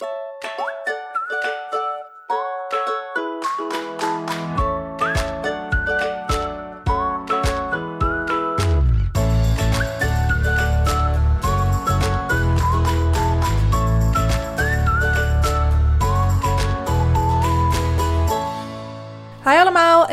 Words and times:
you 0.00 0.27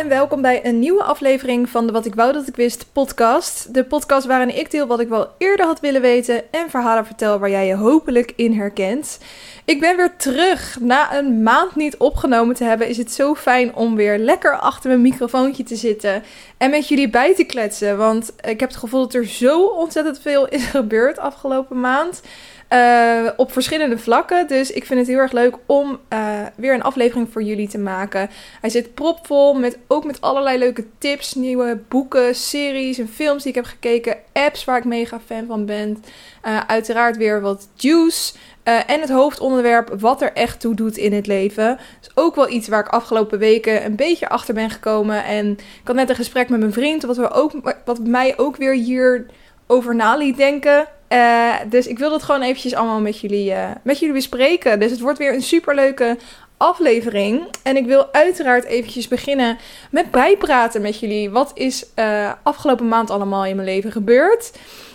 welkom 0.08 0.42
bij 0.42 0.66
een 0.66 0.80
nieuwe 0.80 1.04
aflevering 1.04 1.70
van 1.70 1.86
de 1.86 1.92
Wat 1.92 2.06
ik 2.06 2.16
wou 2.16 2.34
dat 2.34 2.48
ik 2.48 2.56
wist 2.56 2.86
podcast. 2.92 3.74
De 3.74 3.84
podcast 3.84 4.26
waarin 4.26 4.58
ik 4.58 4.72
deel 4.72 4.88
wat 4.88 5.00
ik 5.00 5.08
wel 5.08 5.28
eerder 5.38 5.66
had 5.66 5.80
willen 5.80 6.02
weten 6.02 6.52
en 6.52 6.70
verhalen 6.70 7.06
vertel 7.06 7.40
waar 7.40 7.50
jij 7.50 7.68
je 7.68 7.76
hopelijk 7.76 8.34
in 8.36 8.54
herkent. 8.54 9.20
Ik 9.66 9.80
ben 9.80 9.98
weer 9.98 10.16
terug. 10.18 10.78
Na 10.80 11.18
een 11.18 11.44
maand 11.44 11.76
niet 11.76 11.98
opgenomen 11.98 12.56
te 12.56 12.64
hebben 12.64 12.88
is 12.88 12.98
het 12.98 13.12
zo 13.12 13.36
fijn 13.36 13.76
om 13.76 13.96
weer 13.96 14.18
lekker 14.18 14.58
achter 14.58 14.90
mijn 14.90 15.02
microfoontje 15.02 15.64
te 15.64 15.76
zitten 15.76 16.24
en 16.58 16.70
met 16.70 16.88
jullie 16.88 17.10
bij 17.10 17.36
te 17.36 17.44
kletsen. 17.44 17.98
Want 17.98 18.34
ik 18.42 18.60
heb 18.60 18.70
het 18.70 18.78
gevoel 18.78 19.02
dat 19.02 19.14
er 19.14 19.26
zo 19.26 19.66
ontzettend 19.66 20.20
veel 20.20 20.48
is 20.48 20.66
gebeurd 20.80 21.20
afgelopen 21.20 21.80
maand. 21.80 22.22
Uh, 22.70 23.30
op 23.38 23.52
verschillende 23.52 23.98
vlakken. 23.98 24.48
Dus 24.48 24.72
ik 24.72 24.86
vind 24.86 25.00
het 25.00 25.10
heel 25.10 25.18
erg 25.18 25.32
leuk 25.32 25.56
om 25.66 26.00
uh, 26.14 26.40
weer 26.56 26.74
een 26.74 26.84
aflevering 26.84 27.30
voor 27.32 27.44
jullie 27.44 27.68
te 27.68 27.78
maken. 27.78 28.30
Hij 28.62 28.70
zit 28.70 28.94
propvol 28.94 29.54
met 29.54 29.78
ook 29.88 30.06
met 30.06 30.22
allerlei 30.22 30.58
leuke 30.58 30.86
tips, 30.98 31.34
nieuwe 31.34 31.80
boeken, 31.88 32.36
series 32.36 32.98
en 32.98 33.08
films 33.08 33.44
die 33.44 33.52
ik 33.52 33.58
heb 33.58 33.66
gekeken, 33.66 34.18
apps 34.34 34.66
waar 34.66 34.78
ik 34.78 34.86
mega 34.86 35.20
fan 35.26 35.46
van 35.48 35.66
ben. 35.66 36.04
Uh, 36.46 36.60
uiteraard 36.68 37.18
weer 37.18 37.42
wat 37.42 37.68
juice. 37.74 38.34
en 38.64 39.02
het 39.02 39.10
hoofdonderwerp 39.10 39.96
wat 40.00 40.22
er 40.22 40.34
echt 40.34 40.60
toe 40.60 40.76
doet 40.76 40.98
in 40.98 41.14
het 41.14 41.28
leven. 41.28 41.80
is 42.02 42.10
ook 42.16 42.36
wel 42.36 42.50
iets 42.50 42.68
waar 42.68 42.80
ik 42.80 42.88
afgelopen 42.88 43.40
weken 43.40 43.86
een 43.86 43.96
beetje 43.96 44.30
achter 44.30 44.54
ben 44.54 44.70
gekomen. 44.70 45.24
En 45.24 45.52
ik 45.52 45.88
had 45.88 45.96
net 45.96 46.10
een 46.10 46.16
gesprek 46.16 46.50
met 46.50 46.60
mijn 46.60 46.74
vriend, 46.74 47.04
wat, 47.04 47.18
we 47.18 47.32
ook, 47.32 47.52
wat 47.86 48.00
mij 48.00 48.38
ook 48.38 48.56
weer 48.56 48.74
hier 48.74 49.26
over 49.68 49.96
na 49.96 50.16
liet 50.16 50.38
denken. 50.38 50.88
Uh, 51.10 51.54
dus 51.70 51.88
ik 51.88 51.98
wil 51.98 52.10
dat 52.10 52.24
gewoon 52.24 52.42
eventjes 52.42 52.74
allemaal 52.74 53.00
met 53.00 53.20
jullie, 53.20 53.52
uh, 53.52 53.70
met 53.84 54.00
jullie 54.00 54.16
bespreken. 54.16 54.80
Dus 54.80 54.92
het 54.92 55.00
wordt 55.00 55.18
weer 55.18 55.34
een 55.34 55.42
superleuke 55.42 56.18
aflevering. 56.58 57.48
En 57.64 57.78
ik 57.78 57.86
wil 57.86 58.14
uiteraard 58.14 58.66
eventjes 58.66 59.08
beginnen 59.08 59.58
met 59.92 60.12
bijpraten 60.12 60.82
met 60.82 61.00
jullie. 61.00 61.30
Wat 61.30 61.52
is 61.54 61.86
uh, 61.96 62.32
afgelopen 62.44 62.88
maand 62.88 63.10
allemaal 63.10 63.46
in 63.46 63.56
mijn 63.56 63.68
leven 63.68 63.92
gebeurd? 63.92 64.52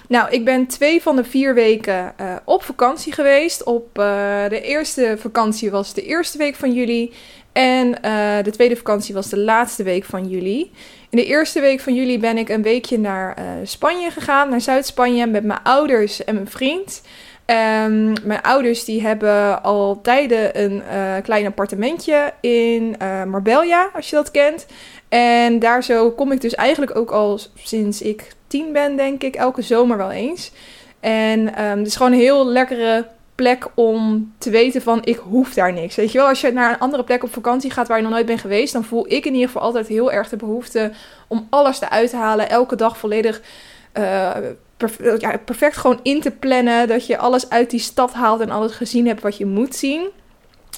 Nou, 0.08 0.30
ik 0.30 0.44
ben 0.44 0.66
twee 0.66 1.02
van 1.02 1.16
de 1.16 1.24
vier 1.24 1.54
weken 1.54 2.14
op 2.44 2.62
vakantie 2.62 3.12
geweest. 3.12 3.64
Op 3.64 3.94
de 4.48 4.60
eerste 4.62 5.16
vakantie 5.18 5.70
was 5.70 5.94
de 5.94 6.02
eerste 6.02 6.38
week 6.38 6.54
van 6.54 6.72
juli. 6.72 7.12
En 7.52 7.90
de 8.42 8.50
tweede 8.50 8.76
vakantie 8.76 9.14
was 9.14 9.28
de 9.28 9.38
laatste 9.38 9.82
week 9.82 10.04
van 10.04 10.28
juli. 10.28 10.70
In 11.10 11.18
de 11.18 11.24
eerste 11.24 11.60
week 11.60 11.80
van 11.80 11.94
juli 11.94 12.18
ben 12.18 12.38
ik 12.38 12.48
een 12.48 12.62
weekje 12.62 12.98
naar 12.98 13.38
uh, 13.38 13.44
Spanje 13.64 14.10
gegaan, 14.10 14.48
naar 14.48 14.60
Zuid-Spanje, 14.60 15.26
met 15.26 15.44
mijn 15.44 15.62
ouders 15.62 16.24
en 16.24 16.34
mijn 16.34 16.48
vriend. 16.48 17.02
Um, 17.46 18.12
mijn 18.22 18.42
ouders 18.42 18.84
die 18.84 19.02
hebben 19.02 19.62
al 19.62 20.00
tijden 20.02 20.62
een 20.62 20.82
uh, 20.92 21.14
klein 21.22 21.46
appartementje 21.46 22.32
in 22.40 22.96
uh, 23.02 23.24
Marbella, 23.24 23.90
als 23.94 24.10
je 24.10 24.16
dat 24.16 24.30
kent. 24.30 24.66
En 25.08 25.58
daar 25.58 25.84
zo 25.84 26.10
kom 26.10 26.32
ik 26.32 26.40
dus 26.40 26.54
eigenlijk 26.54 26.96
ook 26.96 27.10
al 27.10 27.38
sinds 27.54 28.02
ik 28.02 28.32
tien 28.46 28.72
ben, 28.72 28.96
denk 28.96 29.22
ik, 29.22 29.34
elke 29.34 29.62
zomer 29.62 29.96
wel 29.96 30.10
eens. 30.10 30.52
En 31.00 31.64
um, 31.64 31.78
het 31.78 31.86
is 31.86 31.96
gewoon 31.96 32.12
een 32.12 32.18
heel 32.18 32.46
lekkere 32.46 33.06
plek 33.40 33.66
om 33.74 34.32
te 34.38 34.50
weten 34.50 34.82
van 34.82 35.00
ik 35.04 35.16
hoef 35.16 35.54
daar 35.54 35.72
niks. 35.72 35.96
Weet 35.96 36.12
je 36.12 36.18
wel, 36.18 36.28
als 36.28 36.40
je 36.40 36.52
naar 36.52 36.72
een 36.72 36.78
andere 36.78 37.04
plek 37.04 37.22
op 37.22 37.32
vakantie 37.32 37.70
gaat 37.70 37.88
waar 37.88 37.96
je 37.96 38.02
nog 38.02 38.12
nooit 38.12 38.26
bent 38.26 38.40
geweest, 38.40 38.72
dan 38.72 38.84
voel 38.84 39.04
ik 39.12 39.24
in 39.24 39.32
ieder 39.32 39.46
geval 39.46 39.62
altijd 39.62 39.86
heel 39.86 40.12
erg 40.12 40.28
de 40.28 40.36
behoefte 40.36 40.92
om 41.28 41.46
alles 41.50 41.80
eruit 41.80 42.10
te 42.10 42.16
halen, 42.16 42.50
elke 42.50 42.76
dag 42.76 42.98
volledig 42.98 43.40
uh, 43.98 44.30
perf 44.76 45.20
ja, 45.20 45.36
perfect 45.44 45.76
gewoon 45.76 46.00
in 46.02 46.20
te 46.20 46.30
plannen, 46.30 46.88
dat 46.88 47.06
je 47.06 47.18
alles 47.18 47.50
uit 47.50 47.70
die 47.70 47.80
stad 47.80 48.12
haalt 48.12 48.40
en 48.40 48.50
alles 48.50 48.72
gezien 48.72 49.06
hebt 49.06 49.22
wat 49.22 49.36
je 49.36 49.46
moet 49.46 49.74
zien. 49.74 50.08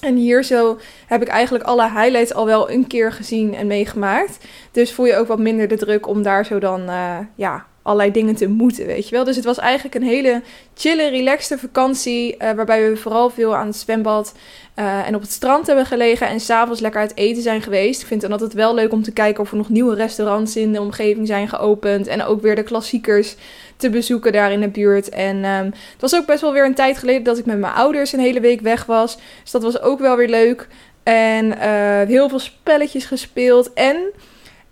En 0.01 0.15
hier 0.15 0.43
zo 0.43 0.79
heb 1.07 1.21
ik 1.21 1.27
eigenlijk 1.27 1.63
alle 1.63 1.89
highlights 1.89 2.33
al 2.33 2.45
wel 2.45 2.69
een 2.69 2.87
keer 2.87 3.11
gezien 3.11 3.55
en 3.55 3.67
meegemaakt. 3.67 4.37
Dus 4.71 4.93
voel 4.93 5.05
je 5.05 5.15
ook 5.15 5.27
wat 5.27 5.39
minder 5.39 5.67
de 5.67 5.77
druk 5.77 6.07
om 6.07 6.23
daar 6.23 6.45
zo 6.45 6.59
dan 6.59 6.81
uh, 6.81 7.17
ja, 7.35 7.65
allerlei 7.83 8.11
dingen 8.11 8.35
te 8.35 8.47
moeten, 8.47 8.85
weet 8.85 9.09
je 9.09 9.15
wel. 9.15 9.23
Dus 9.23 9.35
het 9.35 9.45
was 9.45 9.57
eigenlijk 9.57 9.95
een 9.95 10.03
hele 10.03 10.41
chille, 10.75 11.07
relaxte 11.07 11.57
vakantie. 11.57 12.33
Uh, 12.33 12.51
waarbij 12.51 12.89
we 12.89 12.97
vooral 12.97 13.29
veel 13.29 13.55
aan 13.55 13.67
het 13.67 13.75
zwembad 13.75 14.33
uh, 14.79 15.07
en 15.07 15.15
op 15.15 15.21
het 15.21 15.31
strand 15.31 15.67
hebben 15.67 15.85
gelegen. 15.85 16.27
En 16.27 16.39
s'avonds 16.39 16.81
lekker 16.81 17.01
uit 17.01 17.15
eten 17.15 17.41
zijn 17.41 17.61
geweest. 17.61 18.01
Ik 18.01 18.07
vind 18.07 18.21
dan 18.21 18.31
altijd 18.31 18.53
wel 18.53 18.73
leuk 18.73 18.91
om 18.91 19.03
te 19.03 19.11
kijken 19.11 19.43
of 19.43 19.51
er 19.51 19.57
nog 19.57 19.69
nieuwe 19.69 19.95
restaurants 19.95 20.55
in 20.55 20.73
de 20.73 20.81
omgeving 20.81 21.27
zijn 21.27 21.49
geopend. 21.49 22.07
En 22.07 22.23
ook 22.23 22.41
weer 22.41 22.55
de 22.55 22.63
klassiekers 22.63 23.35
te 23.77 23.89
bezoeken 23.89 24.31
daar 24.31 24.51
in 24.51 24.61
de 24.61 24.69
buurt. 24.69 25.09
En 25.09 25.45
um, 25.45 25.65
het 25.65 26.01
was 26.01 26.15
ook 26.15 26.25
best 26.25 26.41
wel 26.41 26.53
weer 26.53 26.65
een 26.65 26.73
tijd 26.75 26.97
geleden 26.97 27.23
dat 27.23 27.37
ik 27.37 27.45
met 27.45 27.59
mijn 27.59 27.73
ouders 27.73 28.13
een 28.13 28.19
hele 28.19 28.39
week 28.39 28.61
weg 28.61 28.85
was. 28.85 29.17
Dus 29.41 29.51
dat 29.51 29.63
was 29.63 29.81
ook 29.81 29.99
wel 29.99 30.15
weer 30.15 30.29
leuk. 30.29 30.67
En 31.03 31.45
uh, 31.45 32.01
heel 32.07 32.29
veel 32.29 32.39
spelletjes 32.39 33.05
gespeeld. 33.05 33.73
En 33.73 33.97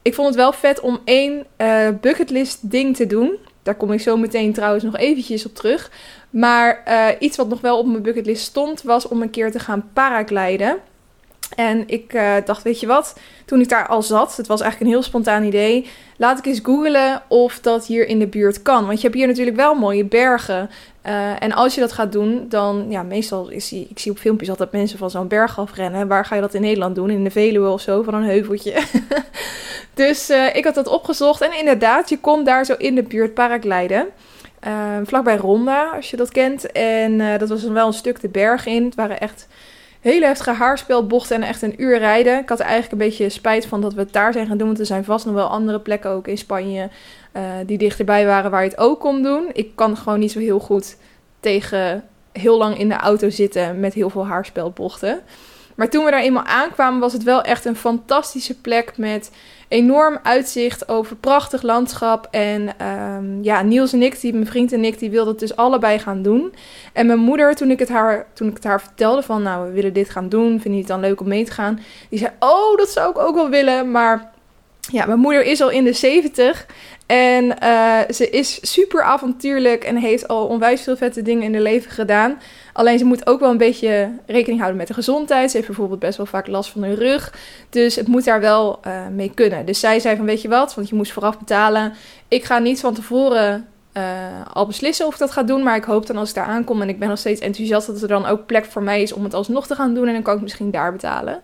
ik 0.02 0.14
vond 0.14 0.28
het 0.28 0.38
wel 0.38 0.54
vet 0.54 0.80
om 0.80 1.00
één 1.04 1.46
uh, 1.58 1.88
bucketlist 2.02 2.72
ding 2.72 2.96
te 2.96 3.08
doen. 3.08 3.38
Daar 3.64 3.76
kom 3.76 3.92
ik 3.92 4.02
zo 4.02 4.18
meteen 4.18 4.54
trouwens 4.54 4.84
nog 4.84 4.98
eventjes 4.98 5.46
op 5.46 5.56
terug. 5.56 5.92
Maar 6.30 6.84
uh, 6.88 7.08
iets 7.20 7.38
wat 7.38 7.50
nog 7.50 7.62
wel 7.62 7.78
op 7.78 7.86
mijn 7.86 8.02
bucketlist 8.02 8.44
stond, 8.44 8.82
was 8.82 9.08
om 9.08 9.22
een 9.22 9.30
keer 9.30 9.52
te 9.52 9.60
gaan 9.60 9.90
paragliden. 9.94 10.78
En 11.56 11.84
ik 11.88 12.14
uh, 12.14 12.34
dacht, 12.46 12.64
weet 12.64 12.80
je 12.80 12.88
wat, 12.88 13.20
toen 13.46 13.60
ik 13.60 13.70
daar 13.70 13.88
al 13.88 14.02
zat, 14.02 14.38
het 14.38 14.48
was 14.48 14.62
eigenlijk 14.62 14.92
een 14.92 14.98
heel 14.98 15.08
spontaan 15.08 15.44
idee, 15.44 15.90
laat 16.18 16.38
ik 16.38 16.46
eens 16.46 16.60
googlen 16.64 17.22
of 17.28 17.60
dat 17.60 17.86
hier 17.86 18.08
in 18.08 18.20
de 18.20 18.28
buurt 18.28 18.62
kan. 18.62 18.86
Want 18.86 18.98
je 18.98 19.08
hebt 19.08 19.20
hier 19.20 19.28
natuurlijk 19.28 19.58
wel 19.58 19.74
mooie 19.74 20.06
bergen. 20.06 20.70
Uh, 21.06 21.44
en 21.44 21.52
als 21.52 21.76
je 21.76 21.82
dat 21.82 21.92
gaat 21.92 22.12
doen, 22.12 22.46
dan, 22.50 22.86
ja, 22.90 23.04
meestal 23.04 23.50
is 23.50 23.70
die, 23.70 23.88
ik 23.90 24.00
zie 24.00 24.12
op 24.12 24.18
filmpjes 24.18 24.50
altijd 24.50 24.72
mensen 24.72 24.98
van 24.98 25.10
zo'n 25.10 25.28
berg 25.28 25.60
afrennen. 25.60 26.08
Waar 26.08 26.26
ga 26.26 26.36
je 26.36 26.42
dat 26.42 26.54
in 26.54 26.62
Nederland 26.62 26.96
doen? 26.96 27.10
In 27.10 27.24
de 27.24 27.32
Veluwe 27.32 27.70
of 27.70 27.82
zo, 27.82 28.04
van 28.04 28.14
een 28.14 28.24
heuveltje. 28.24 28.74
dus 29.94 30.30
uh, 30.30 30.56
ik 30.56 30.64
had 30.64 30.76
dat 30.76 30.88
opgezocht 30.88 31.42
en 31.42 31.58
inderdaad, 31.58 32.10
je 32.10 32.20
kon 32.20 32.44
daar 32.44 32.66
zo 32.66 32.74
in 32.78 32.96
de 32.96 33.04
buurt 33.04 33.34
paragliden. 33.34 34.08
Vlakbij 35.04 35.38
Ronda, 35.38 35.90
als 35.96 36.10
je 36.10 36.18
dat 36.18 36.32
kent. 36.32 36.72
En 36.72 37.38
dat 37.38 37.50
was 37.50 37.62
dan 37.62 37.74
wel 37.74 37.88
een 37.88 37.94
stuk 37.94 38.22
de 38.22 38.28
berg 38.28 38.66
in. 38.66 38.86
Het 38.86 38.96
waren 38.96 39.20
echt 39.20 39.48
hele 40.02 40.26
heftige 40.26 40.52
haarspelbochten 40.52 41.36
en 41.36 41.44
echt 41.44 41.62
een 41.62 41.82
uur 41.82 41.98
rijden. 41.98 42.40
Ik 42.40 42.50
had 42.50 42.60
eigenlijk 42.60 42.92
een 42.92 42.98
beetje 42.98 43.30
spijt 43.30 43.66
van 43.66 43.82
dat 43.82 43.94
we 43.94 44.00
het 44.00 44.14
daar 44.14 44.34
zijn 44.34 44.48
gaan 44.48 44.58
doen. 44.58 44.68
Want 44.68 44.80
er 44.80 44.86
zijn 44.86 45.04
vast 45.04 45.26
nog 45.26 45.34
wel 45.34 45.48
andere 45.48 45.80
plekken 45.80 46.10
ook 46.10 46.28
in 46.28 46.38
Spanje 46.38 46.90
uh, 47.34 47.44
die 47.66 47.78
dichterbij 47.78 48.26
waren 48.26 48.52
waar 48.52 48.64
je 48.64 48.70
het 48.70 48.78
ook 48.78 49.00
kon 49.00 49.24
doen. 49.24 49.50
Ik 49.54 49.76
kan 49.76 49.98
gewoon 49.98 50.20
niet 50.20 50.32
zo 50.32 50.40
heel 50.40 50.60
goed 50.60 50.98
tegen 51.40 52.04
heel 52.32 52.58
lang 52.58 52.78
in 52.78 52.90
de 52.90 52.96
auto 52.96 53.30
zitten 53.30 53.80
met 53.80 53.94
heel 53.94 54.10
veel 54.10 54.28
haarspelbochten. 54.28 55.22
Maar 55.76 55.90
toen 55.90 56.06
we 56.06 56.12
daar 56.12 56.22
eenmaal 56.22 56.44
aankwamen, 56.44 57.00
was 57.00 57.14
het 57.14 57.24
wel 57.24 57.42
echt 57.42 57.66
een 57.66 57.76
fantastische 57.76 58.62
plek 58.62 58.98
met 58.98 59.32
enorm 59.72 60.20
uitzicht 60.24 60.90
over 60.90 61.16
prachtig 61.16 61.62
landschap. 61.62 62.28
En 62.32 62.86
um, 62.88 63.44
ja, 63.44 63.62
Niels 63.62 63.94
en 63.94 64.02
ik, 64.02 64.22
die, 64.22 64.34
mijn 64.34 64.46
vriend 64.46 64.72
en 64.74 64.86
ik, 64.86 65.00
die 65.00 65.10
wilden 65.10 65.32
het 65.32 65.40
dus 65.40 65.56
allebei 65.56 66.00
gaan 66.00 66.22
doen. 66.22 66.54
En 66.94 67.06
mijn 67.06 67.20
moeder, 67.20 67.56
toen 67.56 67.72
ik 67.72 67.80
het 67.80 67.90
haar, 67.90 68.28
toen 68.34 68.48
ik 68.48 68.54
het 68.54 68.64
haar 68.64 68.82
vertelde 68.82 69.22
van, 69.22 69.42
nou, 69.42 69.68
we 69.68 69.74
willen 69.74 69.94
dit 69.94 70.10
gaan 70.10 70.30
doen, 70.30 70.60
vind 70.60 70.74
je 70.74 70.80
het 70.80 70.90
dan 70.90 71.00
leuk 71.00 71.22
om 71.22 71.28
mee 71.28 71.46
te 71.46 71.52
gaan? 71.52 71.80
Die 72.10 72.20
zei, 72.20 72.32
oh, 72.40 72.78
dat 72.78 72.90
zou 72.90 73.10
ik 73.10 73.18
ook 73.18 73.36
wel 73.36 73.50
willen, 73.50 73.92
maar 73.92 74.32
ja, 74.80 75.06
mijn 75.06 75.20
moeder 75.20 75.44
is 75.44 75.62
al 75.62 75.70
in 75.70 75.84
de 75.84 75.94
70 75.94 76.66
en 77.06 77.56
uh, 77.64 78.00
ze 78.10 78.30
is 78.30 78.60
super 78.62 79.04
avontuurlijk 79.04 79.84
en 79.84 79.96
heeft 79.96 80.28
al 80.28 80.48
onwijs 80.48 80.82
veel 80.82 80.98
vette 80.98 81.22
dingen 81.22 81.44
in 81.44 81.54
haar 81.54 81.62
leven 81.62 81.92
gedaan. 81.92 82.40
Alleen 82.74 82.98
ze 82.98 83.06
moet 83.06 83.28
ook 83.28 83.40
wel 83.40 83.50
een 83.50 83.58
beetje 83.58 84.12
rekening 84.26 84.60
houden 84.60 84.80
met 84.80 84.88
de 84.88 84.94
gezondheid. 84.94 85.50
Ze 85.50 85.56
heeft 85.56 85.68
bijvoorbeeld 85.68 86.00
best 86.00 86.18
wel 86.18 86.26
vaak 86.26 86.48
last 86.48 86.70
van 86.70 86.84
haar 86.84 86.94
rug. 86.94 87.34
Dus 87.70 87.96
het 87.96 88.08
moet 88.08 88.24
daar 88.24 88.40
wel 88.40 88.80
uh, 88.88 89.08
mee 89.08 89.32
kunnen. 89.34 89.66
Dus 89.66 89.80
zij 89.80 90.00
zei 90.00 90.16
van 90.16 90.26
weet 90.26 90.42
je 90.42 90.48
wat, 90.48 90.76
want 90.76 90.90
je 90.90 90.96
moest 90.96 91.12
vooraf 91.12 91.40
betalen. 91.40 91.94
Ik 92.28 92.44
ga 92.44 92.60
niet 92.60 92.80
van 92.80 92.94
tevoren 92.94 93.68
uh, 93.94 94.04
al 94.54 94.66
beslissen 94.66 95.06
of 95.06 95.14
ik 95.14 95.20
dat 95.20 95.32
ga 95.32 95.44
doen. 95.44 95.64
Maar 95.64 95.76
ik 95.76 95.84
hoop 95.84 96.08
dan 96.08 96.18
als 96.18 96.30
ik 96.30 96.36
daar 96.36 96.46
aankom 96.46 96.82
en 96.82 96.90
ik 96.90 97.00
ben 97.00 97.10
nog 97.10 97.18
steeds 97.18 97.42
enthousiast 97.42 97.88
dat 97.88 98.02
er 98.02 98.08
dan 98.08 98.26
ook 98.26 98.46
plek 98.46 98.66
voor 98.66 98.84
mij 98.84 99.02
is 99.02 99.14
om 99.14 99.24
het 99.24 99.34
alsnog 99.34 99.68
te 99.68 99.76
gaan 99.76 99.94
doen. 99.94 100.08
En 100.08 100.14
dan 100.14 100.22
kan 100.22 100.36
ik 100.36 100.42
misschien 100.42 100.72
daar 100.72 100.92
betalen. 100.92 101.42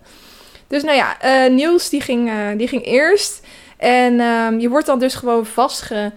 Dus 0.68 0.84
nou 0.84 0.96
ja, 0.96 1.18
uh, 1.26 1.54
Niels 1.54 1.90
die 1.90 2.02
ging, 2.02 2.32
die 2.58 2.68
ging 2.68 2.86
eerst. 2.86 3.46
En 3.78 4.20
um, 4.20 4.60
je 4.60 4.70
wordt 4.70 4.86
dan 4.86 5.00
dus 5.00 5.16
gewoon 5.16 5.46
vastge, 5.46 6.12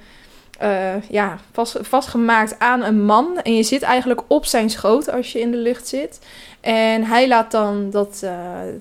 uh, 0.63 1.03
ja, 1.09 1.39
vast, 1.53 1.77
vastgemaakt 1.81 2.59
aan 2.59 2.83
een 2.83 3.05
man. 3.05 3.41
En 3.43 3.57
je 3.57 3.63
zit 3.63 3.83
eigenlijk 3.83 4.23
op 4.27 4.47
zijn 4.47 4.71
schoot 4.71 5.11
als 5.13 5.33
je 5.33 5.41
in 5.41 5.51
de 5.51 5.57
lucht 5.57 5.89
zit. 5.89 6.19
En 6.61 7.05
hij 7.05 7.29
laat 7.29 7.51
dan 7.51 7.91
dat, 7.91 8.21
uh, 8.25 8.33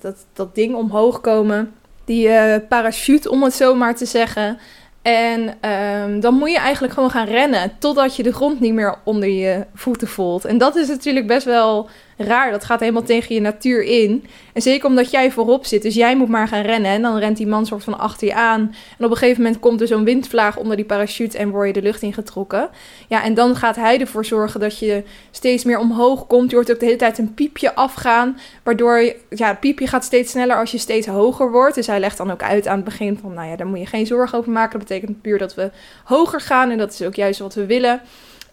dat, 0.02 0.16
dat 0.34 0.56
ding 0.56 0.76
omhoog 0.76 1.22
komen. 1.22 1.74
Die 2.06 2.28
uh, 2.28 2.56
parachute, 2.70 3.32
om 3.32 3.44
het 3.44 3.54
zo 3.54 3.76
maar 3.76 3.96
te 3.96 4.06
zeggen. 4.06 4.58
En 5.02 5.70
um, 5.72 6.20
dan 6.20 6.34
moet 6.34 6.52
je 6.52 6.58
eigenlijk 6.58 6.94
gewoon 6.94 7.10
gaan 7.10 7.28
rennen 7.28 7.72
totdat 7.80 8.16
je 8.16 8.24
de 8.24 8.34
grond 8.34 8.60
niet 8.60 8.74
meer 8.74 8.96
onder 9.04 9.30
je 9.30 9.66
voeten 9.74 10.08
voelt. 10.08 10.46
En 10.46 10.58
dat 10.58 10.76
is 10.76 10.88
natuurlijk 10.88 11.28
best 11.28 11.46
wel 11.46 11.90
raar. 12.26 12.52
Dat 12.52 12.64
gaat 12.64 12.80
helemaal 12.80 13.04
tegen 13.04 13.36
je 13.36 13.42
natuur 13.42 13.84
in. 13.84 14.26
En 14.54 14.62
zeker 14.62 14.88
omdat 14.88 15.12
jij 15.12 15.32
voorop 15.32 15.66
zit. 15.66 15.82
Dus 15.82 15.96
jij 15.96 16.16
moet 16.16 16.28
maar 16.28 16.48
gaan 16.48 16.62
rennen. 16.62 16.92
En 16.92 17.02
dan 17.02 17.18
rent 17.18 17.38
die 17.38 17.48
man 17.48 17.66
soort 17.66 17.84
van 17.84 18.00
achter 18.00 18.28
je 18.28 18.34
aan. 18.34 18.76
En 18.98 19.06
op 19.06 19.12
een 19.12 19.18
gegeven 19.18 19.42
moment 19.42 19.60
komt 19.60 19.82
er 19.82 19.88
zo'n 19.88 20.04
windvlaag 20.04 20.58
onder 20.58 20.76
die 20.76 20.86
parachute 20.86 21.38
en 21.38 21.50
word 21.50 21.68
je 21.68 21.74
de 21.74 21.82
lucht 21.82 22.02
ingetrokken. 22.02 22.70
Ja, 23.08 23.24
en 23.24 23.34
dan 23.34 23.56
gaat 23.56 23.76
hij 23.76 24.00
ervoor 24.00 24.26
zorgen 24.26 24.60
dat 24.60 24.80
je 24.80 25.04
steeds 25.32 25.64
meer 25.64 25.80
omhoog 25.80 26.28
komt. 26.28 26.50
Je 26.50 26.56
hoort 26.56 26.72
ook 26.72 26.80
de 26.80 26.86
hele 26.86 26.98
tijd 26.98 27.18
een 27.18 27.34
piepje 27.34 27.76
afgaan. 27.76 28.40
Waardoor 28.64 29.14
ja, 29.30 29.48
het 29.48 29.60
piepje 29.60 29.88
gaat 29.88 30.04
steeds 30.04 30.32
sneller 30.32 30.58
als 30.58 30.72
je 30.72 30.78
steeds 30.78 31.08
hoger 31.08 31.52
wordt. 31.52 31.76
Dus 31.76 31.88
hij 31.88 32.00
legt 32.00 32.18
dan 32.18 32.32
ook 32.32 32.44
uit 32.44 32.68
aan 32.68 32.76
het 32.76 32.86
begin 32.86 33.18
van, 33.22 33.34
nou 33.34 33.50
ja, 33.50 33.56
daar 33.56 33.68
moet 33.68 33.80
je 33.80 33.86
geen 33.86 34.06
zorgen 34.06 34.38
over 34.38 34.52
maken. 34.52 34.80
Dat 34.80 34.88
betekent 34.88 35.22
puur 35.22 35.38
dat 35.38 35.56
we 35.56 35.72
hoger 36.04 36.42
gaan. 36.42 36.72
En 36.72 36.78
dat 36.78 36.94
is 36.94 37.02
ook 37.02 37.16
juist 37.16 37.40
wat 37.40 37.54
we 37.54 37.66
willen. 37.66 38.02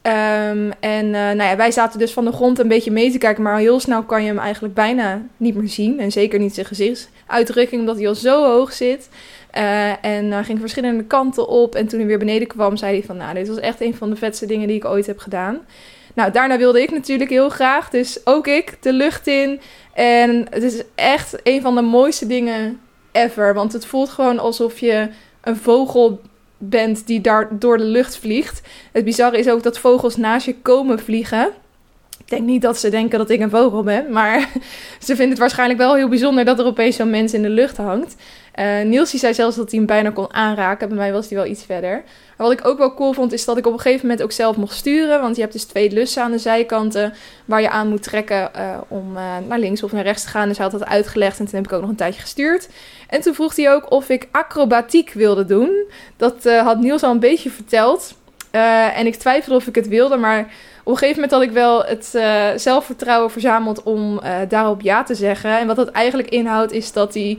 Um, 0.06 0.72
en 0.80 1.04
uh, 1.04 1.12
nou 1.12 1.42
ja, 1.42 1.56
wij 1.56 1.70
zaten 1.70 1.98
dus 1.98 2.12
van 2.12 2.24
de 2.24 2.32
grond 2.32 2.58
een 2.58 2.68
beetje 2.68 2.90
mee 2.90 3.10
te 3.10 3.18
kijken, 3.18 3.42
maar 3.42 3.58
heel 3.58 3.80
snel 3.80 4.02
kan 4.02 4.22
je 4.22 4.28
hem 4.28 4.38
eigenlijk 4.38 4.74
bijna 4.74 5.22
niet 5.36 5.54
meer 5.54 5.68
zien. 5.68 6.00
En 6.00 6.12
zeker 6.12 6.38
niet 6.38 6.54
zijn 6.54 6.66
gezichtsuitdrukking, 6.66 7.80
omdat 7.80 7.96
hij 7.96 8.08
al 8.08 8.14
zo 8.14 8.44
hoog 8.44 8.72
zit. 8.72 9.08
Uh, 9.56 10.04
en 10.04 10.24
uh, 10.26 10.38
ging 10.44 10.60
verschillende 10.60 11.04
kanten 11.04 11.48
op. 11.48 11.74
En 11.74 11.86
toen 11.86 11.98
hij 11.98 12.08
weer 12.08 12.18
beneden 12.18 12.48
kwam, 12.48 12.76
zei 12.76 12.92
hij 12.92 13.06
van, 13.06 13.16
nou, 13.16 13.34
dit 13.34 13.48
was 13.48 13.58
echt 13.58 13.80
een 13.80 13.94
van 13.94 14.10
de 14.10 14.16
vetste 14.16 14.46
dingen 14.46 14.68
die 14.68 14.76
ik 14.76 14.84
ooit 14.84 15.06
heb 15.06 15.18
gedaan. 15.18 15.58
Nou, 16.14 16.32
daarna 16.32 16.58
wilde 16.58 16.82
ik 16.82 16.90
natuurlijk 16.90 17.30
heel 17.30 17.48
graag, 17.48 17.90
dus 17.90 18.20
ook 18.24 18.46
ik 18.46 18.76
de 18.80 18.92
lucht 18.92 19.26
in. 19.26 19.60
En 19.94 20.46
het 20.50 20.62
is 20.62 20.82
echt 20.94 21.36
een 21.42 21.60
van 21.60 21.74
de 21.74 21.82
mooiste 21.82 22.26
dingen 22.26 22.80
ever, 23.12 23.54
want 23.54 23.72
het 23.72 23.86
voelt 23.86 24.08
gewoon 24.08 24.38
alsof 24.38 24.78
je 24.78 25.08
een 25.40 25.56
vogel 25.56 26.20
bent 26.58 27.06
die 27.06 27.20
daar 27.20 27.48
door 27.50 27.78
de 27.78 27.84
lucht 27.84 28.16
vliegt. 28.16 28.60
Het 28.92 29.04
bizarre 29.04 29.38
is 29.38 29.48
ook 29.48 29.62
dat 29.62 29.78
vogels 29.78 30.16
naast 30.16 30.46
je 30.46 30.54
komen 30.62 30.98
vliegen. 30.98 31.48
Ik 32.18 32.28
denk 32.32 32.46
niet 32.46 32.62
dat 32.62 32.78
ze 32.78 32.88
denken 32.88 33.18
dat 33.18 33.30
ik 33.30 33.40
een 33.40 33.50
vogel 33.50 33.82
ben, 33.82 34.12
maar 34.12 34.48
ze 34.98 35.06
vinden 35.06 35.28
het 35.28 35.38
waarschijnlijk 35.38 35.78
wel 35.78 35.94
heel 35.94 36.08
bijzonder 36.08 36.44
dat 36.44 36.58
er 36.58 36.64
opeens 36.64 36.96
zo'n 36.96 37.10
mens 37.10 37.34
in 37.34 37.42
de 37.42 37.48
lucht 37.48 37.76
hangt. 37.76 38.16
Uh, 38.56 38.82
Niels 38.82 39.10
zei 39.10 39.34
zelfs 39.34 39.56
dat 39.56 39.70
hij 39.70 39.78
hem 39.78 39.88
bijna 39.88 40.10
kon 40.10 40.34
aanraken. 40.34 40.88
Bij 40.88 40.96
mij 40.96 41.12
was 41.12 41.28
hij 41.28 41.38
wel 41.38 41.46
iets 41.46 41.64
verder. 41.64 42.02
Maar 42.36 42.46
wat 42.46 42.58
ik 42.58 42.66
ook 42.66 42.78
wel 42.78 42.94
cool 42.94 43.12
vond, 43.12 43.32
is 43.32 43.44
dat 43.44 43.56
ik 43.56 43.66
op 43.66 43.72
een 43.72 43.80
gegeven 43.80 44.06
moment 44.06 44.22
ook 44.24 44.32
zelf 44.32 44.56
mocht 44.56 44.76
sturen. 44.76 45.20
Want 45.20 45.34
je 45.34 45.40
hebt 45.40 45.52
dus 45.52 45.64
twee 45.64 45.90
lussen 45.90 46.22
aan 46.22 46.30
de 46.30 46.38
zijkanten 46.38 47.12
waar 47.44 47.60
je 47.60 47.70
aan 47.70 47.88
moet 47.88 48.02
trekken 48.02 48.50
uh, 48.56 48.76
om 48.88 49.16
uh, 49.16 49.22
naar 49.48 49.58
links 49.58 49.82
of 49.82 49.92
naar 49.92 50.02
rechts 50.02 50.22
te 50.22 50.28
gaan. 50.28 50.48
Dus 50.48 50.58
hij 50.58 50.66
had 50.68 50.78
dat 50.78 50.88
uitgelegd 50.88 51.38
en 51.38 51.44
toen 51.44 51.54
heb 51.54 51.64
ik 51.64 51.72
ook 51.72 51.80
nog 51.80 51.90
een 51.90 51.96
tijdje 51.96 52.20
gestuurd. 52.20 52.68
En 53.08 53.20
toen 53.20 53.34
vroeg 53.34 53.56
hij 53.56 53.72
ook 53.72 53.90
of 53.90 54.08
ik 54.08 54.28
acrobatiek 54.30 55.12
wilde 55.12 55.44
doen. 55.44 55.70
Dat 56.16 56.44
had 56.44 56.80
Niels 56.80 57.02
al 57.02 57.10
een 57.10 57.20
beetje 57.20 57.50
verteld. 57.50 58.14
en 58.94 59.06
ik 59.06 59.14
twijfelde 59.16 59.58
of 59.58 59.66
ik 59.66 59.74
het 59.74 59.88
wilde, 59.88 60.16
maar 60.16 60.40
op 60.84 60.92
een 60.92 60.98
gegeven 60.98 61.14
moment 61.14 61.32
had 61.32 61.42
ik 61.42 61.50
wel 61.50 61.84
het 61.84 62.06
zelfvertrouwen 62.60 63.30
verzameld 63.30 63.82
om 63.82 64.20
daarop 64.48 64.80
ja 64.80 65.02
te 65.02 65.14
zeggen. 65.14 65.58
En 65.58 65.66
wat 65.66 65.76
dat 65.76 65.90
eigenlijk 65.90 66.28
inhoudt 66.28 66.72
is 66.72 66.92
dat 66.92 67.14
hij 67.14 67.38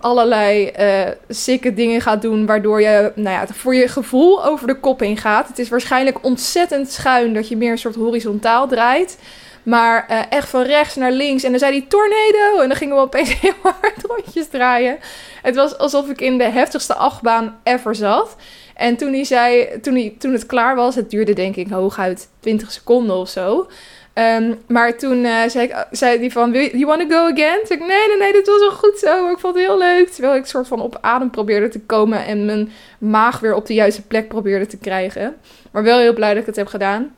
allerlei 0.00 0.70
uh, 0.80 1.12
sikke 1.28 1.74
dingen 1.74 2.00
gaat 2.00 2.22
doen, 2.22 2.46
waardoor 2.46 2.80
je 2.80 3.12
nou 3.14 3.36
ja, 3.36 3.46
voor 3.54 3.74
je 3.74 3.88
gevoel 3.88 4.44
over 4.44 4.66
de 4.66 4.80
kop 4.80 5.00
heen 5.00 5.16
gaat. 5.16 5.48
Het 5.48 5.58
is 5.58 5.68
waarschijnlijk 5.68 6.24
ontzettend 6.24 6.90
schuin 6.90 7.34
dat 7.34 7.48
je 7.48 7.56
meer 7.56 7.70
een 7.70 7.78
soort 7.78 7.94
horizontaal 7.94 8.68
draait. 8.68 9.18
Maar 9.62 10.06
uh, 10.10 10.20
echt 10.30 10.48
van 10.48 10.62
rechts 10.62 10.96
naar 10.96 11.12
links. 11.12 11.42
En 11.42 11.50
dan 11.50 11.58
zei 11.58 11.72
hij 11.72 11.86
tornado. 11.88 12.62
En 12.62 12.68
dan 12.68 12.76
gingen 12.76 12.96
we 12.96 13.02
opeens 13.02 13.34
heel 13.40 13.54
hard 13.62 14.04
rondjes 14.06 14.48
draaien. 14.48 14.98
Het 15.42 15.54
was 15.54 15.78
alsof 15.78 16.08
ik 16.08 16.20
in 16.20 16.38
de 16.38 16.44
heftigste 16.44 16.94
achtbaan 16.94 17.60
ever 17.62 17.94
zat. 17.94 18.36
En 18.74 18.96
toen 18.96 19.12
hij 19.12 19.24
zei, 19.24 19.80
toen, 19.80 20.14
toen 20.18 20.32
het 20.32 20.46
klaar 20.46 20.76
was, 20.76 20.94
het 20.94 21.10
duurde 21.10 21.32
denk 21.32 21.56
ik 21.56 21.68
hooguit 21.68 22.28
20 22.40 22.72
seconden 22.72 23.16
of 23.16 23.28
zo. 23.28 23.66
Um, 24.14 24.58
maar 24.66 24.98
toen 24.98 25.24
uh, 25.24 25.42
zei, 25.48 25.66
ik, 25.66 25.86
zei 25.90 26.18
hij 26.18 26.30
van, 26.30 26.52
you 26.52 26.86
want 26.86 27.00
to 27.00 27.16
go 27.16 27.32
again? 27.32 27.60
Toen 27.64 27.76
ik, 27.76 27.86
nee, 27.86 28.08
nee, 28.08 28.18
nee, 28.18 28.32
dit 28.32 28.46
was 28.46 28.60
wel 28.60 28.70
goed 28.70 28.98
zo. 28.98 29.30
Ik 29.30 29.38
vond 29.38 29.54
het 29.54 29.64
heel 29.64 29.78
leuk. 29.78 30.08
Terwijl 30.08 30.34
ik 30.34 30.46
soort 30.46 30.68
van 30.68 30.80
op 30.80 30.98
adem 31.00 31.30
probeerde 31.30 31.68
te 31.68 31.80
komen 31.80 32.26
en 32.26 32.44
mijn 32.44 32.72
maag 32.98 33.40
weer 33.40 33.54
op 33.54 33.66
de 33.66 33.74
juiste 33.74 34.02
plek 34.02 34.28
probeerde 34.28 34.66
te 34.66 34.76
krijgen. 34.76 35.36
Maar 35.70 35.82
wel 35.82 35.98
heel 35.98 36.14
blij 36.14 36.28
dat 36.30 36.40
ik 36.40 36.46
het 36.46 36.56
heb 36.56 36.66
gedaan. 36.66 37.14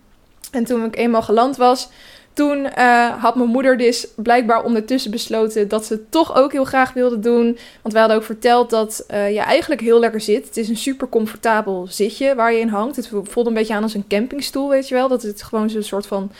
En 0.51 0.65
toen 0.65 0.85
ik 0.85 0.97
eenmaal 0.97 1.23
geland 1.23 1.57
was, 1.57 1.89
toen 2.33 2.69
uh, 2.79 3.23
had 3.23 3.35
mijn 3.35 3.49
moeder 3.49 3.77
dus 3.77 4.07
blijkbaar 4.17 4.65
ondertussen 4.65 5.11
besloten 5.11 5.69
dat 5.69 5.85
ze 5.85 5.93
het 5.93 6.11
toch 6.11 6.37
ook 6.37 6.53
heel 6.53 6.65
graag 6.65 6.93
wilde 6.93 7.19
doen. 7.19 7.59
Want 7.83 7.93
wij 7.93 8.01
hadden 8.01 8.17
ook 8.17 8.25
verteld 8.25 8.71
dat 8.71 9.05
je 9.09 9.41
eigenlijk 9.41 9.81
heel 9.81 9.99
lekker 9.99 10.21
zit. 10.21 10.47
Het 10.47 10.57
is 10.57 10.69
een 10.69 10.77
super 10.77 11.09
comfortabel 11.09 11.87
zitje 11.89 12.35
waar 12.35 12.53
je 12.53 12.61
in 12.61 12.69
hangt. 12.69 12.97
Het 12.97 13.11
voelt 13.23 13.47
een 13.47 13.55
beetje 13.55 13.75
aan 13.75 13.83
als 13.83 13.95
een 13.95 14.09
campingstoel, 14.09 14.69
weet 14.69 14.89
je 14.89 14.95
wel. 14.95 15.09
Dat 15.09 15.23
het 15.23 15.43
gewoon 15.43 15.71
zo'n 15.71 15.83
soort 15.83 16.07
van 16.07 16.31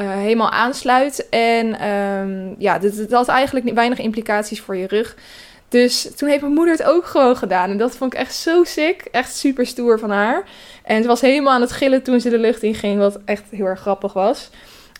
uh, 0.00 0.12
helemaal 0.12 0.50
aansluit. 0.50 1.28
En 1.28 1.88
um, 1.88 2.54
ja, 2.58 2.78
dit, 2.78 3.12
had 3.12 3.28
eigenlijk 3.28 3.74
weinig 3.74 3.98
implicaties 3.98 4.60
voor 4.60 4.76
je 4.76 4.86
rug. 4.86 5.16
Dus 5.68 6.16
toen 6.16 6.28
heeft 6.28 6.40
mijn 6.40 6.54
moeder 6.54 6.74
het 6.74 6.82
ook 6.82 7.04
gewoon 7.04 7.36
gedaan. 7.36 7.70
En 7.70 7.78
dat 7.78 7.96
vond 7.96 8.12
ik 8.12 8.18
echt 8.18 8.34
zo 8.34 8.64
sick. 8.64 9.00
Echt 9.10 9.36
super 9.36 9.66
stoer 9.66 9.98
van 9.98 10.10
haar. 10.10 10.44
En 10.82 11.02
ze 11.02 11.08
was 11.08 11.20
helemaal 11.20 11.52
aan 11.52 11.60
het 11.60 11.72
gillen 11.72 12.02
toen 12.02 12.20
ze 12.20 12.30
de 12.30 12.38
lucht 12.38 12.62
in 12.62 12.74
ging. 12.74 12.98
Wat 12.98 13.18
echt 13.24 13.42
heel 13.50 13.66
erg 13.66 13.80
grappig 13.80 14.12
was. 14.12 14.50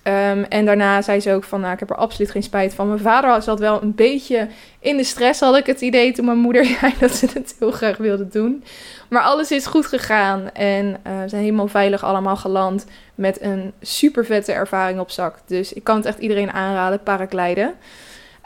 Um, 0.04 0.44
en 0.44 0.64
daarna 0.64 1.02
zei 1.02 1.20
ze 1.20 1.32
ook 1.32 1.44
van, 1.44 1.60
nou, 1.60 1.72
ik 1.72 1.78
heb 1.78 1.90
er 1.90 1.96
absoluut 1.96 2.30
geen 2.30 2.42
spijt 2.42 2.74
van. 2.74 2.88
Mijn 2.88 3.00
vader 3.00 3.42
zat 3.42 3.58
wel 3.58 3.82
een 3.82 3.94
beetje 3.94 4.48
in 4.78 4.96
de 4.96 5.04
stress, 5.04 5.40
had 5.40 5.56
ik 5.56 5.66
het 5.66 5.80
idee 5.80 6.12
toen 6.12 6.24
mijn 6.24 6.38
moeder 6.38 6.64
zei 6.80 6.94
dat 6.98 7.10
ze 7.10 7.26
het 7.32 7.54
heel 7.58 7.70
graag 7.70 7.96
wilde 7.96 8.28
doen. 8.28 8.64
Maar 9.08 9.22
alles 9.22 9.50
is 9.50 9.66
goed 9.66 9.86
gegaan 9.86 10.52
en 10.52 10.86
uh, 10.86 11.22
we 11.22 11.28
zijn 11.28 11.42
helemaal 11.42 11.68
veilig 11.68 12.04
allemaal 12.04 12.36
geland 12.36 12.86
met 13.14 13.40
een 13.40 13.72
super 13.80 14.24
vette 14.24 14.52
ervaring 14.52 15.00
op 15.00 15.10
zak. 15.10 15.36
Dus 15.46 15.72
ik 15.72 15.84
kan 15.84 15.96
het 15.96 16.06
echt 16.06 16.18
iedereen 16.18 16.52
aanraden, 16.52 17.02
paragliden. 17.02 17.74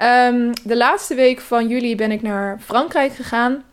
Um, 0.03 0.51
de 0.65 0.77
laatste 0.77 1.15
week 1.15 1.41
van 1.41 1.69
juli 1.69 1.97
ben 1.97 2.11
ik 2.11 2.23
naar 2.23 2.59
Frankrijk 2.61 3.13
gegaan, 3.13 3.65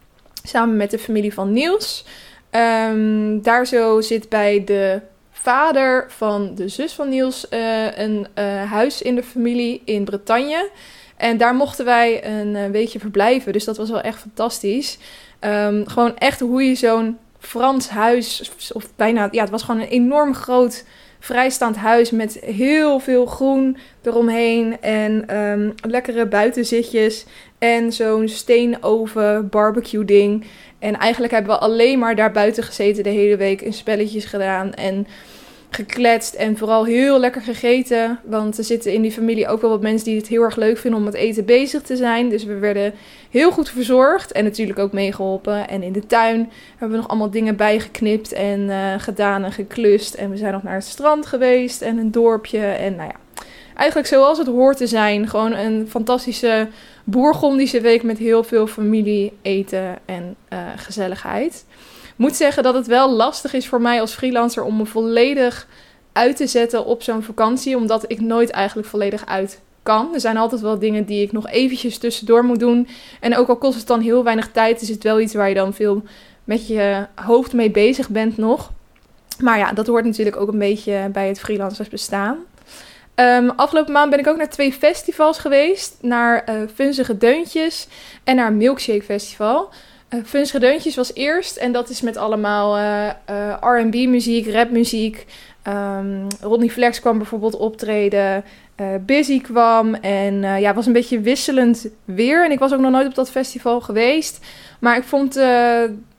samen 0.44 0.78
met 0.78 0.92
de 0.92 1.00
familie 1.00 1.34
van 1.34 1.54
Niels. 1.54 2.06
Um, 2.52 3.42
daar 3.42 3.66
zo 3.66 4.02
zit 4.02 4.30
bij 4.30 4.64
de 4.64 5.02
vader 5.42 6.06
van 6.08 6.56
de 6.56 6.68
zus 6.68 6.94
van 6.94 7.10
Niels 7.10 7.46
uh, 7.50 7.98
een 7.98 8.28
uh, 8.40 8.72
huis 8.72 9.02
in 9.02 9.16
de 9.16 9.24
familie 9.24 9.82
in 9.86 10.04
Bretagne. 10.04 10.70
En 11.18 11.38
daar 11.38 11.56
mochten 11.56 11.86
wij 11.86 12.26
een 12.26 12.56
uh, 12.56 12.66
weekje 12.66 13.00
verblijven. 13.00 13.54
Dus 13.54 13.66
dat 13.66 13.78
was 13.78 13.90
wel 13.90 14.02
echt 14.02 14.20
fantastisch. 14.20 14.98
Um, 15.40 15.88
gewoon 15.88 16.18
echt 16.18 16.40
hoe 16.40 16.64
je 16.64 16.76
zo'n 16.76 17.18
Frans 17.40 17.90
huis, 17.90 18.52
of 18.74 18.96
bijna, 18.96 19.28
ja, 19.32 19.42
het 19.42 19.50
was 19.50 19.64
gewoon 19.64 19.82
een 19.82 19.88
enorm 19.88 20.36
groot 20.36 20.86
vrijstaand 21.20 21.76
huis 21.76 22.12
met 22.12 22.40
heel 22.40 23.00
veel 23.00 23.26
groen 23.26 23.78
eromheen 24.04 24.82
en 24.82 25.38
um, 25.38 25.74
lekkere 25.88 26.26
buitenzitjes 26.26 27.26
en 27.58 27.94
zo'n 27.94 28.28
steenoven 28.28 29.50
barbecue 29.50 30.06
ding. 30.06 30.46
En 30.80 30.98
eigenlijk 30.98 31.34
hebben 31.34 31.52
we 31.52 31.60
alleen 31.60 32.00
maar 32.00 32.16
daar 32.16 32.32
buiten 32.32 32.64
gezeten 32.64 33.04
de 33.04 33.10
hele 33.10 33.38
week 33.38 33.62
en 33.62 33.74
spelletjes 33.74 34.26
gedaan 34.26 34.74
en 34.74 35.08
gekletst 35.74 36.34
en 36.34 36.58
vooral 36.58 36.86
heel 36.86 37.20
lekker 37.20 37.42
gegeten. 37.42 38.20
Want 38.24 38.58
er 38.58 38.64
zitten 38.64 38.94
in 38.94 39.02
die 39.02 39.12
familie 39.12 39.48
ook 39.48 39.62
wel 39.62 39.70
wat 39.70 39.82
mensen 39.82 40.08
die 40.08 40.18
het 40.18 40.28
heel 40.28 40.42
erg 40.42 40.56
leuk 40.56 40.78
vinden 40.78 41.00
om 41.00 41.06
met 41.06 41.14
eten 41.14 41.46
bezig 41.46 41.82
te 41.82 41.96
zijn. 41.96 42.30
Dus 42.30 42.44
we 42.44 42.58
werden 42.58 42.94
heel 43.30 43.52
goed 43.52 43.70
verzorgd 43.70 44.32
en 44.32 44.44
natuurlijk 44.44 44.80
ook 44.80 44.92
meegeholpen. 44.92 45.68
En 45.70 45.84
in 45.84 45.92
de 45.92 46.06
tuin 46.06 46.52
hebben 46.70 46.90
we 46.90 46.96
nog 46.96 47.08
allemaal 47.08 47.30
dingen 47.30 47.56
bijgeknipt 47.56 48.32
en 48.32 48.60
uh, 48.60 48.94
gedaan 48.98 49.44
en 49.44 49.52
geklust. 49.52 50.14
En 50.14 50.30
we 50.30 50.38
zijn 50.38 50.54
nog 50.54 50.64
naar 50.64 50.74
het 50.74 50.86
strand 50.86 51.26
geweest 51.26 51.82
en 51.82 51.98
een 51.98 52.12
dorpje. 52.12 52.66
En 52.66 52.96
nou 52.96 53.10
ja, 53.10 53.44
eigenlijk 53.76 54.08
zoals 54.08 54.38
het 54.38 54.48
hoort 54.48 54.78
te 54.78 54.88
zijn. 54.88 55.28
Gewoon 55.28 55.54
een 55.54 55.88
fantastische 55.90 56.68
bourgondische 57.04 57.82
week 57.82 58.04
met 58.04 58.18
heel 58.18 58.44
veel 58.44 58.68
familie, 58.68 59.34
eten 59.42 59.98
en 60.06 60.36
uh, 60.54 60.60
gezelligheid 60.76 61.66
moet 62.22 62.36
zeggen 62.36 62.64
dat 62.64 62.74
het 62.74 62.88
wel 62.88 63.12
lastig 63.12 63.54
is 63.54 63.68
voor 63.68 63.82
mij 63.82 64.02
als 64.02 64.14
freelancer 64.14 64.64
om 64.64 64.78
me 64.78 64.86
volledig 64.86 65.68
uit 66.12 66.36
te 66.36 66.48
zetten 66.48 66.86
op 66.86 67.04
zo'n 67.04 67.24
vakantie, 67.24 67.78
omdat 67.78 68.04
ik 68.08 68.20
nooit 68.20 68.50
eigenlijk 68.50 68.88
volledig 68.88 69.26
uit 69.26 69.62
kan. 69.84 70.14
Er 70.14 70.20
zijn 70.20 70.38
altijd 70.38 70.62
wel 70.62 70.80
dingen 70.80 71.06
die 71.06 71.22
ik 71.22 71.32
nog 71.32 71.50
eventjes 71.50 71.98
tussendoor 71.98 72.46
moet 72.46 72.60
doen. 72.60 72.88
En 73.20 73.38
ook 73.38 73.48
al 73.48 73.56
kost 73.56 73.78
het 73.78 73.88
dan 73.88 74.00
heel 74.00 74.24
weinig 74.24 74.52
tijd, 74.52 74.82
is 74.82 74.90
het 74.90 75.04
wel 75.04 75.20
iets 75.20 75.34
waar 75.34 75.50
je 75.50 75.56
dan 75.56 75.74
veel 75.74 76.04
met 76.44 76.68
je 76.68 77.08
hoofd 77.16 77.54
mee 77.54 77.72
bezig 77.72 78.10
bent 78.10 78.38
nog. 78.38 78.72
Maar 79.40 79.58
ja, 79.58 79.72
dat 79.72 79.88
hoort 79.88 80.06
natuurlijk 80.06 80.38
ook 80.38 80.52
een 80.52 80.60
beetje 80.60 81.10
bij 81.12 81.28
het 81.28 81.40
freelancers 81.40 81.90
bestaan. 81.90 82.38
Um, 83.16 83.50
afgelopen 83.50 83.94
maand 83.94 84.10
ben 84.10 84.20
ik 84.20 84.28
ook 84.28 84.38
naar 84.38 84.50
twee 84.50 84.74
festivals 84.74 85.38
geweest. 85.38 85.98
Naar 86.02 86.50
uh, 86.50 86.56
Funzige 86.74 87.18
Deuntjes 87.18 87.88
en 88.24 88.36
naar 88.36 88.54
Milkshake 88.54 89.04
Festival. 89.04 89.70
Uh, 90.14 90.20
Funs 90.26 90.52
Gedeuntjes 90.52 90.96
was 90.96 91.14
eerst 91.14 91.56
en 91.56 91.72
dat 91.72 91.90
is 91.90 92.02
met 92.02 92.18
allemaal 92.18 92.78
uh, 92.78 93.10
uh, 93.30 93.58
R&B 93.62 93.94
muziek, 93.94 94.52
rapmuziek. 94.54 95.26
Um, 95.68 96.28
Rodney 96.42 96.70
Flex 96.70 97.00
kwam 97.00 97.18
bijvoorbeeld 97.18 97.56
optreden. 97.56 98.44
Busy 99.06 99.42
kwam 99.42 99.94
en 99.94 100.42
ja, 100.42 100.68
het 100.68 100.76
was 100.76 100.86
een 100.86 100.94
beetje 100.94 101.20
wisselend 101.20 101.88
weer. 102.06 102.46
En 102.46 102.52
ik 102.52 102.60
was 102.60 102.74
ook 102.74 102.80
nog 102.80 102.92
nooit 102.92 103.08
op 103.08 103.16
dat 103.16 103.32
festival 103.32 103.82
geweest. 103.82 104.46
Maar 104.80 104.98
ik 104.98 105.04
vond, 105.04 105.34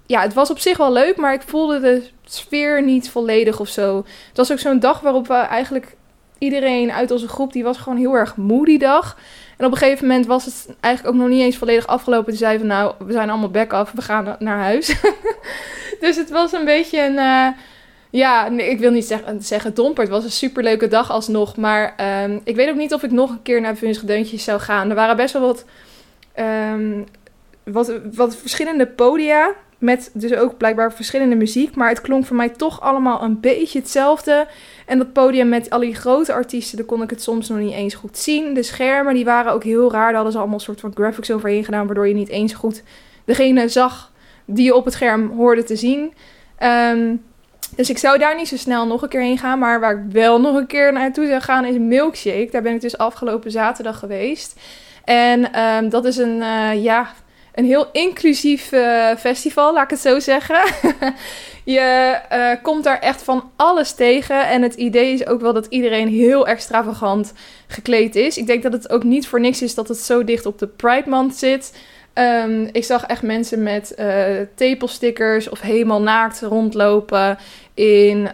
ja, 0.07 0.21
het 0.21 0.35
was 0.35 0.51
op 0.51 0.59
zich 0.59 0.77
wel 0.77 0.93
leuk, 0.93 1.17
maar 1.17 1.35
ik 1.35 1.43
voelde 1.43 1.81
de 1.81 2.03
sfeer 2.25 2.83
niet 2.83 3.11
volledig 3.11 3.61
of 3.61 3.69
zo. 3.69 3.97
Het 4.29 4.37
was 4.37 4.53
ook 4.53 4.59
zo'n 4.59 4.79
dag 4.79 5.01
waarop 5.01 5.27
we 5.27 5.35
eigenlijk 5.35 5.97
iedereen 6.39 6.93
uit 6.93 7.11
onze 7.11 7.29
groep 7.29 7.53
die 7.53 7.63
was 7.63 7.79
gewoon 7.79 7.99
heel 7.99 8.15
erg 8.15 8.37
moe 8.37 8.65
die 8.65 8.79
dag. 8.79 9.17
Op 9.64 9.73
een 9.73 9.78
gegeven 9.78 10.07
moment 10.07 10.26
was 10.26 10.45
het 10.45 10.66
eigenlijk 10.81 11.14
ook 11.14 11.21
nog 11.21 11.31
niet 11.31 11.42
eens 11.42 11.57
volledig 11.57 11.87
afgelopen. 11.87 12.28
Toen 12.28 12.37
zei 12.37 12.59
van 12.59 12.66
nou, 12.66 12.95
we 12.99 13.12
zijn 13.12 13.31
allemaal 13.31 13.50
back 13.50 13.73
af, 13.73 13.92
we 13.92 14.02
gaan 14.02 14.37
naar 14.38 14.59
huis. 14.59 15.00
dus 16.00 16.16
het 16.16 16.31
was 16.31 16.52
een 16.52 16.64
beetje 16.64 17.00
een... 17.00 17.14
Uh, 17.14 17.49
ja, 18.12 18.49
nee, 18.49 18.71
ik 18.71 18.78
wil 18.78 18.90
niet 18.90 19.04
zeggen, 19.04 19.42
zeggen 19.42 19.75
domper. 19.75 20.02
Het 20.02 20.12
was 20.12 20.25
een 20.25 20.31
superleuke 20.31 20.88
dag 20.88 21.11
alsnog. 21.11 21.57
Maar 21.57 21.95
um, 22.25 22.40
ik 22.45 22.57
weet 22.57 22.69
ook 22.69 22.76
niet 22.76 22.95
of 22.95 23.02
ik 23.02 23.11
nog 23.11 23.31
een 23.31 23.42
keer 23.42 23.61
naar 23.61 23.76
Vunsige 23.76 24.07
Deuntjes 24.07 24.45
zou 24.45 24.61
gaan. 24.61 24.88
Er 24.88 24.95
waren 24.95 25.16
best 25.16 25.33
wel 25.33 25.42
wat, 25.42 25.64
um, 26.73 27.04
wat, 27.64 27.92
wat 28.14 28.37
verschillende 28.37 28.87
podia. 28.87 29.54
Met 29.83 30.11
dus 30.12 30.35
ook 30.35 30.57
blijkbaar 30.57 30.93
verschillende 30.93 31.35
muziek. 31.35 31.75
Maar 31.75 31.89
het 31.89 32.01
klonk 32.01 32.27
voor 32.27 32.37
mij 32.37 32.49
toch 32.49 32.81
allemaal 32.81 33.23
een 33.23 33.41
beetje 33.41 33.79
hetzelfde. 33.79 34.47
En 34.87 34.99
dat 34.99 35.12
podium 35.12 35.49
met 35.49 35.71
al 35.71 35.81
die 35.81 35.95
grote 35.95 36.33
artiesten, 36.33 36.77
daar 36.77 36.87
kon 36.87 37.03
ik 37.03 37.11
het 37.11 37.23
soms 37.23 37.49
nog 37.49 37.59
niet 37.59 37.73
eens 37.73 37.95
goed 37.95 38.19
zien. 38.19 38.55
De 38.55 38.62
schermen 38.62 39.15
die 39.15 39.25
waren 39.25 39.53
ook 39.53 39.65
heel 39.65 39.93
raar. 39.93 40.07
Daar 40.07 40.15
hadden 40.15 40.33
ze 40.33 40.39
allemaal 40.39 40.61
soort 40.61 40.81
van 40.81 40.93
graphics 40.95 41.31
overheen 41.31 41.65
gedaan. 41.65 41.87
Waardoor 41.87 42.09
je 42.09 42.15
niet 42.15 42.29
eens 42.29 42.53
goed 42.53 42.83
degene 43.25 43.69
zag 43.69 44.12
die 44.45 44.65
je 44.65 44.75
op 44.75 44.85
het 44.85 44.95
scherm 44.95 45.31
hoorde 45.31 45.62
te 45.62 45.77
zien. 45.77 46.12
Um, 46.93 47.23
dus 47.77 47.91
ik 47.91 47.99
zou 47.99 48.19
daar 48.19 48.37
niet 48.37 48.49
zo 48.49 48.57
snel 48.57 48.87
nog 48.87 49.03
een 49.03 49.09
keer 49.09 49.21
heen 49.21 49.39
gaan. 49.39 49.59
Maar 49.59 49.81
waar 49.81 49.93
ik 49.93 50.12
wel 50.12 50.41
nog 50.41 50.57
een 50.57 50.67
keer 50.67 50.93
naartoe 50.93 51.27
zou 51.27 51.41
gaan 51.41 51.65
is 51.65 51.79
Milkshake. 51.79 52.49
Daar 52.51 52.62
ben 52.62 52.75
ik 52.75 52.81
dus 52.81 52.99
afgelopen 52.99 53.51
zaterdag 53.51 53.99
geweest. 53.99 54.61
En 55.05 55.61
um, 55.61 55.89
dat 55.89 56.05
is 56.05 56.17
een, 56.17 56.37
uh, 56.37 56.83
ja, 56.83 57.12
een 57.54 57.64
heel 57.64 57.87
inclusief 57.92 58.73
uh, 58.73 59.16
festival, 59.18 59.73
laat 59.73 59.85
ik 59.85 59.90
het 59.90 60.00
zo 60.00 60.18
zeggen. 60.18 60.62
je 61.64 62.18
uh, 62.32 62.50
komt 62.62 62.85
daar 62.85 62.99
echt 62.99 63.23
van 63.23 63.50
alles 63.56 63.92
tegen. 63.92 64.49
En 64.49 64.62
het 64.62 64.75
idee 64.75 65.12
is 65.12 65.26
ook 65.26 65.40
wel 65.40 65.52
dat 65.52 65.66
iedereen 65.66 66.09
heel 66.09 66.47
extravagant 66.47 67.32
gekleed 67.66 68.16
is. 68.16 68.38
Ik 68.38 68.47
denk 68.47 68.62
dat 68.62 68.73
het 68.73 68.90
ook 68.90 69.04
niet 69.04 69.26
voor 69.26 69.40
niks 69.40 69.62
is 69.62 69.75
dat 69.75 69.88
het 69.88 69.99
zo 69.99 70.25
dicht 70.25 70.47
op 70.47 70.59
de 70.59 70.66
Pride 70.66 71.09
Month 71.09 71.37
zit. 71.37 71.73
Um, 72.14 72.68
ik 72.73 72.85
zag 72.85 73.06
echt 73.06 73.23
mensen 73.23 73.62
met 73.62 73.94
uh, 73.99 74.25
tepelstickers 74.54 75.49
of 75.49 75.61
helemaal 75.61 76.02
naakt 76.02 76.40
rondlopen. 76.40 77.38
In, 77.75 78.28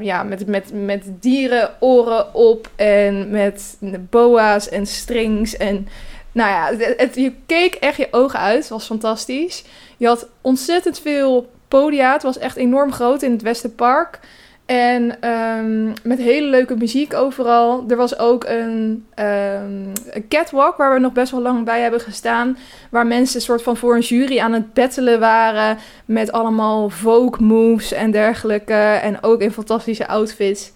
ja, 0.00 0.22
met, 0.22 0.46
met, 0.46 0.72
met 0.72 1.04
dierenoren 1.20 2.34
op 2.34 2.70
en 2.76 3.30
met 3.30 3.76
boa's 4.10 4.68
en 4.68 4.86
strings. 4.86 5.56
En 5.56 5.88
nou 6.32 6.50
ja, 6.50 6.86
het, 6.96 7.14
je 7.14 7.32
keek 7.46 7.74
echt 7.74 7.96
je 7.96 8.08
ogen 8.10 8.38
uit. 8.38 8.58
Het 8.58 8.68
was 8.68 8.86
fantastisch. 8.86 9.64
Je 9.96 10.06
had 10.06 10.28
ontzettend 10.40 11.00
veel 11.00 11.50
podia. 11.68 12.12
Het 12.12 12.22
was 12.22 12.38
echt 12.38 12.56
enorm 12.56 12.92
groot 12.92 13.22
in 13.22 13.32
het 13.32 13.42
Westenpark. 13.42 14.20
En 14.66 15.28
um, 15.30 15.92
met 16.02 16.18
hele 16.18 16.46
leuke 16.46 16.76
muziek 16.76 17.14
overal. 17.14 17.84
Er 17.88 17.96
was 17.96 18.18
ook 18.18 18.44
een, 18.44 19.06
um, 19.18 19.92
een, 20.10 20.28
catwalk 20.28 20.76
waar 20.76 20.92
we 20.92 21.00
nog 21.00 21.12
best 21.12 21.32
wel 21.32 21.40
lang 21.40 21.64
bij 21.64 21.80
hebben 21.80 22.00
gestaan. 22.00 22.58
Waar 22.90 23.06
mensen 23.06 23.40
soort 23.40 23.62
van 23.62 23.76
voor 23.76 23.94
een 23.94 24.00
jury 24.00 24.38
aan 24.38 24.52
het 24.52 24.74
battelen 24.74 25.20
waren. 25.20 25.78
Met 26.04 26.32
allemaal 26.32 26.90
folk 26.90 27.40
moves 27.40 27.92
en 27.92 28.10
dergelijke. 28.10 28.74
En 29.02 29.22
ook 29.22 29.40
in 29.40 29.52
fantastische 29.52 30.06
outfits. 30.06 30.72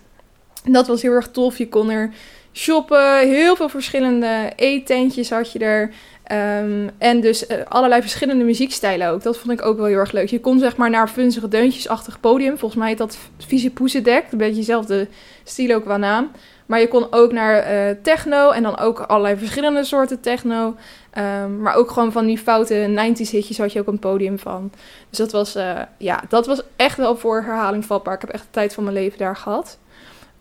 Dat 0.64 0.86
was 0.86 1.02
heel 1.02 1.12
erg 1.12 1.30
tof. 1.30 1.58
Je 1.58 1.68
kon 1.68 1.90
er 1.90 2.12
shoppen. 2.54 3.28
Heel 3.28 3.56
veel 3.56 3.68
verschillende 3.68 4.52
eetentjes 4.56 5.30
had 5.30 5.52
je 5.52 5.58
er. 5.58 5.92
Um, 6.32 6.90
en 6.98 7.20
dus 7.20 7.48
uh, 7.48 7.56
allerlei 7.68 8.00
verschillende 8.00 8.44
muziekstijlen 8.44 9.08
ook. 9.08 9.22
Dat 9.22 9.38
vond 9.38 9.60
ik 9.60 9.66
ook 9.66 9.76
wel 9.76 9.86
heel 9.86 9.98
erg 9.98 10.12
leuk. 10.12 10.28
Je 10.28 10.40
kon 10.40 10.58
zeg 10.58 10.76
maar 10.76 10.90
naar 10.90 11.08
funzige 11.08 11.48
deuntjesachtig 11.48 12.20
podium. 12.20 12.58
Volgens 12.58 12.80
mij 12.80 12.88
heet 12.88 12.98
dat 12.98 13.18
Vieze 13.46 13.70
Poezendek. 13.70 14.24
Een 14.30 14.38
beetje 14.38 14.54
dezelfde 14.54 15.08
stijl 15.44 15.74
ook 15.74 15.82
qua 15.82 15.96
naam. 15.96 16.30
Maar 16.66 16.80
je 16.80 16.88
kon 16.88 17.06
ook 17.10 17.32
naar 17.32 17.72
uh, 17.72 17.96
techno 18.02 18.50
en 18.50 18.62
dan 18.62 18.78
ook 18.78 19.00
allerlei 19.00 19.36
verschillende 19.36 19.84
soorten 19.84 20.20
techno. 20.20 20.76
Um, 21.18 21.60
maar 21.60 21.74
ook 21.74 21.90
gewoon 21.90 22.12
van 22.12 22.26
die 22.26 22.38
foute 22.38 22.88
90s 22.88 23.30
hitjes 23.30 23.58
had 23.58 23.72
je 23.72 23.80
ook 23.80 23.86
een 23.86 23.98
podium 23.98 24.38
van. 24.38 24.72
Dus 25.08 25.18
dat 25.18 25.32
was, 25.32 25.56
uh, 25.56 25.80
ja, 25.98 26.22
dat 26.28 26.46
was 26.46 26.62
echt 26.76 26.96
wel 26.96 27.16
voor 27.16 27.42
herhaling 27.42 27.84
vatbaar. 27.84 28.14
Ik 28.14 28.20
heb 28.20 28.30
echt 28.30 28.42
de 28.42 28.50
tijd 28.50 28.74
van 28.74 28.84
mijn 28.84 28.96
leven 28.96 29.18
daar 29.18 29.36
gehad. 29.36 29.78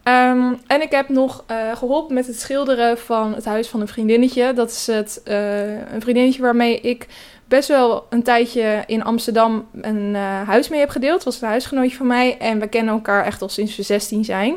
Um, 0.04 0.60
en 0.68 0.82
ik 0.82 0.92
heb 0.92 1.10
nog 1.10 1.44
uh, 1.52 1.76
geholpen 1.76 2.14
met 2.14 2.28
het 2.28 2.40
schilderen 2.40 2.98
van 2.98 3.34
het 3.34 3.46
huis 3.46 3.68
van 3.68 3.82
een 3.82 3.88
vriendinnetje. 3.88 4.54
Dat 4.54 4.70
is 4.70 4.88
het, 4.88 5.22
uh, 5.28 5.94
een 5.94 6.02
vriendinnetje 6.02 6.42
waarmee 6.42 6.80
ik 6.80 7.08
best 7.48 7.68
wel 7.68 8.06
een 8.10 8.24
tijdje 8.24 8.84
in 8.86 9.04
Amsterdam 9.04 9.68
een 9.82 10.10
uh, 10.14 10.48
huis 10.48 10.70
mee 10.70 10.80
heb 10.80 10.90
gedeeld. 10.90 11.16
Het 11.16 11.24
was 11.24 11.42
een 11.42 11.48
huisgenootje 11.48 11.98
van 11.98 12.08
mij 12.08 12.38
en 12.38 12.60
we 12.60 12.68
kennen 12.68 12.94
elkaar 12.94 13.26
echt 13.26 13.42
al 13.42 13.50
sinds 13.50 13.76
we 13.76 13.84
16 13.84 14.26
zijn. 14.26 14.56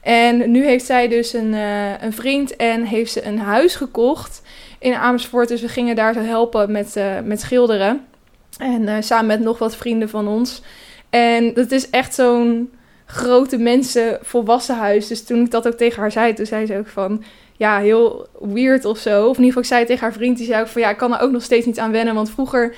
En 0.00 0.50
nu 0.50 0.64
heeft 0.64 0.84
zij 0.84 1.08
dus 1.08 1.32
een, 1.32 1.52
een 2.00 2.12
vriend 2.12 2.56
en 2.56 2.84
heeft 2.84 3.12
ze 3.12 3.24
een 3.24 3.38
huis 3.38 3.74
gekocht 3.74 4.42
in 4.78 4.94
Amersfoort. 4.94 5.48
Dus 5.48 5.60
we 5.60 5.68
gingen 5.68 5.96
daar 5.96 6.14
zo 6.14 6.20
helpen 6.20 6.72
met, 6.72 6.96
met 7.24 7.40
schilderen. 7.40 8.06
En 8.58 9.02
samen 9.02 9.26
met 9.26 9.40
nog 9.40 9.58
wat 9.58 9.76
vrienden 9.76 10.08
van 10.08 10.28
ons. 10.28 10.62
En 11.10 11.54
dat 11.54 11.70
is 11.70 11.90
echt 11.90 12.14
zo'n 12.14 12.70
grote 13.12 13.58
mensen 13.58 14.18
volwassen 14.22 14.76
huis. 14.76 15.06
Dus 15.06 15.24
toen 15.24 15.44
ik 15.44 15.50
dat 15.50 15.66
ook 15.66 15.74
tegen 15.74 16.00
haar 16.00 16.12
zei, 16.12 16.34
toen 16.34 16.46
zei 16.46 16.66
ze 16.66 16.78
ook 16.78 16.88
van 16.88 17.24
ja, 17.56 17.78
heel 17.78 18.26
weird 18.40 18.84
of 18.84 18.98
zo. 18.98 19.26
Of 19.28 19.36
in 19.36 19.44
ieder 19.44 19.46
geval, 19.46 19.62
ik 19.62 19.68
zei 19.68 19.84
tegen 19.84 20.02
haar 20.02 20.12
vriend, 20.12 20.36
die 20.36 20.46
zei 20.46 20.60
ook 20.60 20.68
van 20.68 20.80
ja, 20.80 20.90
ik 20.90 20.96
kan 20.96 21.14
er 21.14 21.20
ook 21.20 21.30
nog 21.30 21.42
steeds 21.42 21.66
niet 21.66 21.78
aan 21.78 21.90
wennen. 21.90 22.14
Want 22.14 22.30
vroeger, 22.30 22.74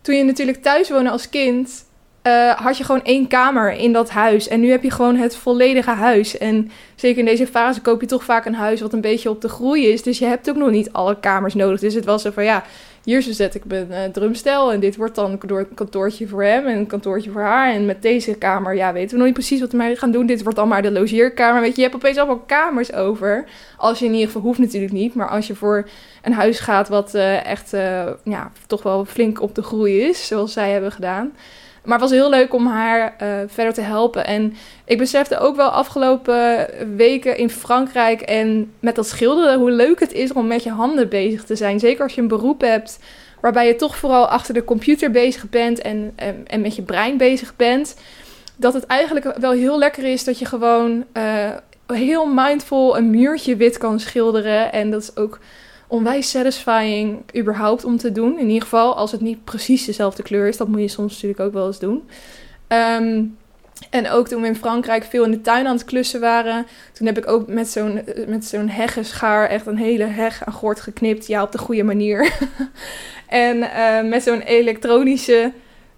toen 0.00 0.16
je 0.16 0.24
natuurlijk 0.24 0.62
thuis 0.62 0.90
woonde 0.90 1.10
als 1.10 1.28
kind, 1.28 1.84
uh, 2.22 2.50
had 2.50 2.76
je 2.76 2.84
gewoon 2.84 3.04
één 3.04 3.26
kamer 3.26 3.72
in 3.72 3.92
dat 3.92 4.10
huis. 4.10 4.48
En 4.48 4.60
nu 4.60 4.70
heb 4.70 4.82
je 4.82 4.90
gewoon 4.90 5.16
het 5.16 5.36
volledige 5.36 5.90
huis. 5.90 6.38
En 6.38 6.70
zeker 6.94 7.18
in 7.18 7.24
deze 7.24 7.46
fase 7.46 7.80
koop 7.80 8.00
je 8.00 8.06
toch 8.06 8.24
vaak 8.24 8.44
een 8.44 8.54
huis 8.54 8.80
wat 8.80 8.92
een 8.92 9.00
beetje 9.00 9.30
op 9.30 9.40
de 9.40 9.48
groei 9.48 9.86
is. 9.86 10.02
Dus 10.02 10.18
je 10.18 10.24
hebt 10.24 10.50
ook 10.50 10.56
nog 10.56 10.70
niet 10.70 10.92
alle 10.92 11.20
kamers 11.20 11.54
nodig. 11.54 11.80
Dus 11.80 11.94
het 11.94 12.04
was 12.04 12.22
zo 12.22 12.30
van 12.30 12.44
ja, 12.44 12.64
hier 13.04 13.22
zo 13.22 13.32
zet 13.32 13.54
ik 13.54 13.64
mijn 13.64 13.86
uh, 13.90 14.04
drumstel 14.04 14.72
en 14.72 14.80
dit 14.80 14.96
wordt 14.96 15.14
dan 15.14 15.38
een 15.46 15.74
kantoortje 15.74 16.28
voor 16.28 16.42
hem 16.42 16.66
en 16.66 16.78
een 16.78 16.86
kantoortje 16.86 17.30
voor 17.30 17.40
haar. 17.40 17.72
En 17.72 17.86
met 17.86 18.02
deze 18.02 18.34
kamer, 18.34 18.74
ja, 18.74 18.92
weten 18.92 19.10
we 19.10 19.16
nog 19.16 19.24
niet 19.24 19.34
precies 19.34 19.60
wat 19.60 19.72
we 19.72 19.96
gaan 19.96 20.10
doen. 20.10 20.26
Dit 20.26 20.42
wordt 20.42 20.58
dan 20.58 20.68
maar 20.68 20.82
de 20.82 20.90
logeerkamer. 20.90 21.60
Weet 21.60 21.70
je, 21.70 21.82
je 21.82 21.88
hebt 21.88 21.94
opeens 21.94 22.16
allemaal 22.16 22.44
kamers 22.46 22.92
over. 22.92 23.44
Als 23.76 23.98
je 23.98 24.04
in 24.04 24.12
ieder 24.12 24.26
geval 24.26 24.42
hoeft 24.42 24.58
natuurlijk 24.58 24.92
niet, 24.92 25.14
maar 25.14 25.28
als 25.28 25.46
je 25.46 25.54
voor 25.54 25.88
een 26.22 26.32
huis 26.32 26.60
gaat 26.60 26.88
wat 26.88 27.14
uh, 27.14 27.46
echt, 27.46 27.74
uh, 27.74 28.06
ja, 28.24 28.52
toch 28.66 28.82
wel 28.82 29.04
flink 29.04 29.42
op 29.42 29.54
de 29.54 29.62
groei 29.62 30.00
is, 30.00 30.26
zoals 30.26 30.52
zij 30.52 30.70
hebben 30.70 30.92
gedaan. 30.92 31.32
Maar 31.84 32.00
het 32.00 32.10
was 32.10 32.18
heel 32.18 32.30
leuk 32.30 32.54
om 32.54 32.66
haar 32.66 33.14
uh, 33.22 33.28
verder 33.46 33.74
te 33.74 33.80
helpen. 33.80 34.26
En 34.26 34.54
ik 34.84 34.98
besefte 34.98 35.38
ook 35.38 35.56
wel 35.56 35.68
afgelopen 35.68 36.68
weken 36.96 37.36
in 37.36 37.50
Frankrijk 37.50 38.20
en 38.20 38.72
met 38.80 38.94
dat 38.94 39.06
schilderen 39.06 39.58
hoe 39.58 39.70
leuk 39.70 40.00
het 40.00 40.12
is 40.12 40.32
om 40.32 40.46
met 40.46 40.62
je 40.62 40.70
handen 40.70 41.08
bezig 41.08 41.44
te 41.44 41.56
zijn. 41.56 41.80
Zeker 41.80 42.02
als 42.02 42.14
je 42.14 42.20
een 42.20 42.28
beroep 42.28 42.60
hebt 42.60 42.98
waarbij 43.40 43.66
je 43.66 43.76
toch 43.76 43.96
vooral 43.96 44.26
achter 44.26 44.54
de 44.54 44.64
computer 44.64 45.10
bezig 45.10 45.48
bent 45.50 45.80
en, 45.80 46.12
en, 46.46 46.60
met 46.60 46.76
je 46.76 46.82
brein 46.82 47.16
bezig 47.16 47.56
bent. 47.56 47.96
Dat 48.56 48.74
het 48.74 48.86
eigenlijk 48.86 49.36
wel 49.38 49.52
heel 49.52 49.78
lekker 49.78 50.04
is 50.04 50.24
dat 50.24 50.38
je 50.38 50.44
gewoon 50.44 51.04
uh, 51.12 51.48
heel 51.86 52.26
mindful 52.26 52.96
een 52.96 53.10
muurtje 53.10 53.56
wit 53.56 53.78
kan 53.78 54.00
schilderen. 54.00 54.72
En 54.72 54.90
dat 54.90 55.02
is 55.02 55.16
ook 55.16 55.38
onwijs 55.90 56.30
satisfying 56.30 57.22
überhaupt 57.36 57.84
om 57.84 57.96
te 57.96 58.12
doen. 58.12 58.38
In 58.38 58.46
ieder 58.46 58.62
geval 58.62 58.96
als 58.96 59.12
het 59.12 59.20
niet 59.20 59.44
precies 59.44 59.84
dezelfde 59.84 60.22
kleur 60.22 60.48
is. 60.48 60.56
Dat 60.56 60.68
moet 60.68 60.80
je 60.80 60.88
soms 60.88 61.12
natuurlijk 61.12 61.40
ook 61.40 61.52
wel 61.52 61.66
eens 61.66 61.78
doen. 61.78 62.02
Um, 62.68 63.38
en 63.90 64.10
ook 64.10 64.28
toen 64.28 64.42
we 64.42 64.46
in 64.46 64.56
Frankrijk 64.56 65.04
veel 65.04 65.24
in 65.24 65.30
de 65.30 65.40
tuin 65.40 65.66
aan 65.66 65.74
het 65.74 65.84
klussen 65.84 66.20
waren. 66.20 66.66
Toen 66.92 67.06
heb 67.06 67.18
ik 67.18 67.28
ook 67.28 67.46
met 67.46 67.68
zo'n, 67.68 68.02
met 68.26 68.44
zo'n 68.44 68.68
heggenschaar 68.68 69.48
echt 69.48 69.66
een 69.66 69.76
hele 69.76 70.04
heg 70.04 70.44
aan 70.44 70.52
gort 70.52 70.80
geknipt. 70.80 71.26
Ja, 71.26 71.42
op 71.42 71.52
de 71.52 71.58
goede 71.58 71.82
manier. 71.82 72.32
en 73.26 73.56
uh, 73.56 74.02
met 74.02 74.22
zo'n 74.22 74.40
elektronische 74.40 75.52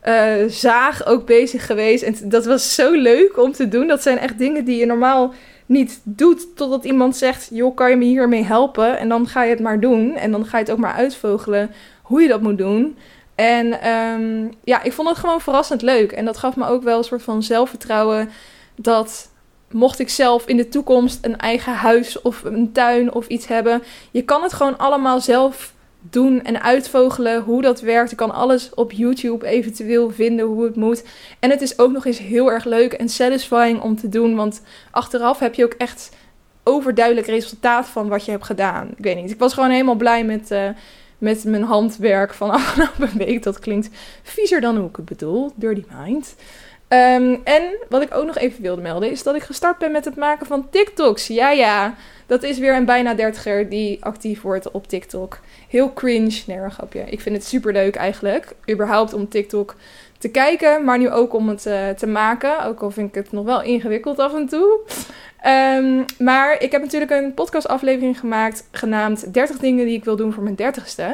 uh, 0.04 0.32
zaag 0.48 1.06
ook 1.06 1.26
bezig 1.26 1.66
geweest. 1.66 2.02
En 2.02 2.14
dat 2.24 2.44
was 2.44 2.74
zo 2.74 2.92
leuk 2.92 3.38
om 3.38 3.52
te 3.52 3.68
doen. 3.68 3.86
Dat 3.86 4.02
zijn 4.02 4.18
echt 4.18 4.38
dingen 4.38 4.64
die 4.64 4.78
je 4.78 4.86
normaal 4.86 5.34
niet 5.72 6.00
doet 6.04 6.56
totdat 6.56 6.84
iemand 6.84 7.16
zegt: 7.16 7.48
joh, 7.50 7.76
kan 7.76 7.90
je 7.90 7.96
me 7.96 8.04
hiermee 8.04 8.44
helpen? 8.44 8.98
En 8.98 9.08
dan 9.08 9.26
ga 9.26 9.42
je 9.42 9.50
het 9.50 9.60
maar 9.60 9.80
doen. 9.80 10.14
En 10.14 10.30
dan 10.30 10.46
ga 10.46 10.58
je 10.58 10.64
het 10.64 10.72
ook 10.72 10.78
maar 10.78 10.94
uitvogelen 10.94 11.70
hoe 12.02 12.22
je 12.22 12.28
dat 12.28 12.42
moet 12.42 12.58
doen. 12.58 12.96
En 13.34 13.88
um, 13.88 14.50
ja, 14.64 14.82
ik 14.82 14.92
vond 14.92 15.08
het 15.08 15.18
gewoon 15.18 15.40
verrassend 15.40 15.82
leuk. 15.82 16.12
En 16.12 16.24
dat 16.24 16.36
gaf 16.36 16.56
me 16.56 16.66
ook 16.66 16.82
wel 16.82 16.98
een 16.98 17.04
soort 17.04 17.22
van 17.22 17.42
zelfvertrouwen 17.42 18.30
dat 18.74 19.30
mocht 19.70 19.98
ik 19.98 20.08
zelf 20.08 20.46
in 20.46 20.56
de 20.56 20.68
toekomst 20.68 21.18
een 21.22 21.38
eigen 21.38 21.72
huis 21.72 22.22
of 22.22 22.44
een 22.44 22.72
tuin 22.72 23.12
of 23.12 23.26
iets 23.26 23.46
hebben, 23.46 23.82
je 24.10 24.22
kan 24.22 24.42
het 24.42 24.52
gewoon 24.52 24.78
allemaal 24.78 25.20
zelf 25.20 25.72
doen 26.10 26.42
en 26.42 26.62
uitvogelen 26.62 27.42
hoe 27.42 27.62
dat 27.62 27.80
werkt. 27.80 28.10
Je 28.10 28.16
kan 28.16 28.34
alles 28.34 28.74
op 28.74 28.92
YouTube 28.92 29.46
eventueel 29.46 30.10
vinden 30.10 30.46
hoe 30.46 30.64
het 30.64 30.76
moet. 30.76 31.04
En 31.38 31.50
het 31.50 31.60
is 31.60 31.78
ook 31.78 31.92
nog 31.92 32.06
eens 32.06 32.18
heel 32.18 32.52
erg 32.52 32.64
leuk 32.64 32.92
en 32.92 33.08
satisfying 33.08 33.80
om 33.80 33.96
te 33.96 34.08
doen, 34.08 34.36
want 34.36 34.62
achteraf 34.90 35.38
heb 35.38 35.54
je 35.54 35.64
ook 35.64 35.72
echt 35.72 36.10
overduidelijk 36.64 37.26
resultaat 37.26 37.86
van 37.86 38.08
wat 38.08 38.24
je 38.24 38.30
hebt 38.30 38.44
gedaan. 38.44 38.88
Ik 38.96 39.04
weet 39.04 39.16
niet, 39.16 39.30
ik 39.30 39.38
was 39.38 39.54
gewoon 39.54 39.70
helemaal 39.70 39.94
blij 39.94 40.24
met, 40.24 40.50
uh, 40.50 40.68
met 41.18 41.44
mijn 41.44 41.62
handwerk 41.62 42.34
van 42.34 42.50
afgelopen 42.60 43.18
week. 43.18 43.42
Dat 43.42 43.58
klinkt 43.58 43.88
viezer 44.22 44.60
dan 44.60 44.76
hoe 44.76 44.88
ik 44.88 44.96
het 44.96 45.04
bedoel, 45.04 45.52
dirty 45.54 45.84
mind. 46.04 46.34
Ehm, 46.92 47.36
en 47.44 47.62
wat 47.88 48.02
ik 48.02 48.14
ook 48.14 48.26
nog 48.26 48.36
even 48.36 48.62
wilde 48.62 48.82
melden 48.82 49.10
is 49.10 49.22
dat 49.22 49.34
ik 49.34 49.42
gestart 49.42 49.78
ben 49.78 49.92
met 49.92 50.04
het 50.04 50.16
maken 50.16 50.46
van 50.46 50.70
TikToks. 50.70 51.26
Ja, 51.26 51.50
ja. 51.50 51.94
Dat 52.26 52.42
is 52.42 52.58
weer 52.58 52.76
een 52.76 52.84
bijna 52.84 53.14
dertiger 53.14 53.68
die 53.68 54.04
actief 54.04 54.42
wordt 54.42 54.70
op 54.70 54.86
TikTok. 54.86 55.38
Heel 55.68 55.92
cringe. 55.92 56.42
Nee, 56.46 56.56
een 56.56 56.70
grapje. 56.70 57.00
Ik 57.00 57.20
vind 57.20 57.36
het 57.36 57.44
super 57.44 57.72
leuk 57.72 57.94
eigenlijk. 57.94 58.54
Überhaupt 58.70 59.12
om 59.12 59.28
TikTok 59.28 59.74
te 60.18 60.28
kijken, 60.28 60.84
maar 60.84 60.98
nu 60.98 61.10
ook 61.10 61.34
om 61.34 61.48
het 61.48 61.66
uh, 61.66 61.88
te 61.88 62.06
maken. 62.06 62.64
Ook 62.64 62.80
al 62.80 62.90
vind 62.90 63.08
ik 63.08 63.14
het 63.14 63.32
nog 63.32 63.44
wel 63.44 63.62
ingewikkeld 63.62 64.18
af 64.18 64.34
en 64.34 64.48
toe. 64.48 64.80
Um, 65.46 66.04
maar 66.18 66.62
ik 66.62 66.72
heb 66.72 66.82
natuurlijk 66.82 67.10
een 67.10 67.34
podcastaflevering 67.34 68.18
gemaakt 68.18 68.68
genaamd 68.70 69.34
30 69.34 69.58
dingen 69.58 69.86
die 69.86 69.96
ik 69.96 70.04
wil 70.04 70.16
doen 70.16 70.32
voor 70.32 70.42
mijn 70.42 70.56
30ste. 70.56 71.04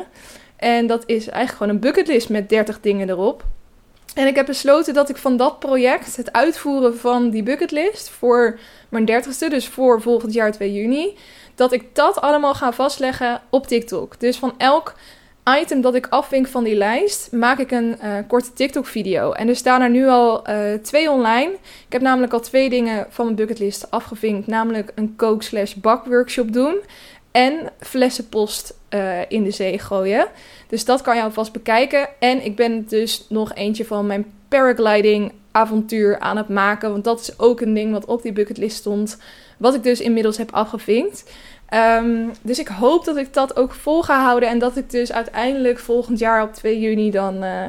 En 0.57 0.87
dat 0.87 1.03
is 1.07 1.29
eigenlijk 1.29 1.51
gewoon 1.51 1.73
een 1.73 1.81
bucketlist 1.81 2.29
met 2.29 2.49
30 2.49 2.81
dingen 2.81 3.09
erop. 3.09 3.45
En 4.19 4.27
ik 4.27 4.35
heb 4.35 4.47
besloten 4.47 4.95
dat 4.95 5.09
ik 5.09 5.17
van 5.17 5.37
dat 5.37 5.59
project, 5.59 6.17
het 6.17 6.33
uitvoeren 6.33 6.99
van 6.99 7.31
die 7.31 7.43
bucketlist 7.43 8.11
voor 8.11 8.59
mijn 8.89 9.11
30ste, 9.11 9.49
dus 9.49 9.69
voor 9.69 10.03
volgend 10.03 10.33
jaar 10.33 10.53
2 10.53 10.73
juni, 10.73 11.17
dat 11.55 11.73
ik 11.73 11.95
dat 11.95 12.21
allemaal 12.21 12.55
ga 12.55 12.73
vastleggen 12.73 13.41
op 13.51 13.67
TikTok. 13.67 14.21
Dus 14.21 14.37
van 14.37 14.55
elk 14.57 14.95
item 15.61 15.81
dat 15.81 15.95
ik 15.95 16.07
afvink 16.07 16.47
van 16.47 16.65
die 16.65 16.75
lijst, 16.75 17.33
maak 17.33 17.59
ik 17.59 17.71
een 17.71 17.99
uh, 18.05 18.15
korte 18.29 18.53
TikTok-video. 18.53 19.33
En 19.33 19.49
er 19.49 19.57
staan 19.57 19.83
er 19.83 19.91
nu 19.91 20.09
al 20.09 20.51
uh, 20.51 20.73
twee 20.83 21.11
online. 21.11 21.53
Ik 21.87 21.93
heb 21.93 22.03
namelijk 22.03 22.33
al 22.33 22.41
twee 22.41 22.69
dingen 22.69 23.07
van 23.11 23.25
mijn 23.25 23.37
bucketlist 23.37 23.91
afgevinkt. 23.91 24.47
Namelijk 24.47 24.93
een 24.95 25.17
kook 25.17 25.43
slash 25.43 25.75
bakworkshop 25.75 26.53
doen. 26.53 26.81
En 27.39 27.71
flessenpost 27.81 28.75
uh, 28.91 29.21
in 29.29 29.45
de 29.45 29.51
zee 29.51 29.79
gooien. 29.79 30.27
Dus 30.69 30.85
dat 30.85 31.03
kan 31.03 31.17
je 31.17 31.23
alvast 31.23 31.53
bekijken. 31.53 32.09
En 32.19 32.45
ik 32.45 32.57
ben 32.57 32.87
dus 32.89 33.27
nog 33.29 33.55
eentje 33.55 33.85
van 33.85 34.07
mijn 34.07 34.33
paragliding 34.49 35.33
avontuur 35.53 36.19
aan 36.19 36.37
het 36.37 36.49
maken. 36.49 36.91
Want 36.91 37.05
dat 37.05 37.21
is 37.21 37.39
ook 37.39 37.61
een 37.61 37.75
ding 37.75 37.93
wat 37.93 38.05
op 38.05 38.23
die 38.23 38.33
bucketlist 38.33 38.77
stond. 38.77 39.19
Wat 39.57 39.75
ik 39.75 39.83
dus 39.83 40.01
inmiddels 40.01 40.37
heb 40.37 40.53
afgevinkt. 40.53 41.31
Um, 41.75 42.31
dus 42.43 42.59
ik 42.59 42.69
hoop 42.69 43.05
dat 43.05 43.17
ik 43.17 43.33
dat 43.35 43.57
ook 43.57 43.73
vol 43.73 44.03
ga 44.03 44.23
houden. 44.23 44.49
En 44.49 44.59
dat 44.59 44.77
ik 44.77 44.91
dus 44.91 45.13
uiteindelijk 45.13 45.79
volgend 45.79 46.19
jaar 46.19 46.43
op 46.43 46.55
2 46.55 46.81
juni 46.81 47.11
dan 47.11 47.45
uh, 47.45 47.69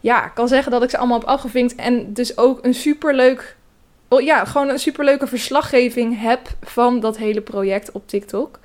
ja, 0.00 0.28
kan 0.28 0.48
zeggen 0.48 0.72
dat 0.72 0.82
ik 0.82 0.90
ze 0.90 0.98
allemaal 0.98 1.18
heb 1.18 1.28
afgevinkt. 1.28 1.74
En 1.74 2.12
dus 2.12 2.38
ook 2.38 2.64
een 2.64 2.74
superleuk. 2.74 3.56
Oh, 4.08 4.20
ja, 4.20 4.44
gewoon 4.44 4.68
een 4.68 4.78
superleuke 4.78 5.26
verslaggeving 5.26 6.20
heb 6.20 6.40
van 6.62 7.00
dat 7.00 7.16
hele 7.16 7.40
project 7.40 7.92
op 7.92 8.08
TikTok. 8.08 8.58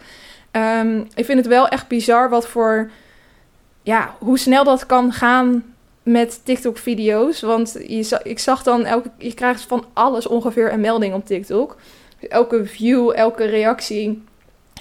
Um, 0.55 1.07
ik 1.15 1.25
vind 1.25 1.37
het 1.37 1.47
wel 1.47 1.67
echt 1.67 1.87
bizar 1.87 2.29
wat 2.29 2.47
voor. 2.47 2.89
Ja, 3.81 4.15
hoe 4.19 4.39
snel 4.39 4.63
dat 4.63 4.85
kan 4.85 5.13
gaan 5.13 5.75
met 6.03 6.41
TikTok-video's. 6.43 7.41
Want 7.41 7.77
je, 7.87 8.19
ik 8.23 8.39
zag 8.39 8.63
dan 8.63 8.85
elke. 8.85 9.09
Je 9.17 9.33
krijgt 9.33 9.61
van 9.61 9.85
alles 9.93 10.27
ongeveer 10.27 10.73
een 10.73 10.79
melding 10.79 11.13
op 11.13 11.25
TikTok. 11.25 11.77
Elke 12.29 12.65
view, 12.65 13.11
elke 13.15 13.45
reactie 13.45 14.23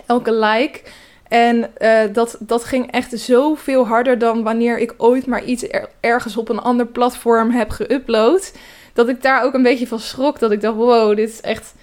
elke 0.06 0.32
like. 0.32 0.80
En 1.28 1.70
uh, 1.78 2.00
dat, 2.12 2.36
dat 2.40 2.64
ging 2.64 2.90
echt 2.90 3.18
zoveel 3.18 3.86
harder 3.86 4.18
dan 4.18 4.42
wanneer 4.42 4.78
ik 4.78 4.94
ooit 4.96 5.26
maar 5.26 5.44
iets 5.44 5.66
ergens 6.00 6.36
op 6.36 6.48
een 6.48 6.58
ander 6.58 6.86
platform 6.86 7.50
heb 7.50 7.70
geüpload. 7.70 8.56
Dat 8.92 9.08
ik 9.08 9.22
daar 9.22 9.42
ook 9.42 9.54
een 9.54 9.62
beetje 9.62 9.86
van 9.86 10.00
schrok. 10.00 10.38
Dat 10.38 10.50
ik 10.50 10.60
dacht, 10.60 10.76
wow, 10.76 11.16
dit 11.16 11.28
is 11.28 11.40
echt... 11.40 11.74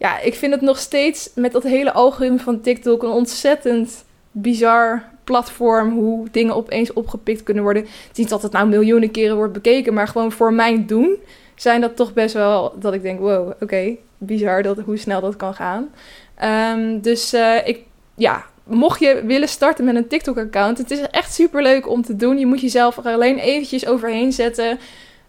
Ja, 0.00 0.20
ik 0.20 0.34
vind 0.34 0.52
het 0.52 0.60
nog 0.60 0.78
steeds 0.78 1.30
met 1.34 1.52
dat 1.52 1.62
hele 1.62 1.92
algoritme 1.92 2.38
van 2.38 2.60
TikTok 2.60 3.02
een 3.02 3.10
ontzettend 3.10 4.04
bizar 4.30 5.02
platform. 5.24 5.90
Hoe 5.90 6.28
dingen 6.30 6.54
opeens 6.54 6.92
opgepikt 6.92 7.42
kunnen 7.42 7.62
worden. 7.62 7.86
Het 8.08 8.18
is 8.18 8.26
dat 8.26 8.42
het 8.42 8.52
nou 8.52 8.68
miljoenen 8.68 9.10
keren 9.10 9.36
wordt 9.36 9.52
bekeken, 9.52 9.94
maar 9.94 10.08
gewoon 10.08 10.32
voor 10.32 10.52
mijn 10.52 10.86
doen 10.86 11.16
zijn 11.54 11.80
dat 11.80 11.96
toch 11.96 12.12
best 12.12 12.34
wel 12.34 12.74
dat 12.78 12.94
ik 12.94 13.02
denk, 13.02 13.20
wow, 13.20 13.52
oké, 13.60 13.96
bizar 14.18 14.62
dat, 14.62 14.78
hoe 14.78 14.96
snel 14.96 15.20
dat 15.20 15.36
kan 15.36 15.54
gaan. 15.54 15.90
Um, 16.78 17.00
dus 17.00 17.34
uh, 17.34 17.66
ik, 17.66 17.84
ja, 18.14 18.44
mocht 18.64 19.00
je 19.00 19.22
willen 19.24 19.48
starten 19.48 19.84
met 19.84 19.96
een 19.96 20.08
TikTok-account, 20.08 20.78
het 20.78 20.90
is 20.90 21.00
echt 21.00 21.34
super 21.34 21.62
leuk 21.62 21.88
om 21.88 22.02
te 22.02 22.16
doen. 22.16 22.38
Je 22.38 22.46
moet 22.46 22.60
jezelf 22.60 22.96
er 22.96 23.12
alleen 23.12 23.38
eventjes 23.38 23.86
overheen 23.86 24.32
zetten. 24.32 24.78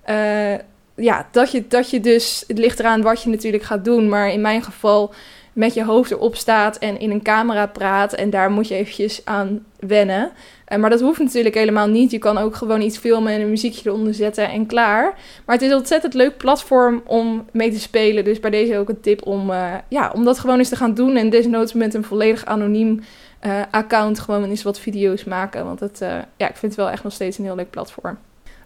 Uh, 0.10 0.54
ja, 0.96 1.28
dat 1.32 1.52
je, 1.52 1.68
dat 1.68 1.90
je 1.90 2.00
dus, 2.00 2.44
het 2.48 2.58
ligt 2.58 2.80
eraan 2.80 3.02
wat 3.02 3.24
je 3.24 3.30
natuurlijk 3.30 3.64
gaat 3.64 3.86
doen, 3.86 4.10
maar 4.10 4.30
in 4.30 4.42
mijn 4.42 4.64
geval 4.64 5.14
met 5.54 5.74
je 5.74 5.84
hoofd 5.84 6.12
erop 6.12 6.36
staat 6.36 6.78
en 6.78 7.00
in 7.00 7.12
een 7.12 7.22
camera 7.22 7.66
praat. 7.66 8.14
En 8.14 8.30
daar 8.30 8.52
moet 8.52 8.68
je 8.68 8.76
eventjes 8.76 9.22
aan 9.26 9.66
wennen. 9.80 10.32
Uh, 10.68 10.78
maar 10.78 10.90
dat 10.90 11.02
hoeft 11.02 11.20
natuurlijk 11.20 11.56
helemaal 11.56 11.88
niet. 11.88 12.12
Je 12.12 12.18
kan 12.18 12.38
ook 12.38 12.56
gewoon 12.56 12.82
iets 12.82 12.98
filmen 12.98 13.34
en 13.34 13.42
een 13.42 13.50
muziekje 13.50 13.90
eronder 13.90 14.14
zetten 14.14 14.50
en 14.50 14.66
klaar. 14.66 15.04
Maar 15.46 15.56
het 15.56 15.66
is 15.66 15.72
een 15.72 15.78
ontzettend 15.78 16.14
leuk 16.14 16.38
platform 16.38 17.02
om 17.06 17.46
mee 17.52 17.72
te 17.72 17.80
spelen. 17.80 18.24
Dus 18.24 18.40
bij 18.40 18.50
deze 18.50 18.78
ook 18.78 18.90
een 18.90 19.02
tip 19.02 19.26
om, 19.26 19.50
uh, 19.50 19.74
ja, 19.88 20.12
om 20.16 20.24
dat 20.24 20.40
gewoon 20.40 20.58
eens 20.58 20.70
te 20.70 20.76
gaan 20.76 20.94
doen. 20.94 21.16
En 21.16 21.30
desnoods 21.30 21.74
met 21.74 21.94
een 21.94 22.04
volledig 22.04 22.46
anoniem 22.46 23.00
uh, 23.46 23.62
account 23.72 24.20
gewoon 24.20 24.50
eens 24.50 24.64
wat 24.64 24.80
video's 24.80 25.24
maken. 25.24 25.66
Want 25.66 25.80
het, 25.80 26.00
ja, 26.38 26.50
ik 26.50 26.56
vind 26.56 26.62
het 26.62 26.76
wel 26.76 26.90
echt 26.90 27.04
nog 27.04 27.14
steeds 27.14 27.38
een 27.38 27.46
heel 27.46 27.56
leuk 27.56 27.70
platform. 27.70 28.18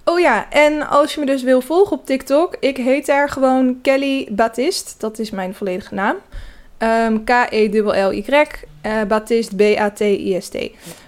Oh 0.08 0.20
ja, 0.20 0.50
en 0.50 0.88
als 0.88 1.14
je 1.14 1.20
me 1.20 1.26
dus 1.26 1.44
wil 1.44 1.62
volgen 1.62 1.98
op 1.98 2.06
TikTok, 2.06 2.56
ik 2.60 2.78
heet 2.78 3.06
daar 3.06 3.30
gewoon 3.30 3.82
Kelly 3.82 4.28
Batist. 4.32 4.96
Dat 5.00 5.20
is 5.20 5.32
mijn 5.32 5.56
volledige 5.56 5.94
naam. 5.94 6.16
Um, 6.80 7.24
K-E-L-L-Y. 7.24 8.46
Uh, 8.86 9.04
Baptist, 9.08 9.56
B-A-T-I-S-T. 9.56 10.58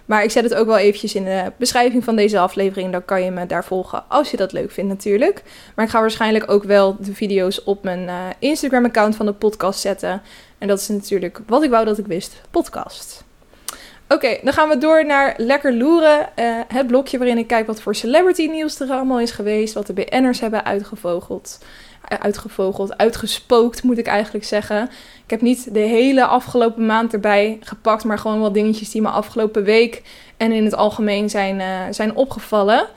Maar 0.06 0.24
ik 0.24 0.32
zet 0.32 0.44
het 0.44 0.54
ook 0.54 0.66
wel 0.66 0.78
eventjes 0.78 1.16
in 1.16 1.24
de 1.24 1.52
beschrijving 1.58 2.04
van 2.04 2.16
deze 2.16 2.40
aflevering. 2.40 2.92
Dan 2.92 3.06
kan 3.06 3.24
je 3.24 3.32
me 3.32 3.46
daar 3.46 3.66
volgen 3.66 4.04
als 4.08 4.32
je 4.32 4.38
dat 4.38 4.52
leuk 4.52 4.72
vindt 4.72 4.90
natuurlijk. 4.90 5.44
Maar 5.76 5.86
ik 5.86 5.92
ga 5.92 6.00
waarschijnlijk 6.00 6.52
ook 6.52 6.64
wel 6.64 6.96
de 7.00 7.14
video's 7.14 7.62
op 7.66 7.84
mijn 7.84 8.04
uh, 8.04 8.14
Instagram-account 8.40 9.16
van 9.16 9.26
de 9.26 9.34
podcast 9.34 9.80
zetten. 9.80 10.22
En 10.58 10.68
dat 10.68 10.80
is 10.80 10.88
natuurlijk 10.88 11.40
wat 11.48 11.64
ik 11.64 11.70
wou 11.70 11.86
dat 11.86 11.98
ik 11.98 12.08
wist, 12.08 12.42
podcast. 12.52 13.27
Oké, 14.10 14.38
dan 14.44 14.54
gaan 14.54 14.70
we 14.70 14.78
door 14.78 15.06
naar 15.06 15.34
Lekker 15.38 15.74
Loeren. 15.74 16.30
Uh, 16.40 16.60
het 16.68 16.88
blokje 16.88 17.18
waarin 17.18 17.38
ik 17.38 17.48
kijk 17.48 17.68
wat 17.68 17.82
voor 17.82 17.96
celebrity 17.96 18.48
nieuws 18.48 18.80
er 18.80 18.90
allemaal 18.90 19.20
is 19.20 19.32
geweest. 19.32 19.74
Wat 19.74 19.88
de 19.88 19.94
BN'ers 19.94 20.40
hebben 20.40 20.66
uitgevogeld 20.66 21.60
uitgevogeld, 22.08 22.98
uitgespookt 22.98 23.84
moet 23.84 23.98
ik 23.98 24.08
eigenlijk 24.08 24.46
zeggen. 24.46 24.90
Ik 25.24 25.30
heb 25.30 25.42
niet 25.42 25.74
de 25.74 25.80
hele 25.80 26.26
afgelopen 26.26 26.86
maand 26.86 27.14
erbij 27.14 27.58
gepakt, 27.62 28.04
maar 28.04 28.20
gewoon 28.20 28.40
wel 28.40 28.52
dingetjes 28.52 28.92
die 28.92 29.02
me 29.02 29.10
afgelopen 29.10 29.64
week 29.64 30.02
en 30.38 30.52
in 30.52 30.64
het 30.64 30.76
algemeen 30.76 31.30
zijn, 31.30 31.60
uh, 31.60 31.82
zijn 31.92 32.16
opgevallen. 32.16 32.88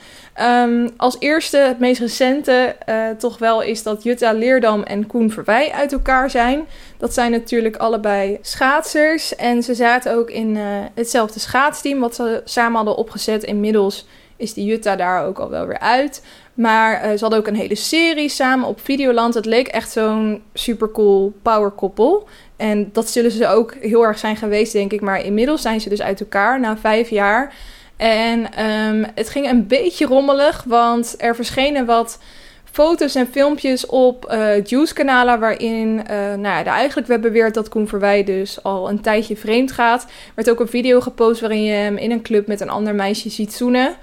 Um, 0.42 0.90
als 0.96 1.16
eerste, 1.18 1.56
het 1.56 1.78
meest 1.78 2.00
recente, 2.00 2.76
uh, 2.88 3.08
toch 3.18 3.38
wel 3.38 3.62
is 3.62 3.82
dat 3.82 4.02
Jutta 4.02 4.32
Leerdam 4.32 4.82
en 4.82 5.06
Koen 5.06 5.30
Verwij 5.30 5.72
uit 5.72 5.92
elkaar 5.92 6.30
zijn. 6.30 6.64
Dat 6.98 7.14
zijn 7.14 7.30
natuurlijk 7.30 7.76
allebei 7.76 8.38
schaatsers 8.40 9.36
en 9.36 9.62
ze 9.62 9.74
zaten 9.74 10.14
ook 10.14 10.30
in 10.30 10.56
uh, 10.56 10.62
hetzelfde 10.94 11.40
schaatsteam 11.40 12.00
wat 12.00 12.14
ze 12.14 12.40
samen 12.44 12.76
hadden 12.76 12.96
opgezet. 12.96 13.44
Inmiddels 13.44 14.06
is 14.36 14.54
die 14.54 14.64
Jutta 14.64 14.96
daar 14.96 15.24
ook 15.24 15.38
al 15.38 15.50
wel 15.50 15.66
weer 15.66 15.78
uit. 15.78 16.22
Maar 16.54 16.94
uh, 16.94 17.10
ze 17.10 17.18
hadden 17.20 17.38
ook 17.38 17.46
een 17.46 17.54
hele 17.54 17.74
serie 17.74 18.28
samen 18.28 18.68
op 18.68 18.80
Videoland. 18.80 19.34
Het 19.34 19.46
leek 19.46 19.68
echt 19.68 19.90
zo'n 19.90 20.42
super 20.54 20.90
cool 20.90 21.32
power 21.42 21.70
koppel. 21.70 22.28
En 22.56 22.90
dat 22.92 23.08
zullen 23.08 23.30
ze 23.30 23.46
ook 23.46 23.74
heel 23.80 24.02
erg 24.02 24.18
zijn 24.18 24.36
geweest, 24.36 24.72
denk 24.72 24.92
ik. 24.92 25.00
Maar 25.00 25.24
inmiddels 25.24 25.62
zijn 25.62 25.80
ze 25.80 25.88
dus 25.88 26.02
uit 26.02 26.20
elkaar 26.20 26.60
na 26.60 26.76
vijf 26.76 27.10
jaar. 27.10 27.54
En 28.00 28.66
um, 28.66 29.06
het 29.14 29.28
ging 29.28 29.48
een 29.48 29.66
beetje 29.66 30.06
rommelig, 30.06 30.64
want 30.66 31.14
er 31.18 31.34
verschenen 31.34 31.86
wat 31.86 32.18
foto's 32.64 33.14
en 33.14 33.26
filmpjes 33.26 33.86
op 33.86 34.32
uh, 34.32 34.64
Juice-kanalen 34.64 35.40
waarin 35.40 35.88
uh, 35.88 36.16
nou 36.16 36.40
ja, 36.40 36.64
eigenlijk 36.64 37.08
werd 37.08 37.20
beweerd 37.20 37.54
dat 37.54 37.68
Koen 37.68 37.88
Verwij 37.88 38.24
dus 38.24 38.62
al 38.62 38.88
een 38.88 39.00
tijdje 39.00 39.36
vreemd 39.36 39.72
gaat. 39.72 40.02
Er 40.02 40.32
werd 40.34 40.50
ook 40.50 40.60
een 40.60 40.68
video 40.68 41.00
gepost 41.00 41.40
waarin 41.40 41.64
je 41.64 41.72
hem 41.72 41.96
in 41.96 42.10
een 42.10 42.22
club 42.22 42.46
met 42.46 42.60
een 42.60 42.70
ander 42.70 42.94
meisje 42.94 43.30
ziet 43.30 43.52
zoenen. 43.52 43.94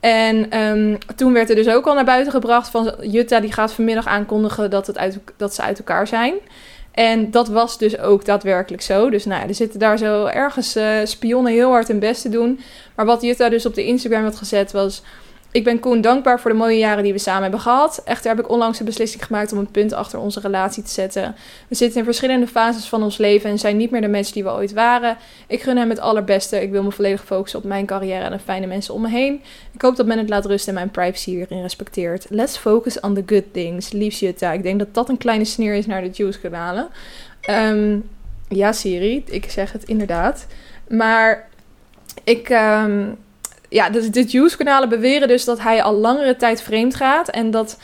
En 0.00 0.58
um, 0.60 0.98
toen 1.16 1.32
werd 1.32 1.48
er 1.50 1.56
dus 1.56 1.68
ook 1.68 1.86
al 1.86 1.94
naar 1.94 2.04
buiten 2.04 2.32
gebracht 2.32 2.68
van 2.68 2.94
Jutta 3.00 3.40
die 3.40 3.52
gaat 3.52 3.72
vanmiddag 3.72 4.06
aankondigen 4.06 4.70
dat, 4.70 4.86
het 4.86 4.98
uit, 4.98 5.18
dat 5.36 5.54
ze 5.54 5.62
uit 5.62 5.78
elkaar 5.78 6.06
zijn. 6.06 6.34
En 6.94 7.30
dat 7.30 7.48
was 7.48 7.78
dus 7.78 7.98
ook 7.98 8.24
daadwerkelijk 8.24 8.82
zo. 8.82 9.10
Dus 9.10 9.24
nou 9.24 9.40
ja, 9.40 9.48
er 9.48 9.54
zitten 9.54 9.78
daar 9.78 9.98
zo 9.98 10.26
ergens 10.26 10.76
uh, 10.76 10.98
spionnen 11.04 11.52
heel 11.52 11.70
hard 11.70 11.88
hun 11.88 11.98
best 11.98 12.22
te 12.22 12.28
doen. 12.28 12.60
Maar 12.96 13.06
wat 13.06 13.22
Jutta 13.22 13.48
dus 13.48 13.66
op 13.66 13.74
de 13.74 13.84
Instagram 13.84 14.22
had 14.22 14.36
gezet 14.36 14.72
was... 14.72 15.02
Ik 15.54 15.64
ben 15.64 15.80
Koen 15.80 16.00
dankbaar 16.00 16.40
voor 16.40 16.50
de 16.50 16.56
mooie 16.56 16.78
jaren 16.78 17.02
die 17.02 17.12
we 17.12 17.18
samen 17.18 17.42
hebben 17.42 17.60
gehad. 17.60 18.02
Echter 18.04 18.30
heb 18.30 18.44
ik 18.44 18.50
onlangs 18.50 18.78
de 18.78 18.84
beslissing 18.84 19.24
gemaakt 19.24 19.52
om 19.52 19.58
een 19.58 19.70
punt 19.70 19.92
achter 19.92 20.18
onze 20.18 20.40
relatie 20.40 20.82
te 20.82 20.90
zetten. 20.90 21.34
We 21.68 21.74
zitten 21.74 21.98
in 21.98 22.04
verschillende 22.04 22.46
fases 22.46 22.88
van 22.88 23.02
ons 23.02 23.16
leven 23.16 23.50
en 23.50 23.58
zijn 23.58 23.76
niet 23.76 23.90
meer 23.90 24.00
de 24.00 24.08
mensen 24.08 24.34
die 24.34 24.42
we 24.42 24.50
ooit 24.50 24.72
waren. 24.72 25.16
Ik 25.46 25.62
gun 25.62 25.76
hem 25.76 25.88
het 25.88 25.98
allerbeste. 25.98 26.62
Ik 26.62 26.70
wil 26.70 26.82
me 26.82 26.90
volledig 26.90 27.24
focussen 27.24 27.58
op 27.58 27.64
mijn 27.64 27.86
carrière 27.86 28.24
en 28.24 28.30
de 28.30 28.38
fijne 28.38 28.66
mensen 28.66 28.94
om 28.94 29.02
me 29.02 29.08
heen. 29.08 29.42
Ik 29.72 29.82
hoop 29.82 29.96
dat 29.96 30.06
men 30.06 30.18
het 30.18 30.28
laat 30.28 30.46
rusten 30.46 30.68
en 30.68 30.74
mijn 30.74 30.90
privacy 30.90 31.30
hierin 31.30 31.62
respecteert. 31.62 32.26
Let's 32.28 32.56
focus 32.56 33.00
on 33.00 33.14
the 33.14 33.22
good 33.26 33.52
things. 33.52 33.92
Liefst 33.92 34.20
Jutta. 34.20 34.52
Ik 34.52 34.62
denk 34.62 34.78
dat 34.78 34.94
dat 34.94 35.08
een 35.08 35.18
kleine 35.18 35.44
sneer 35.44 35.74
is 35.74 35.86
naar 35.86 36.02
de 36.02 36.10
Juice-kanalen. 36.10 36.88
Um, 37.50 38.10
ja, 38.48 38.72
Siri. 38.72 39.24
Ik 39.26 39.50
zeg 39.50 39.72
het 39.72 39.84
inderdaad. 39.84 40.46
Maar 40.88 41.48
ik... 42.24 42.48
Um, 42.48 43.16
ja, 43.74 43.90
de, 43.90 44.10
de 44.10 44.22
Juice-kanalen 44.22 44.88
beweren 44.88 45.28
dus 45.28 45.44
dat 45.44 45.60
hij 45.60 45.82
al 45.82 45.94
langere 45.94 46.36
tijd 46.36 46.62
vreemd 46.62 46.94
gaat. 46.94 47.28
En 47.28 47.50
dat 47.50 47.78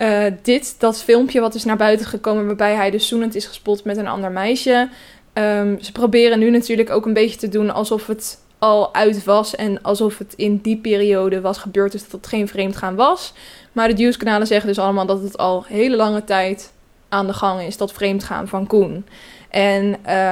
Uh, 0.00 0.24
dit, 0.42 0.74
dat 0.78 1.02
filmpje 1.02 1.40
wat 1.40 1.54
is 1.54 1.64
naar 1.64 1.76
buiten 1.76 2.06
gekomen 2.06 2.46
waarbij 2.46 2.74
hij 2.74 2.90
dus 2.90 3.08
zoenend 3.08 3.34
is 3.34 3.46
gespot 3.46 3.84
met 3.84 3.96
een 3.96 4.06
ander 4.06 4.30
meisje. 4.30 4.88
Um, 5.34 5.78
ze 5.80 5.92
proberen 5.92 6.38
nu 6.38 6.50
natuurlijk 6.50 6.90
ook 6.90 7.06
een 7.06 7.12
beetje 7.12 7.38
te 7.38 7.48
doen 7.48 7.70
alsof 7.70 8.06
het 8.06 8.38
al 8.58 8.94
uit 8.94 9.24
was 9.24 9.54
en 9.54 9.82
alsof 9.82 10.18
het 10.18 10.34
in 10.36 10.56
die 10.62 10.76
periode 10.76 11.40
was 11.40 11.58
gebeurd, 11.58 11.92
dus 11.92 12.02
dat 12.02 12.12
het 12.12 12.26
geen 12.26 12.48
vreemdgaan 12.48 12.94
was. 12.94 13.32
Maar 13.72 13.88
de 13.88 13.94
nieuwskanalen 13.94 14.46
zeggen 14.46 14.68
dus 14.68 14.78
allemaal 14.78 15.06
dat 15.06 15.22
het 15.22 15.38
al 15.38 15.64
hele 15.68 15.96
lange 15.96 16.24
tijd 16.24 16.72
aan 17.08 17.26
de 17.26 17.32
gang 17.32 17.60
is, 17.60 17.76
dat 17.76 17.92
vreemdgaan 17.92 18.48
van 18.48 18.66
Koen. 18.66 19.06
En 19.50 19.84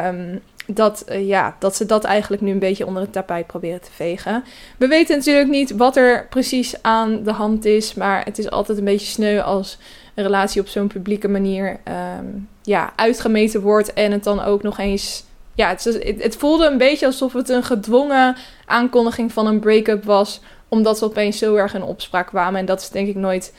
um, 0.07 0.41
dat, 0.67 1.05
uh, 1.09 1.27
ja, 1.29 1.57
dat 1.59 1.77
ze 1.77 1.87
dat 1.87 2.05
eigenlijk 2.05 2.43
nu 2.43 2.51
een 2.51 2.59
beetje 2.59 2.87
onder 2.87 3.03
het 3.03 3.13
tapijt 3.13 3.47
proberen 3.47 3.81
te 3.81 3.91
vegen. 3.93 4.45
We 4.77 4.87
weten 4.87 5.17
natuurlijk 5.17 5.51
niet 5.51 5.77
wat 5.77 5.97
er 5.97 6.27
precies 6.29 6.83
aan 6.83 7.23
de 7.23 7.33
hand 7.33 7.65
is, 7.65 7.95
maar 7.95 8.25
het 8.25 8.39
is 8.39 8.51
altijd 8.51 8.79
een 8.79 8.85
beetje 8.85 9.07
sneu 9.07 9.41
als 9.41 9.79
een 10.15 10.25
relatie 10.25 10.61
op 10.61 10.69
zo'n 10.69 10.87
publieke 10.87 11.29
manier 11.29 11.81
um, 12.19 12.49
ja, 12.63 12.93
uitgemeten 12.97 13.61
wordt 13.61 13.93
en 13.93 14.13
het 14.13 14.25
dan 14.25 14.43
ook 14.43 14.63
nog 14.63 14.79
eens. 14.79 15.25
Ja, 15.57 15.69
het, 15.69 15.85
het, 16.19 16.37
voelde 16.37 16.67
een 16.67 16.79
beetje 16.79 17.07
alsof 17.07 17.33
het 17.33 17.49
een 17.49 17.63
gedwongen 17.63 18.37
aankondiging 18.67 19.33
van 19.33 19.47
een 19.47 19.61
break-up 19.61 20.05
was, 20.05 20.41
omdat 20.69 20.99
ze 20.99 21.05
opeens 21.05 21.39
zo 21.39 21.55
erg 21.55 21.75
in 21.75 21.83
opspraak 21.83 22.27
kwamen. 22.27 22.61
En 22.61 22.67
dat 22.67 22.81
is 22.81 22.91
denk 22.91 23.09
ik 23.09 23.15
nooit 23.15 23.53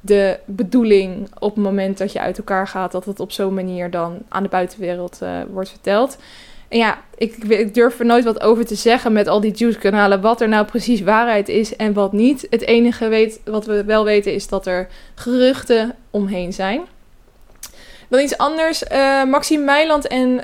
de 0.00 0.38
bedoeling 0.44 1.28
op 1.38 1.54
het 1.54 1.64
moment 1.64 1.98
dat 1.98 2.12
je 2.12 2.20
uit 2.20 2.38
elkaar 2.38 2.68
gaat, 2.68 2.92
dat 2.92 3.04
het 3.04 3.20
op 3.20 3.32
zo'n 3.32 3.54
manier 3.54 3.90
dan 3.90 4.18
aan 4.28 4.42
de 4.42 4.48
buitenwereld 4.48 5.18
uh, 5.22 5.40
wordt 5.52 5.70
verteld. 5.70 6.18
Ja, 6.72 6.98
ik, 7.16 7.36
ik, 7.36 7.74
durf 7.74 7.98
er 7.98 8.06
nooit 8.06 8.24
wat 8.24 8.40
over 8.40 8.66
te 8.66 8.74
zeggen 8.74 9.12
met 9.12 9.28
al 9.28 9.40
die 9.40 9.52
juice-kanalen, 9.52 10.20
wat 10.20 10.40
er 10.40 10.48
nou 10.48 10.66
precies 10.66 11.00
waarheid 11.00 11.48
is 11.48 11.76
en 11.76 11.92
wat 11.92 12.12
niet. 12.12 12.46
Het 12.50 12.62
enige 12.62 13.08
weet, 13.08 13.40
wat 13.44 13.66
we 13.66 13.84
wel 13.84 14.04
weten 14.04 14.34
is 14.34 14.48
dat 14.48 14.66
er 14.66 14.88
geruchten 15.14 15.96
omheen 16.10 16.52
zijn. 16.52 16.80
Dan 18.10 18.20
iets 18.20 18.38
anders. 18.38 18.82
Uh, 18.92 19.24
Maxime 19.24 19.64
Meiland 19.64 20.06
en 20.06 20.28
uh, 20.28 20.38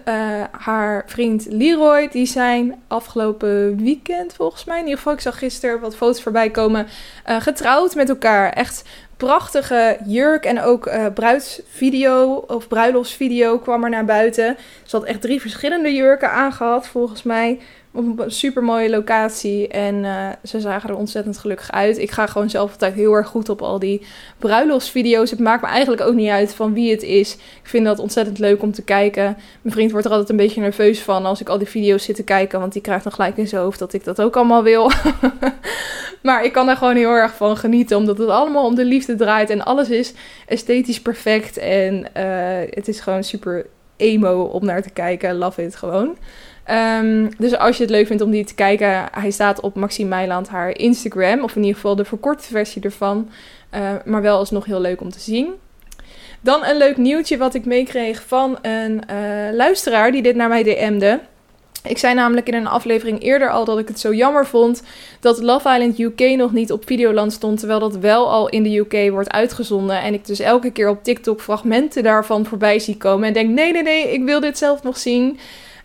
haar 0.50 1.04
vriend 1.06 1.46
Leroy, 1.48 2.08
die 2.08 2.26
zijn 2.26 2.82
afgelopen 2.88 3.76
weekend 3.76 4.34
volgens 4.34 4.64
mij, 4.64 4.76
in 4.76 4.82
ieder 4.82 4.98
geval, 4.98 5.12
ik 5.12 5.20
zag 5.20 5.38
gisteren 5.38 5.80
wat 5.80 5.96
foto's 5.96 6.22
voorbij 6.22 6.50
komen, 6.50 6.86
uh, 7.28 7.40
getrouwd 7.40 7.94
met 7.94 8.08
elkaar. 8.08 8.50
Echt 8.52 8.82
prachtige 9.16 9.98
jurk 10.06 10.44
en 10.44 10.60
ook 10.60 10.86
uh, 10.86 11.06
bruidsvideo 11.14 12.34
of 12.34 12.68
bruiloftsvideo 12.68 13.58
kwam 13.58 13.84
er 13.84 13.90
naar 13.90 14.04
buiten. 14.04 14.56
Ze 14.84 14.96
had 14.96 15.04
echt 15.04 15.20
drie 15.20 15.40
verschillende 15.40 15.94
jurken 15.94 16.30
aangehad 16.30 16.86
volgens 16.86 17.22
mij 17.22 17.60
op 17.96 18.18
een 18.18 18.30
super 18.30 18.62
mooie 18.62 18.90
locatie. 18.90 19.68
En 19.68 19.94
uh, 19.94 20.28
ze 20.44 20.60
zagen 20.60 20.88
er 20.88 20.96
ontzettend 20.96 21.38
gelukkig 21.38 21.72
uit. 21.72 21.98
Ik 21.98 22.10
ga 22.10 22.26
gewoon 22.26 22.50
zelf 22.50 22.70
altijd 22.70 22.94
heel 22.94 23.12
erg 23.12 23.26
goed 23.26 23.48
op 23.48 23.62
al 23.62 23.78
die 23.78 24.06
bruiloftsvideo's. 24.38 25.30
Het 25.30 25.38
maakt 25.38 25.62
me 25.62 25.68
eigenlijk 25.68 26.02
ook 26.02 26.14
niet 26.14 26.28
uit 26.28 26.54
van 26.54 26.72
wie 26.72 26.90
het 26.90 27.02
is. 27.02 27.34
Ik 27.34 27.68
vind 27.68 27.84
dat 27.84 27.98
ontzettend 27.98 28.38
leuk 28.38 28.62
om 28.62 28.72
te 28.72 28.82
kijken. 28.82 29.36
Mijn 29.62 29.74
vriend 29.74 29.90
wordt 29.90 30.06
er 30.06 30.12
altijd 30.12 30.30
een 30.30 30.36
beetje 30.36 30.60
nerveus 30.60 31.00
van 31.00 31.24
als 31.26 31.40
ik 31.40 31.48
al 31.48 31.58
die 31.58 31.68
video's 31.68 32.04
zit 32.04 32.16
te 32.16 32.24
kijken. 32.24 32.60
Want 32.60 32.72
die 32.72 32.82
krijgt 32.82 33.04
dan 33.04 33.12
gelijk 33.12 33.36
in 33.36 33.48
zijn 33.48 33.62
hoofd 33.62 33.78
dat 33.78 33.92
ik 33.92 34.04
dat 34.04 34.20
ook 34.20 34.36
allemaal 34.36 34.62
wil. 34.62 34.90
maar 36.22 36.44
ik 36.44 36.52
kan 36.52 36.66
daar 36.66 36.76
gewoon 36.76 36.96
heel 36.96 37.10
erg 37.10 37.34
van 37.34 37.56
genieten. 37.56 37.96
Omdat 37.96 38.18
het 38.18 38.28
allemaal 38.28 38.66
om 38.66 38.74
de 38.74 38.84
liefde 38.84 39.14
draait. 39.14 39.50
En 39.50 39.64
alles 39.64 39.90
is 39.90 40.12
esthetisch 40.46 41.00
perfect. 41.00 41.56
En 41.56 41.94
uh, 42.16 42.68
het 42.70 42.88
is 42.88 43.00
gewoon 43.00 43.24
super 43.24 43.66
emo 43.96 44.42
om 44.42 44.64
naar 44.64 44.82
te 44.82 44.90
kijken. 44.90 45.36
Love 45.36 45.62
it 45.62 45.76
gewoon. 45.76 46.16
Um, 46.70 47.28
dus 47.38 47.56
als 47.56 47.76
je 47.76 47.82
het 47.82 47.92
leuk 47.92 48.06
vindt 48.06 48.22
om 48.22 48.30
die 48.30 48.44
te 48.44 48.54
kijken, 48.54 49.04
hij 49.10 49.30
staat 49.30 49.60
op 49.60 49.74
Maxime 49.74 50.08
Meiland 50.08 50.48
haar 50.48 50.78
Instagram, 50.78 51.42
of 51.42 51.56
in 51.56 51.60
ieder 51.60 51.74
geval 51.74 51.96
de 51.96 52.04
verkorte 52.04 52.48
versie 52.48 52.82
ervan. 52.82 53.28
Uh, 53.74 53.90
maar 54.04 54.22
wel 54.22 54.38
alsnog 54.38 54.64
heel 54.64 54.80
leuk 54.80 55.00
om 55.00 55.10
te 55.10 55.20
zien. 55.20 55.48
Dan 56.40 56.64
een 56.64 56.76
leuk 56.76 56.96
nieuwtje 56.96 57.36
wat 57.36 57.54
ik 57.54 57.64
meekreeg 57.64 58.22
van 58.26 58.58
een 58.62 59.02
uh, 59.10 59.54
luisteraar 59.54 60.12
die 60.12 60.22
dit 60.22 60.36
naar 60.36 60.48
mij 60.48 60.62
DM'de. 60.62 61.20
Ik 61.82 61.98
zei 61.98 62.14
namelijk 62.14 62.48
in 62.48 62.54
een 62.54 62.66
aflevering 62.66 63.22
eerder 63.22 63.50
al 63.50 63.64
dat 63.64 63.78
ik 63.78 63.88
het 63.88 64.00
zo 64.00 64.14
jammer 64.14 64.46
vond 64.46 64.82
dat 65.20 65.42
Love 65.42 65.68
Island 65.68 65.98
UK 65.98 66.36
nog 66.36 66.52
niet 66.52 66.72
op 66.72 66.86
Videoland 66.86 67.32
stond, 67.32 67.58
terwijl 67.58 67.80
dat 67.80 67.96
wel 67.96 68.30
al 68.30 68.48
in 68.48 68.62
de 68.62 68.76
UK 68.76 69.10
wordt 69.10 69.30
uitgezonden. 69.30 70.00
En 70.00 70.14
ik 70.14 70.26
dus 70.26 70.40
elke 70.40 70.70
keer 70.70 70.88
op 70.88 71.04
TikTok 71.04 71.40
fragmenten 71.40 72.02
daarvan 72.02 72.46
voorbij 72.46 72.78
zie 72.78 72.96
komen 72.96 73.28
en 73.28 73.32
denk: 73.32 73.50
nee, 73.50 73.72
nee, 73.72 73.82
nee, 73.82 74.12
ik 74.12 74.24
wil 74.24 74.40
dit 74.40 74.58
zelf 74.58 74.82
nog 74.82 74.98
zien. 74.98 75.38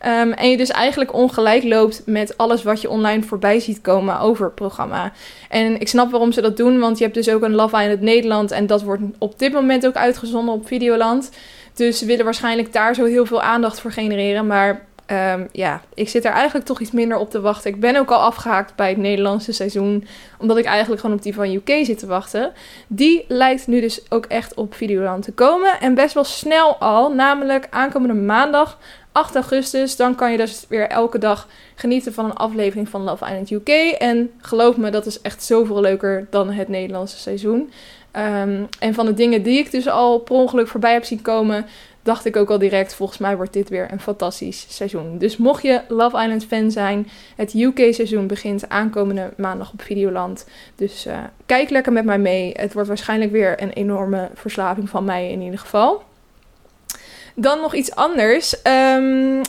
Um, 0.05 0.31
en 0.31 0.49
je 0.49 0.57
dus 0.57 0.69
eigenlijk 0.69 1.13
ongelijk 1.13 1.63
loopt 1.63 2.01
met 2.05 2.37
alles 2.37 2.63
wat 2.63 2.81
je 2.81 2.89
online 2.89 3.23
voorbij 3.23 3.59
ziet 3.59 3.81
komen 3.81 4.19
over 4.19 4.45
het 4.45 4.55
programma. 4.55 5.11
En 5.49 5.79
ik 5.79 5.87
snap 5.87 6.11
waarom 6.11 6.31
ze 6.31 6.41
dat 6.41 6.57
doen, 6.57 6.79
want 6.79 6.97
je 6.97 7.03
hebt 7.03 7.15
dus 7.15 7.29
ook 7.29 7.41
een 7.41 7.55
Love 7.55 7.81
Island 7.81 8.01
Nederland. 8.01 8.51
En 8.51 8.67
dat 8.67 8.81
wordt 8.81 9.01
op 9.17 9.39
dit 9.39 9.53
moment 9.53 9.87
ook 9.87 9.95
uitgezonden 9.95 10.53
op 10.53 10.67
Videoland. 10.67 11.29
Dus 11.73 11.97
ze 11.97 12.05
willen 12.05 12.25
waarschijnlijk 12.25 12.73
daar 12.73 12.95
zo 12.95 13.05
heel 13.05 13.25
veel 13.25 13.41
aandacht 13.41 13.79
voor 13.79 13.91
genereren. 13.91 14.47
Maar 14.47 14.89
Um, 15.11 15.47
ja, 15.51 15.81
ik 15.93 16.09
zit 16.09 16.25
er 16.25 16.31
eigenlijk 16.31 16.65
toch 16.65 16.79
iets 16.79 16.91
minder 16.91 17.17
op 17.17 17.29
te 17.29 17.41
wachten. 17.41 17.71
Ik 17.71 17.79
ben 17.79 17.95
ook 17.95 18.11
al 18.11 18.19
afgehaakt 18.19 18.75
bij 18.75 18.89
het 18.89 18.97
Nederlandse 18.97 19.51
seizoen, 19.51 20.07
omdat 20.39 20.57
ik 20.57 20.65
eigenlijk 20.65 21.01
gewoon 21.01 21.15
op 21.15 21.23
die 21.23 21.33
van 21.33 21.53
UK 21.53 21.85
zit 21.85 21.99
te 21.99 22.05
wachten. 22.05 22.51
Die 22.87 23.25
lijkt 23.27 23.67
nu 23.67 23.81
dus 23.81 24.01
ook 24.09 24.25
echt 24.25 24.53
op 24.53 24.73
Videoland 24.73 25.23
te 25.23 25.31
komen 25.31 25.79
en 25.79 25.93
best 25.93 26.13
wel 26.13 26.23
snel 26.23 26.75
al, 26.75 27.13
namelijk 27.13 27.67
aankomende 27.69 28.13
maandag 28.13 28.77
8 29.11 29.35
augustus. 29.35 29.95
Dan 29.95 30.15
kan 30.15 30.31
je 30.31 30.37
dus 30.37 30.65
weer 30.67 30.87
elke 30.87 31.17
dag 31.17 31.47
genieten 31.75 32.13
van 32.13 32.25
een 32.25 32.35
aflevering 32.35 32.89
van 32.89 33.03
Love 33.03 33.25
Island 33.25 33.51
UK. 33.51 33.69
En 33.97 34.31
geloof 34.37 34.77
me, 34.77 34.89
dat 34.89 35.05
is 35.05 35.21
echt 35.21 35.43
zoveel 35.43 35.81
leuker 35.81 36.27
dan 36.29 36.51
het 36.51 36.67
Nederlandse 36.67 37.17
seizoen. 37.17 37.71
Um, 38.15 38.67
en 38.79 38.93
van 38.93 39.05
de 39.05 39.13
dingen 39.13 39.43
die 39.43 39.57
ik 39.57 39.71
dus 39.71 39.87
al 39.87 40.19
per 40.19 40.35
ongeluk 40.35 40.67
voorbij 40.67 40.93
heb 40.93 41.03
zien 41.03 41.21
komen, 41.21 41.65
dacht 42.03 42.25
ik 42.25 42.35
ook 42.35 42.49
al 42.49 42.57
direct, 42.57 42.93
volgens 42.93 43.17
mij 43.17 43.35
wordt 43.35 43.53
dit 43.53 43.69
weer 43.69 43.91
een 43.91 43.99
fantastisch 43.99 44.65
seizoen. 44.69 45.17
Dus 45.17 45.37
mocht 45.37 45.63
je 45.63 45.81
Love 45.87 46.21
Island 46.21 46.45
fan 46.45 46.71
zijn, 46.71 47.07
het 47.35 47.53
UK 47.53 47.93
seizoen 47.93 48.27
begint 48.27 48.69
aankomende 48.69 49.33
maandag 49.37 49.71
op 49.71 49.81
Videoland. 49.81 50.47
Dus 50.75 51.07
uh, 51.07 51.17
kijk 51.45 51.69
lekker 51.69 51.91
met 51.91 52.05
mij 52.05 52.19
mee. 52.19 52.53
Het 52.55 52.73
wordt 52.73 52.87
waarschijnlijk 52.87 53.31
weer 53.31 53.61
een 53.61 53.71
enorme 53.71 54.29
verslaving 54.33 54.89
van 54.89 55.03
mij 55.03 55.31
in 55.31 55.41
ieder 55.41 55.59
geval. 55.59 56.03
Dan 57.35 57.61
nog 57.61 57.73
iets 57.73 57.95
anders. 57.95 58.55
Um, 58.97 59.41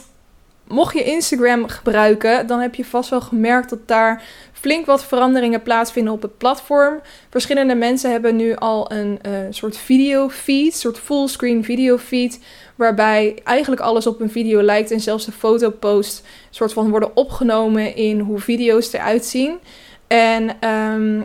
mocht 0.66 0.94
je 0.94 1.04
Instagram 1.04 1.68
gebruiken, 1.68 2.46
dan 2.46 2.60
heb 2.60 2.74
je 2.74 2.84
vast 2.84 3.10
wel 3.10 3.20
gemerkt 3.20 3.70
dat 3.70 3.88
daar 3.88 4.22
flink 4.52 4.86
wat 4.86 5.04
veranderingen 5.04 5.62
plaatsvinden 5.62 6.12
op 6.12 6.22
het 6.22 6.38
platform. 6.38 7.00
Verschillende 7.30 7.74
mensen 7.74 8.10
hebben 8.10 8.36
nu 8.36 8.54
al 8.54 8.92
een 8.92 9.18
uh, 9.26 9.32
soort 9.50 9.78
videofeed, 9.78 10.74
soort 10.74 10.98
fullscreen 10.98 11.64
videofeed, 11.64 12.40
waarbij 12.76 13.38
eigenlijk 13.44 13.82
alles 13.82 14.06
op 14.06 14.20
een 14.20 14.30
video 14.30 14.62
lijkt 14.62 14.90
en 14.90 15.00
zelfs 15.00 15.24
de 15.24 15.32
fotopost 15.32 16.26
soort 16.50 16.72
van 16.72 16.90
worden 16.90 17.16
opgenomen 17.16 17.96
in 17.96 18.18
hoe 18.18 18.38
video's 18.38 18.92
eruit 18.92 19.24
zien. 19.24 19.58
En 20.06 20.68
um, 20.68 21.24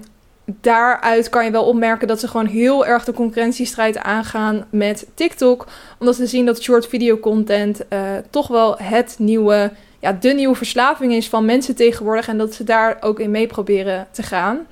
daaruit 0.61 1.29
kan 1.29 1.45
je 1.45 1.51
wel 1.51 1.65
opmerken 1.65 2.07
dat 2.07 2.19
ze 2.19 2.27
gewoon 2.27 2.45
heel 2.45 2.85
erg 2.85 3.03
de 3.03 3.13
concurrentiestrijd 3.13 3.97
aangaan 3.97 4.65
met 4.69 5.07
TikTok. 5.13 5.67
Omdat 5.99 6.15
ze 6.15 6.27
zien 6.27 6.45
dat 6.45 6.61
short 6.61 6.87
video 6.87 7.17
content 7.17 7.81
uh, 7.89 7.99
toch 8.29 8.47
wel 8.47 8.77
het 8.77 9.15
nieuwe, 9.19 9.71
ja, 9.99 10.11
de 10.11 10.29
nieuwe 10.29 10.55
verslaving 10.55 11.13
is 11.13 11.29
van 11.29 11.45
mensen 11.45 11.75
tegenwoordig. 11.75 12.27
En 12.27 12.37
dat 12.37 12.53
ze 12.53 12.63
daar 12.63 12.97
ook 13.01 13.19
in 13.19 13.31
mee 13.31 13.47
proberen 13.47 14.07
te 14.11 14.23
gaan. 14.23 14.67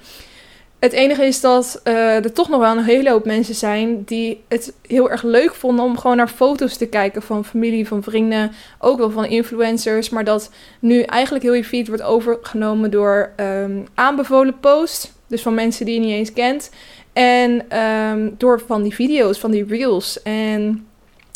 Het 0.79 0.93
enige 0.93 1.25
is 1.25 1.41
dat 1.41 1.81
uh, 1.83 2.15
er 2.15 2.33
toch 2.33 2.49
nog 2.49 2.59
wel 2.59 2.77
een 2.77 2.83
hele 2.83 3.09
hoop 3.09 3.25
mensen 3.25 3.55
zijn 3.55 4.03
die 4.03 4.43
het 4.47 4.73
heel 4.87 5.09
erg 5.09 5.23
leuk 5.23 5.53
vonden 5.53 5.85
om 5.85 5.97
gewoon 5.97 6.17
naar 6.17 6.27
foto's 6.27 6.77
te 6.77 6.85
kijken 6.85 7.21
van 7.21 7.45
familie, 7.45 7.87
van 7.87 8.03
vrienden, 8.03 8.51
ook 8.79 8.97
wel 8.97 9.09
van 9.09 9.25
influencers. 9.25 10.09
Maar 10.09 10.23
dat 10.23 10.49
nu 10.79 11.01
eigenlijk 11.01 11.43
heel 11.43 11.53
je 11.53 11.63
feed 11.63 11.87
wordt 11.87 12.03
overgenomen 12.03 12.91
door 12.91 13.31
um, 13.37 13.87
aanbevolen 13.93 14.59
posts. 14.59 15.13
Dus 15.27 15.41
van 15.41 15.53
mensen 15.53 15.85
die 15.85 15.93
je 15.93 15.99
niet 15.99 16.15
eens 16.15 16.33
kent. 16.33 16.69
En 17.13 17.79
um, 17.79 18.35
door 18.37 18.61
van 18.67 18.83
die 18.83 18.93
video's, 18.93 19.39
van 19.39 19.51
die 19.51 19.65
reels. 19.65 20.21
En 20.21 20.87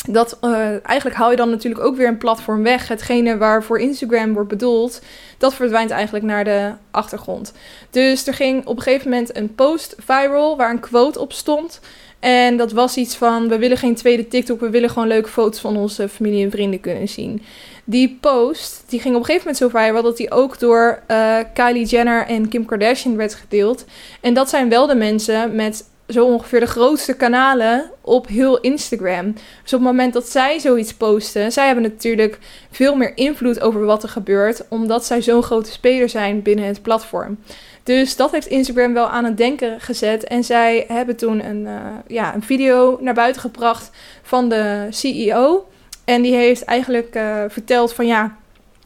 dat 0.08 0.38
uh, 0.40 0.86
eigenlijk 0.86 1.16
haal 1.18 1.30
je 1.30 1.36
dan 1.36 1.50
natuurlijk 1.50 1.84
ook 1.84 1.96
weer 1.96 2.08
een 2.08 2.18
platform 2.18 2.62
weg. 2.62 2.88
Hetgene 2.88 3.36
waarvoor 3.36 3.78
Instagram 3.78 4.32
wordt 4.32 4.48
bedoeld, 4.48 5.02
dat 5.38 5.54
verdwijnt 5.54 5.90
eigenlijk 5.90 6.24
naar 6.24 6.44
de 6.44 6.72
achtergrond. 6.90 7.52
Dus 7.90 8.26
er 8.26 8.34
ging 8.34 8.66
op 8.66 8.76
een 8.76 8.82
gegeven 8.82 9.10
moment 9.10 9.36
een 9.36 9.54
post 9.54 9.94
viral 9.98 10.56
waar 10.56 10.70
een 10.70 10.80
quote 10.80 11.20
op 11.20 11.32
stond. 11.32 11.80
En 12.20 12.56
dat 12.56 12.72
was 12.72 12.96
iets 12.96 13.16
van: 13.16 13.48
we 13.48 13.58
willen 13.58 13.76
geen 13.76 13.94
tweede 13.94 14.28
TikTok, 14.28 14.60
we 14.60 14.70
willen 14.70 14.90
gewoon 14.90 15.08
leuke 15.08 15.28
foto's 15.28 15.60
van 15.60 15.76
onze 15.76 16.08
familie 16.08 16.44
en 16.44 16.50
vrienden 16.50 16.80
kunnen 16.80 17.08
zien. 17.08 17.42
Die 17.84 18.18
post, 18.20 18.84
die 18.88 19.00
ging 19.00 19.14
op 19.14 19.20
een 19.20 19.26
gegeven 19.26 19.46
moment 19.52 19.72
zo 19.72 19.78
viral 19.78 20.02
dat 20.02 20.16
die 20.16 20.30
ook 20.30 20.58
door 20.58 21.02
uh, 21.08 21.38
Kylie 21.54 21.86
Jenner 21.86 22.26
en 22.26 22.48
Kim 22.48 22.64
Kardashian 22.64 23.16
werd 23.16 23.34
gedeeld. 23.34 23.84
En 24.20 24.34
dat 24.34 24.48
zijn 24.48 24.68
wel 24.68 24.86
de 24.86 24.94
mensen 24.94 25.54
met 25.54 25.88
zo 26.08 26.26
ongeveer 26.26 26.60
de 26.60 26.66
grootste 26.66 27.16
kanalen 27.16 27.90
op 28.00 28.26
heel 28.26 28.60
Instagram. 28.60 29.32
Dus 29.32 29.72
op 29.72 29.78
het 29.78 29.88
moment 29.88 30.12
dat 30.12 30.28
zij 30.28 30.58
zoiets 30.58 30.94
posten, 30.94 31.52
zij 31.52 31.66
hebben 31.66 31.84
natuurlijk 31.84 32.38
veel 32.70 32.96
meer 32.96 33.16
invloed 33.16 33.60
over 33.60 33.84
wat 33.84 34.02
er 34.02 34.08
gebeurt, 34.08 34.62
omdat 34.68 35.04
zij 35.04 35.22
zo'n 35.22 35.42
grote 35.42 35.70
speler 35.70 36.08
zijn 36.08 36.42
binnen 36.42 36.64
het 36.64 36.82
platform. 36.82 37.38
Dus 37.82 38.16
dat 38.16 38.30
heeft 38.30 38.46
Instagram 38.46 38.92
wel 38.92 39.08
aan 39.08 39.24
het 39.24 39.36
denken 39.36 39.80
gezet. 39.80 40.24
En 40.24 40.44
zij 40.44 40.84
hebben 40.88 41.16
toen 41.16 41.44
een, 41.44 41.64
uh, 41.64 41.80
ja, 42.06 42.34
een 42.34 42.42
video 42.42 42.98
naar 43.00 43.14
buiten 43.14 43.40
gebracht 43.40 43.90
van 44.22 44.48
de 44.48 44.86
CEO. 44.90 45.68
En 46.04 46.22
die 46.22 46.34
heeft 46.34 46.64
eigenlijk 46.64 47.16
uh, 47.16 47.44
verteld 47.48 47.92
van 47.92 48.06
ja, 48.06 48.36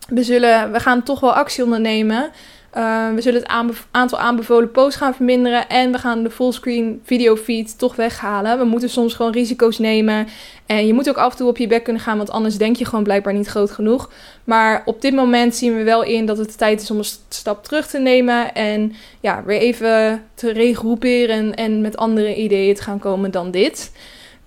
we, 0.08 0.22
zullen, 0.22 0.72
we 0.72 0.80
gaan 0.80 1.02
toch 1.02 1.20
wel 1.20 1.34
actie 1.34 1.64
ondernemen. 1.64 2.30
Uh, 2.76 3.14
we 3.14 3.20
zullen 3.20 3.40
het 3.40 3.78
aantal 3.90 4.18
aanbevolen 4.18 4.70
posts 4.70 4.96
gaan 4.96 5.14
verminderen. 5.14 5.68
En 5.68 5.92
we 5.92 5.98
gaan 5.98 6.22
de 6.22 6.30
fullscreen 6.30 7.00
videofeed 7.04 7.78
toch 7.78 7.96
weghalen. 7.96 8.58
We 8.58 8.64
moeten 8.64 8.88
soms 8.88 9.14
gewoon 9.14 9.32
risico's 9.32 9.78
nemen. 9.78 10.28
En 10.66 10.86
je 10.86 10.94
moet 10.94 11.08
ook 11.08 11.16
af 11.16 11.30
en 11.30 11.36
toe 11.36 11.48
op 11.48 11.56
je 11.56 11.66
bek 11.66 11.84
kunnen 11.84 12.02
gaan. 12.02 12.16
Want 12.16 12.30
anders 12.30 12.56
denk 12.56 12.76
je 12.76 12.84
gewoon 12.84 13.04
blijkbaar 13.04 13.34
niet 13.34 13.46
groot 13.46 13.70
genoeg. 13.70 14.10
Maar 14.44 14.82
op 14.84 15.00
dit 15.00 15.14
moment 15.14 15.54
zien 15.54 15.76
we 15.76 15.82
wel 15.82 16.02
in 16.02 16.26
dat 16.26 16.38
het 16.38 16.58
tijd 16.58 16.82
is 16.82 16.90
om 16.90 16.98
een 16.98 17.04
stap 17.28 17.64
terug 17.64 17.86
te 17.86 17.98
nemen. 17.98 18.54
En 18.54 18.92
ja, 19.20 19.42
weer 19.44 19.60
even 19.60 20.22
te 20.34 20.52
regroeperen. 20.52 21.54
En 21.54 21.80
met 21.80 21.96
andere 21.96 22.34
ideeën 22.34 22.74
te 22.74 22.82
gaan 22.82 22.98
komen 22.98 23.30
dan 23.30 23.50
dit. 23.50 23.92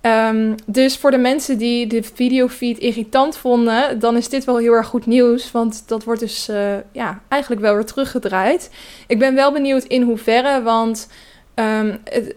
Um, 0.08 0.54
dus 0.66 0.96
voor 0.96 1.10
de 1.10 1.18
mensen 1.18 1.58
die 1.58 1.86
de 1.86 2.02
videofeed 2.02 2.78
irritant 2.78 3.36
vonden, 3.36 3.98
dan 3.98 4.16
is 4.16 4.28
dit 4.28 4.44
wel 4.44 4.56
heel 4.56 4.72
erg 4.72 4.86
goed 4.86 5.06
nieuws. 5.06 5.50
Want 5.50 5.82
dat 5.86 6.04
wordt 6.04 6.20
dus 6.20 6.48
uh, 6.48 6.74
ja, 6.92 7.20
eigenlijk 7.28 7.62
wel 7.62 7.74
weer 7.74 7.84
teruggedraaid. 7.84 8.70
Ik 9.06 9.18
ben 9.18 9.34
wel 9.34 9.52
benieuwd 9.52 9.84
in 9.84 10.02
hoeverre, 10.02 10.62
want 10.62 11.08
het, 12.04 12.34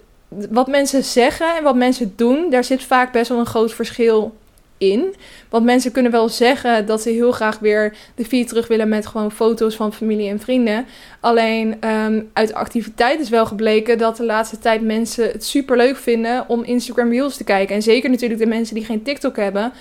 wat 0.50 0.68
mensen 0.68 1.04
zeggen 1.04 1.56
en 1.58 1.64
wat 1.64 1.76
mensen 1.76 2.14
doen, 2.16 2.50
daar 2.50 2.64
zit 2.64 2.84
vaak 2.84 3.12
best 3.12 3.30
wel 3.30 3.40
een 3.40 3.46
groot 3.46 3.74
verschil 3.74 4.36
in. 4.82 5.16
Want 5.50 5.66
mensen 5.66 5.92
kunnen 5.92 6.12
wel 6.12 6.30
zeggen 6.30 6.86
dat 6.86 7.02
ze 7.02 7.10
heel 7.10 7.32
graag 7.32 7.60
weer 7.60 7.96
de 8.16 8.26
feed 8.26 8.48
terug 8.48 8.68
willen 8.68 8.90
met 8.90 9.08
gewoon 9.08 9.32
foto's 9.32 9.76
van 9.76 9.94
familie 9.94 10.30
en 10.30 10.40
vrienden. 10.40 10.86
Alleen 11.20 11.90
um, 11.90 12.30
uit 12.34 12.54
activiteit 12.54 13.20
is 13.20 13.30
wel 13.30 13.46
gebleken 13.46 13.98
dat 13.98 14.18
de 14.18 14.26
laatste 14.26 14.60
tijd 14.60 14.82
mensen 14.82 15.32
het 15.32 15.46
super 15.46 15.78
leuk 15.78 15.98
vinden 15.98 16.50
om 16.50 16.64
Instagram 16.64 17.12
Reels 17.12 17.38
te 17.38 17.44
kijken. 17.44 17.76
En 17.76 17.82
zeker 17.82 18.10
natuurlijk 18.10 18.40
de 18.40 18.48
mensen 18.48 18.76
die 18.76 18.86
geen 18.86 19.04
TikTok 19.04 19.36
hebben 19.36 19.72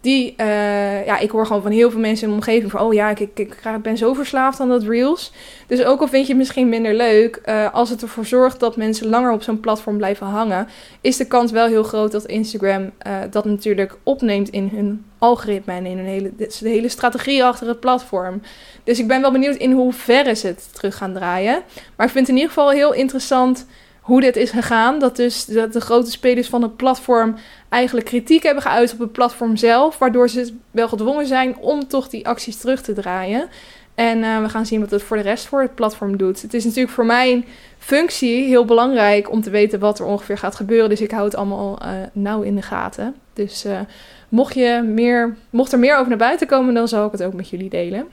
die, 0.00 0.34
uh, 0.36 1.06
ja, 1.06 1.18
ik 1.18 1.30
hoor 1.30 1.46
gewoon 1.46 1.62
van 1.62 1.70
heel 1.70 1.90
veel 1.90 2.00
mensen 2.00 2.26
in 2.26 2.32
de 2.32 2.38
omgeving 2.38 2.70
van, 2.70 2.80
oh 2.80 2.94
ja, 2.94 3.10
ik, 3.10 3.20
ik, 3.20 3.38
ik 3.38 3.82
ben 3.82 3.96
zo 3.96 4.14
verslaafd 4.14 4.60
aan 4.60 4.68
dat 4.68 4.82
Reels. 4.82 5.32
Dus 5.66 5.84
ook 5.84 6.00
al 6.00 6.08
vind 6.08 6.22
je 6.22 6.32
het 6.32 6.38
misschien 6.38 6.68
minder 6.68 6.94
leuk, 6.94 7.40
uh, 7.46 7.74
als 7.74 7.90
het 7.90 8.02
ervoor 8.02 8.26
zorgt 8.26 8.60
dat 8.60 8.76
mensen 8.76 9.08
langer 9.08 9.32
op 9.32 9.42
zo'n 9.42 9.60
platform 9.60 9.96
blijven 9.96 10.26
hangen, 10.26 10.68
is 11.00 11.16
de 11.16 11.26
kans 11.26 11.52
wel 11.52 11.66
heel 11.66 11.82
groot 11.82 12.12
dat 12.12 12.26
Instagram 12.26 12.82
uh, 12.82 13.16
dat 13.30 13.44
natuurlijk 13.44 13.96
opneemt 14.02 14.48
in 14.48 14.70
hun 14.74 15.04
algoritme 15.18 15.72
en 15.72 15.86
in 15.86 15.96
hun 15.96 16.06
hele, 16.06 16.32
de 16.36 16.48
hele 16.60 16.88
strategie 16.88 17.44
achter 17.44 17.68
het 17.68 17.80
platform. 17.80 18.42
Dus 18.84 18.98
ik 18.98 19.08
ben 19.08 19.20
wel 19.20 19.32
benieuwd 19.32 19.56
in 19.56 19.72
hoeverre 19.72 20.34
ze 20.34 20.46
het 20.46 20.68
terug 20.74 20.96
gaan 20.96 21.12
draaien. 21.12 21.62
Maar 21.96 22.06
ik 22.06 22.12
vind 22.12 22.26
het 22.26 22.36
in 22.36 22.42
ieder 22.42 22.54
geval 22.54 22.70
heel 22.70 22.92
interessant 22.94 23.66
hoe 24.08 24.20
dit 24.20 24.36
is 24.36 24.50
gegaan. 24.50 24.98
Dat 24.98 25.16
dus 25.16 25.44
de, 25.44 25.68
de, 25.68 25.80
grote 25.80 26.10
spelers 26.10 26.48
van 26.48 26.62
het 26.62 26.76
platform 26.76 27.34
eigenlijk 27.68 28.06
kritiek 28.06 28.42
hebben 28.42 28.62
geuit 28.62 28.92
op 28.92 28.98
het 28.98 29.12
platform 29.12 29.56
zelf. 29.56 29.98
Waardoor 29.98 30.28
ze 30.28 30.54
wel 30.70 30.88
gedwongen 30.88 31.26
zijn 31.26 31.56
om 31.56 31.86
toch 31.86 32.08
die 32.08 32.26
acties 32.26 32.56
terug 32.56 32.82
te 32.82 32.92
draaien. 32.92 33.48
En 33.94 34.18
uh, 34.18 34.42
we 34.42 34.48
gaan 34.48 34.66
zien 34.66 34.80
wat 34.80 34.90
het 34.90 35.02
voor 35.02 35.16
de 35.16 35.22
rest 35.22 35.46
voor 35.46 35.60
het 35.60 35.74
platform 35.74 36.16
doet. 36.16 36.42
Het 36.42 36.54
is 36.54 36.64
natuurlijk 36.64 36.94
voor 36.94 37.06
mijn 37.06 37.44
functie 37.78 38.44
heel 38.44 38.64
belangrijk 38.64 39.30
om 39.30 39.40
te 39.40 39.50
weten 39.50 39.78
wat 39.78 39.98
er 39.98 40.04
ongeveer 40.04 40.38
gaat 40.38 40.54
gebeuren. 40.54 40.88
Dus 40.88 41.00
ik 41.00 41.10
hou 41.10 41.24
het 41.24 41.36
allemaal 41.36 41.78
uh, 41.82 41.90
nauw 42.12 42.42
in 42.42 42.54
de 42.54 42.62
gaten. 42.62 43.14
Dus 43.32 43.64
uh, 43.66 43.80
mocht, 44.28 44.54
je 44.54 44.82
meer, 44.94 45.36
mocht 45.50 45.72
er 45.72 45.78
meer 45.78 45.96
over 45.96 46.08
naar 46.08 46.18
buiten 46.18 46.46
komen, 46.46 46.74
dan 46.74 46.88
zal 46.88 47.06
ik 47.06 47.12
het 47.12 47.22
ook 47.22 47.34
met 47.34 47.48
jullie 47.48 47.70
delen. 47.70 48.06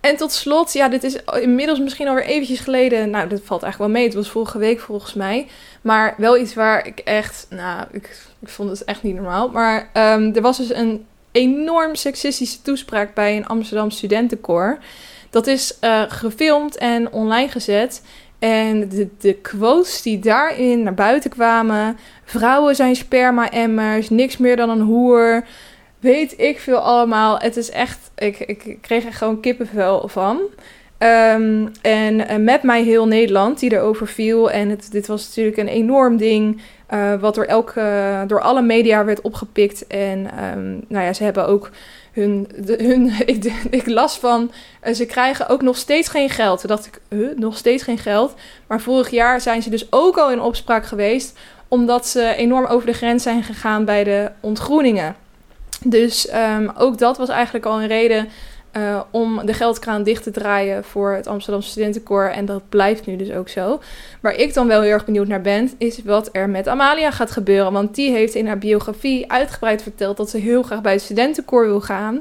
En 0.00 0.16
tot 0.16 0.32
slot, 0.32 0.72
ja, 0.72 0.88
dit 0.88 1.04
is 1.04 1.16
inmiddels 1.40 1.78
misschien 1.78 2.08
alweer 2.08 2.24
eventjes 2.24 2.60
geleden. 2.60 3.10
Nou, 3.10 3.28
dat 3.28 3.40
valt 3.44 3.62
eigenlijk 3.62 3.92
wel 3.92 4.00
mee. 4.00 4.08
Het 4.08 4.18
was 4.18 4.30
vorige 4.30 4.58
week 4.58 4.80
volgens 4.80 5.14
mij. 5.14 5.46
Maar 5.80 6.14
wel 6.16 6.38
iets 6.38 6.54
waar 6.54 6.86
ik 6.86 6.98
echt, 6.98 7.46
nou, 7.50 7.86
ik, 7.90 8.26
vond 8.42 8.70
het 8.70 8.84
echt 8.84 9.02
niet 9.02 9.14
normaal. 9.14 9.48
Maar 9.48 9.90
um, 9.94 10.34
er 10.34 10.42
was 10.42 10.56
dus 10.56 10.74
een 10.74 11.06
enorm 11.32 11.94
seksistische 11.94 12.62
toespraak 12.62 13.14
bij 13.14 13.36
een 13.36 13.46
Amsterdam 13.46 13.90
studentenkoor. 13.90 14.78
Dat 15.30 15.46
is 15.46 15.78
uh, 15.80 16.02
gefilmd 16.08 16.76
en 16.76 17.12
online 17.12 17.48
gezet. 17.48 18.02
En 18.38 18.88
de, 18.88 19.08
de 19.18 19.34
quotes 19.34 20.02
die 20.02 20.18
daarin 20.18 20.82
naar 20.82 20.94
buiten 20.94 21.30
kwamen. 21.30 21.98
Vrouwen 22.24 22.74
zijn 22.74 22.96
sperma-emmers, 22.96 24.10
niks 24.10 24.36
meer 24.36 24.56
dan 24.56 24.70
een 24.70 24.80
hoer 24.80 25.44
weet 26.00 26.40
ik 26.40 26.58
veel 26.58 26.78
allemaal. 26.78 27.38
Het 27.38 27.56
is 27.56 27.70
echt, 27.70 28.10
ik, 28.16 28.38
ik 28.38 28.78
kreeg 28.80 29.04
er 29.04 29.12
gewoon 29.12 29.40
kippenvel 29.40 30.08
van. 30.08 30.40
Um, 31.02 31.70
en 31.82 32.20
uh, 32.20 32.36
met 32.36 32.62
mij 32.62 32.82
heel 32.82 33.06
Nederland 33.06 33.58
die 33.58 33.72
erover 33.72 34.06
viel. 34.06 34.50
En 34.50 34.68
het, 34.68 34.88
dit 34.90 35.06
was 35.06 35.26
natuurlijk 35.26 35.56
een 35.56 35.68
enorm 35.68 36.16
ding. 36.16 36.62
Uh, 36.90 37.20
wat 37.20 37.34
door, 37.34 37.44
elke, 37.44 38.24
door 38.26 38.40
alle 38.40 38.62
media 38.62 39.04
werd 39.04 39.20
opgepikt. 39.20 39.86
En 39.86 40.18
um, 40.58 40.84
nou 40.88 41.04
ja, 41.04 41.12
ze 41.12 41.24
hebben 41.24 41.46
ook 41.46 41.70
hun. 42.12 42.48
Hun 42.66 43.12
ik, 43.70 43.86
las 43.86 44.18
van. 44.18 44.50
Uh, 44.84 44.94
ze 44.94 45.06
krijgen 45.06 45.48
ook 45.48 45.62
nog 45.62 45.76
steeds 45.76 46.08
geen 46.08 46.30
geld. 46.30 46.60
Toen 46.60 46.68
dacht 46.68 46.86
ik, 46.86 47.00
nog 47.36 47.56
steeds 47.56 47.82
geen 47.82 47.98
geld. 47.98 48.34
Maar 48.66 48.80
vorig 48.80 49.10
jaar 49.10 49.40
zijn 49.40 49.62
ze 49.62 49.70
dus 49.70 49.86
ook 49.92 50.16
al 50.16 50.30
in 50.30 50.40
opspraak 50.40 50.86
geweest. 50.86 51.38
Omdat 51.68 52.06
ze 52.06 52.34
enorm 52.34 52.66
over 52.66 52.86
de 52.86 52.92
grens 52.92 53.22
zijn 53.22 53.42
gegaan 53.42 53.84
bij 53.84 54.04
de 54.04 54.30
ontgroeningen. 54.40 55.16
Dus 55.84 56.32
um, 56.34 56.70
ook 56.78 56.98
dat 56.98 57.16
was 57.16 57.28
eigenlijk 57.28 57.66
al 57.66 57.80
een 57.80 57.88
reden 57.88 58.28
uh, 58.76 59.00
om 59.10 59.46
de 59.46 59.54
geldkraan 59.54 60.02
dicht 60.02 60.22
te 60.22 60.30
draaien 60.30 60.84
voor 60.84 61.12
het 61.12 61.26
Amsterdam 61.26 61.62
Studentenkoor. 61.62 62.24
En 62.24 62.44
dat 62.44 62.68
blijft 62.68 63.06
nu 63.06 63.16
dus 63.16 63.30
ook 63.30 63.48
zo. 63.48 63.80
Waar 64.20 64.34
ik 64.34 64.54
dan 64.54 64.66
wel 64.66 64.80
heel 64.80 64.90
erg 64.90 65.04
benieuwd 65.04 65.26
naar 65.26 65.40
ben, 65.40 65.70
is 65.78 66.02
wat 66.04 66.28
er 66.32 66.48
met 66.48 66.68
Amalia 66.68 67.10
gaat 67.10 67.30
gebeuren. 67.30 67.72
Want 67.72 67.94
die 67.94 68.10
heeft 68.10 68.34
in 68.34 68.46
haar 68.46 68.58
biografie 68.58 69.32
uitgebreid 69.32 69.82
verteld 69.82 70.16
dat 70.16 70.30
ze 70.30 70.38
heel 70.38 70.62
graag 70.62 70.80
bij 70.80 70.92
het 70.92 71.02
studentenkoor 71.02 71.66
wil 71.66 71.80
gaan. 71.80 72.20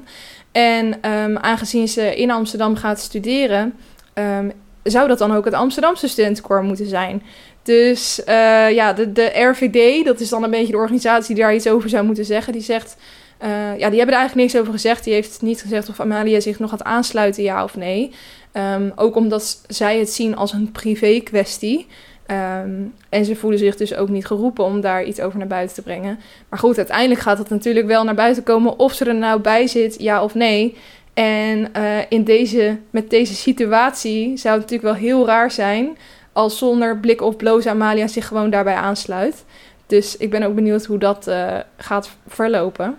En 0.51 1.11
um, 1.11 1.37
aangezien 1.37 1.87
ze 1.87 2.15
in 2.15 2.31
Amsterdam 2.31 2.75
gaat 2.75 2.99
studeren, 2.99 3.73
um, 4.13 4.51
zou 4.83 5.07
dat 5.07 5.17
dan 5.17 5.35
ook 5.35 5.45
het 5.45 5.53
Amsterdamse 5.53 6.07
studentenkoor 6.07 6.63
moeten 6.63 6.85
zijn. 6.85 7.23
Dus 7.63 8.19
uh, 8.19 8.71
ja, 8.71 8.93
de, 8.93 9.11
de 9.11 9.39
RVD, 9.39 10.05
dat 10.05 10.19
is 10.19 10.29
dan 10.29 10.43
een 10.43 10.51
beetje 10.51 10.71
de 10.71 10.77
organisatie 10.77 11.35
die 11.35 11.43
daar 11.43 11.55
iets 11.55 11.67
over 11.67 11.89
zou 11.89 12.05
moeten 12.05 12.25
zeggen, 12.25 12.53
die 12.53 12.61
zegt. 12.61 12.97
Uh, 13.43 13.49
ja, 13.77 13.89
die 13.89 13.97
hebben 13.97 14.15
er 14.15 14.21
eigenlijk 14.21 14.35
niks 14.35 14.57
over 14.57 14.73
gezegd. 14.73 15.03
Die 15.03 15.13
heeft 15.13 15.41
niet 15.41 15.61
gezegd 15.61 15.89
of 15.89 15.99
Amalia 15.99 16.39
zich 16.39 16.59
nog 16.59 16.69
gaat 16.69 16.83
aansluiten, 16.83 17.43
ja 17.43 17.63
of 17.63 17.75
nee. 17.75 18.11
Um, 18.53 18.91
ook 18.95 19.15
omdat 19.15 19.61
zij 19.67 19.99
het 19.99 20.09
zien 20.09 20.35
als 20.35 20.53
een 20.53 20.71
privé 20.71 21.19
kwestie. 21.19 21.87
Um, 22.27 22.93
en 23.09 23.25
ze 23.25 23.35
voelen 23.35 23.59
zich 23.59 23.75
dus 23.75 23.95
ook 23.95 24.09
niet 24.09 24.25
geroepen 24.25 24.63
om 24.63 24.81
daar 24.81 25.03
iets 25.03 25.19
over 25.19 25.37
naar 25.37 25.47
buiten 25.47 25.75
te 25.75 25.81
brengen. 25.81 26.19
Maar 26.49 26.59
goed, 26.59 26.77
uiteindelijk 26.77 27.19
gaat 27.19 27.37
het 27.37 27.49
natuurlijk 27.49 27.87
wel 27.87 28.03
naar 28.03 28.15
buiten 28.15 28.43
komen 28.43 28.79
of 28.79 28.93
ze 28.93 29.05
er 29.05 29.15
nou 29.15 29.39
bij 29.39 29.67
zit, 29.67 29.95
ja 29.99 30.23
of 30.23 30.35
nee. 30.35 30.77
En 31.13 31.67
uh, 31.77 31.97
in 32.09 32.23
deze, 32.23 32.77
met 32.89 33.09
deze 33.09 33.35
situatie 33.35 34.37
zou 34.37 34.59
het 34.59 34.69
natuurlijk 34.69 34.99
wel 34.99 35.09
heel 35.09 35.25
raar 35.25 35.51
zijn 35.51 35.97
als 36.33 36.57
zonder 36.57 36.97
blik 36.97 37.21
of 37.21 37.35
bloos 37.35 37.67
Amalia 37.67 38.07
zich 38.07 38.27
gewoon 38.27 38.49
daarbij 38.49 38.75
aansluit. 38.75 39.45
Dus 39.85 40.17
ik 40.17 40.29
ben 40.29 40.43
ook 40.43 40.55
benieuwd 40.55 40.85
hoe 40.85 40.97
dat 40.97 41.27
uh, 41.27 41.57
gaat 41.77 42.09
verlopen. 42.27 42.97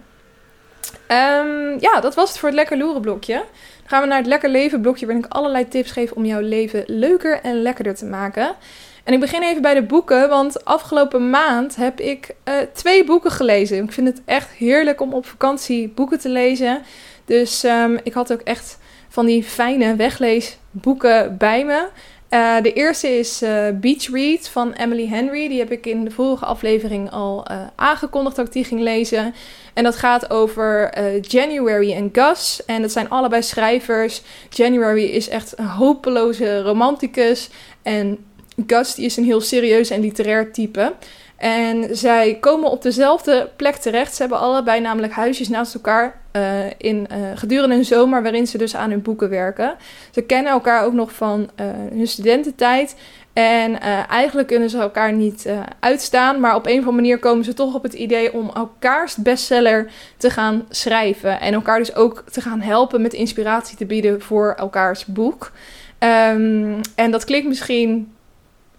Um, 1.09 1.77
ja, 1.81 2.01
dat 2.01 2.14
was 2.14 2.29
het 2.29 2.38
voor 2.38 2.49
het 2.49 2.59
Lekker 2.59 2.79
Loeren 2.79 3.01
blokje. 3.01 3.35
Dan 3.35 3.87
gaan 3.87 4.01
we 4.01 4.07
naar 4.07 4.19
het 4.19 4.27
Lekker 4.27 4.51
Leven 4.51 4.81
blokje, 4.81 5.07
waarin 5.07 5.25
ik 5.25 5.33
allerlei 5.33 5.69
tips 5.69 5.90
geef 5.90 6.12
om 6.12 6.25
jouw 6.25 6.40
leven 6.40 6.85
leuker 6.87 7.40
en 7.43 7.62
lekkerder 7.62 7.95
te 7.95 8.05
maken. 8.05 8.57
En 9.05 9.12
ik 9.12 9.21
begin 9.21 9.43
even 9.43 9.62
bij 9.62 9.75
de 9.75 9.83
boeken, 9.83 10.29
want 10.29 10.64
afgelopen 10.64 11.31
maand 11.31 11.77
heb 11.77 12.01
ik 12.01 12.35
uh, 12.45 12.55
twee 12.73 13.05
boeken 13.05 13.31
gelezen. 13.31 13.85
Ik 13.85 13.93
vind 13.93 14.07
het 14.07 14.21
echt 14.25 14.51
heerlijk 14.51 15.01
om 15.01 15.14
op 15.14 15.27
vakantie 15.27 15.88
boeken 15.88 16.19
te 16.19 16.29
lezen. 16.29 16.83
Dus 17.25 17.64
um, 17.64 17.99
ik 18.03 18.12
had 18.12 18.33
ook 18.33 18.40
echt 18.40 18.79
van 19.09 19.27
die 19.27 19.45
fijne 19.45 19.97
wegleesboeken 19.97 21.37
bij 21.37 21.64
me. 21.64 21.88
Uh, 22.31 22.61
de 22.62 22.73
eerste 22.73 23.19
is 23.19 23.43
uh, 23.43 23.69
Beach 23.75 24.11
Read 24.11 24.49
van 24.49 24.73
Emily 24.73 25.09
Henry. 25.09 25.49
Die 25.49 25.59
heb 25.59 25.73
ik 25.73 25.87
in 25.87 26.05
de 26.05 26.11
vorige 26.11 26.45
aflevering 26.45 27.11
al 27.11 27.45
uh, 27.51 27.61
aangekondigd 27.75 28.37
dat 28.37 28.47
ik 28.47 28.53
die 28.53 28.64
ging 28.64 28.81
lezen. 28.81 29.35
En 29.75 29.85
dat 29.85 29.97
gaat 29.97 30.31
over 30.31 30.99
January 31.21 31.93
en 31.93 32.09
Gus. 32.12 32.62
En 32.66 32.83
dat 32.83 32.93
zijn 32.93 33.09
allebei 33.09 33.43
schrijvers. 33.43 34.23
January 34.51 35.05
is 35.05 35.29
echt 35.29 35.59
een 35.59 35.66
hopeloze 35.66 36.62
romanticus. 36.62 37.49
En 37.83 38.19
Gus 38.66 38.95
die 38.95 39.05
is 39.05 39.16
een 39.16 39.25
heel 39.25 39.40
serieus 39.40 39.90
en 39.90 40.01
literair 40.01 40.53
type. 40.53 40.93
En 41.40 41.96
zij 41.96 42.37
komen 42.40 42.70
op 42.70 42.83
dezelfde 42.83 43.48
plek 43.57 43.74
terecht. 43.74 44.14
Ze 44.14 44.20
hebben 44.20 44.38
allebei 44.38 44.81
namelijk 44.81 45.12
huisjes 45.12 45.48
naast 45.48 45.74
elkaar 45.74 46.20
uh, 46.37 46.42
in, 46.79 47.07
uh, 47.12 47.16
gedurende 47.35 47.74
een 47.74 47.85
zomer 47.85 48.22
waarin 48.22 48.46
ze 48.46 48.59
dus 48.59 48.76
aan 48.76 48.90
hun 48.90 49.03
boeken 49.03 49.29
werken. 49.29 49.76
Ze 50.11 50.22
kennen 50.22 50.53
elkaar 50.53 50.85
ook 50.85 50.92
nog 50.92 51.12
van 51.12 51.50
uh, 51.61 51.66
hun 51.90 52.07
studententijd. 52.07 52.96
En 53.33 53.81
eigenlijk 54.09 54.48
kunnen 54.48 54.70
ze 54.70 54.79
elkaar 54.79 55.12
niet 55.12 55.48
uitstaan. 55.81 56.40
Maar 56.40 56.55
op 56.55 56.66
een 56.66 56.72
of 56.72 56.79
andere 56.79 56.96
manier 56.96 57.18
komen 57.18 57.44
ze 57.44 57.55
toch 57.55 57.74
op 57.74 57.83
het 57.83 57.94
idee 57.94 58.33
om 58.33 58.50
elkaars 58.55 59.16
bestseller 59.16 59.90
te 60.16 60.31
gaan 60.31 60.66
schrijven. 60.68 61.40
En 61.40 61.55
elkaar 61.55 61.79
dus 61.79 61.94
ook 61.94 62.24
te 62.31 62.40
gaan 62.40 62.61
helpen 62.61 63.03
met 63.03 63.12
inspiratie 63.12 63.76
te 63.76 63.87
bieden 63.87 64.22
voor 64.22 64.55
elkaars 64.59 65.05
boek. 65.05 65.53
Um, 65.98 66.81
en 66.94 67.11
dat 67.11 67.24
klinkt 67.24 67.48
misschien 67.48 68.12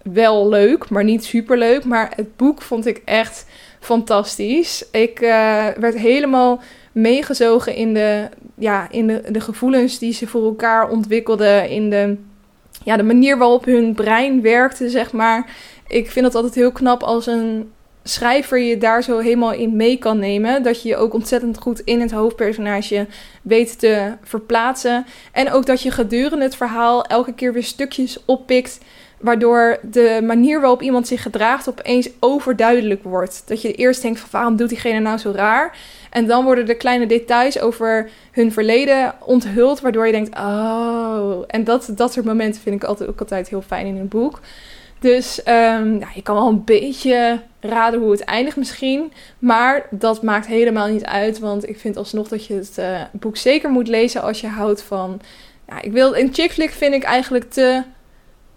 wel 0.02 0.48
leuk, 0.48 0.88
maar 0.88 1.04
niet 1.04 1.24
super 1.24 1.58
leuk. 1.58 1.84
Maar 1.84 2.12
het 2.16 2.36
boek 2.36 2.62
vond 2.62 2.86
ik 2.86 3.02
echt 3.04 3.46
fantastisch. 3.80 4.84
Ik 4.90 5.20
uh, 5.20 5.66
werd 5.68 5.98
helemaal 5.98 6.60
meegezogen 6.92 7.74
in, 7.74 7.94
de, 7.94 8.28
ja, 8.54 8.90
in 8.90 9.06
de, 9.06 9.22
de 9.30 9.40
gevoelens 9.40 9.98
die 9.98 10.12
ze 10.12 10.26
voor 10.26 10.44
elkaar 10.44 10.88
ontwikkelden. 10.88 11.68
In 11.68 11.90
de, 11.90 12.16
ja, 12.84 12.96
de 12.96 13.02
manier 13.02 13.38
waarop 13.38 13.64
hun 13.64 13.94
brein 13.94 14.42
werkte, 14.42 14.88
zeg 14.88 15.12
maar. 15.12 15.50
Ik 15.88 16.10
vind 16.10 16.26
het 16.26 16.34
altijd 16.34 16.54
heel 16.54 16.72
knap 16.72 17.02
als 17.02 17.26
een 17.26 17.70
schrijver 18.04 18.58
je 18.58 18.78
daar 18.78 19.02
zo 19.02 19.18
helemaal 19.18 19.52
in 19.52 19.76
mee 19.76 19.96
kan 19.96 20.18
nemen. 20.18 20.62
Dat 20.62 20.82
je 20.82 20.88
je 20.88 20.96
ook 20.96 21.14
ontzettend 21.14 21.58
goed 21.58 21.80
in 21.80 22.00
het 22.00 22.10
hoofdpersonage 22.10 23.06
weet 23.42 23.78
te 23.78 24.12
verplaatsen. 24.22 25.06
En 25.32 25.52
ook 25.52 25.66
dat 25.66 25.82
je 25.82 25.90
gedurende 25.90 26.44
het 26.44 26.56
verhaal 26.56 27.04
elke 27.04 27.34
keer 27.34 27.52
weer 27.52 27.64
stukjes 27.64 28.24
oppikt 28.24 28.78
Waardoor 29.22 29.78
de 29.82 30.20
manier 30.24 30.60
waarop 30.60 30.82
iemand 30.82 31.06
zich 31.06 31.22
gedraagt 31.22 31.68
opeens 31.68 32.08
overduidelijk 32.20 33.02
wordt. 33.02 33.42
Dat 33.46 33.62
je 33.62 33.72
eerst 33.72 34.02
denkt 34.02 34.20
van 34.20 34.28
waarom 34.32 34.56
doet 34.56 34.68
diegene 34.68 35.00
nou 35.00 35.18
zo 35.18 35.30
raar? 35.30 35.76
En 36.10 36.26
dan 36.26 36.44
worden 36.44 36.66
de 36.66 36.74
kleine 36.74 37.06
details 37.06 37.60
over 37.60 38.10
hun 38.32 38.52
verleden 38.52 39.14
onthuld. 39.20 39.80
Waardoor 39.80 40.06
je 40.06 40.12
denkt, 40.12 40.38
oh. 40.38 41.42
En 41.46 41.64
dat, 41.64 41.92
dat 41.94 42.12
soort 42.12 42.26
momenten 42.26 42.62
vind 42.62 42.82
ik 42.82 42.84
altijd, 42.84 43.08
ook 43.08 43.20
altijd 43.20 43.48
heel 43.48 43.62
fijn 43.62 43.86
in 43.86 43.96
een 43.96 44.08
boek. 44.08 44.40
Dus 44.98 45.40
um, 45.48 45.98
ja, 45.98 46.08
je 46.14 46.22
kan 46.22 46.34
wel 46.34 46.48
een 46.48 46.64
beetje 46.64 47.40
raden 47.60 48.00
hoe 48.00 48.10
het 48.10 48.24
eindigt 48.24 48.56
misschien. 48.56 49.12
Maar 49.38 49.86
dat 49.90 50.22
maakt 50.22 50.46
helemaal 50.46 50.88
niet 50.88 51.04
uit. 51.04 51.38
Want 51.38 51.68
ik 51.68 51.78
vind 51.78 51.96
alsnog 51.96 52.28
dat 52.28 52.46
je 52.46 52.54
het 52.54 52.76
uh, 52.78 53.00
boek 53.12 53.36
zeker 53.36 53.70
moet 53.70 53.88
lezen 53.88 54.22
als 54.22 54.40
je 54.40 54.46
houdt 54.46 54.82
van... 54.82 55.20
Ja, 55.68 55.82
ik 55.82 55.92
wil, 55.92 56.16
een 56.16 56.34
chick 56.34 56.52
flick 56.52 56.70
vind 56.70 56.94
ik 56.94 57.02
eigenlijk 57.02 57.50
te 57.50 57.82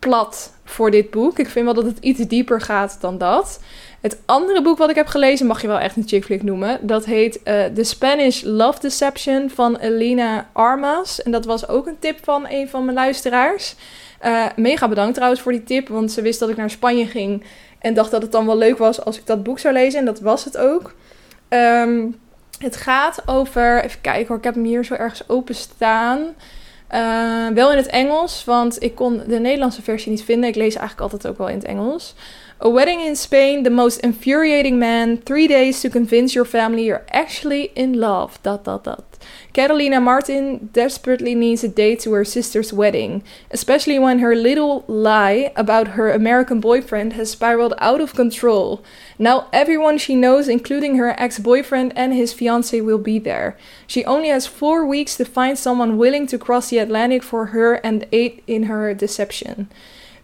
plat 0.06 0.54
voor 0.64 0.92
dit 0.92 1.10
boek. 1.10 1.40
Ik 1.40 1.50
vind 1.50 1.66
wel 1.66 1.74
dat 1.74 1.86
het 1.86 1.98
iets 2.00 2.20
dieper 2.20 2.62
gaat 2.62 2.98
dan 3.00 3.18
dat. 3.18 3.60
Het 4.02 4.18
andere 4.26 4.62
boek 4.62 4.78
wat 4.78 4.90
ik 4.90 4.96
heb 4.96 5.08
gelezen 5.08 5.46
mag 5.46 5.62
je 5.62 5.68
wel 5.68 5.80
echt 5.80 5.96
een 5.96 6.08
chick 6.08 6.26
flick 6.26 6.44
noemen. 6.44 6.80
Dat 6.82 7.06
heet 7.06 7.40
uh, 7.44 7.66
The 7.66 7.84
Spanish 7.84 8.44
Love 8.44 8.80
Deception 8.80 9.50
van 9.50 9.78
Elena 9.78 10.50
Armas. 10.54 11.24
En 11.24 11.32
dat 11.32 11.46
was 11.46 11.68
ook 11.68 11.88
een 11.88 12.00
tip 12.00 12.24
van 12.24 12.46
een 12.50 12.70
van 12.70 12.86
mijn 12.86 12.98
luisteraars. 12.98 13.76
Uh, 14.26 14.46
mega 14.56 14.88
bedankt 14.88 15.14
trouwens 15.14 15.42
voor 15.42 15.52
die 15.52 15.64
tip, 15.64 15.88
want 15.88 16.12
ze 16.12 16.22
wist 16.22 16.40
dat 16.40 16.50
ik 16.50 16.58
naar 16.58 16.70
Spanje 16.70 17.06
ging. 17.06 17.44
En 17.80 17.94
dacht 17.94 18.12
dat 18.12 18.22
het 18.22 18.32
dan 18.32 18.46
wel 18.46 18.58
leuk 18.58 18.78
was 18.78 19.06
als 19.06 19.18
ik 19.18 19.26
dat 19.26 19.44
boek 19.44 19.60
zou 19.60 19.74
lezen. 19.74 20.00
En 20.00 20.06
dat 20.06 20.20
was 20.20 20.44
het 20.44 20.58
ook. 20.58 20.94
Um, 21.50 22.20
het 22.60 22.76
gaat 22.76 23.22
over. 23.26 23.84
Even 23.84 24.02
kijken 24.02 24.28
hoor, 24.28 24.38
ik 24.38 24.44
heb 24.44 24.54
hem 24.54 24.64
hier 24.64 24.86
zo 24.86 24.94
ergens 24.94 25.30
open 25.30 25.56
staan. 25.56 26.20
Uh, 26.94 27.48
wel 27.48 27.72
in 27.72 27.78
het 27.78 27.88
Engels, 27.88 28.44
want 28.46 28.84
ik 28.84 28.96
kon 28.96 29.22
de 29.28 29.40
Nederlandse 29.40 29.82
versie 29.82 30.12
niet 30.12 30.24
vinden. 30.24 30.50
Ik 30.50 30.56
lees 30.56 30.76
eigenlijk 30.76 31.02
altijd 31.02 31.28
ook 31.28 31.38
wel 31.38 31.48
in 31.48 31.56
het 31.56 31.66
Engels. 31.66 32.14
A 32.66 32.72
wedding 32.72 33.02
in 33.02 33.16
Spain, 33.16 33.64
the 33.64 33.70
most 33.70 34.00
infuriating 34.00 34.80
man. 34.80 35.24
Three 35.24 35.48
days 35.48 35.82
to 35.82 35.90
convince 35.90 36.34
your 36.34 36.50
family 36.50 36.84
you're 36.84 37.04
actually 37.10 37.70
in 37.74 37.98
love. 37.98 38.38
Dat, 38.42 38.66
dat, 38.66 38.84
dat. 38.84 39.04
Catalina 39.56 40.02
Martin 40.02 40.70
desperately 40.74 41.34
needs 41.34 41.64
a 41.64 41.70
date 41.70 42.02
to 42.02 42.12
her 42.12 42.26
sister's 42.26 42.74
wedding, 42.74 43.24
especially 43.52 43.98
when 43.98 44.20
her 44.20 44.36
little 44.36 44.84
lie 44.90 45.54
about 45.56 45.96
her 45.96 46.12
American 46.12 46.60
boyfriend 46.60 47.14
has 47.14 47.32
spiraled 47.32 47.74
out 47.78 48.02
of 48.02 48.16
control. 48.16 48.84
Now 49.18 49.48
everyone 49.54 49.98
she 49.98 50.14
knows, 50.14 50.50
including 50.50 50.98
her 50.98 51.18
ex 51.18 51.40
boyfriend 51.40 51.94
and 51.96 52.14
his 52.14 52.34
fiance, 52.34 52.82
will 52.82 52.98
be 52.98 53.18
there. 53.18 53.58
She 53.88 54.04
only 54.04 54.28
has 54.28 54.46
four 54.46 54.86
weeks 54.86 55.16
to 55.16 55.24
find 55.24 55.58
someone 55.58 55.98
willing 55.98 56.28
to 56.28 56.38
cross 56.38 56.70
the 56.70 56.80
Atlantic 56.80 57.24
for 57.24 57.46
her 57.48 57.76
and 57.76 58.06
aid 58.12 58.44
in 58.48 58.64
her 58.64 58.94
deception. 58.94 59.70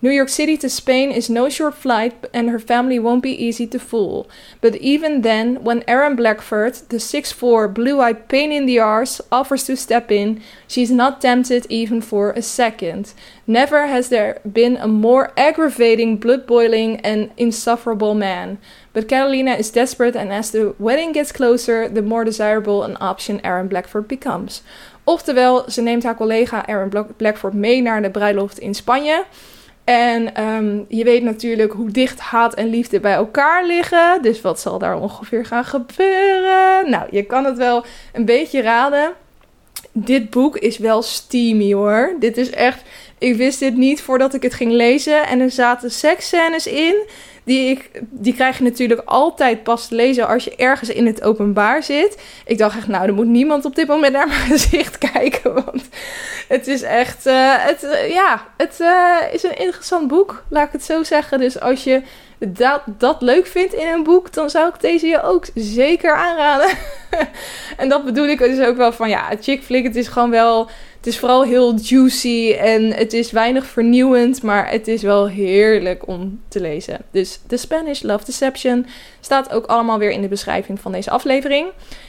New 0.03 0.09
York 0.09 0.29
City 0.29 0.57
to 0.57 0.67
Spain 0.67 1.11
is 1.11 1.29
no 1.29 1.47
short 1.47 1.75
flight, 1.75 2.25
and 2.33 2.49
her 2.49 2.57
family 2.57 2.97
won't 2.97 3.21
be 3.21 3.45
easy 3.45 3.67
to 3.67 3.77
fool. 3.77 4.27
But 4.59 4.75
even 4.77 5.21
then, 5.21 5.63
when 5.63 5.83
Aaron 5.87 6.15
Blackford, 6.15 6.73
the 6.89 6.97
6'4, 6.97 7.71
blue 7.71 8.01
eyed 8.01 8.27
pain 8.27 8.51
in 8.51 8.65
the 8.65 8.79
arse, 8.79 9.21
offers 9.31 9.65
to 9.65 9.75
step 9.77 10.11
in, 10.11 10.41
she's 10.67 10.89
not 10.89 11.21
tempted 11.21 11.67
even 11.69 12.01
for 12.01 12.31
a 12.31 12.41
second. 12.41 13.13
Never 13.45 13.85
has 13.85 14.09
there 14.09 14.41
been 14.51 14.75
a 14.77 14.87
more 14.87 15.33
aggravating, 15.37 16.17
blood 16.17 16.47
boiling, 16.47 16.99
and 17.01 17.29
insufferable 17.37 18.15
man. 18.15 18.57
But 18.93 19.07
Catalina 19.07 19.53
is 19.53 19.69
desperate, 19.69 20.15
and 20.15 20.33
as 20.33 20.49
the 20.49 20.73
wedding 20.79 21.11
gets 21.11 21.31
closer, 21.31 21.87
the 21.87 22.01
more 22.01 22.25
desirable 22.25 22.81
an 22.81 22.97
option 22.99 23.39
Aaron 23.43 23.67
Blackford 23.67 24.07
becomes. 24.07 24.63
Oftewel, 25.03 25.69
ze 25.69 25.81
neemt 25.81 26.03
haar 26.03 26.15
collega 26.15 26.67
Aaron 26.67 27.05
Blackford 27.17 27.53
mee 27.53 27.81
naar 27.81 28.01
de 28.01 28.09
bruiloft 28.09 28.59
in 28.59 28.73
Spanje. 28.73 29.25
En 29.83 30.43
um, 30.43 30.85
je 30.87 31.03
weet 31.03 31.23
natuurlijk 31.23 31.73
hoe 31.73 31.91
dicht 31.91 32.19
haat 32.19 32.53
en 32.53 32.69
liefde 32.69 32.99
bij 32.99 33.13
elkaar 33.13 33.65
liggen. 33.65 34.21
Dus 34.21 34.41
wat 34.41 34.59
zal 34.59 34.77
daar 34.77 34.99
ongeveer 34.99 35.45
gaan 35.45 35.65
gebeuren? 35.65 36.89
Nou, 36.89 37.07
je 37.11 37.23
kan 37.23 37.45
het 37.45 37.57
wel 37.57 37.85
een 38.13 38.25
beetje 38.25 38.61
raden. 38.61 39.13
Dit 39.91 40.29
boek 40.29 40.57
is 40.57 40.77
wel 40.77 41.01
steamy 41.01 41.73
hoor. 41.73 42.15
Dit 42.19 42.37
is 42.37 42.49
echt. 42.49 42.81
Ik 43.17 43.35
wist 43.35 43.59
dit 43.59 43.75
niet 43.75 44.01
voordat 44.01 44.33
ik 44.33 44.41
het 44.41 44.53
ging 44.53 44.71
lezen. 44.71 45.27
En 45.27 45.39
er 45.39 45.51
zaten 45.51 45.91
seksscènes 45.91 46.67
in 46.67 46.95
die, 47.51 47.81
die 48.09 48.33
krijg 48.33 48.57
je 48.57 48.63
natuurlijk 48.63 49.01
altijd 49.05 49.63
pas 49.63 49.87
te 49.87 49.95
lezen 49.95 50.27
als 50.27 50.43
je 50.43 50.55
ergens 50.55 50.89
in 50.89 51.05
het 51.05 51.23
openbaar 51.23 51.83
zit. 51.83 52.21
Ik 52.45 52.57
dacht 52.57 52.77
echt, 52.77 52.87
nou, 52.87 53.07
er 53.07 53.13
moet 53.13 53.27
niemand 53.27 53.65
op 53.65 53.75
dit 53.75 53.87
moment 53.87 54.13
naar 54.13 54.27
mijn 54.27 54.39
gezicht 54.57 54.97
kijken. 54.97 55.53
Want 55.53 55.89
het 56.47 56.67
is 56.67 56.81
echt, 56.81 57.27
uh, 57.27 57.53
het, 57.57 57.83
uh, 57.83 58.09
ja, 58.09 58.47
het 58.57 58.77
uh, 58.81 59.17
is 59.31 59.43
een 59.43 59.57
interessant 59.57 60.07
boek, 60.07 60.43
laat 60.49 60.65
ik 60.65 60.71
het 60.71 60.83
zo 60.83 61.03
zeggen. 61.03 61.39
Dus 61.39 61.59
als 61.59 61.83
je 61.83 62.01
dat, 62.47 62.81
dat 62.85 63.21
leuk 63.21 63.45
vindt 63.45 63.73
in 63.73 63.87
een 63.87 64.03
boek, 64.03 64.33
dan 64.33 64.49
zou 64.49 64.67
ik 64.67 64.81
deze 64.81 65.07
je 65.07 65.21
ook 65.21 65.45
zeker 65.55 66.15
aanraden. 66.15 66.69
en 67.77 67.89
dat 67.89 68.05
bedoel 68.05 68.27
ik 68.27 68.39
dus 68.39 68.65
ook 68.65 68.77
wel 68.77 68.91
van, 68.91 69.09
ja, 69.09 69.29
chick 69.41 69.63
flick, 69.63 69.83
het 69.83 69.95
is 69.95 70.07
gewoon 70.07 70.29
wel 70.29 70.69
het 71.01 71.09
is 71.09 71.19
vooral 71.19 71.43
heel 71.43 71.75
juicy 71.75 72.55
en 72.59 72.93
het 72.93 73.13
is 73.13 73.31
weinig 73.31 73.65
vernieuwend, 73.65 74.43
maar 74.43 74.69
het 74.69 74.87
is 74.87 75.01
wel 75.01 75.27
heerlijk 75.27 76.07
om 76.07 76.41
te 76.47 76.61
lezen. 76.61 76.99
Dus 77.11 77.39
The 77.47 77.57
Spanish 77.57 78.01
Love 78.01 78.25
Deception 78.25 78.85
staat 79.19 79.51
ook 79.51 79.65
allemaal 79.65 79.97
weer 79.97 80.11
in 80.11 80.21
de 80.21 80.27
beschrijving 80.27 80.79
van 80.79 80.91
deze 80.91 81.09
aflevering. 81.09 81.67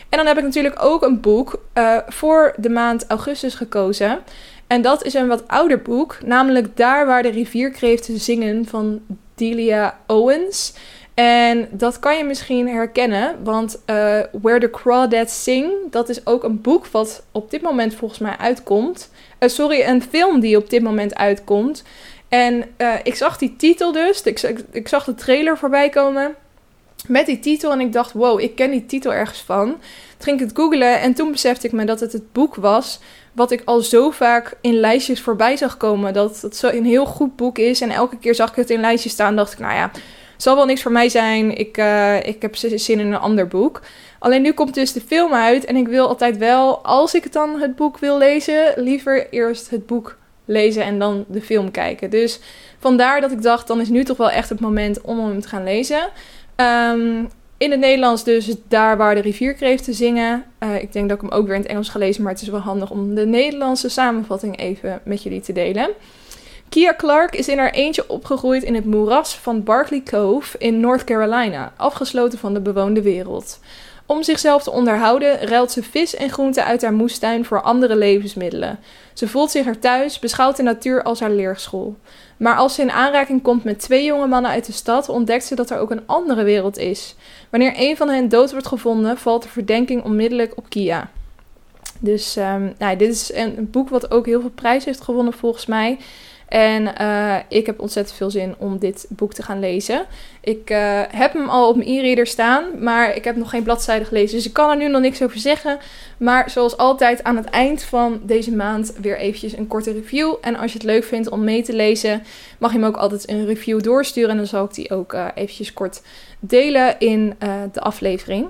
En 0.08 0.18
dan 0.18 0.26
heb 0.26 0.38
ik 0.38 0.44
natuurlijk 0.44 0.84
ook 0.84 1.02
een 1.02 1.20
boek 1.20 1.62
uh, 1.74 1.96
voor 2.06 2.54
de 2.56 2.68
maand 2.68 3.04
augustus 3.06 3.54
gekozen. 3.54 4.18
En 4.66 4.82
dat 4.82 5.04
is 5.04 5.14
een 5.14 5.28
wat 5.28 5.48
ouder 5.48 5.82
boek, 5.82 6.18
namelijk 6.24 6.76
Daar 6.76 7.06
waar 7.06 7.22
de 7.22 7.30
rivierkreeften 7.30 8.20
zingen 8.20 8.66
van 8.66 9.00
Delia 9.42 9.98
Owens. 10.06 10.72
En 11.14 11.68
dat 11.70 11.98
kan 11.98 12.16
je 12.16 12.24
misschien 12.24 12.68
herkennen, 12.68 13.36
want 13.44 13.82
uh, 13.86 14.20
Where 14.42 14.60
the 14.60 14.70
Crawdads 14.70 15.42
Sing, 15.42 15.72
dat 15.90 16.08
is 16.08 16.26
ook 16.26 16.44
een 16.44 16.60
boek 16.60 16.86
wat 16.86 17.24
op 17.32 17.50
dit 17.50 17.62
moment 17.62 17.94
volgens 17.94 18.20
mij 18.20 18.36
uitkomt. 18.36 19.10
Uh, 19.40 19.48
sorry, 19.48 19.82
een 19.82 20.02
film 20.02 20.40
die 20.40 20.56
op 20.56 20.70
dit 20.70 20.82
moment 20.82 21.14
uitkomt. 21.14 21.82
En 22.28 22.64
uh, 22.78 22.94
ik 23.02 23.14
zag 23.14 23.38
die 23.38 23.56
titel 23.56 23.92
dus, 23.92 24.22
ik, 24.22 24.64
ik, 24.70 24.88
zag 24.88 25.04
de 25.04 25.14
trailer 25.14 25.58
voorbij 25.58 25.88
komen 25.88 26.34
met 27.06 27.26
die 27.26 27.38
titel 27.38 27.72
en 27.72 27.80
ik 27.80 27.92
dacht, 27.92 28.12
wow, 28.12 28.40
ik 28.40 28.54
ken 28.54 28.70
die 28.70 28.86
titel 28.86 29.12
ergens 29.12 29.40
van. 29.40 29.66
Toen 29.68 29.80
ging 30.18 30.40
ik 30.40 30.46
het 30.46 30.56
googlen 30.56 31.00
en 31.00 31.14
toen 31.14 31.32
besefte 31.32 31.66
ik 31.66 31.72
me 31.72 31.84
dat 31.84 32.00
het 32.00 32.12
het 32.12 32.32
boek 32.32 32.54
was 32.54 33.00
wat 33.32 33.50
ik 33.50 33.62
al 33.64 33.80
zo 33.80 34.10
vaak 34.10 34.56
in 34.60 34.74
lijstjes 34.74 35.20
voorbij 35.20 35.56
zag 35.56 35.76
komen. 35.76 36.12
Dat 36.12 36.40
het 36.40 36.56
zo 36.56 36.68
een 36.68 36.84
heel 36.84 37.06
goed 37.06 37.36
boek 37.36 37.58
is 37.58 37.80
en 37.80 37.90
elke 37.90 38.18
keer 38.18 38.34
zag 38.34 38.50
ik 38.50 38.56
het 38.56 38.70
in 38.70 38.80
lijstjes 38.80 39.12
staan 39.12 39.36
dacht 39.36 39.52
ik, 39.52 39.58
nou 39.58 39.74
ja 39.74 39.90
zal 40.42 40.56
wel 40.56 40.64
niks 40.64 40.82
voor 40.82 40.92
mij 40.92 41.08
zijn. 41.08 41.56
Ik, 41.58 41.78
uh, 41.78 42.26
ik 42.26 42.42
heb 42.42 42.56
zin 42.56 42.98
in 42.98 43.12
een 43.12 43.18
ander 43.18 43.48
boek. 43.48 43.80
Alleen 44.18 44.42
nu 44.42 44.52
komt 44.52 44.74
dus 44.74 44.92
de 44.92 45.00
film 45.00 45.32
uit. 45.32 45.64
En 45.64 45.76
ik 45.76 45.88
wil 45.88 46.08
altijd 46.08 46.36
wel, 46.36 46.84
als 46.84 47.14
ik 47.14 47.32
dan 47.32 47.60
het 47.60 47.76
boek 47.76 47.98
wil 47.98 48.18
lezen, 48.18 48.72
liever 48.76 49.26
eerst 49.30 49.70
het 49.70 49.86
boek 49.86 50.16
lezen 50.44 50.84
en 50.84 50.98
dan 50.98 51.24
de 51.28 51.40
film 51.40 51.70
kijken. 51.70 52.10
Dus 52.10 52.40
vandaar 52.78 53.20
dat 53.20 53.32
ik 53.32 53.42
dacht, 53.42 53.66
dan 53.66 53.80
is 53.80 53.88
nu 53.88 54.04
toch 54.04 54.16
wel 54.16 54.30
echt 54.30 54.48
het 54.48 54.60
moment 54.60 55.00
om 55.00 55.18
hem 55.18 55.40
te 55.40 55.48
gaan 55.48 55.64
lezen. 55.64 56.08
Um, 56.56 57.28
in 57.62 57.70
het 57.70 57.80
Nederlands 57.80 58.24
dus 58.24 58.54
daar 58.68 58.96
waar 58.96 59.14
de 59.14 59.20
rivier 59.20 59.56
te 59.56 59.92
zingen. 59.92 60.44
Uh, 60.60 60.82
ik 60.82 60.92
denk 60.92 61.08
dat 61.08 61.22
ik 61.22 61.30
hem 61.30 61.38
ook 61.38 61.46
weer 61.46 61.54
in 61.54 61.60
het 61.60 61.70
Engels 61.70 61.88
ga 61.88 61.98
lezen, 61.98 62.22
maar 62.22 62.32
het 62.32 62.42
is 62.42 62.48
wel 62.48 62.60
handig 62.60 62.90
om 62.90 63.14
de 63.14 63.26
Nederlandse 63.26 63.88
samenvatting 63.88 64.58
even 64.58 65.00
met 65.04 65.22
jullie 65.22 65.40
te 65.40 65.52
delen. 65.52 65.90
Kia 66.68 66.94
Clark 66.96 67.34
is 67.34 67.48
in 67.48 67.58
haar 67.58 67.70
eentje 67.70 68.08
opgegroeid 68.08 68.62
in 68.62 68.74
het 68.74 68.84
moeras 68.84 69.34
van 69.34 69.62
Barkley 69.62 70.02
Cove 70.02 70.58
in 70.58 70.80
North 70.80 71.04
Carolina, 71.04 71.72
afgesloten 71.76 72.38
van 72.38 72.54
de 72.54 72.60
bewoonde 72.60 73.02
wereld. 73.02 73.60
Om 74.06 74.22
zichzelf 74.22 74.62
te 74.62 74.70
onderhouden 74.70 75.38
ruilt 75.38 75.72
ze 75.72 75.82
vis 75.82 76.14
en 76.14 76.30
groenten 76.30 76.64
uit 76.64 76.82
haar 76.82 76.92
moestuin 76.92 77.44
voor 77.44 77.62
andere 77.62 77.96
levensmiddelen. 77.96 78.78
Ze 79.12 79.28
voelt 79.28 79.50
zich 79.50 79.66
er 79.66 79.78
thuis, 79.78 80.18
beschouwt 80.18 80.56
de 80.56 80.62
natuur 80.62 81.02
als 81.02 81.20
haar 81.20 81.30
leerschool. 81.30 81.96
Maar 82.36 82.56
als 82.56 82.74
ze 82.74 82.82
in 82.82 82.90
aanraking 82.90 83.42
komt 83.42 83.64
met 83.64 83.80
twee 83.80 84.04
jonge 84.04 84.26
mannen 84.26 84.50
uit 84.50 84.66
de 84.66 84.72
stad, 84.72 85.08
ontdekt 85.08 85.44
ze 85.44 85.54
dat 85.54 85.70
er 85.70 85.78
ook 85.78 85.90
een 85.90 86.06
andere 86.06 86.42
wereld 86.42 86.78
is. 86.78 87.14
Wanneer 87.50 87.72
een 87.76 87.96
van 87.96 88.08
hen 88.08 88.28
dood 88.28 88.52
wordt 88.52 88.66
gevonden, 88.66 89.18
valt 89.18 89.42
de 89.42 89.48
verdenking 89.48 90.02
onmiddellijk 90.04 90.56
op 90.56 90.68
Kia. 90.68 91.10
Dus 91.98 92.36
um, 92.36 92.74
nou, 92.78 92.96
dit 92.96 93.10
is 93.10 93.34
een 93.34 93.68
boek 93.70 93.88
wat 93.88 94.10
ook 94.10 94.26
heel 94.26 94.40
veel 94.40 94.50
prijs 94.50 94.84
heeft 94.84 95.00
gewonnen 95.00 95.32
volgens 95.32 95.66
mij. 95.66 95.98
En 96.52 96.92
uh, 97.00 97.36
ik 97.48 97.66
heb 97.66 97.80
ontzettend 97.80 98.16
veel 98.16 98.30
zin 98.30 98.54
om 98.58 98.78
dit 98.78 99.06
boek 99.08 99.34
te 99.34 99.42
gaan 99.42 99.60
lezen. 99.60 100.04
Ik 100.40 100.70
uh, 100.70 101.00
heb 101.08 101.32
hem 101.32 101.48
al 101.48 101.68
op 101.68 101.76
mijn 101.76 101.88
e-reader 101.88 102.26
staan, 102.26 102.64
maar 102.78 103.16
ik 103.16 103.24
heb 103.24 103.36
nog 103.36 103.50
geen 103.50 103.62
bladzijde 103.62 104.04
gelezen. 104.04 104.36
Dus 104.36 104.46
ik 104.46 104.52
kan 104.52 104.70
er 104.70 104.76
nu 104.76 104.88
nog 104.88 105.00
niks 105.00 105.22
over 105.22 105.38
zeggen. 105.38 105.78
Maar 106.16 106.50
zoals 106.50 106.76
altijd 106.76 107.24
aan 107.24 107.36
het 107.36 107.44
eind 107.44 107.82
van 107.82 108.20
deze 108.22 108.56
maand 108.56 108.94
weer 109.00 109.18
eventjes 109.18 109.56
een 109.56 109.66
korte 109.66 109.92
review. 109.92 110.34
En 110.40 110.56
als 110.56 110.72
je 110.72 110.78
het 110.78 110.86
leuk 110.86 111.04
vindt 111.04 111.30
om 111.30 111.44
mee 111.44 111.62
te 111.62 111.72
lezen, 111.72 112.22
mag 112.58 112.72
je 112.72 112.78
me 112.78 112.86
ook 112.86 112.96
altijd 112.96 113.30
een 113.30 113.46
review 113.46 113.82
doorsturen. 113.82 114.30
En 114.30 114.36
dan 114.36 114.46
zal 114.46 114.64
ik 114.64 114.74
die 114.74 114.90
ook 114.90 115.12
uh, 115.12 115.26
eventjes 115.34 115.72
kort 115.72 116.02
delen 116.40 116.98
in 116.98 117.34
de 117.72 117.80
aflevering. 117.80 118.48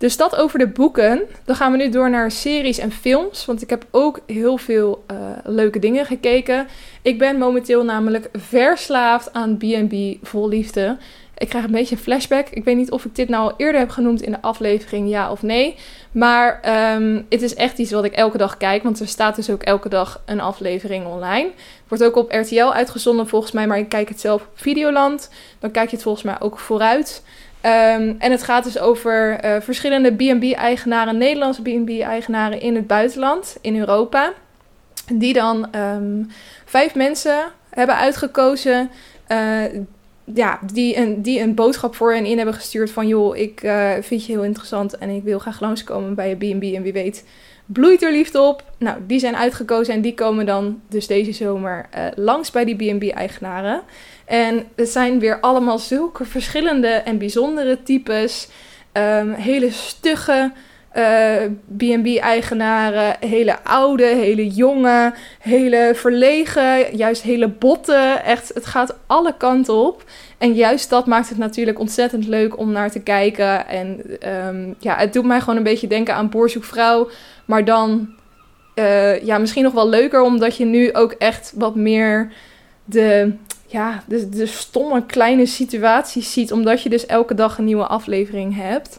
Dus 0.00 0.16
dat 0.16 0.36
over 0.36 0.58
de 0.58 0.68
boeken. 0.68 1.22
Dan 1.44 1.56
gaan 1.56 1.72
we 1.72 1.78
nu 1.78 1.88
door 1.88 2.10
naar 2.10 2.30
series 2.30 2.78
en 2.78 2.92
films. 2.92 3.44
Want 3.44 3.62
ik 3.62 3.70
heb 3.70 3.86
ook 3.90 4.20
heel 4.26 4.56
veel 4.56 5.04
uh, 5.12 5.16
leuke 5.44 5.78
dingen 5.78 6.06
gekeken. 6.06 6.66
Ik 7.02 7.18
ben 7.18 7.38
momenteel 7.38 7.84
namelijk 7.84 8.28
verslaafd 8.32 9.32
aan 9.32 9.56
B&B 9.56 10.26
Vol 10.26 10.48
Liefde. 10.48 10.96
Ik 11.36 11.48
krijg 11.48 11.64
een 11.64 11.70
beetje 11.70 11.94
een 11.94 12.02
flashback. 12.02 12.48
Ik 12.48 12.64
weet 12.64 12.76
niet 12.76 12.90
of 12.90 13.04
ik 13.04 13.14
dit 13.14 13.28
nou 13.28 13.50
al 13.50 13.54
eerder 13.56 13.80
heb 13.80 13.90
genoemd 13.90 14.22
in 14.22 14.32
de 14.32 14.42
aflevering, 14.42 15.08
ja 15.08 15.30
of 15.30 15.42
nee. 15.42 15.76
Maar 16.12 16.60
um, 16.96 17.26
het 17.28 17.42
is 17.42 17.54
echt 17.54 17.78
iets 17.78 17.90
wat 17.90 18.04
ik 18.04 18.12
elke 18.12 18.38
dag 18.38 18.56
kijk. 18.56 18.82
Want 18.82 19.00
er 19.00 19.08
staat 19.08 19.36
dus 19.36 19.50
ook 19.50 19.62
elke 19.62 19.88
dag 19.88 20.22
een 20.26 20.40
aflevering 20.40 21.06
online. 21.06 21.50
Wordt 21.88 22.04
ook 22.04 22.16
op 22.16 22.32
RTL 22.32 22.72
uitgezonden 22.72 23.28
volgens 23.28 23.52
mij. 23.52 23.66
Maar 23.66 23.78
ik 23.78 23.88
kijk 23.88 24.08
het 24.08 24.20
zelf 24.20 24.42
op 24.42 24.48
Videoland. 24.54 25.30
Dan 25.58 25.70
kijk 25.70 25.88
je 25.88 25.94
het 25.94 26.04
volgens 26.04 26.24
mij 26.24 26.40
ook 26.40 26.58
vooruit. 26.58 27.22
Um, 27.66 28.16
en 28.18 28.30
het 28.30 28.42
gaat 28.42 28.64
dus 28.64 28.78
over 28.78 29.44
uh, 29.44 29.60
verschillende 29.60 30.14
B&B-eigenaren, 30.14 31.18
Nederlandse 31.18 31.62
B&B-eigenaren 31.62 32.60
in 32.60 32.74
het 32.74 32.86
buitenland, 32.86 33.56
in 33.60 33.78
Europa. 33.78 34.32
Die 35.12 35.32
dan 35.32 35.68
um, 35.76 36.30
vijf 36.64 36.94
mensen 36.94 37.38
hebben 37.70 37.96
uitgekozen 37.96 38.90
uh, 39.28 39.64
ja, 40.34 40.58
die, 40.72 40.96
een, 40.96 41.22
die 41.22 41.40
een 41.40 41.54
boodschap 41.54 41.94
voor 41.94 42.12
hen 42.12 42.24
in 42.24 42.36
hebben 42.36 42.54
gestuurd 42.54 42.90
van... 42.90 43.08
joh, 43.08 43.36
ik 43.36 43.62
uh, 43.62 43.90
vind 44.00 44.26
je 44.26 44.32
heel 44.32 44.44
interessant 44.44 44.98
en 44.98 45.10
ik 45.10 45.22
wil 45.22 45.38
graag 45.38 45.60
langskomen 45.60 46.14
bij 46.14 46.28
je 46.28 46.36
B&B 46.36 46.62
en 46.62 46.82
wie 46.82 46.92
weet 46.92 47.24
bloeit 47.66 48.02
er 48.02 48.12
liefde 48.12 48.40
op. 48.40 48.64
Nou, 48.78 48.98
die 49.06 49.18
zijn 49.18 49.36
uitgekozen 49.36 49.94
en 49.94 50.00
die 50.00 50.14
komen 50.14 50.46
dan 50.46 50.80
dus 50.88 51.06
deze 51.06 51.32
zomer 51.32 51.88
langs 52.14 52.50
bij 52.50 52.64
die 52.64 52.76
B&B-eigenaren. 52.76 53.82
En 54.30 54.66
het 54.76 54.88
zijn 54.88 55.18
weer 55.18 55.40
allemaal 55.40 55.78
zulke 55.78 56.24
verschillende 56.24 56.88
en 56.88 57.18
bijzondere 57.18 57.82
types. 57.82 58.48
Um, 58.92 59.32
hele 59.32 59.70
stugge 59.70 60.52
uh, 60.96 61.44
eh, 61.44 61.50
B&B-eigenaren, 61.76 63.16
hele 63.20 63.62
oude, 63.62 64.04
hele 64.04 64.48
jonge, 64.48 65.12
hele 65.38 65.92
verlegen, 65.94 66.96
juist 66.96 67.22
hele 67.22 67.48
botte. 67.48 68.20
Echt, 68.24 68.50
het 68.54 68.66
gaat 68.66 68.96
alle 69.06 69.34
kanten 69.36 69.74
op. 69.74 70.04
En 70.38 70.52
juist 70.52 70.90
dat 70.90 71.06
maakt 71.06 71.28
het 71.28 71.38
natuurlijk 71.38 71.78
ontzettend 71.78 72.26
leuk 72.26 72.58
om 72.58 72.72
naar 72.72 72.90
te 72.90 73.00
kijken. 73.00 73.66
En 73.66 74.00
um, 74.46 74.74
ja, 74.78 74.96
het 74.96 75.12
doet 75.12 75.24
mij 75.24 75.40
gewoon 75.40 75.56
een 75.56 75.62
beetje 75.62 75.86
denken 75.86 76.14
aan 76.14 76.30
Boerzoekvrouw. 76.30 77.08
Maar 77.44 77.64
dan 77.64 78.08
uh, 78.74 79.22
ja, 79.22 79.38
misschien 79.38 79.62
nog 79.62 79.72
wel 79.72 79.88
leuker, 79.88 80.22
omdat 80.22 80.56
je 80.56 80.64
nu 80.64 80.92
ook 80.92 81.12
echt 81.12 81.52
wat 81.54 81.74
meer 81.74 82.32
de 82.84 83.32
ja, 83.70 84.02
de, 84.06 84.28
de 84.28 84.46
stomme 84.46 85.06
kleine 85.06 85.46
situaties 85.46 86.32
ziet, 86.32 86.52
omdat 86.52 86.82
je 86.82 86.88
dus 86.88 87.06
elke 87.06 87.34
dag 87.34 87.58
een 87.58 87.64
nieuwe 87.64 87.86
aflevering 87.86 88.56
hebt. 88.56 88.98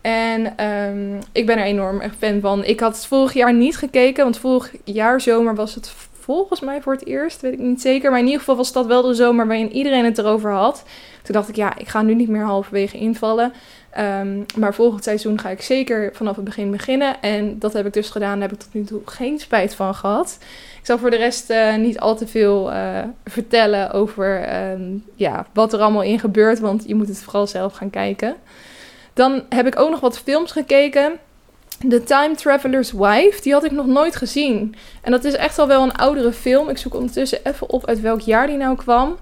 En 0.00 0.66
um, 0.66 1.18
ik 1.32 1.46
ben 1.46 1.58
er 1.58 1.64
enorm 1.64 2.02
fan 2.18 2.40
van. 2.40 2.64
Ik 2.64 2.80
had 2.80 2.94
het 2.94 3.06
vorig 3.06 3.32
jaar 3.32 3.54
niet 3.54 3.76
gekeken, 3.76 4.24
want 4.24 4.38
vorig 4.38 4.74
jaar 4.84 5.20
zomer 5.20 5.54
was 5.54 5.74
het 5.74 5.92
volgens 6.20 6.60
mij 6.60 6.82
voor 6.82 6.92
het 6.92 7.06
eerst, 7.06 7.40
weet 7.40 7.52
ik 7.52 7.58
niet 7.58 7.80
zeker. 7.80 8.10
Maar 8.10 8.18
in 8.18 8.24
ieder 8.24 8.40
geval 8.40 8.56
was 8.56 8.72
dat 8.72 8.86
wel 8.86 9.02
de 9.02 9.14
zomer 9.14 9.46
waarin 9.46 9.72
iedereen 9.72 10.04
het 10.04 10.18
erover 10.18 10.52
had. 10.52 10.84
Toen 11.22 11.34
dacht 11.34 11.48
ik, 11.48 11.56
ja, 11.56 11.78
ik 11.78 11.88
ga 11.88 12.02
nu 12.02 12.14
niet 12.14 12.28
meer 12.28 12.44
halverwege 12.44 12.96
invallen. 12.96 13.52
Um, 13.98 14.46
maar 14.56 14.74
volgend 14.74 15.04
seizoen 15.04 15.40
ga 15.40 15.48
ik 15.48 15.62
zeker 15.62 16.10
vanaf 16.14 16.36
het 16.36 16.44
begin 16.44 16.70
beginnen. 16.70 17.20
En 17.22 17.58
dat 17.58 17.72
heb 17.72 17.86
ik 17.86 17.92
dus 17.92 18.10
gedaan. 18.10 18.38
Daar 18.38 18.48
heb 18.48 18.58
ik 18.58 18.64
tot 18.64 18.74
nu 18.74 18.84
toe 18.84 19.00
geen 19.04 19.38
spijt 19.38 19.74
van 19.74 19.94
gehad. 19.94 20.38
Ik 20.80 20.86
zal 20.86 20.98
voor 20.98 21.10
de 21.10 21.16
rest 21.16 21.50
uh, 21.50 21.76
niet 21.76 22.00
al 22.00 22.16
te 22.16 22.26
veel 22.26 22.72
uh, 22.72 22.98
vertellen 23.24 23.90
over 23.92 24.56
um, 24.70 25.04
ja, 25.14 25.46
wat 25.52 25.72
er 25.72 25.80
allemaal 25.80 26.02
in 26.02 26.18
gebeurt. 26.18 26.58
Want 26.58 26.84
je 26.86 26.94
moet 26.94 27.08
het 27.08 27.22
vooral 27.22 27.46
zelf 27.46 27.72
gaan 27.72 27.90
kijken. 27.90 28.34
Dan 29.14 29.42
heb 29.48 29.66
ik 29.66 29.78
ook 29.78 29.90
nog 29.90 30.00
wat 30.00 30.18
films 30.18 30.52
gekeken. 30.52 31.12
The 31.88 32.02
Time 32.02 32.34
Traveler's 32.34 32.92
Wife, 32.92 33.42
die 33.42 33.52
had 33.52 33.64
ik 33.64 33.70
nog 33.70 33.86
nooit 33.86 34.16
gezien. 34.16 34.74
En 35.02 35.10
dat 35.10 35.24
is 35.24 35.34
echt 35.34 35.58
al 35.58 35.66
wel 35.66 35.82
een 35.82 35.96
oudere 35.96 36.32
film. 36.32 36.68
Ik 36.68 36.78
zoek 36.78 36.94
ondertussen 36.94 37.38
even 37.44 37.70
op 37.70 37.86
uit 37.86 38.00
welk 38.00 38.20
jaar 38.20 38.46
die 38.46 38.56
nou 38.56 38.76
kwam. 38.76 39.16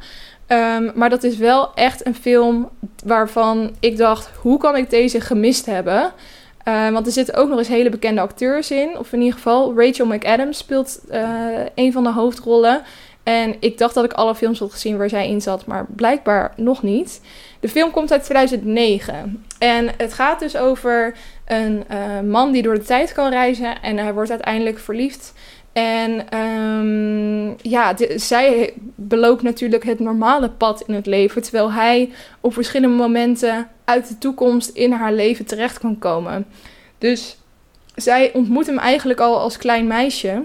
Um, 0.48 0.92
maar 0.94 1.10
dat 1.10 1.22
is 1.22 1.36
wel 1.36 1.74
echt 1.74 2.06
een 2.06 2.14
film 2.14 2.68
waarvan 3.04 3.76
ik 3.80 3.96
dacht: 3.96 4.30
hoe 4.40 4.58
kan 4.58 4.76
ik 4.76 4.90
deze 4.90 5.20
gemist 5.20 5.66
hebben? 5.66 6.12
Uh, 6.68 6.90
want 6.90 7.06
er 7.06 7.12
zitten 7.12 7.34
ook 7.34 7.48
nog 7.48 7.58
eens 7.58 7.68
hele 7.68 7.90
bekende 7.90 8.20
acteurs 8.20 8.70
in. 8.70 8.98
Of 8.98 9.12
in 9.12 9.18
ieder 9.18 9.34
geval, 9.34 9.74
Rachel 9.76 10.06
McAdams 10.06 10.58
speelt 10.58 11.00
uh, 11.10 11.38
een 11.74 11.92
van 11.92 12.02
de 12.02 12.12
hoofdrollen. 12.12 12.82
En 13.22 13.56
ik 13.60 13.78
dacht 13.78 13.94
dat 13.94 14.04
ik 14.04 14.12
alle 14.12 14.34
films 14.34 14.58
had 14.58 14.72
gezien 14.72 14.96
waar 14.96 15.08
zij 15.08 15.28
in 15.28 15.40
zat, 15.40 15.66
maar 15.66 15.86
blijkbaar 15.96 16.52
nog 16.56 16.82
niet. 16.82 17.20
De 17.60 17.68
film 17.68 17.90
komt 17.90 18.12
uit 18.12 18.24
2009. 18.24 19.44
En 19.58 19.90
het 19.96 20.12
gaat 20.12 20.40
dus 20.40 20.56
over 20.56 21.14
een 21.46 21.84
uh, 21.90 22.30
man 22.30 22.52
die 22.52 22.62
door 22.62 22.74
de 22.74 22.84
tijd 22.84 23.12
kan 23.12 23.30
reizen. 23.30 23.82
En 23.82 23.98
hij 23.98 24.14
wordt 24.14 24.30
uiteindelijk 24.30 24.78
verliefd 24.78 25.32
en 25.78 26.38
um, 26.38 27.56
ja, 27.62 27.94
zij 28.16 28.72
beloopt 28.94 29.42
natuurlijk 29.42 29.84
het 29.84 29.98
normale 29.98 30.50
pad 30.50 30.82
in 30.86 30.94
het 30.94 31.06
leven, 31.06 31.42
terwijl 31.42 31.72
hij 31.72 32.10
op 32.40 32.52
verschillende 32.52 32.96
momenten 32.96 33.68
uit 33.84 34.08
de 34.08 34.18
toekomst 34.18 34.68
in 34.68 34.92
haar 34.92 35.12
leven 35.12 35.44
terecht 35.44 35.78
kan 35.78 35.98
komen. 35.98 36.46
Dus 36.98 37.36
zij 37.94 38.32
ontmoet 38.32 38.66
hem 38.66 38.78
eigenlijk 38.78 39.20
al 39.20 39.38
als 39.38 39.56
klein 39.56 39.86
meisje. 39.86 40.42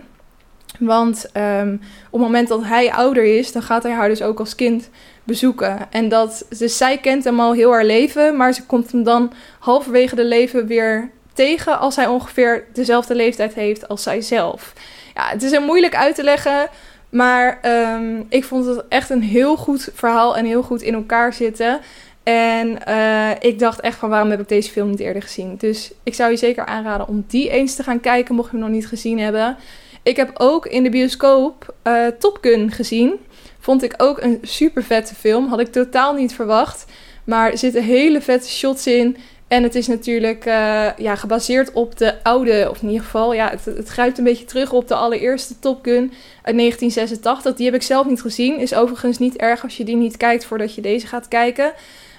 Want 0.80 1.30
um, 1.38 1.74
op 2.06 2.20
het 2.20 2.22
moment 2.22 2.48
dat 2.48 2.64
hij 2.64 2.92
ouder 2.92 3.24
is, 3.24 3.52
dan 3.52 3.62
gaat 3.62 3.84
hij 3.84 3.92
haar 3.92 4.10
dus 4.10 4.22
ook 4.22 4.40
als 4.40 4.56
kind 4.56 4.90
bezoeken. 5.24 5.92
En 5.92 6.10
dat, 6.10 6.46
dus 6.58 6.78
zij 6.78 6.98
kent 6.98 7.24
hem 7.24 7.40
al 7.40 7.54
heel 7.54 7.72
haar 7.72 7.86
leven, 7.86 8.38
maar 8.38 8.54
ze 8.54 8.66
komt 8.66 8.92
hem 8.92 9.04
dan 9.04 9.34
halverwege 9.60 10.16
de 10.16 10.26
leven 10.26 10.68
weer 10.68 11.12
tegen 11.34 11.80
als 11.80 11.96
hij 11.96 12.08
ongeveer 12.08 12.66
dezelfde 12.74 13.16
leeftijd 13.16 13.54
heeft 13.54 13.88
als 13.88 14.04
zijzelf 14.04 14.74
ja, 15.14 15.28
het 15.28 15.44
is 15.44 15.52
heel 15.52 15.66
moeilijk 15.66 15.96
uit 15.96 16.16
te 16.16 16.24
leggen. 16.24 16.70
Maar 17.10 17.60
um, 17.96 18.26
ik 18.30 18.44
vond 18.44 18.66
het 18.66 18.84
echt 18.90 19.10
een 19.10 19.22
heel 19.22 19.58
goed 19.58 19.90
verhaal 19.94 20.38
en 20.38 20.46
heel 20.46 20.64
goed 20.64 20.82
in 20.82 20.94
elkaar 20.94 21.34
zitten. 21.34 21.80
En 22.24 22.78
uh, 22.88 23.30
ik 23.40 23.60
dacht 23.60 23.80
echt 23.80 23.98
van 23.98 24.10
waarom 24.10 24.30
heb 24.30 24.40
ik 24.40 24.48
deze 24.48 24.72
film 24.72 24.90
niet 24.90 25.00
eerder 25.00 25.22
gezien. 25.22 25.56
Dus 25.58 25.92
ik 26.04 26.14
zou 26.14 26.32
je 26.32 26.38
zeker 26.38 26.66
aanraden 26.66 27.08
om 27.08 27.26
die 27.28 27.50
eens 27.50 27.76
te 27.76 27.84
gaan 27.84 28.00
kijken, 28.00 28.36
mocht 28.36 28.52
je 28.52 28.58
hem 28.58 28.66
nog 28.66 28.76
niet 28.76 28.88
gezien 28.88 29.20
hebben. 29.20 29.58
Ik 30.04 30.16
heb 30.16 30.32
ook 30.34 30.66
in 30.66 30.84
de 30.84 30.90
bioscoop 30.90 31.76
uh, 31.84 32.08
Top 32.20 32.38
Gun 32.42 32.72
gezien. 32.72 33.14
Vond 33.60 33.84
ik 33.84 33.94
ook 33.98 34.22
een 34.22 34.40
super 34.42 34.84
vette 34.84 35.16
film. 35.16 35.48
Had 35.48 35.60
ik 35.60 35.72
totaal 35.72 36.14
niet 36.14 36.34
verwacht. 36.34 36.86
Maar 37.24 37.52
er 37.52 37.58
zitten 37.58 37.84
hele 37.84 38.22
vette 38.22 38.50
shots 38.50 38.88
in. 38.88 39.18
En 39.54 39.64
het 39.64 39.76
is 39.76 39.88
natuurlijk 39.88 40.46
uh, 40.46 40.88
ja, 40.98 41.16
gebaseerd 41.16 41.72
op 41.72 41.98
de 41.98 42.24
oude, 42.24 42.68
of 42.70 42.82
in 42.82 42.88
ieder 42.88 43.04
geval, 43.04 43.34
ja, 43.34 43.50
het, 43.50 43.66
het 43.66 43.88
grijpt 43.88 44.18
een 44.18 44.24
beetje 44.24 44.46
terug 44.46 44.72
op 44.72 44.88
de 44.88 44.96
allereerste 44.96 45.60
Top 45.60 45.84
Gun 45.84 46.14
uit 46.42 46.58
1986. 46.58 47.56
Die 47.56 47.66
heb 47.66 47.76
ik 47.76 47.82
zelf 47.82 48.08
niet 48.08 48.22
gezien. 48.22 48.58
Is 48.58 48.76
overigens 48.76 49.18
niet 49.18 49.38
erg 49.38 49.64
als 49.64 49.78
je 49.78 49.84
die 49.84 49.96
niet 49.96 50.18
kijkt 50.18 50.46
voordat 50.46 50.76
je 50.76 50.82
deze 50.82 51.08
gaat 51.08 51.28
kijken. 51.28 51.74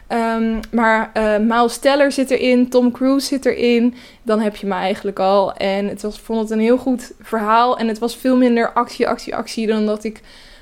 Um, 0.08 0.60
maar 0.70 1.10
uh, 1.16 1.36
Miles 1.38 1.78
Teller 1.78 2.12
zit 2.12 2.30
erin, 2.30 2.68
Tom 2.68 2.92
Cruise 2.92 3.26
zit 3.26 3.46
erin. 3.46 3.94
Dan 4.22 4.40
heb 4.40 4.56
je 4.56 4.66
me 4.66 4.74
eigenlijk 4.74 5.18
al. 5.18 5.54
En 5.54 5.88
het 5.88 6.02
was, 6.02 6.18
vond 6.18 6.40
het 6.40 6.50
een 6.50 6.60
heel 6.60 6.78
goed 6.78 7.12
verhaal. 7.20 7.78
En 7.78 7.88
het 7.88 7.98
was 7.98 8.16
veel 8.16 8.36
minder 8.36 8.72
actie, 8.72 9.08
actie, 9.08 9.34
actie 9.36 9.66
dan 9.66 9.86
dat 9.86 10.04
ik 10.04 10.20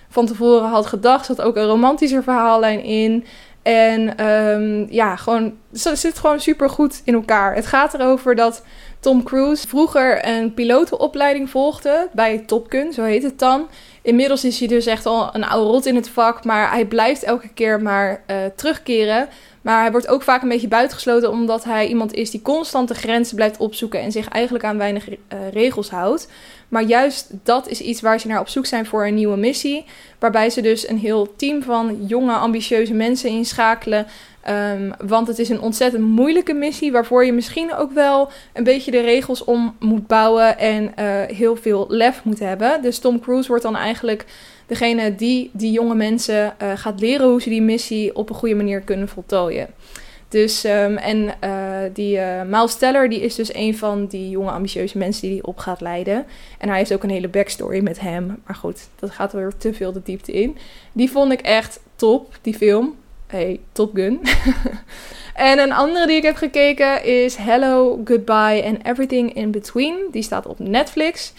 van 0.09 0.27
tevoren 0.27 0.69
had 0.69 0.87
gedacht. 0.87 1.29
Er 1.29 1.35
zat 1.35 1.45
ook 1.45 1.57
een 1.57 1.67
romantischer 1.67 2.23
verhaallijn 2.23 2.83
in. 2.83 3.25
En 3.63 4.27
um, 4.27 4.87
ja, 4.91 5.17
gewoon, 5.17 5.57
het 5.73 5.99
zit 5.99 6.19
gewoon 6.19 6.41
super 6.41 6.71
goed 6.71 7.01
in 7.05 7.15
elkaar. 7.15 7.55
Het 7.55 7.67
gaat 7.67 7.95
erover 7.95 8.35
dat 8.35 8.65
Tom 9.01 9.23
Cruise 9.23 9.69
vroeger 9.69 10.29
een 10.29 10.55
pilotenopleiding 10.55 11.51
volgde 11.51 12.09
bij 12.13 12.39
Top 12.39 12.67
Gun, 12.71 12.93
zo 12.93 13.03
heet 13.03 13.23
het 13.23 13.39
dan. 13.39 13.69
Inmiddels 14.03 14.45
is 14.45 14.59
hij 14.59 14.69
dus 14.69 14.87
echt 14.87 15.07
al 15.07 15.31
een 15.33 15.45
oude 15.45 15.71
rot 15.71 15.87
in 15.87 15.95
het 15.95 16.09
vak, 16.09 16.45
maar 16.45 16.71
hij 16.71 16.85
blijft 16.85 17.23
elke 17.23 17.49
keer 17.49 17.83
maar 17.83 18.23
uh, 18.27 18.37
terugkeren. 18.57 19.29
Maar 19.63 19.81
hij 19.81 19.91
wordt 19.91 20.09
ook 20.09 20.23
vaak 20.23 20.43
een 20.43 20.49
beetje 20.49 20.69
buitengesloten 20.69 21.31
omdat 21.31 21.65
hij 21.65 21.87
iemand 21.87 22.15
is 22.15 22.31
die 22.31 22.43
constant 22.43 22.89
de 22.89 22.95
grenzen 22.95 23.37
blijft 23.37 23.57
opzoeken 23.57 24.01
en 24.01 24.13
zich 24.13 24.29
eigenlijk 24.29 24.65
aan 24.65 24.79
weinig 24.79 25.09
uh, 25.09 25.17
regels 25.53 25.91
houdt. 25.91 26.29
Maar 26.69 26.83
juist 26.83 27.29
dat 27.43 27.69
is 27.69 27.81
iets 27.81 28.01
waar 28.01 28.21
ze 28.21 28.27
naar 28.27 28.41
op 28.41 28.49
zoek 28.49 28.67
zijn 28.67 28.87
voor 28.87 29.07
een 29.07 29.15
nieuwe 29.15 29.37
missie. 29.37 29.85
Waarbij 30.19 30.51
ze 30.51 30.61
dus 30.61 30.89
een 30.89 30.99
heel 30.99 31.35
team 31.37 31.63
van 31.63 32.07
jonge, 32.07 32.33
ambitieuze 32.33 32.95
mensen 32.95 33.31
inschakelen. 33.31 34.07
Um, 34.49 34.93
want 35.07 35.27
het 35.27 35.39
is 35.39 35.49
een 35.49 35.61
ontzettend 35.61 36.05
moeilijke 36.05 36.53
missie 36.53 36.93
waarvoor 36.93 37.25
je 37.25 37.33
misschien 37.33 37.75
ook 37.75 37.93
wel 37.93 38.31
een 38.53 38.65
beetje 38.65 38.91
de 38.91 39.01
regels 39.01 39.45
om 39.45 39.77
moet 39.79 40.07
bouwen 40.07 40.59
en 40.59 40.83
uh, 40.83 41.37
heel 41.37 41.57
veel 41.57 41.85
lef 41.89 42.25
moet 42.25 42.39
hebben. 42.39 42.83
Dus 42.83 42.99
Tom 42.99 43.21
Cruise 43.21 43.49
wordt 43.49 43.63
dan 43.63 43.77
eigenlijk 43.77 44.25
degene 44.67 45.15
die 45.15 45.51
die 45.53 45.73
jonge 45.73 45.95
mensen 45.95 46.55
uh, 46.63 46.73
gaat 46.75 47.01
leren 47.01 47.29
hoe 47.29 47.43
ze 47.43 47.49
die 47.49 47.63
missie 47.63 48.17
op 48.17 48.29
een 48.29 48.35
goede 48.35 48.55
manier 48.55 48.81
kunnen 48.81 49.09
voltooien. 49.09 49.69
Dus, 50.33 50.65
um, 50.65 50.97
en 50.97 51.35
uh, 51.45 51.79
die 51.93 52.17
uh, 52.17 52.43
Miles 52.43 52.75
Teller, 52.77 53.09
die 53.09 53.21
is 53.21 53.35
dus 53.35 53.55
een 53.55 53.77
van 53.77 54.07
die 54.07 54.31
jonge 54.31 54.51
ambitieuze 54.51 54.99
mensen 54.99 55.23
die 55.23 55.31
hij 55.31 55.43
op 55.43 55.59
gaat 55.59 55.81
leiden. 55.81 56.27
En 56.59 56.69
hij 56.69 56.79
heeft 56.79 56.93
ook 56.93 57.03
een 57.03 57.11
hele 57.11 57.29
backstory 57.29 57.83
met 57.83 58.01
hem. 58.01 58.41
Maar 58.47 58.57
goed, 58.57 58.89
dat 58.99 59.11
gaat 59.11 59.33
weer 59.33 59.53
te 59.59 59.75
veel 59.75 59.93
de 59.93 60.01
diepte 60.05 60.33
in. 60.33 60.57
Die 60.93 61.11
vond 61.11 61.33
ik 61.33 61.41
echt 61.41 61.81
top, 61.97 62.39
die 62.43 62.55
film. 62.55 62.95
Hey, 63.27 63.61
Top 63.73 63.95
Gun. 63.95 64.21
en 65.35 65.59
een 65.59 65.73
andere 65.73 66.07
die 66.07 66.17
ik 66.17 66.23
heb 66.23 66.37
gekeken 66.37 67.05
is 67.05 67.37
Hello, 67.37 68.01
Goodbye 68.05 68.63
and 68.65 68.87
Everything 68.87 69.35
in 69.35 69.51
Between. 69.51 69.97
Die 70.11 70.23
staat 70.23 70.47
op 70.47 70.59
Netflix. 70.59 71.33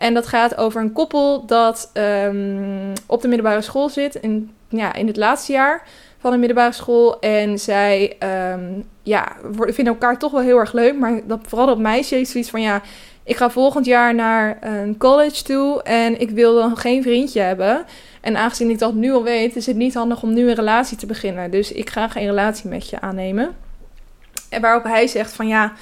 En 0.00 0.14
dat 0.14 0.26
gaat 0.26 0.56
over 0.56 0.80
een 0.80 0.92
koppel 0.92 1.46
dat 1.46 1.90
um, 1.94 2.92
op 3.06 3.22
de 3.22 3.28
middelbare 3.28 3.60
school 3.60 3.88
zit. 3.88 4.14
In, 4.14 4.50
ja, 4.68 4.94
in 4.94 5.06
het 5.06 5.16
laatste 5.16 5.52
jaar 5.52 5.82
van 6.18 6.30
de 6.30 6.36
middelbare 6.36 6.72
school. 6.72 7.18
En 7.18 7.58
zij 7.58 8.16
um, 8.52 8.84
ja, 9.02 9.36
vinden 9.52 9.92
elkaar 9.92 10.18
toch 10.18 10.32
wel 10.32 10.40
heel 10.40 10.58
erg 10.58 10.72
leuk. 10.72 10.98
Maar 10.98 11.20
dat, 11.24 11.40
vooral 11.46 11.66
dat 11.66 11.78
meisje 11.78 12.14
heeft 12.14 12.30
zoiets 12.30 12.50
van 12.50 12.60
ja. 12.62 12.82
Ik 13.24 13.36
ga 13.36 13.50
volgend 13.50 13.86
jaar 13.86 14.14
naar 14.14 14.58
een 14.60 14.96
college 14.96 15.42
toe 15.42 15.82
en 15.82 16.20
ik 16.20 16.30
wil 16.30 16.54
dan 16.54 16.76
geen 16.76 17.02
vriendje 17.02 17.40
hebben. 17.40 17.84
En 18.20 18.36
aangezien 18.36 18.70
ik 18.70 18.78
dat 18.78 18.94
nu 18.94 19.12
al 19.12 19.22
weet, 19.22 19.56
is 19.56 19.66
het 19.66 19.76
niet 19.76 19.94
handig 19.94 20.22
om 20.22 20.32
nu 20.32 20.48
een 20.48 20.54
relatie 20.54 20.96
te 20.96 21.06
beginnen. 21.06 21.50
Dus 21.50 21.72
ik 21.72 21.90
ga 21.90 22.08
geen 22.08 22.26
relatie 22.26 22.68
met 22.68 22.90
je 22.90 23.00
aannemen. 23.00 23.56
En 24.48 24.60
waarop 24.60 24.84
hij 24.84 25.06
zegt 25.06 25.32
van 25.32 25.48
ja, 25.48 25.72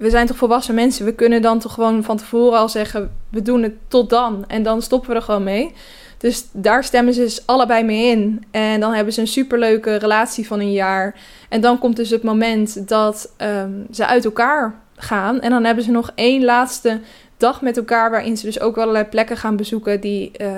we 0.00 0.10
zijn 0.10 0.26
toch 0.26 0.36
volwassen 0.36 0.74
mensen. 0.74 1.04
We 1.04 1.14
kunnen 1.14 1.42
dan 1.42 1.58
toch 1.58 1.74
gewoon 1.74 2.04
van 2.04 2.16
tevoren 2.16 2.58
al 2.58 2.68
zeggen, 2.68 3.12
we 3.28 3.42
doen 3.42 3.62
het 3.62 3.74
tot 3.88 4.10
dan. 4.10 4.44
En 4.46 4.62
dan 4.62 4.82
stoppen 4.82 5.10
we 5.10 5.16
er 5.16 5.22
gewoon 5.22 5.42
mee. 5.42 5.72
Dus 6.18 6.46
daar 6.52 6.84
stemmen 6.84 7.14
ze 7.14 7.20
dus 7.20 7.46
allebei 7.46 7.84
mee 7.84 8.10
in. 8.10 8.44
En 8.50 8.80
dan 8.80 8.92
hebben 8.92 9.12
ze 9.12 9.20
een 9.20 9.26
superleuke 9.26 9.96
relatie 9.96 10.46
van 10.46 10.60
een 10.60 10.72
jaar. 10.72 11.14
En 11.48 11.60
dan 11.60 11.78
komt 11.78 11.96
dus 11.96 12.10
het 12.10 12.22
moment 12.22 12.88
dat 12.88 13.32
um, 13.38 13.86
ze 13.90 14.06
uit 14.06 14.24
elkaar 14.24 14.74
gaan. 14.96 15.40
En 15.40 15.50
dan 15.50 15.64
hebben 15.64 15.84
ze 15.84 15.90
nog 15.90 16.10
één 16.14 16.44
laatste 16.44 17.00
dag 17.36 17.62
met 17.62 17.76
elkaar, 17.76 18.10
waarin 18.10 18.36
ze 18.36 18.46
dus 18.46 18.60
ook 18.60 18.78
allerlei 18.78 19.04
plekken 19.04 19.36
gaan 19.36 19.56
bezoeken 19.56 20.00
die 20.00 20.30
uh, 20.40 20.48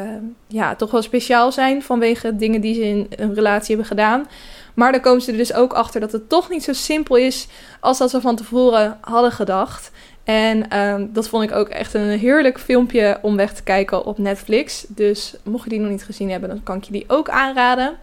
ja, 0.46 0.74
toch 0.74 0.90
wel 0.90 1.02
speciaal 1.02 1.52
zijn 1.52 1.82
vanwege 1.82 2.36
dingen 2.36 2.60
die 2.60 2.74
ze 2.74 2.80
in 2.80 3.06
een 3.16 3.34
relatie 3.34 3.68
hebben 3.68 3.86
gedaan. 3.86 4.26
Maar 4.74 4.92
dan 4.92 5.00
komen 5.00 5.22
ze 5.22 5.30
er 5.30 5.36
dus 5.36 5.54
ook 5.54 5.72
achter 5.72 6.00
dat 6.00 6.12
het 6.12 6.28
toch 6.28 6.50
niet 6.50 6.62
zo 6.62 6.72
simpel 6.72 7.16
is 7.16 7.46
als 7.80 7.98
dat 7.98 8.10
ze 8.10 8.20
van 8.20 8.36
tevoren 8.36 8.98
hadden 9.00 9.32
gedacht. 9.32 9.90
En 10.24 10.78
um, 10.78 11.10
dat 11.12 11.28
vond 11.28 11.42
ik 11.44 11.52
ook 11.52 11.68
echt 11.68 11.94
een 11.94 12.08
heerlijk 12.18 12.60
filmpje 12.60 13.18
om 13.22 13.36
weg 13.36 13.52
te 13.54 13.62
kijken 13.62 14.04
op 14.04 14.18
Netflix. 14.18 14.84
Dus 14.88 15.34
mocht 15.44 15.64
je 15.64 15.70
die 15.70 15.80
nog 15.80 15.90
niet 15.90 16.04
gezien 16.04 16.30
hebben, 16.30 16.48
dan 16.48 16.62
kan 16.62 16.76
ik 16.76 16.84
je 16.84 16.92
die 16.92 17.04
ook 17.06 17.28
aanraden. 17.28 17.96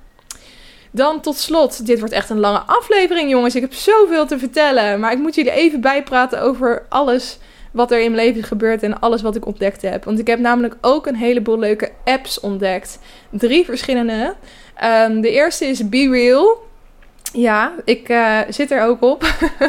Dan 0.91 1.22
tot 1.22 1.38
slot, 1.38 1.86
dit 1.86 1.99
wordt 1.99 2.13
echt 2.13 2.30
een 2.30 2.39
lange 2.39 2.59
aflevering, 2.59 3.30
jongens. 3.30 3.55
Ik 3.55 3.61
heb 3.61 3.74
zoveel 3.74 4.26
te 4.26 4.39
vertellen. 4.39 4.99
Maar 4.99 5.11
ik 5.11 5.17
moet 5.17 5.36
jullie 5.36 5.51
even 5.51 5.82
bijpraten 5.82 6.41
over 6.41 6.86
alles 6.89 7.38
wat 7.72 7.91
er 7.91 8.01
in 8.01 8.11
mijn 8.11 8.26
leven 8.26 8.43
gebeurt 8.43 8.84
en 8.84 8.99
alles 8.99 9.22
wat 9.22 9.36
ik 9.36 9.45
ontdekt 9.45 9.82
heb. 9.82 10.03
Want 10.03 10.20
ik 10.20 10.28
heb 10.28 10.39
namelijk 10.39 10.76
ook 10.82 11.07
een 11.07 11.15
heleboel 11.15 11.59
leuke 11.59 11.91
apps 12.03 12.39
ontdekt. 12.39 12.99
Drie 13.30 13.65
verschillende. 13.65 14.36
Um, 14.84 15.22
de 15.22 15.32
eerste 15.32 15.65
is 15.65 15.89
Be 15.89 16.09
Real. 16.09 16.67
Ja, 17.34 17.74
ik 17.86 18.09
uh, 18.09 18.39
zit 18.49 18.72
er 18.72 18.82
ook 18.82 19.01
op. 19.01 19.24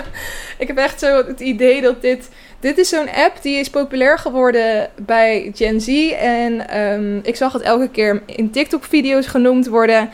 ik 0.59 0.67
heb 0.67 0.77
echt 0.77 1.01
zo 1.01 1.17
het 1.27 1.41
idee 1.41 1.81
dat 1.81 2.03
dit. 2.03 2.29
Dit 2.61 2.79
is 2.79 2.89
zo'n 2.89 3.11
app 3.11 3.43
die 3.43 3.57
is 3.57 3.71
populair 3.71 4.19
geworden 4.19 4.91
bij 4.97 5.51
Gen 5.55 5.81
Z. 5.81 6.13
En 6.21 6.81
um, 6.81 7.21
ik 7.23 7.37
zag 7.37 7.53
het 7.53 7.63
elke 7.63 7.89
keer 7.89 8.23
in 8.27 8.51
TikTok-video's 8.51 9.27
genoemd 9.27 9.69
worden. 9.69 10.11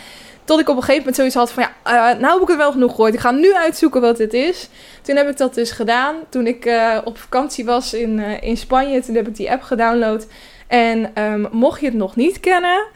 Tot 0.46 0.60
ik 0.60 0.68
op 0.68 0.76
een 0.76 0.82
gegeven 0.82 0.98
moment 0.98 1.16
zoiets 1.16 1.34
had 1.34 1.52
van 1.52 1.62
ja, 1.62 2.12
uh, 2.12 2.20
nou 2.20 2.32
heb 2.32 2.42
ik 2.42 2.48
het 2.48 2.56
wel 2.56 2.72
genoeg 2.72 2.90
gehoord. 2.90 3.14
Ik 3.14 3.20
ga 3.20 3.30
nu 3.30 3.54
uitzoeken 3.54 4.00
wat 4.00 4.16
dit 4.16 4.34
is. 4.34 4.68
Toen 5.02 5.16
heb 5.16 5.28
ik 5.28 5.36
dat 5.36 5.54
dus 5.54 5.70
gedaan. 5.70 6.14
Toen 6.28 6.46
ik 6.46 6.66
uh, 6.66 6.98
op 7.04 7.18
vakantie 7.18 7.64
was 7.64 7.94
in, 7.94 8.18
uh, 8.18 8.42
in 8.42 8.56
Spanje, 8.56 9.00
toen 9.00 9.14
heb 9.14 9.28
ik 9.28 9.36
die 9.36 9.50
app 9.50 9.62
gedownload. 9.62 10.26
En 10.66 11.22
um, 11.22 11.48
mocht 11.50 11.80
je 11.80 11.86
het 11.86 11.94
nog 11.94 12.16
niet 12.16 12.40
kennen, 12.40 12.86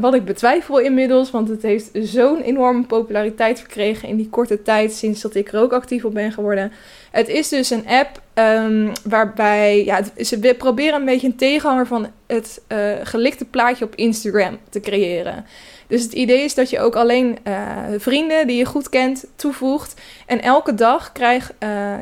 wat 0.00 0.14
ik 0.14 0.24
betwijfel 0.24 0.78
inmiddels, 0.78 1.30
want 1.30 1.48
het 1.48 1.62
heeft 1.62 1.90
zo'n 1.92 2.40
enorme 2.40 2.82
populariteit 2.82 3.58
verkregen 3.58 4.08
in 4.08 4.16
die 4.16 4.28
korte 4.28 4.62
tijd 4.62 4.92
sinds 4.92 5.20
dat 5.20 5.34
ik 5.34 5.52
er 5.52 5.60
ook 5.60 5.72
actief 5.72 6.04
op 6.04 6.14
ben 6.14 6.32
geworden. 6.32 6.72
Het 7.10 7.28
is 7.28 7.48
dus 7.48 7.70
een 7.70 7.86
app 7.88 8.20
um, 8.34 8.92
waarbij 9.04 9.84
ja, 9.84 10.00
ze 10.16 10.54
proberen 10.58 10.98
een 11.00 11.04
beetje 11.04 11.26
een 11.26 11.36
tegenhanger 11.36 11.86
van 11.86 12.06
het 12.26 12.62
gelikte 13.02 13.44
plaatje 13.44 13.84
op 13.84 13.94
Instagram 13.94 14.58
te 14.70 14.80
creëren. 14.80 15.46
Dus 15.92 16.02
het 16.02 16.12
idee 16.12 16.44
is 16.44 16.54
dat 16.54 16.70
je 16.70 16.80
ook 16.80 16.96
alleen 16.96 17.38
uh, 17.46 17.54
vrienden 17.98 18.46
die 18.46 18.56
je 18.56 18.64
goed 18.64 18.88
kent 18.88 19.24
toevoegt. 19.36 20.00
En 20.26 20.42
elke 20.42 20.74
dag 20.74 21.12
uh, 21.18 21.40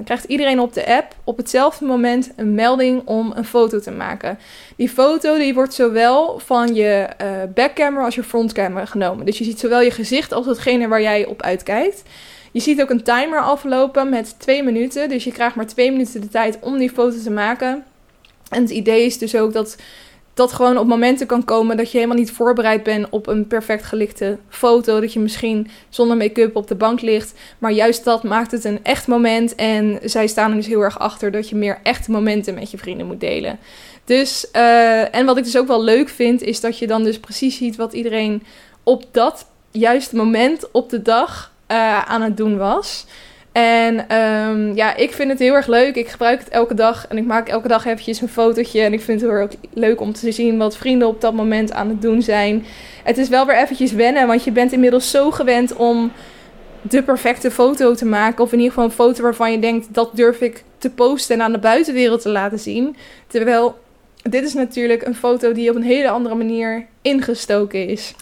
krijgt 0.05 0.25
iedereen 0.25 0.61
op 0.61 0.75
de 0.75 0.87
app 0.87 1.15
op 1.25 1.37
hetzelfde 1.37 1.85
moment 1.85 2.31
een 2.37 2.55
melding 2.55 3.03
om 3.05 3.33
een 3.35 3.45
foto 3.45 3.81
te 3.81 3.91
maken. 3.91 4.39
Die 4.77 4.89
foto 4.89 5.37
die 5.37 5.55
wordt 5.55 5.75
zowel 5.75 6.39
van 6.39 6.75
je 6.75 7.09
uh, 7.23 7.29
backcamera 7.55 8.05
als 8.05 8.15
je 8.15 8.23
frontcamera 8.23 8.85
genomen. 8.85 9.27
Dus 9.27 9.39
je 9.39 9.45
ziet 9.45 9.59
zowel 9.59 9.81
je 9.81 9.91
gezicht 9.91 10.33
als 10.33 10.47
hetgene 10.47 10.89
waar 10.89 11.03
jij 11.03 11.27
op 11.27 11.43
uitkijkt. 11.43 12.03
Je 12.53 12.61
ziet 12.61 12.83
ook 12.83 12.91
een 12.91 13.03
timer 13.03 13.41
aflopen 13.41 14.09
met 14.09 14.35
twee 14.39 14.63
minuten. 14.63 15.09
Dus 15.09 15.25
je 15.25 15.33
krijgt 15.33 15.55
maar 15.57 15.67
twee 15.67 15.91
minuten 15.91 16.21
de 16.21 16.29
tijd 16.29 16.59
om 16.61 16.79
die 16.79 16.91
foto 16.91 17.23
te 17.23 17.31
maken. 17.31 17.85
En 18.51 18.63
het 18.63 18.71
idee 18.71 19.05
is 19.05 19.19
dus 19.19 19.37
ook 19.37 19.53
dat 19.53 19.77
dat 20.41 20.53
gewoon 20.53 20.79
op 20.79 20.87
momenten 20.87 21.27
kan 21.27 21.45
komen 21.45 21.77
dat 21.77 21.91
je 21.91 21.97
helemaal 21.97 22.19
niet 22.19 22.31
voorbereid 22.31 22.83
bent 22.83 23.07
op 23.11 23.27
een 23.27 23.47
perfect 23.47 23.85
gelikte 23.85 24.39
foto. 24.49 25.01
Dat 25.01 25.13
je 25.13 25.21
misschien 25.21 25.71
zonder 25.89 26.17
make-up 26.17 26.57
op 26.57 26.69
de 26.69 26.75
bank 26.75 27.01
ligt. 27.01 27.35
Maar 27.59 27.73
juist 27.73 28.05
dat 28.05 28.23
maakt 28.23 28.51
het 28.51 28.65
een 28.65 28.79
echt 28.83 29.07
moment. 29.07 29.55
En 29.55 29.99
zij 30.03 30.27
staan 30.27 30.51
er 30.51 30.57
dus 30.57 30.67
heel 30.67 30.81
erg 30.81 30.99
achter 30.99 31.31
dat 31.31 31.49
je 31.49 31.57
meer 31.57 31.79
echte 31.83 32.11
momenten 32.11 32.55
met 32.55 32.71
je 32.71 32.79
vrienden 32.79 33.07
moet 33.07 33.21
delen. 33.21 33.59
Dus, 34.05 34.47
uh, 34.53 35.15
en 35.15 35.27
wat 35.27 35.37
ik 35.37 35.45
dus 35.45 35.59
ook 35.59 35.67
wel 35.67 35.83
leuk 35.83 36.09
vind, 36.09 36.43
is 36.43 36.61
dat 36.61 36.79
je 36.79 36.87
dan 36.87 37.03
dus 37.03 37.19
precies 37.19 37.57
ziet 37.57 37.77
wat 37.77 37.93
iedereen 37.93 38.43
op 38.83 39.05
dat 39.13 39.47
juiste 39.71 40.17
moment 40.17 40.71
op 40.71 40.91
de 40.91 41.03
dag 41.03 41.53
uh, 41.69 42.03
aan 42.03 42.23
het 42.23 42.37
doen 42.37 42.57
was. 42.57 43.07
En 43.53 44.17
um, 44.17 44.75
ja, 44.75 44.97
ik 44.97 45.13
vind 45.13 45.31
het 45.31 45.39
heel 45.39 45.55
erg 45.55 45.67
leuk. 45.67 45.95
Ik 45.95 46.09
gebruik 46.09 46.39
het 46.39 46.49
elke 46.49 46.75
dag 46.75 47.07
en 47.09 47.19
ik 47.19 47.25
maak 47.25 47.49
elke 47.49 47.69
dag 47.69 47.85
eventjes 47.85 48.21
een 48.21 48.29
fotootje. 48.29 48.81
En 48.81 48.93
ik 48.93 49.01
vind 49.01 49.21
het 49.21 49.31
heel 49.31 49.41
erg 49.41 49.53
leuk 49.73 50.01
om 50.01 50.13
te 50.13 50.33
zien 50.33 50.59
wat 50.59 50.77
vrienden 50.77 51.09
op 51.09 51.21
dat 51.21 51.35
moment 51.35 51.73
aan 51.73 51.89
het 51.89 52.03
doen 52.03 52.23
zijn. 52.23 52.65
Het 53.05 53.19
is 53.19 53.29
wel 53.29 53.47
weer 53.47 53.57
eventjes 53.57 53.93
wennen, 53.93 54.27
want 54.27 54.45
je 54.45 54.53
bent 54.53 54.73
inmiddels 54.73 55.11
zo 55.11 55.31
gewend 55.31 55.77
om 55.77 56.13
de 56.83 57.03
perfecte 57.03 57.51
foto 57.51 57.95
te 57.95 58.05
maken. 58.05 58.45
Of 58.45 58.53
in 58.53 58.59
ieder 58.59 58.73
geval 58.73 58.89
een 58.89 58.95
foto 58.95 59.23
waarvan 59.23 59.53
je 59.53 59.59
denkt, 59.59 59.95
dat 59.95 60.11
durf 60.15 60.41
ik 60.41 60.63
te 60.79 60.91
posten 60.91 61.35
en 61.35 61.43
aan 61.43 61.53
de 61.53 61.59
buitenwereld 61.59 62.23
te 62.23 62.29
laten 62.29 62.59
zien. 62.59 62.97
Terwijl 63.27 63.79
dit 64.23 64.45
is 64.45 64.55
natuurlijk 64.55 65.07
een 65.07 65.15
foto 65.15 65.53
die 65.53 65.71
op 65.71 65.77
een 65.77 65.83
hele 65.83 66.09
andere 66.09 66.35
manier 66.35 66.87
ingestoken 67.03 67.89
is. 67.89 68.15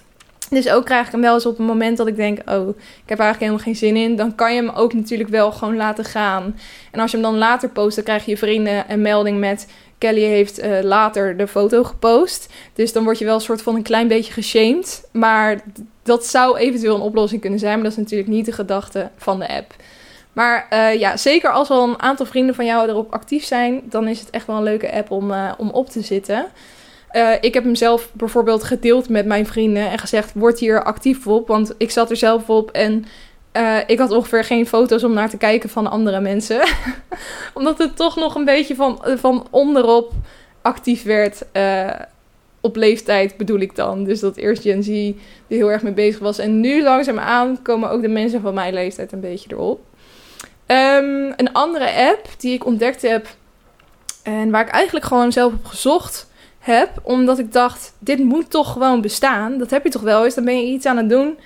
Dus 0.51 0.69
ook 0.69 0.85
krijg 0.85 1.07
ik 1.07 1.13
hem 1.13 1.21
wel 1.21 1.35
eens 1.35 1.47
op 1.47 1.59
een 1.59 1.65
moment 1.65 1.97
dat 1.97 2.07
ik 2.07 2.17
denk: 2.17 2.39
Oh, 2.51 2.69
ik 2.79 3.09
heb 3.09 3.19
eigenlijk 3.19 3.39
helemaal 3.39 3.59
geen 3.59 3.77
zin 3.77 3.97
in. 3.97 4.17
Dan 4.17 4.35
kan 4.35 4.55
je 4.55 4.63
hem 4.63 4.71
ook 4.75 4.93
natuurlijk 4.93 5.31
wel 5.31 5.53
gewoon 5.53 5.77
laten 5.77 6.05
gaan. 6.05 6.59
En 6.91 7.01
als 7.01 7.11
je 7.11 7.17
hem 7.17 7.27
dan 7.27 7.39
later 7.39 7.69
post, 7.69 7.95
dan 7.95 8.05
krijg 8.05 8.25
je 8.25 8.37
vrienden 8.37 8.85
een 8.89 9.03
melding 9.03 9.39
met. 9.39 9.67
Kelly 9.99 10.23
heeft 10.23 10.63
uh, 10.63 10.81
later 10.83 11.37
de 11.37 11.47
foto 11.47 11.85
gepost. 11.85 12.53
Dus 12.75 12.93
dan 12.93 13.05
word 13.05 13.19
je 13.19 13.25
wel 13.25 13.35
een 13.35 13.41
soort 13.41 13.63
van 13.63 13.75
een 13.75 13.83
klein 13.83 14.09
beetje 14.09 14.33
geshamed. 14.33 15.09
Maar 15.13 15.61
dat 16.03 16.27
zou 16.27 16.59
eventueel 16.59 16.95
een 16.95 17.01
oplossing 17.01 17.41
kunnen 17.41 17.59
zijn. 17.59 17.75
Maar 17.75 17.83
dat 17.83 17.93
is 17.93 17.99
natuurlijk 17.99 18.31
niet 18.31 18.47
de 18.47 18.53
gedachte 18.53 19.11
van 19.17 19.39
de 19.39 19.49
app. 19.49 19.75
Maar 20.33 20.67
uh, 20.73 20.95
ja, 21.01 21.17
zeker 21.17 21.51
als 21.51 21.71
al 21.71 21.89
een 21.89 22.03
aantal 22.03 22.27
vrienden 22.27 22.55
van 22.55 22.65
jou 22.65 22.89
erop 22.89 23.13
actief 23.13 23.45
zijn, 23.45 23.81
dan 23.85 24.09
is 24.09 24.21
het 24.21 24.31
echt 24.31 24.47
wel 24.47 24.57
een 24.57 24.63
leuke 24.63 24.93
app 24.93 25.11
om, 25.11 25.31
uh, 25.31 25.53
om 25.59 25.71
op 25.71 25.89
te 25.89 26.01
zitten. 26.01 26.47
Uh, 27.13 27.33
ik 27.41 27.55
heb 27.55 27.65
hem 27.65 27.75
zelf 27.75 28.09
bijvoorbeeld 28.13 28.65
gedeeld 28.65 29.09
met 29.09 29.27
mijn 29.27 29.47
vrienden 29.47 29.91
en 29.91 29.99
gezegd: 29.99 30.33
word 30.35 30.59
hier 30.59 30.85
actief 30.85 31.27
op. 31.27 31.49
Want 31.49 31.75
ik 31.79 31.91
zat 31.91 32.11
er 32.11 32.17
zelf 32.17 32.51
op 32.51 32.71
en 32.71 33.05
Uh, 33.53 33.79
ik 33.87 33.99
had 33.99 34.11
ongeveer 34.11 34.45
geen 34.45 34.67
foto's 34.67 35.05
om 35.05 35.13
naar 35.13 35.31
te 35.31 35.37
kijken 35.37 35.69
van 35.69 35.91
andere 35.91 36.21
mensen. 36.21 36.61
Omdat 37.55 37.79
het 37.79 37.97
toch 37.97 38.17
nog 38.17 38.35
een 38.35 38.45
beetje 38.45 38.75
van, 38.75 39.01
van 39.05 39.47
onderop 39.51 40.13
actief 40.63 41.03
werd. 41.03 41.45
Op 42.61 42.77
leeftijd 42.77 43.37
bedoel 43.37 43.59
ik 43.59 43.77
dan. 43.77 44.05
Dus 44.05 44.21
dat 44.21 44.37
eerst 44.37 44.63
Gen 44.63 44.83
Z 44.83 44.89
er 44.89 45.15
heel 45.47 45.71
erg 45.71 45.83
mee 45.83 45.93
bezig 45.93 46.21
was. 46.21 46.39
En 46.39 46.61
nu 46.61 46.83
langzaamaan 46.83 47.63
komen 47.63 47.91
ook 47.91 48.03
de 48.03 48.09
mensen 48.09 48.41
van 48.41 48.55
mijn 48.55 48.75
leeftijd 48.75 49.13
een 49.13 49.21
beetje 49.21 49.51
erop. 49.53 49.81
Um, 50.67 51.33
een 51.37 51.53
andere 51.53 51.93
app 52.11 52.29
die 52.39 52.53
ik 52.53 52.67
ontdekt 52.67 53.03
heb. 53.03 53.27
En 54.23 54.51
waar 54.51 54.67
ik 54.67 54.73
eigenlijk 54.73 55.07
gewoon 55.07 55.33
zelf 55.33 55.53
op 55.53 55.65
gezocht 55.65 56.28
heb. 56.59 56.91
Omdat 57.03 57.39
ik 57.39 57.53
dacht, 57.53 57.93
dit 57.99 58.19
moet 58.19 58.51
toch 58.51 58.73
gewoon 58.73 59.01
bestaan. 59.01 59.59
Dat 59.59 59.71
heb 59.71 59.85
je 59.85 59.91
toch 59.91 60.03
wel 60.03 60.25
eens. 60.25 60.35
Dan 60.35 60.45
ben 60.45 60.61
je 60.61 60.73
iets 60.73 60.87
aan 60.87 60.97
het 60.97 61.09
doen. 61.09 61.39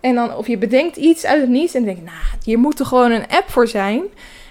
En 0.00 0.14
dan, 0.14 0.34
of 0.34 0.46
je 0.46 0.58
bedenkt 0.58 0.96
iets 0.96 1.24
uit 1.24 1.40
het 1.40 1.50
niets. 1.50 1.74
En 1.74 1.84
denk, 1.84 2.02
nou, 2.02 2.16
hier 2.44 2.58
moet 2.58 2.78
er 2.78 2.86
gewoon 2.86 3.10
een 3.10 3.28
app 3.28 3.48
voor 3.48 3.68
zijn. 3.68 4.02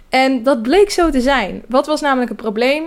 En 0.09 0.43
dat 0.43 0.61
bleek 0.61 0.89
zo 0.89 1.09
te 1.09 1.22
zijn. 1.22 1.63
Wat 1.68 1.86
was 1.86 2.01
namelijk 2.01 2.30
het 2.30 2.41
probleem? 2.41 2.84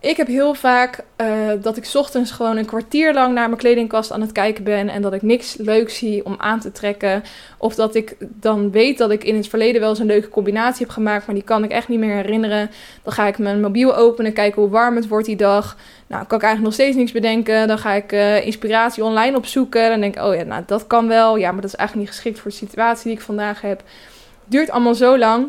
Ik 0.00 0.16
heb 0.16 0.26
heel 0.26 0.54
vaak 0.54 1.04
uh, 1.16 1.28
dat 1.62 1.76
ik 1.76 1.90
ochtends 1.94 2.30
gewoon 2.30 2.56
een 2.56 2.64
kwartier 2.64 3.14
lang 3.14 3.34
naar 3.34 3.46
mijn 3.48 3.60
kledingkast 3.60 4.12
aan 4.12 4.20
het 4.20 4.32
kijken 4.32 4.64
ben. 4.64 4.88
En 4.88 5.02
dat 5.02 5.12
ik 5.12 5.22
niks 5.22 5.56
leuks 5.56 5.96
zie 5.96 6.24
om 6.24 6.34
aan 6.38 6.60
te 6.60 6.72
trekken. 6.72 7.22
Of 7.56 7.74
dat 7.74 7.94
ik 7.94 8.16
dan 8.20 8.70
weet 8.70 8.98
dat 8.98 9.10
ik 9.10 9.24
in 9.24 9.36
het 9.36 9.48
verleden 9.48 9.80
wel 9.80 9.90
eens 9.90 9.98
een 9.98 10.06
leuke 10.06 10.28
combinatie 10.28 10.86
heb 10.86 10.94
gemaakt. 10.94 11.26
Maar 11.26 11.34
die 11.34 11.44
kan 11.44 11.64
ik 11.64 11.70
echt 11.70 11.88
niet 11.88 11.98
meer 11.98 12.14
herinneren. 12.14 12.70
Dan 13.02 13.12
ga 13.12 13.26
ik 13.26 13.38
mijn 13.38 13.60
mobiel 13.60 13.96
openen, 13.96 14.32
kijken 14.32 14.62
hoe 14.62 14.70
warm 14.70 14.96
het 14.96 15.08
wordt 15.08 15.26
die 15.26 15.36
dag. 15.36 15.76
Nou, 16.06 16.26
kan 16.26 16.38
ik 16.38 16.44
eigenlijk 16.44 16.62
nog 16.62 16.72
steeds 16.72 16.96
niks 16.96 17.12
bedenken. 17.12 17.68
Dan 17.68 17.78
ga 17.78 17.92
ik 17.92 18.12
uh, 18.12 18.46
inspiratie 18.46 19.04
online 19.04 19.36
opzoeken. 19.36 19.90
Dan 19.90 20.00
denk 20.00 20.16
ik, 20.16 20.22
oh 20.22 20.34
ja, 20.34 20.42
nou 20.42 20.62
dat 20.66 20.86
kan 20.86 21.08
wel. 21.08 21.36
Ja, 21.36 21.52
maar 21.52 21.60
dat 21.60 21.70
is 21.70 21.76
eigenlijk 21.76 22.08
niet 22.08 22.16
geschikt 22.16 22.38
voor 22.40 22.50
de 22.50 22.56
situatie 22.56 23.04
die 23.04 23.14
ik 23.14 23.20
vandaag 23.20 23.60
heb. 23.60 23.82
Duurt 24.44 24.70
allemaal 24.70 24.94
zo 24.94 25.18
lang. 25.18 25.48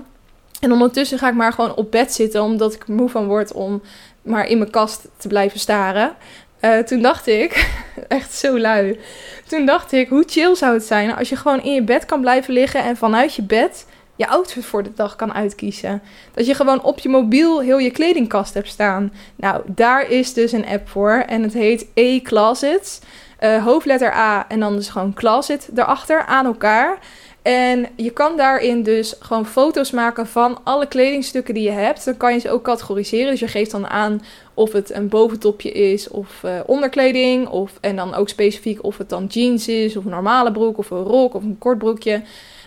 En 0.60 0.72
ondertussen 0.72 1.18
ga 1.18 1.30
ik 1.30 1.36
maar 1.36 1.54
gewoon 1.54 1.76
op 1.76 1.91
bed 1.91 2.14
zitten, 2.14 2.43
omdat 2.43 2.74
ik 2.74 2.88
moe 2.88 3.10
van 3.10 3.28
word 3.28 3.54
om 3.54 3.82
maar 4.30 4.47
in 4.47 4.57
mijn 4.57 4.69
kast 4.69 5.07
te 5.17 5.27
blijven 5.27 5.59
staren. 5.59 6.15
Uh, 6.61 6.77
toen 6.77 7.01
dacht 7.01 7.27
ik, 7.27 7.69
echt 8.07 8.34
zo 8.34 8.59
lui. 8.59 8.99
Toen 9.47 9.65
dacht 9.65 9.91
ik, 9.91 10.09
hoe 10.09 10.23
chill 10.27 10.55
zou 10.55 10.73
het 10.73 10.84
zijn 10.84 11.15
als 11.15 11.30
je 11.30 11.36
gewoon 11.36 11.63
in 11.63 11.73
je 11.73 11.84
bed 11.84 12.05
kan 12.05 12.21
blijven 12.21 12.53
liggen 12.53 12.84
en 12.84 12.97
vanuit 12.97 13.36
je 13.36 13.41
bed 13.41 13.86
je 14.19 14.27
outfit 14.27 14.65
voor 14.65 14.84
de 14.84 14.93
dag 14.95 15.15
kan 15.15 15.34
uitkiezen. 15.34 16.01
Dat 16.34 16.45
je 16.45 16.53
gewoon 16.53 16.84
op 16.84 16.99
je 16.99 17.09
mobiel 17.09 17.59
heel 17.59 17.77
je 17.77 17.91
kledingkast 17.91 18.53
hebt 18.53 18.67
staan. 18.67 19.13
Nou, 19.36 19.61
daar 19.65 20.09
is 20.09 20.34
dus 20.34 20.51
een 20.51 20.67
app 20.67 20.89
voor 20.89 21.23
en 21.27 21.43
het 21.43 21.53
heet 21.53 21.86
E-Closet. 21.93 23.01
Uh, 23.39 23.63
hoofdletter 23.63 24.13
A 24.13 24.45
en 24.47 24.59
dan 24.59 24.75
dus 24.75 24.89
gewoon 24.89 25.13
closet 25.13 25.69
erachter 25.75 26.25
aan 26.25 26.45
elkaar. 26.45 26.99
En 27.42 27.88
je 27.96 28.10
kan 28.10 28.38
daarin 28.38 28.84
dus 28.84 29.16
gewoon 29.20 29.46
foto's 29.46 29.92
maken 29.92 30.28
van 30.28 30.60
alle 30.64 30.88
kledingstukken 30.88 31.54
die 31.54 31.64
je 31.64 31.72
hebt. 31.72 32.06
Dan 32.06 32.18
kan 32.18 32.34
je 32.34 32.40
ze 32.40 32.52
ook 32.52 32.64
categoriseren. 32.64 33.32
Dus 33.32 33.40
je 33.40 33.48
geeft 33.48 33.72
dan 33.72 33.88
aan 33.88 34.22
of 34.54 34.72
het 34.72 34.94
een 34.94 35.08
boventopje 35.08 35.72
is 35.72 36.08
of 36.08 36.42
uh, 36.46 36.52
onderkleding. 36.66 37.48
Of, 37.48 37.72
en 37.82 37.96
dan 37.96 38.14
ook 38.14 38.30
specifiek 38.30 38.84
of 38.84 38.98
het 38.98 39.10
dan 39.10 39.26
jeans 39.26 39.68
is 39.68 39.98
of 39.98 40.04
een 40.04 40.12
normale 40.12 40.52
broek 40.52 40.78
of 40.78 40.90
een 40.90 41.04
rok 41.04 41.34
of 41.34 41.44
een 41.44 41.58
kort 41.58 41.78
broekje. 41.78 42.22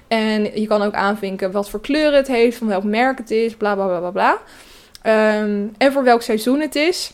En 0.08 0.60
je 0.60 0.66
kan 0.66 0.82
ook 0.82 0.94
aanvinken 0.94 1.52
wat 1.52 1.70
voor 1.70 1.80
kleur 1.80 2.14
het 2.14 2.28
heeft, 2.28 2.56
van 2.56 2.66
welk 2.66 2.84
merk 2.84 3.18
het 3.18 3.30
is, 3.30 3.54
bla 3.54 3.74
bla 3.74 3.98
bla 3.98 4.10
bla. 4.10 4.38
Um, 5.40 5.72
en 5.78 5.92
voor 5.92 6.04
welk 6.04 6.22
seizoen 6.22 6.60
het 6.60 6.74
is. 6.76 7.12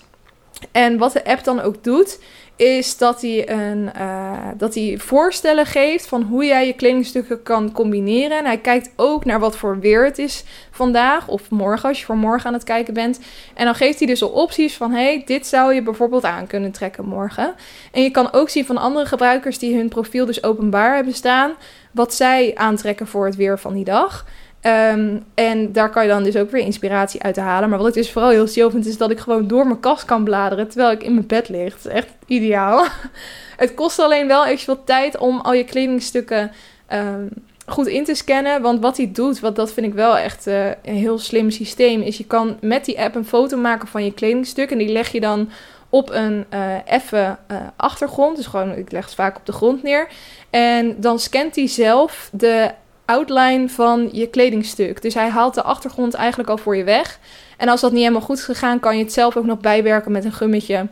En 0.72 0.98
wat 0.98 1.12
de 1.12 1.24
app 1.24 1.44
dan 1.44 1.60
ook 1.60 1.84
doet, 1.84 2.20
is 2.58 2.96
dat 2.96 3.20
hij, 3.20 3.48
een, 3.50 3.90
uh, 3.96 4.48
dat 4.56 4.74
hij 4.74 4.98
voorstellen 4.98 5.66
geeft 5.66 6.06
van 6.06 6.22
hoe 6.22 6.44
jij 6.44 6.66
je 6.66 6.72
kledingstukken 6.72 7.42
kan 7.42 7.72
combineren. 7.72 8.38
En 8.38 8.44
hij 8.44 8.58
kijkt 8.58 8.90
ook 8.96 9.24
naar 9.24 9.40
wat 9.40 9.56
voor 9.56 9.80
weer 9.80 10.04
het 10.04 10.18
is 10.18 10.44
vandaag 10.70 11.28
of 11.28 11.50
morgen, 11.50 11.88
als 11.88 11.98
je 11.98 12.04
voor 12.04 12.16
morgen 12.16 12.46
aan 12.46 12.52
het 12.52 12.64
kijken 12.64 12.94
bent. 12.94 13.20
En 13.54 13.64
dan 13.64 13.74
geeft 13.74 13.98
hij 13.98 14.08
dus 14.08 14.22
al 14.22 14.28
opties 14.28 14.76
van, 14.76 14.92
hey, 14.92 15.22
dit 15.26 15.46
zou 15.46 15.74
je 15.74 15.82
bijvoorbeeld 15.82 16.24
aan 16.24 16.46
kunnen 16.46 16.72
trekken 16.72 17.04
morgen. 17.04 17.54
En 17.92 18.02
je 18.02 18.10
kan 18.10 18.32
ook 18.32 18.48
zien 18.48 18.66
van 18.66 18.78
andere 18.78 19.06
gebruikers 19.06 19.58
die 19.58 19.76
hun 19.76 19.88
profiel 19.88 20.26
dus 20.26 20.42
openbaar 20.42 20.94
hebben 20.94 21.14
staan, 21.14 21.52
wat 21.92 22.14
zij 22.14 22.52
aantrekken 22.54 23.06
voor 23.06 23.26
het 23.26 23.36
weer 23.36 23.58
van 23.58 23.74
die 23.74 23.84
dag. 23.84 24.26
Um, 24.62 25.24
en 25.34 25.72
daar 25.72 25.90
kan 25.90 26.02
je 26.02 26.08
dan 26.08 26.22
dus 26.22 26.36
ook 26.36 26.50
weer 26.50 26.64
inspiratie 26.64 27.22
uit 27.22 27.36
halen. 27.36 27.68
Maar 27.68 27.78
wat 27.78 27.88
ik 27.88 27.94
dus 27.94 28.10
vooral 28.10 28.30
heel 28.30 28.46
chill 28.46 28.70
is 28.74 28.96
dat 28.96 29.10
ik 29.10 29.18
gewoon 29.18 29.46
door 29.46 29.66
mijn 29.66 29.80
kast 29.80 30.04
kan 30.04 30.24
bladeren 30.24 30.68
terwijl 30.68 30.90
ik 30.90 31.02
in 31.02 31.14
mijn 31.14 31.26
bed 31.26 31.48
lig. 31.48 31.74
Het 31.74 31.84
is 31.84 31.92
echt 31.92 32.08
ideaal. 32.26 32.86
het 33.56 33.74
kost 33.74 33.98
alleen 33.98 34.26
wel 34.26 34.46
even 34.46 34.66
wat 34.66 34.86
tijd 34.86 35.18
om 35.18 35.40
al 35.40 35.52
je 35.52 35.64
kledingstukken 35.64 36.50
um, 36.92 37.28
goed 37.66 37.86
in 37.86 38.04
te 38.04 38.14
scannen. 38.14 38.62
Want 38.62 38.80
wat 38.80 38.96
hij 38.96 39.10
doet, 39.12 39.40
wat 39.40 39.56
dat 39.56 39.72
vind 39.72 39.86
ik 39.86 39.94
wel 39.94 40.16
echt 40.16 40.46
uh, 40.46 40.66
een 40.66 40.94
heel 40.94 41.18
slim 41.18 41.50
systeem, 41.50 42.00
is 42.00 42.18
je 42.18 42.26
kan 42.26 42.56
met 42.60 42.84
die 42.84 43.00
app 43.00 43.14
een 43.14 43.24
foto 43.24 43.56
maken 43.56 43.88
van 43.88 44.04
je 44.04 44.14
kledingstuk. 44.14 44.70
En 44.70 44.78
die 44.78 44.92
leg 44.92 45.12
je 45.12 45.20
dan 45.20 45.50
op 45.88 46.10
een 46.10 46.44
uh, 46.54 46.88
effe 46.88 47.36
uh, 47.50 47.56
achtergrond. 47.76 48.36
Dus 48.36 48.46
gewoon, 48.46 48.76
ik 48.76 48.92
leg 48.92 49.04
het 49.04 49.14
vaak 49.14 49.36
op 49.36 49.46
de 49.46 49.52
grond 49.52 49.82
neer. 49.82 50.08
En 50.50 51.00
dan 51.00 51.18
scant 51.18 51.56
hij 51.56 51.68
zelf 51.68 52.28
de 52.32 52.70
outline 53.08 53.68
van 53.68 54.08
je 54.12 54.26
kledingstuk. 54.26 55.02
Dus 55.02 55.14
hij 55.14 55.28
haalt 55.28 55.54
de 55.54 55.62
achtergrond 55.62 56.14
eigenlijk 56.14 56.50
al 56.50 56.58
voor 56.58 56.76
je 56.76 56.84
weg. 56.84 57.18
En 57.56 57.68
als 57.68 57.80
dat 57.80 57.90
niet 57.90 58.00
helemaal 58.00 58.20
goed 58.20 58.38
is 58.38 58.44
gegaan, 58.44 58.80
kan 58.80 58.96
je 58.96 59.02
het 59.02 59.12
zelf 59.12 59.36
ook 59.36 59.44
nog 59.44 59.60
bijwerken 59.60 60.12
met 60.12 60.24
een 60.24 60.32
gummetje, 60.32 60.86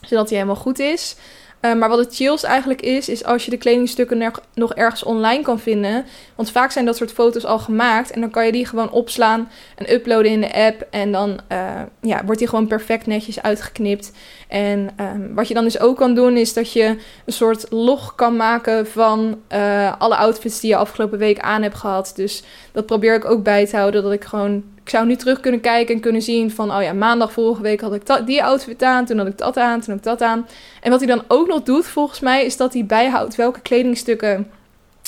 zodat 0.00 0.28
hij 0.28 0.38
helemaal 0.38 0.62
goed 0.62 0.78
is. 0.78 1.16
Uh, 1.60 1.74
maar 1.74 1.88
wat 1.88 1.98
het 1.98 2.14
chills 2.14 2.42
eigenlijk 2.42 2.82
is, 2.82 3.08
is 3.08 3.24
als 3.24 3.44
je 3.44 3.50
de 3.50 3.56
kledingstukken 3.56 4.32
nog 4.54 4.74
ergens 4.74 5.02
online 5.02 5.42
kan 5.42 5.58
vinden. 5.58 6.04
Want 6.34 6.50
vaak 6.50 6.70
zijn 6.70 6.84
dat 6.84 6.96
soort 6.96 7.12
foto's 7.12 7.44
al 7.44 7.58
gemaakt. 7.58 8.10
En 8.10 8.20
dan 8.20 8.30
kan 8.30 8.46
je 8.46 8.52
die 8.52 8.66
gewoon 8.66 8.90
opslaan 8.90 9.50
en 9.74 9.92
uploaden 9.92 10.30
in 10.30 10.40
de 10.40 10.54
app. 10.54 10.86
En 10.90 11.12
dan 11.12 11.40
uh, 11.52 11.82
ja, 12.00 12.24
wordt 12.24 12.38
die 12.38 12.48
gewoon 12.48 12.66
perfect 12.66 13.06
netjes 13.06 13.42
uitgeknipt. 13.42 14.12
En 14.48 14.90
um, 15.00 15.34
wat 15.34 15.48
je 15.48 15.54
dan 15.54 15.64
dus 15.64 15.80
ook 15.80 15.96
kan 15.96 16.14
doen, 16.14 16.36
is 16.36 16.52
dat 16.52 16.72
je 16.72 16.84
een 17.24 17.32
soort 17.32 17.66
log 17.70 18.14
kan 18.14 18.36
maken 18.36 18.86
van 18.86 19.40
uh, 19.52 19.92
alle 19.98 20.16
outfits 20.16 20.60
die 20.60 20.70
je 20.70 20.76
afgelopen 20.76 21.18
week 21.18 21.38
aan 21.38 21.62
hebt 21.62 21.74
gehad. 21.74 22.12
Dus 22.14 22.42
dat 22.72 22.86
probeer 22.86 23.14
ik 23.14 23.24
ook 23.24 23.42
bij 23.42 23.66
te 23.66 23.76
houden. 23.76 24.02
Dat 24.02 24.12
ik 24.12 24.24
gewoon 24.24 24.64
ik 24.86 24.92
zou 24.92 25.06
nu 25.06 25.16
terug 25.16 25.40
kunnen 25.40 25.60
kijken 25.60 25.94
en 25.94 26.00
kunnen 26.00 26.22
zien 26.22 26.50
van, 26.50 26.74
oh 26.74 26.82
ja, 26.82 26.92
maandag 26.92 27.32
vorige 27.32 27.62
week 27.62 27.80
had 27.80 27.94
ik 27.94 28.26
die 28.26 28.44
outfit 28.44 28.82
aan, 28.82 29.04
toen 29.04 29.18
had 29.18 29.26
ik 29.26 29.38
dat 29.38 29.56
aan, 29.56 29.80
toen 29.80 29.88
had 29.88 29.98
ik 29.98 30.04
dat 30.04 30.22
aan. 30.22 30.48
En 30.82 30.90
wat 30.90 31.00
hij 31.00 31.08
dan 31.08 31.24
ook 31.28 31.46
nog 31.46 31.62
doet, 31.62 31.86
volgens 31.86 32.20
mij, 32.20 32.44
is 32.44 32.56
dat 32.56 32.72
hij 32.72 32.86
bijhoudt 32.86 33.34
welke 33.34 33.60
kledingstukken 33.60 34.50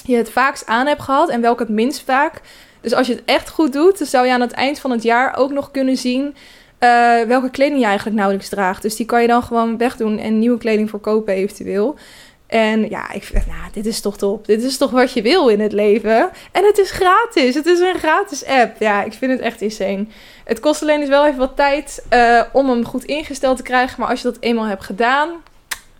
je 0.05 0.17
het 0.17 0.31
vaakst 0.31 0.67
aan 0.67 0.87
hebt 0.87 1.03
gehad 1.03 1.29
en 1.29 1.41
welke 1.41 1.63
het 1.63 1.73
minst 1.73 2.03
vaak. 2.05 2.41
Dus 2.81 2.95
als 2.95 3.07
je 3.07 3.13
het 3.13 3.23
echt 3.25 3.49
goed 3.49 3.73
doet, 3.73 3.99
dan 3.99 4.07
zou 4.07 4.27
je 4.27 4.33
aan 4.33 4.41
het 4.41 4.53
eind 4.53 4.79
van 4.79 4.91
het 4.91 5.03
jaar 5.03 5.37
ook 5.37 5.51
nog 5.51 5.71
kunnen 5.71 5.97
zien 5.97 6.35
uh, 6.81 7.23
welke 7.23 7.51
kleding 7.51 7.81
je 7.81 7.87
eigenlijk 7.87 8.17
nauwelijks 8.17 8.49
draagt. 8.49 8.83
Dus 8.83 8.97
die 8.97 9.07
kan 9.07 9.23
je 9.23 9.29
dan 9.29 9.43
gewoon 9.43 9.79
wegdoen 9.79 10.19
en 10.19 10.39
nieuwe 10.39 10.59
kleding 10.59 10.91
verkopen 10.91 11.35
eventueel. 11.35 11.97
En 12.47 12.89
ja, 12.89 13.13
ik 13.13 13.23
vind, 13.23 13.47
nou, 13.47 13.73
dit 13.73 13.87
is 13.87 14.01
toch 14.01 14.17
top. 14.17 14.47
Dit 14.47 14.63
is 14.63 14.77
toch 14.77 14.91
wat 14.91 15.13
je 15.13 15.23
wil 15.23 15.49
in 15.49 15.61
het 15.61 15.73
leven. 15.73 16.31
En 16.53 16.65
het 16.65 16.79
is 16.79 16.91
gratis. 16.91 17.55
Het 17.55 17.67
is 17.67 17.79
een 17.79 17.99
gratis 17.99 18.47
app. 18.47 18.81
Ja, 18.81 19.03
ik 19.03 19.13
vind 19.13 19.33
het 19.33 19.41
echt 19.41 19.61
insane. 19.61 20.07
Het 20.45 20.61
kost 20.61 20.83
alleen 20.83 21.01
dus 21.01 21.09
wel 21.09 21.27
even 21.27 21.39
wat 21.39 21.57
tijd 21.57 22.05
uh, 22.13 22.43
om 22.53 22.69
hem 22.69 22.85
goed 22.85 23.05
ingesteld 23.05 23.57
te 23.57 23.63
krijgen. 23.63 24.01
Maar 24.01 24.09
als 24.09 24.23
je 24.23 24.29
dat 24.29 24.37
eenmaal 24.41 24.65
hebt 24.65 24.85
gedaan, 24.85 25.29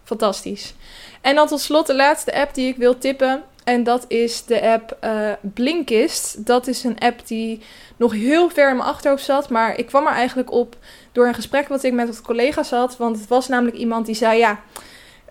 fantastisch. 0.05 0.75
En 1.21 1.35
dan 1.35 1.47
tot 1.47 1.61
slot 1.61 1.87
de 1.87 1.95
laatste 1.95 2.35
app 2.35 2.55
die 2.55 2.69
ik 2.69 2.77
wil 2.77 2.99
tippen. 2.99 3.43
En 3.69 3.83
dat 3.83 4.05
is 4.09 4.45
de 4.45 4.63
app 4.63 4.97
uh, 5.05 5.31
Blinkist. 5.41 6.47
Dat 6.47 6.67
is 6.67 6.85
een 6.85 6.99
app 6.99 7.27
die 7.27 7.63
nog 7.97 8.13
heel 8.13 8.51
ver 8.51 8.71
in 8.71 8.77
mijn 8.77 8.89
achterhoofd 8.89 9.25
zat. 9.25 9.49
Maar 9.49 9.79
ik 9.79 9.87
kwam 9.87 10.07
er 10.07 10.13
eigenlijk 10.13 10.53
op 10.53 10.77
door 11.13 11.27
een 11.27 11.35
gesprek 11.35 11.69
wat 11.69 11.83
ik 11.83 11.93
met 11.93 12.07
wat 12.07 12.21
collega's 12.23 12.71
had. 12.71 12.97
Want 12.97 13.19
het 13.19 13.29
was 13.29 13.49
namelijk 13.49 13.77
iemand 13.77 14.07
die 14.07 14.15
zei: 14.15 14.39
Ja 14.39 14.61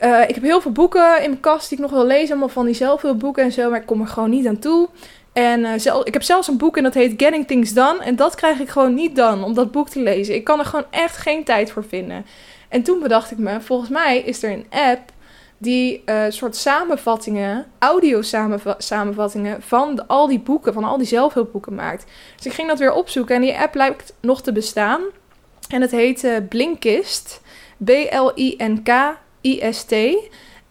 uh, 0.02 0.22
ik 0.28 0.36
heb 0.36 0.44
heel 0.44 0.62
veel 0.62 0.72
boeken 0.72 1.24
in 1.24 1.30
mijn 1.30 1.40
kast 1.40 1.70
die 1.70 1.78
ik 1.78 1.84
nog 1.84 1.94
wil 1.94 2.06
lezen. 2.06 2.30
Allemaal 2.30 2.50
van 2.50 2.66
die 2.66 2.76
zelfhulpboeken 2.76 3.44
en 3.44 3.52
zo. 3.52 3.70
Maar 3.70 3.80
ik 3.80 3.86
kom 3.86 4.02
er 4.02 4.08
gewoon 4.08 4.30
niet 4.30 4.48
aan 4.48 4.60
toe. 4.60 4.90
En 5.34 5.60
uh, 5.60 5.72
zel 5.78 6.08
ik 6.08 6.14
heb 6.14 6.24
zelfs 6.24 6.48
een 6.48 6.58
boek 6.58 6.78
en 6.78 6.84
dat 6.84 6.94
heet 6.94 7.14
Getting 7.18 7.48
Things 7.48 7.74
Done. 7.74 8.04
En 8.04 8.16
dat 8.16 8.36
krijg 8.36 8.60
ik 8.60 8.70
gewoon 8.70 8.94
niet 8.94 9.16
dan 9.16 9.44
om 9.44 9.54
dat 9.54 9.72
boek 9.72 9.90
te 9.90 10.00
lezen. 10.00 10.36
Ik 10.36 10.44
kan 10.44 10.60
er 10.60 10.66
gewoon 10.66 10.86
echt 10.90 11.18
geen 11.18 11.44
tijd 11.44 11.72
voor 11.72 11.84
vinden. 11.84 12.26
En 12.70 12.84
toen 12.84 13.00
bedacht 13.00 13.32
ik 13.32 13.38
me, 13.38 13.62
volgens 13.62 13.90
mij 13.90 14.20
is 14.20 14.44
er 14.44 14.52
een 14.52 14.66
app 14.70 15.12
die 15.58 16.04
uh, 16.06 16.24
soort 16.30 16.56
samenvattingen, 16.56 17.66
audio 17.80 18.22
samenvattingen 18.78 19.62
van 19.62 20.08
al 20.08 20.28
die 20.28 20.40
boeken, 20.40 20.74
van 20.74 20.84
al 20.84 20.98
die 20.98 21.08
zelfhulpboeken 21.08 21.76
maakt. 21.76 22.06
Dus 22.36 22.46
ik 22.46 22.54
ging 22.54 22.68
dat 22.68 22.80
weer 22.80 22.94
opzoeken 22.94 23.36
en 23.36 23.42
die 23.42 23.58
app 23.58 23.76
lijkt 23.76 24.14
nog 24.22 24.42
te 24.42 24.52
bestaan. 24.52 25.02
En 25.70 25.82
het 25.82 25.92
heet 25.92 26.24
uh, 26.24 26.38
Blinkist. 26.50 27.42
B-L-I-N-K 27.84 29.18
IST. 29.42 29.94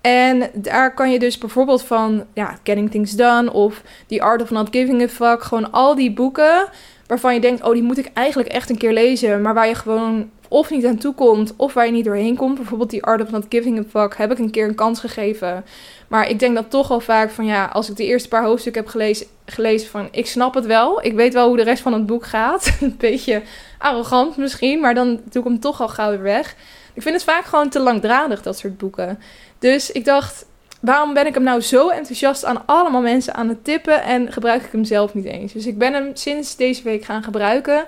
En 0.01 0.51
daar 0.55 0.95
kan 0.95 1.11
je 1.11 1.19
dus 1.19 1.39
bijvoorbeeld 1.39 1.83
van 1.83 2.27
ja, 2.35 2.59
Getting 2.63 2.91
Things 2.91 3.13
Done 3.13 3.53
of 3.53 3.83
The 4.07 4.23
Art 4.23 4.43
of 4.43 4.51
Not 4.51 4.69
Giving 4.71 5.03
a 5.03 5.09
Fuck, 5.09 5.43
gewoon 5.43 5.73
al 5.73 5.95
die 5.95 6.13
boeken 6.13 6.69
waarvan 7.07 7.35
je 7.35 7.41
denkt, 7.41 7.63
oh, 7.63 7.73
die 7.73 7.83
moet 7.83 7.99
ik 7.99 8.11
eigenlijk 8.15 8.49
echt 8.49 8.71
een 8.71 8.79
keer 8.79 8.93
lezen, 8.93 9.43
maar 9.43 9.55
waar 9.55 9.69
je 9.69 9.75
gewoon 9.75 10.31
of 10.57 10.71
niet 10.71 10.87
aan 10.87 10.97
toe 10.97 11.15
komt, 11.15 11.55
of 11.57 11.75
waar 11.75 11.87
je 11.87 11.93
niet 11.93 12.05
doorheen 12.05 12.37
komt. 12.37 12.55
Bijvoorbeeld 12.55 12.91
die 12.91 13.03
Art 13.03 13.23
of 13.23 13.31
Not 13.31 13.47
Giving 13.49 13.79
a 13.79 13.83
Fuck 13.91 14.17
heb 14.17 14.33
ik 14.33 14.39
een 14.39 14.51
keer 14.51 14.69
een 14.69 14.75
kans 14.75 15.01
gegeven. 15.01 15.65
Maar 16.09 16.29
ik 16.29 16.39
denk 16.39 16.55
dat 16.55 16.71
toch 16.71 16.91
al 16.91 17.01
vaak 17.01 17.31
van 17.31 17.45
ja, 17.45 17.65
als 17.65 17.91
ik 17.91 17.97
de 17.97 18.05
eerste 18.05 18.29
paar 18.29 18.45
hoofdstukken 18.45 18.83
heb 18.83 18.91
gelezen, 18.91 19.27
gelezen 19.45 19.89
van 19.89 20.09
ik 20.11 20.27
snap 20.27 20.55
het 20.55 20.67
wel. 20.67 21.05
Ik 21.05 21.15
weet 21.15 21.33
wel 21.33 21.49
hoe 21.49 21.57
de 21.57 21.63
rest 21.63 21.83
van 21.83 21.93
het 21.93 22.07
boek 22.07 22.27
gaat. 22.27 22.73
een 22.81 22.97
beetje 22.99 23.43
arrogant 23.79 24.37
misschien, 24.37 24.81
maar 24.81 24.95
dan 24.95 25.21
doe 25.31 25.43
ik 25.43 25.49
hem 25.49 25.61
toch 25.61 25.81
al 25.81 25.89
gauw 25.89 26.11
weer 26.11 26.23
weg. 26.23 26.57
Ik 26.95 27.03
vind 27.03 27.15
het 27.15 27.25
vaak 27.25 27.45
gewoon 27.45 27.69
te 27.69 27.81
langdradig, 27.81 28.43
dat 28.43 28.59
soort 28.59 28.79
boeken. 28.79 29.19
Dus 29.59 29.93
ik 29.93 30.05
dacht, 30.05 30.47
waarom 30.81 31.15
ben 31.15 31.27
ik 31.27 31.35
hem 31.35 31.43
nou 31.43 31.61
zo 31.61 31.89
enthousiast 31.89 32.45
aan 32.45 32.63
allemaal 32.67 33.03
mensen 33.03 33.35
aan 33.35 33.49
het 33.49 33.65
tippen 33.65 34.03
en 34.03 34.33
gebruik 34.33 34.63
ik 34.63 34.73
hem 34.73 34.85
zelf 34.85 35.15
niet 35.15 35.25
eens? 35.25 35.53
Dus 35.53 35.67
ik 35.67 35.79
ben 35.79 35.93
hem 35.93 36.11
sinds 36.15 36.57
deze 36.57 36.83
week 36.83 37.05
gaan 37.05 37.23
gebruiken. 37.23 37.85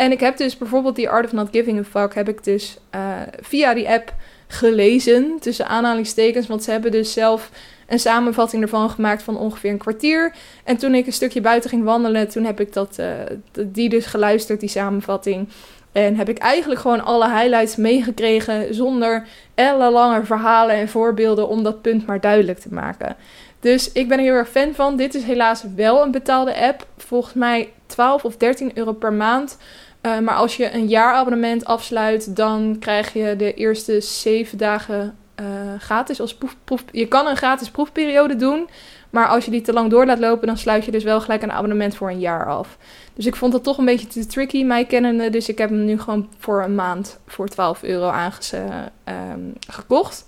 En 0.00 0.12
ik 0.12 0.20
heb 0.20 0.36
dus 0.36 0.58
bijvoorbeeld 0.58 0.96
die 0.96 1.08
Art 1.08 1.24
of 1.24 1.32
Not 1.32 1.48
Giving 1.50 1.78
a 1.78 1.84
Fuck, 1.84 2.14
heb 2.14 2.28
ik 2.28 2.44
dus 2.44 2.78
uh, 2.94 3.16
via 3.40 3.74
die 3.74 3.88
app 3.88 4.14
gelezen, 4.46 5.36
tussen 5.40 5.66
aanhalingstekens. 5.66 6.46
Want 6.46 6.62
ze 6.62 6.70
hebben 6.70 6.90
dus 6.90 7.12
zelf 7.12 7.50
een 7.88 7.98
samenvatting 7.98 8.62
ervan 8.62 8.90
gemaakt 8.90 9.22
van 9.22 9.38
ongeveer 9.38 9.70
een 9.70 9.78
kwartier. 9.78 10.34
En 10.64 10.76
toen 10.76 10.94
ik 10.94 11.06
een 11.06 11.12
stukje 11.12 11.40
buiten 11.40 11.70
ging 11.70 11.84
wandelen, 11.84 12.28
toen 12.28 12.44
heb 12.44 12.60
ik 12.60 12.72
dat, 12.72 12.96
uh, 13.00 13.06
die 13.66 13.88
dus 13.88 14.06
geluisterd, 14.06 14.60
die 14.60 14.68
samenvatting. 14.68 15.48
En 15.92 16.16
heb 16.16 16.28
ik 16.28 16.38
eigenlijk 16.38 16.80
gewoon 16.80 17.04
alle 17.04 17.30
highlights 17.30 17.76
meegekregen 17.76 18.74
zonder 18.74 19.26
ellenlange 19.54 20.24
verhalen 20.24 20.74
en 20.74 20.88
voorbeelden 20.88 21.48
om 21.48 21.62
dat 21.62 21.82
punt 21.82 22.06
maar 22.06 22.20
duidelijk 22.20 22.58
te 22.58 22.74
maken. 22.74 23.16
Dus 23.60 23.92
ik 23.92 24.08
ben 24.08 24.18
er 24.18 24.24
heel 24.24 24.34
erg 24.34 24.48
fan 24.48 24.74
van. 24.74 24.96
Dit 24.96 25.14
is 25.14 25.22
helaas 25.22 25.64
wel 25.76 26.02
een 26.02 26.10
betaalde 26.10 26.56
app. 26.56 26.86
Volgens 26.96 27.34
mij 27.34 27.72
12 27.86 28.24
of 28.24 28.36
13 28.36 28.70
euro 28.74 28.92
per 28.92 29.12
maand. 29.12 29.58
Uh, 30.02 30.18
maar 30.18 30.34
als 30.34 30.56
je 30.56 30.74
een 30.74 30.88
jaarabonnement 30.88 31.64
afsluit, 31.64 32.36
dan 32.36 32.76
krijg 32.78 33.12
je 33.12 33.36
de 33.36 33.54
eerste 33.54 34.00
7 34.00 34.58
dagen 34.58 35.16
uh, 35.40 35.46
gratis 35.78 36.20
als 36.20 36.34
proef, 36.34 36.56
proef, 36.64 36.84
Je 36.92 37.06
kan 37.06 37.26
een 37.26 37.36
gratis 37.36 37.70
proefperiode 37.70 38.36
doen. 38.36 38.68
Maar 39.10 39.26
als 39.26 39.44
je 39.44 39.50
die 39.50 39.60
te 39.60 39.72
lang 39.72 39.90
door 39.90 40.06
laat 40.06 40.18
lopen, 40.18 40.46
dan 40.46 40.56
sluit 40.56 40.84
je 40.84 40.90
dus 40.90 41.04
wel 41.04 41.20
gelijk 41.20 41.42
een 41.42 41.52
abonnement 41.52 41.94
voor 41.96 42.10
een 42.10 42.20
jaar 42.20 42.46
af. 42.46 42.76
Dus 43.14 43.26
ik 43.26 43.36
vond 43.36 43.52
dat 43.52 43.64
toch 43.64 43.78
een 43.78 43.84
beetje 43.84 44.06
te 44.06 44.26
tricky, 44.26 44.64
mij 44.64 44.84
kennende. 44.84 45.30
Dus 45.30 45.48
ik 45.48 45.58
heb 45.58 45.70
hem 45.70 45.84
nu 45.84 45.98
gewoon 45.98 46.28
voor 46.38 46.62
een 46.62 46.74
maand 46.74 47.18
voor 47.26 47.48
12 47.48 47.82
euro 47.82 48.08
aanges, 48.08 48.52
um, 48.52 49.52
gekocht. 49.68 50.26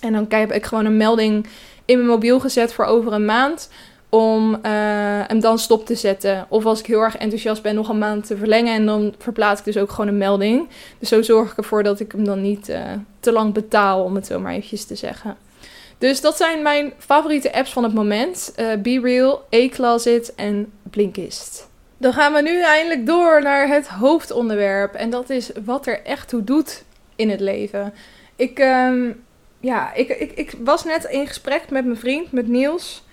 En 0.00 0.12
dan 0.12 0.26
heb 0.28 0.52
ik 0.52 0.64
gewoon 0.64 0.84
een 0.84 0.96
melding 0.96 1.46
in 1.84 1.96
mijn 1.96 2.08
mobiel 2.08 2.40
gezet 2.40 2.72
voor 2.72 2.84
over 2.84 3.12
een 3.12 3.24
maand. 3.24 3.70
Om 4.08 4.54
uh, 4.54 4.60
hem 5.26 5.40
dan 5.40 5.58
stop 5.58 5.86
te 5.86 5.94
zetten. 5.94 6.46
Of 6.48 6.64
als 6.64 6.80
ik 6.80 6.86
heel 6.86 7.00
erg 7.00 7.16
enthousiast 7.16 7.62
ben, 7.62 7.74
nog 7.74 7.88
een 7.88 7.98
maand 7.98 8.26
te 8.26 8.36
verlengen. 8.36 8.74
En 8.74 8.86
dan 8.86 9.14
verplaats 9.18 9.58
ik 9.58 9.64
dus 9.64 9.76
ook 9.76 9.90
gewoon 9.90 10.08
een 10.08 10.18
melding. 10.18 10.68
Dus 10.98 11.08
zo 11.08 11.22
zorg 11.22 11.50
ik 11.50 11.56
ervoor 11.56 11.82
dat 11.82 12.00
ik 12.00 12.12
hem 12.12 12.24
dan 12.24 12.40
niet 12.40 12.68
uh, 12.68 12.78
te 13.20 13.32
lang 13.32 13.54
betaal, 13.54 14.02
om 14.02 14.14
het 14.14 14.26
zo 14.26 14.40
maar 14.40 14.52
eventjes 14.52 14.84
te 14.84 14.94
zeggen. 14.94 15.36
Dus 15.98 16.20
dat 16.20 16.36
zijn 16.36 16.62
mijn 16.62 16.92
favoriete 16.98 17.52
apps 17.52 17.72
van 17.72 17.82
het 17.82 17.94
moment. 17.94 18.54
Uh, 18.60 18.66
Be 18.82 19.00
Real, 19.00 19.44
A-Closet 19.54 20.34
en 20.34 20.72
Blinkist. 20.82 21.68
Dan 21.98 22.12
gaan 22.12 22.32
we 22.32 22.42
nu 22.42 22.62
eindelijk 22.62 23.06
door 23.06 23.42
naar 23.42 23.68
het 23.68 23.88
hoofdonderwerp. 23.88 24.94
En 24.94 25.10
dat 25.10 25.30
is 25.30 25.50
wat 25.64 25.86
er 25.86 26.02
echt 26.02 26.28
toe 26.28 26.44
doet 26.44 26.84
in 27.16 27.30
het 27.30 27.40
leven. 27.40 27.94
Ik, 28.36 28.58
um, 28.58 29.24
ja, 29.60 29.94
ik, 29.94 30.08
ik, 30.08 30.32
ik 30.32 30.54
was 30.64 30.84
net 30.84 31.04
in 31.04 31.26
gesprek 31.26 31.70
met 31.70 31.84
mijn 31.84 31.98
vriend, 31.98 32.32
met 32.32 32.48
Niels. 32.48 33.04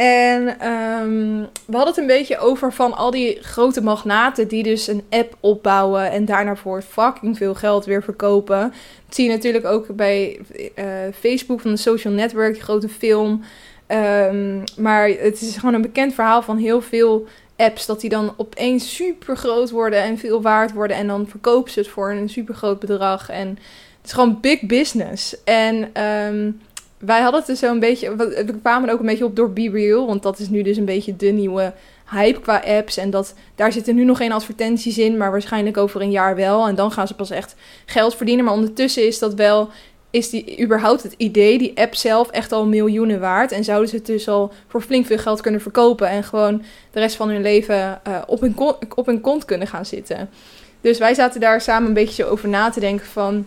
En 0.00 0.68
um, 0.68 1.48
we 1.64 1.76
hadden 1.76 1.94
het 1.94 1.96
een 1.96 2.06
beetje 2.06 2.38
over 2.38 2.72
van 2.72 2.96
al 2.96 3.10
die 3.10 3.38
grote 3.40 3.82
magnaten 3.82 4.48
die 4.48 4.62
dus 4.62 4.86
een 4.86 5.04
app 5.10 5.36
opbouwen 5.40 6.10
en 6.10 6.24
daarna 6.24 6.56
voor 6.56 6.82
fucking 6.82 7.36
veel 7.36 7.54
geld 7.54 7.84
weer 7.84 8.02
verkopen. 8.02 8.60
Dat 9.06 9.14
zie 9.14 9.24
je 9.24 9.30
natuurlijk 9.30 9.64
ook 9.64 9.96
bij 9.96 10.40
uh, 10.74 10.84
Facebook 11.18 11.60
van 11.60 11.70
de 11.70 11.76
social 11.76 12.12
network, 12.12 12.52
die 12.52 12.62
grote 12.62 12.88
film. 12.88 13.42
Um, 13.88 14.64
maar 14.76 15.08
het 15.08 15.40
is 15.40 15.56
gewoon 15.56 15.74
een 15.74 15.82
bekend 15.82 16.14
verhaal 16.14 16.42
van 16.42 16.56
heel 16.56 16.80
veel 16.80 17.26
apps 17.56 17.86
dat 17.86 18.00
die 18.00 18.10
dan 18.10 18.34
opeens 18.36 18.94
super 18.94 19.36
groot 19.36 19.70
worden 19.70 20.02
en 20.02 20.18
veel 20.18 20.42
waard 20.42 20.72
worden. 20.72 20.96
En 20.96 21.06
dan 21.06 21.28
verkopen 21.28 21.72
ze 21.72 21.78
het 21.78 21.88
voor 21.88 22.10
een 22.10 22.28
super 22.28 22.54
groot 22.54 22.78
bedrag. 22.78 23.30
En 23.30 23.48
het 23.48 24.06
is 24.06 24.12
gewoon 24.12 24.38
big 24.40 24.60
business. 24.60 25.44
En 25.44 26.02
um, 26.04 26.60
wij 27.00 27.20
hadden 27.20 27.40
het 27.40 27.48
dus 27.48 27.58
zo 27.58 27.70
een 27.70 27.78
beetje. 27.78 28.16
We 28.16 28.54
kwamen 28.62 28.88
er 28.88 28.94
ook 28.94 29.00
een 29.00 29.06
beetje 29.06 29.24
op 29.24 29.36
door 29.36 29.52
Be 29.52 29.70
Real. 29.70 30.06
Want 30.06 30.22
dat 30.22 30.38
is 30.38 30.48
nu 30.48 30.62
dus 30.62 30.76
een 30.76 30.84
beetje 30.84 31.16
de 31.16 31.26
nieuwe 31.26 31.72
hype 32.10 32.40
qua 32.40 32.62
apps. 32.66 32.96
En 32.96 33.10
dat, 33.10 33.34
daar 33.54 33.72
zitten 33.72 33.94
nu 33.94 34.04
nog 34.04 34.16
geen 34.16 34.32
advertenties 34.32 34.98
in. 34.98 35.16
Maar 35.16 35.30
waarschijnlijk 35.30 35.76
over 35.76 36.00
een 36.00 36.10
jaar 36.10 36.36
wel. 36.36 36.66
En 36.66 36.74
dan 36.74 36.92
gaan 36.92 37.06
ze 37.06 37.14
pas 37.14 37.30
echt 37.30 37.54
geld 37.86 38.16
verdienen. 38.16 38.44
Maar 38.44 38.54
ondertussen 38.54 39.06
is 39.06 39.18
dat 39.18 39.34
wel. 39.34 39.68
Is 40.10 40.30
die 40.30 40.62
überhaupt 40.62 41.02
het 41.02 41.14
idee, 41.16 41.58
die 41.58 41.78
app 41.78 41.94
zelf, 41.94 42.30
echt 42.30 42.52
al 42.52 42.66
miljoenen 42.66 43.20
waard? 43.20 43.52
En 43.52 43.64
zouden 43.64 43.88
ze 43.88 43.96
het 43.96 44.06
dus 44.06 44.28
al 44.28 44.52
voor 44.68 44.80
flink 44.82 45.06
veel 45.06 45.18
geld 45.18 45.40
kunnen 45.40 45.60
verkopen. 45.60 46.08
En 46.08 46.24
gewoon 46.24 46.62
de 46.90 47.00
rest 47.00 47.16
van 47.16 47.28
hun 47.28 47.42
leven 47.42 48.00
uh, 48.08 48.18
op, 48.26 48.40
hun 48.40 48.56
op 48.94 49.06
hun 49.06 49.20
kont 49.20 49.44
kunnen 49.44 49.66
gaan 49.66 49.86
zitten. 49.86 50.30
Dus 50.80 50.98
wij 50.98 51.14
zaten 51.14 51.40
daar 51.40 51.60
samen 51.60 51.88
een 51.88 51.94
beetje 51.94 52.24
over 52.24 52.48
na 52.48 52.70
te 52.70 52.80
denken 52.80 53.06
van 53.06 53.46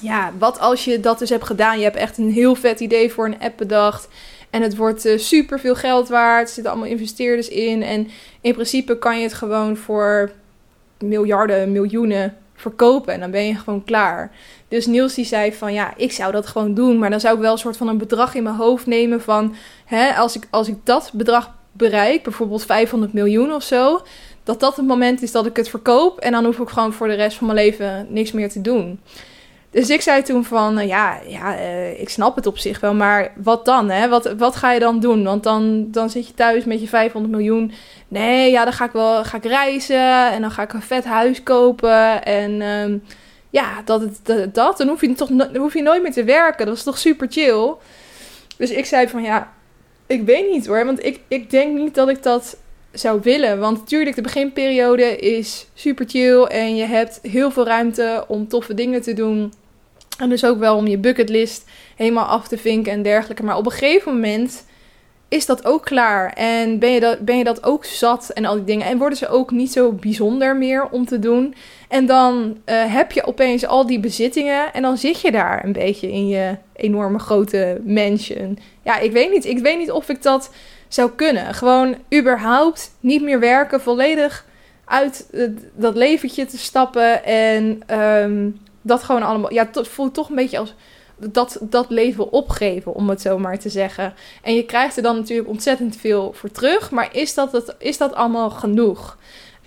ja, 0.00 0.32
wat 0.38 0.58
als 0.60 0.84
je 0.84 1.00
dat 1.00 1.18
dus 1.18 1.30
hebt 1.30 1.44
gedaan? 1.44 1.78
Je 1.78 1.84
hebt 1.84 1.96
echt 1.96 2.18
een 2.18 2.30
heel 2.30 2.54
vet 2.54 2.80
idee 2.80 3.12
voor 3.12 3.26
een 3.26 3.40
app 3.40 3.56
bedacht. 3.56 4.08
En 4.50 4.62
het 4.62 4.76
wordt 4.76 5.06
uh, 5.06 5.18
super 5.18 5.60
veel 5.60 5.74
geld 5.74 6.08
waard. 6.08 6.48
Er 6.48 6.54
zitten 6.54 6.72
allemaal 6.72 6.90
investeerders 6.90 7.48
in. 7.48 7.82
En 7.82 8.08
in 8.40 8.52
principe 8.52 8.98
kan 8.98 9.16
je 9.16 9.22
het 9.22 9.34
gewoon 9.34 9.76
voor 9.76 10.30
miljarden, 10.98 11.72
miljoenen 11.72 12.36
verkopen. 12.54 13.14
En 13.14 13.20
dan 13.20 13.30
ben 13.30 13.46
je 13.46 13.54
gewoon 13.54 13.84
klaar. 13.84 14.32
Dus 14.68 14.86
Niels 14.86 15.14
die 15.14 15.24
zei 15.24 15.52
van 15.52 15.72
ja, 15.72 15.92
ik 15.96 16.12
zou 16.12 16.32
dat 16.32 16.46
gewoon 16.46 16.74
doen. 16.74 16.98
Maar 16.98 17.10
dan 17.10 17.20
zou 17.20 17.34
ik 17.34 17.40
wel 17.40 17.52
een 17.52 17.58
soort 17.58 17.76
van 17.76 17.88
een 17.88 17.98
bedrag 17.98 18.34
in 18.34 18.42
mijn 18.42 18.54
hoofd 18.54 18.86
nemen 18.86 19.20
van... 19.20 19.54
Hè, 19.84 20.14
als, 20.14 20.36
ik, 20.36 20.46
als 20.50 20.68
ik 20.68 20.76
dat 20.84 21.10
bedrag 21.14 21.54
bereik, 21.72 22.22
bijvoorbeeld 22.22 22.64
500 22.64 23.12
miljoen 23.12 23.52
of 23.52 23.62
zo... 23.62 24.02
dat 24.44 24.60
dat 24.60 24.76
het 24.76 24.86
moment 24.86 25.22
is 25.22 25.32
dat 25.32 25.46
ik 25.46 25.56
het 25.56 25.68
verkoop. 25.68 26.18
En 26.18 26.32
dan 26.32 26.44
hoef 26.44 26.58
ik 26.58 26.68
gewoon 26.68 26.92
voor 26.92 27.08
de 27.08 27.14
rest 27.14 27.36
van 27.36 27.46
mijn 27.46 27.58
leven 27.58 28.06
niks 28.08 28.32
meer 28.32 28.48
te 28.48 28.60
doen. 28.60 29.00
Dus 29.70 29.90
ik 29.90 30.00
zei 30.00 30.22
toen 30.22 30.44
van, 30.44 30.78
uh, 30.78 30.86
ja, 30.86 31.20
ja 31.26 31.58
uh, 31.58 32.00
ik 32.00 32.08
snap 32.08 32.36
het 32.36 32.46
op 32.46 32.58
zich 32.58 32.80
wel, 32.80 32.94
maar 32.94 33.32
wat 33.36 33.64
dan? 33.64 33.90
Hè? 33.90 34.08
Wat, 34.08 34.32
wat 34.32 34.56
ga 34.56 34.72
je 34.72 34.80
dan 34.80 35.00
doen? 35.00 35.24
Want 35.24 35.42
dan, 35.42 35.90
dan 35.90 36.10
zit 36.10 36.26
je 36.26 36.34
thuis 36.34 36.64
met 36.64 36.80
je 36.80 36.88
500 36.88 37.34
miljoen. 37.34 37.72
Nee, 38.08 38.50
ja, 38.50 38.64
dan 38.64 38.72
ga 38.72 38.84
ik 38.84 38.92
wel 38.92 39.24
ga 39.24 39.36
ik 39.36 39.44
reizen 39.44 40.30
en 40.32 40.40
dan 40.40 40.50
ga 40.50 40.62
ik 40.62 40.72
een 40.72 40.82
vet 40.82 41.04
huis 41.04 41.42
kopen. 41.42 42.24
En 42.24 42.62
um, 42.62 43.02
ja, 43.50 43.82
dat, 43.84 44.20
dat, 44.22 44.54
dat, 44.54 44.78
dan 44.78 44.88
hoef 44.88 45.00
je, 45.00 45.12
toch, 45.12 45.30
hoef 45.56 45.74
je 45.74 45.82
nooit 45.82 46.02
meer 46.02 46.12
te 46.12 46.24
werken. 46.24 46.66
Dat 46.66 46.76
is 46.76 46.82
toch 46.82 46.98
super 46.98 47.26
chill? 47.30 47.74
Dus 48.56 48.70
ik 48.70 48.84
zei 48.84 49.08
van, 49.08 49.22
ja, 49.22 49.52
ik 50.06 50.22
weet 50.22 50.50
niet 50.50 50.66
hoor, 50.66 50.84
want 50.84 51.04
ik, 51.04 51.20
ik 51.28 51.50
denk 51.50 51.78
niet 51.78 51.94
dat 51.94 52.08
ik 52.08 52.22
dat 52.22 52.56
zou 52.92 53.20
willen. 53.22 53.58
Want 53.58 53.78
natuurlijk, 53.78 54.16
de 54.16 54.22
beginperiode 54.22 55.16
is 55.16 55.66
super 55.74 56.04
chill 56.08 56.42
en 56.42 56.76
je 56.76 56.84
hebt 56.84 57.18
heel 57.22 57.50
veel 57.50 57.66
ruimte 57.66 58.24
om 58.28 58.48
toffe 58.48 58.74
dingen 58.74 59.02
te 59.02 59.12
doen. 59.12 59.52
En 60.18 60.28
dus 60.28 60.44
ook 60.44 60.58
wel 60.58 60.76
om 60.76 60.86
je 60.86 60.98
bucketlist 60.98 61.64
helemaal 61.96 62.24
af 62.24 62.48
te 62.48 62.58
vinken 62.58 62.92
en 62.92 63.02
dergelijke. 63.02 63.44
Maar 63.44 63.56
op 63.56 63.66
een 63.66 63.72
gegeven 63.72 64.12
moment 64.12 64.64
is 65.28 65.46
dat 65.46 65.64
ook 65.64 65.84
klaar. 65.84 66.32
En 66.32 66.78
ben 66.78 66.90
je 66.90 67.00
dat, 67.00 67.18
ben 67.18 67.38
je 67.38 67.44
dat 67.44 67.64
ook 67.64 67.84
zat 67.84 68.30
en 68.30 68.44
al 68.44 68.54
die 68.54 68.64
dingen. 68.64 68.86
En 68.86 68.98
worden 68.98 69.18
ze 69.18 69.28
ook 69.28 69.50
niet 69.50 69.72
zo 69.72 69.92
bijzonder 69.92 70.56
meer 70.56 70.88
om 70.90 71.06
te 71.06 71.18
doen. 71.18 71.54
En 71.88 72.06
dan 72.06 72.58
uh, 72.66 72.94
heb 72.94 73.12
je 73.12 73.26
opeens 73.26 73.66
al 73.66 73.86
die 73.86 74.00
bezittingen. 74.00 74.72
En 74.72 74.82
dan 74.82 74.98
zit 74.98 75.20
je 75.20 75.30
daar 75.30 75.64
een 75.64 75.72
beetje 75.72 76.12
in 76.12 76.28
je 76.28 76.56
enorme 76.76 77.18
grote 77.18 77.80
mansion. 77.84 78.58
Ja, 78.82 78.98
ik 78.98 79.12
weet 79.12 79.30
niet. 79.30 79.44
Ik 79.44 79.58
weet 79.58 79.78
niet 79.78 79.90
of 79.90 80.08
ik 80.08 80.22
dat 80.22 80.50
zou 80.88 81.10
kunnen. 81.10 81.54
Gewoon 81.54 81.96
überhaupt 82.14 82.90
niet 83.00 83.22
meer 83.22 83.40
werken. 83.40 83.80
Volledig 83.80 84.46
uit 84.84 85.30
dat 85.74 85.96
leventje 85.96 86.46
te 86.46 86.58
stappen. 86.58 87.24
En 87.24 87.82
um, 87.98 88.60
dat 88.82 89.02
gewoon 89.02 89.22
allemaal. 89.22 89.52
Ja, 89.52 89.68
het 89.72 89.88
voelt 89.88 90.14
toch 90.14 90.28
een 90.28 90.36
beetje 90.36 90.58
als 90.58 90.74
dat, 91.18 91.58
dat 91.60 91.90
leven 91.90 92.32
opgeven, 92.32 92.94
om 92.94 93.08
het 93.08 93.20
zo 93.20 93.38
maar 93.38 93.58
te 93.58 93.68
zeggen. 93.68 94.14
En 94.42 94.54
je 94.54 94.64
krijgt 94.64 94.96
er 94.96 95.02
dan 95.02 95.16
natuurlijk 95.16 95.48
ontzettend 95.48 95.96
veel 95.96 96.32
voor 96.32 96.50
terug. 96.50 96.90
Maar 96.90 97.08
is 97.12 97.34
dat, 97.34 97.52
het, 97.52 97.74
is 97.78 97.98
dat 97.98 98.14
allemaal 98.14 98.50
genoeg? 98.50 99.16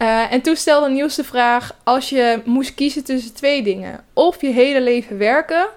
Uh, 0.01 0.33
en 0.33 0.41
toen 0.41 0.55
stelde 0.55 0.89
Niels 0.89 1.15
de 1.15 1.23
vraag: 1.23 1.75
als 1.83 2.09
je 2.09 2.41
moest 2.45 2.73
kiezen 2.73 3.03
tussen 3.03 3.33
twee 3.33 3.63
dingen, 3.63 4.03
of 4.13 4.41
je 4.41 4.49
hele 4.49 4.81
leven 4.81 5.17
werken, 5.17 5.67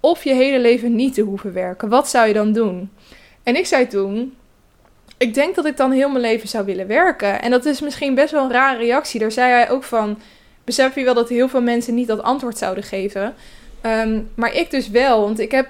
of 0.00 0.24
je 0.24 0.34
hele 0.34 0.58
leven 0.58 0.94
niet 0.94 1.14
te 1.14 1.22
hoeven 1.22 1.52
werken, 1.52 1.88
wat 1.88 2.08
zou 2.08 2.28
je 2.28 2.34
dan 2.34 2.52
doen? 2.52 2.90
En 3.42 3.56
ik 3.56 3.66
zei 3.66 3.86
toen: 3.86 4.36
ik 5.20 5.34
denk 5.34 5.54
dat 5.54 5.64
ik 5.64 5.76
dan 5.76 5.90
heel 5.90 6.08
mijn 6.08 6.20
leven 6.20 6.48
zou 6.48 6.64
willen 6.64 6.86
werken. 6.86 7.42
En 7.42 7.50
dat 7.50 7.64
is 7.64 7.80
misschien 7.80 8.14
best 8.14 8.30
wel 8.30 8.44
een 8.44 8.52
rare 8.52 8.78
reactie. 8.78 9.20
Daar 9.20 9.32
zei 9.32 9.50
hij 9.50 9.70
ook 9.70 9.84
van: 9.84 10.18
besef 10.64 10.94
je 10.94 11.04
wel 11.04 11.14
dat 11.14 11.28
heel 11.28 11.48
veel 11.48 11.62
mensen 11.62 11.94
niet 11.94 12.08
dat 12.08 12.22
antwoord 12.22 12.58
zouden 12.58 12.84
geven. 12.84 13.34
Um, 13.86 14.30
maar 14.34 14.54
ik 14.54 14.70
dus 14.70 14.88
wel, 14.88 15.20
want 15.20 15.38
ik 15.38 15.50
heb 15.50 15.68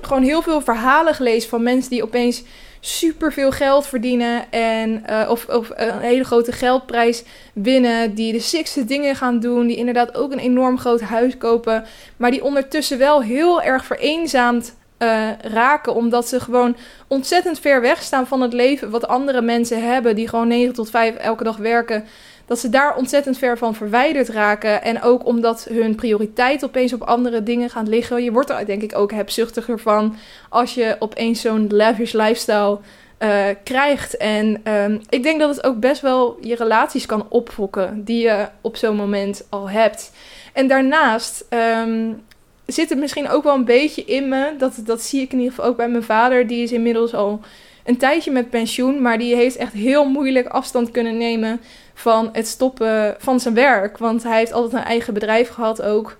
gewoon 0.00 0.22
heel 0.22 0.42
veel 0.42 0.60
verhalen 0.60 1.14
gelezen 1.14 1.48
van 1.48 1.62
mensen 1.62 1.90
die 1.90 2.02
opeens 2.02 2.42
super 2.80 3.32
veel 3.32 3.50
geld 3.50 3.86
verdienen 3.86 4.52
en 4.52 5.06
eh, 5.06 5.30
of, 5.30 5.46
of 5.48 5.70
een 5.74 6.00
hele 6.00 6.24
grote 6.24 6.52
geldprijs 6.52 7.22
winnen, 7.52 8.14
die 8.14 8.32
de 8.32 8.40
sixte 8.40 8.84
dingen 8.84 9.16
gaan 9.16 9.40
doen, 9.40 9.66
die 9.66 9.76
inderdaad 9.76 10.14
ook 10.16 10.32
een 10.32 10.38
enorm 10.38 10.78
groot 10.78 11.00
huis 11.00 11.38
kopen, 11.38 11.84
maar 12.16 12.30
die 12.30 12.44
ondertussen 12.44 12.98
wel 12.98 13.22
heel 13.22 13.62
erg 13.62 13.84
vereenzaamd 13.84 14.74
uh, 15.04 15.28
raken, 15.52 15.94
omdat 15.94 16.28
ze 16.28 16.40
gewoon 16.40 16.76
ontzettend 17.08 17.58
ver 17.58 17.80
weg 17.80 18.02
staan 18.02 18.26
van 18.26 18.40
het 18.40 18.52
leven 18.52 18.90
wat 18.90 19.08
andere 19.08 19.40
mensen 19.40 19.88
hebben, 19.88 20.14
die 20.14 20.28
gewoon 20.28 20.48
9 20.48 20.74
tot 20.74 20.90
5 20.90 21.14
elke 21.14 21.44
dag 21.44 21.56
werken 21.56 22.04
dat 22.46 22.58
ze 22.58 22.68
daar 22.68 22.96
ontzettend 22.96 23.38
ver 23.38 23.58
van 23.58 23.74
verwijderd 23.74 24.28
raken. 24.28 24.82
En 24.82 25.02
ook 25.02 25.26
omdat 25.26 25.66
hun 25.70 25.94
prioriteit 25.94 26.64
opeens 26.64 26.92
op 26.92 27.02
andere 27.02 27.42
dingen 27.42 27.70
gaan 27.70 27.88
liggen. 27.88 28.24
Je 28.24 28.32
wordt 28.32 28.50
er 28.50 28.66
denk 28.66 28.82
ik 28.82 28.98
ook 28.98 29.12
hebzuchtiger 29.12 29.78
van 29.78 30.16
als 30.48 30.74
je 30.74 30.96
opeens 30.98 31.40
zo'n 31.40 31.66
lavish 31.70 32.12
lifestyle 32.12 32.78
uh, 33.18 33.44
krijgt. 33.64 34.16
En 34.16 34.72
um, 34.72 35.00
ik 35.08 35.22
denk 35.22 35.40
dat 35.40 35.56
het 35.56 35.64
ook 35.64 35.80
best 35.80 36.00
wel 36.00 36.36
je 36.40 36.54
relaties 36.54 37.06
kan 37.06 37.26
opfokken 37.28 38.04
die 38.04 38.22
je 38.22 38.48
op 38.60 38.76
zo'n 38.76 38.96
moment 38.96 39.46
al 39.48 39.70
hebt. 39.70 40.12
En 40.52 40.68
daarnaast 40.68 41.46
um, 41.50 42.22
zit 42.66 42.88
het 42.88 42.98
misschien 42.98 43.28
ook 43.28 43.44
wel 43.44 43.54
een 43.54 43.64
beetje 43.64 44.04
in 44.04 44.28
me. 44.28 44.54
Dat, 44.58 44.72
dat 44.84 45.02
zie 45.02 45.20
ik 45.20 45.32
in 45.32 45.38
ieder 45.38 45.54
geval 45.54 45.70
ook 45.70 45.76
bij 45.76 45.88
mijn 45.88 46.02
vader. 46.02 46.46
Die 46.46 46.62
is 46.62 46.72
inmiddels 46.72 47.14
al 47.14 47.40
een 47.84 47.96
tijdje 47.96 48.30
met 48.30 48.50
pensioen. 48.50 49.02
Maar 49.02 49.18
die 49.18 49.34
heeft 49.34 49.56
echt 49.56 49.72
heel 49.72 50.08
moeilijk 50.08 50.46
afstand 50.46 50.90
kunnen 50.90 51.16
nemen 51.16 51.60
van 51.94 52.28
het 52.32 52.46
stoppen 52.46 53.16
van 53.18 53.40
zijn 53.40 53.54
werk. 53.54 53.98
Want 53.98 54.22
hij 54.22 54.38
heeft 54.38 54.52
altijd 54.52 54.72
een 54.72 54.88
eigen 54.88 55.14
bedrijf 55.14 55.48
gehad 55.48 55.82
ook. 55.82 56.16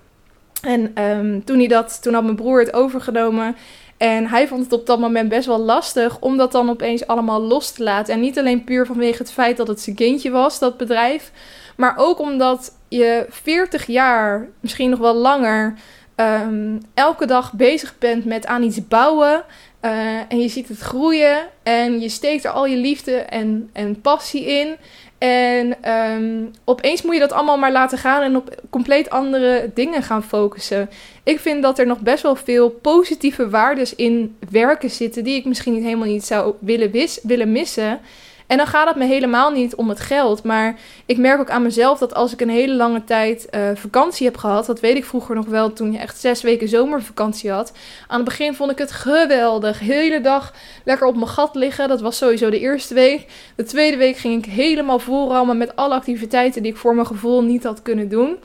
En 0.62 1.02
um, 1.02 1.44
toen, 1.44 1.58
hij 1.58 1.66
dat, 1.66 2.02
toen 2.02 2.14
had 2.14 2.24
mijn 2.24 2.36
broer 2.36 2.60
het 2.60 2.74
overgenomen. 2.74 3.56
En 3.96 4.26
hij 4.26 4.48
vond 4.48 4.62
het 4.62 4.72
op 4.72 4.86
dat 4.86 4.98
moment 4.98 5.28
best 5.28 5.46
wel 5.46 5.58
lastig 5.58 6.20
om 6.20 6.36
dat 6.36 6.52
dan 6.52 6.70
opeens 6.70 7.06
allemaal 7.06 7.40
los 7.40 7.70
te 7.70 7.82
laten. 7.82 8.14
En 8.14 8.20
niet 8.20 8.38
alleen 8.38 8.64
puur 8.64 8.86
vanwege 8.86 9.18
het 9.18 9.32
feit 9.32 9.56
dat 9.56 9.68
het 9.68 9.80
zijn 9.80 9.96
kindje 9.96 10.30
was, 10.30 10.58
dat 10.58 10.76
bedrijf. 10.76 11.32
Maar 11.76 11.94
ook 11.96 12.18
omdat 12.18 12.72
je 12.88 13.26
40 13.28 13.86
jaar, 13.86 14.48
misschien 14.60 14.90
nog 14.90 14.98
wel 14.98 15.14
langer, 15.14 15.74
um, 16.16 16.80
elke 16.94 17.26
dag 17.26 17.52
bezig 17.52 17.98
bent 17.98 18.24
met 18.24 18.46
aan 18.46 18.62
iets 18.62 18.88
bouwen. 18.88 19.44
Uh, 19.84 20.18
en 20.28 20.40
je 20.40 20.48
ziet 20.48 20.68
het 20.68 20.78
groeien 20.78 21.38
en 21.62 22.00
je 22.00 22.08
steekt 22.08 22.44
er 22.44 22.50
al 22.50 22.66
je 22.66 22.76
liefde 22.76 23.16
en, 23.16 23.70
en 23.72 24.00
passie 24.00 24.44
in. 24.44 24.76
En 25.18 25.90
um, 25.92 26.50
opeens 26.64 27.02
moet 27.02 27.14
je 27.14 27.20
dat 27.20 27.32
allemaal 27.32 27.58
maar 27.58 27.72
laten 27.72 27.98
gaan 27.98 28.22
en 28.22 28.36
op 28.36 28.62
compleet 28.70 29.10
andere 29.10 29.70
dingen 29.74 30.02
gaan 30.02 30.22
focussen. 30.22 30.90
Ik 31.22 31.40
vind 31.40 31.62
dat 31.62 31.78
er 31.78 31.86
nog 31.86 31.98
best 32.00 32.22
wel 32.22 32.36
veel 32.36 32.70
positieve 32.70 33.50
waardes 33.50 33.94
in 33.94 34.36
werken 34.50 34.90
zitten 34.90 35.24
die 35.24 35.36
ik 35.36 35.44
misschien 35.44 35.72
niet 35.72 35.84
helemaal 35.84 36.08
niet 36.08 36.24
zou 36.24 36.54
willen, 36.58 37.08
willen 37.22 37.52
missen. 37.52 38.00
En 38.46 38.56
dan 38.56 38.66
gaat 38.66 38.88
het 38.88 38.96
me 38.96 39.04
helemaal 39.04 39.50
niet 39.50 39.74
om 39.74 39.88
het 39.88 40.00
geld. 40.00 40.42
Maar 40.42 40.76
ik 41.06 41.18
merk 41.18 41.40
ook 41.40 41.50
aan 41.50 41.62
mezelf 41.62 41.98
dat 41.98 42.14
als 42.14 42.32
ik 42.32 42.40
een 42.40 42.48
hele 42.48 42.74
lange 42.74 43.04
tijd 43.04 43.48
uh, 43.50 43.70
vakantie 43.74 44.26
heb 44.26 44.36
gehad. 44.36 44.66
Dat 44.66 44.80
weet 44.80 44.96
ik 44.96 45.04
vroeger 45.04 45.34
nog 45.34 45.46
wel 45.46 45.72
toen 45.72 45.92
je 45.92 45.98
echt 45.98 46.20
zes 46.20 46.42
weken 46.42 46.68
zomervakantie 46.68 47.50
had. 47.50 47.72
Aan 48.06 48.16
het 48.16 48.28
begin 48.28 48.54
vond 48.54 48.70
ik 48.70 48.78
het 48.78 48.92
geweldig. 48.92 49.78
Hele 49.78 50.20
dag 50.20 50.52
lekker 50.84 51.06
op 51.06 51.14
mijn 51.14 51.28
gat 51.28 51.54
liggen. 51.54 51.88
Dat 51.88 52.00
was 52.00 52.16
sowieso 52.16 52.50
de 52.50 52.60
eerste 52.60 52.94
week. 52.94 53.26
De 53.56 53.64
tweede 53.64 53.96
week 53.96 54.16
ging 54.16 54.46
ik 54.46 54.52
helemaal 54.52 54.98
volrammen 54.98 55.58
met 55.58 55.76
alle 55.76 55.94
activiteiten 55.94 56.62
die 56.62 56.72
ik 56.72 56.78
voor 56.78 56.94
mijn 56.94 57.06
gevoel 57.06 57.42
niet 57.42 57.64
had 57.64 57.82
kunnen 57.82 58.08
doen. 58.08 58.36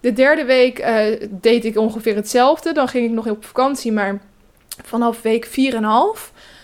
De 0.00 0.12
derde 0.12 0.44
week 0.44 0.78
uh, 0.78 1.28
deed 1.30 1.64
ik 1.64 1.78
ongeveer 1.78 2.14
hetzelfde. 2.14 2.72
Dan 2.72 2.88
ging 2.88 3.04
ik 3.04 3.12
nog 3.12 3.26
op 3.26 3.44
vakantie. 3.44 3.92
Maar 3.92 4.20
vanaf 4.84 5.22
week 5.22 5.46
4,5 5.46 5.52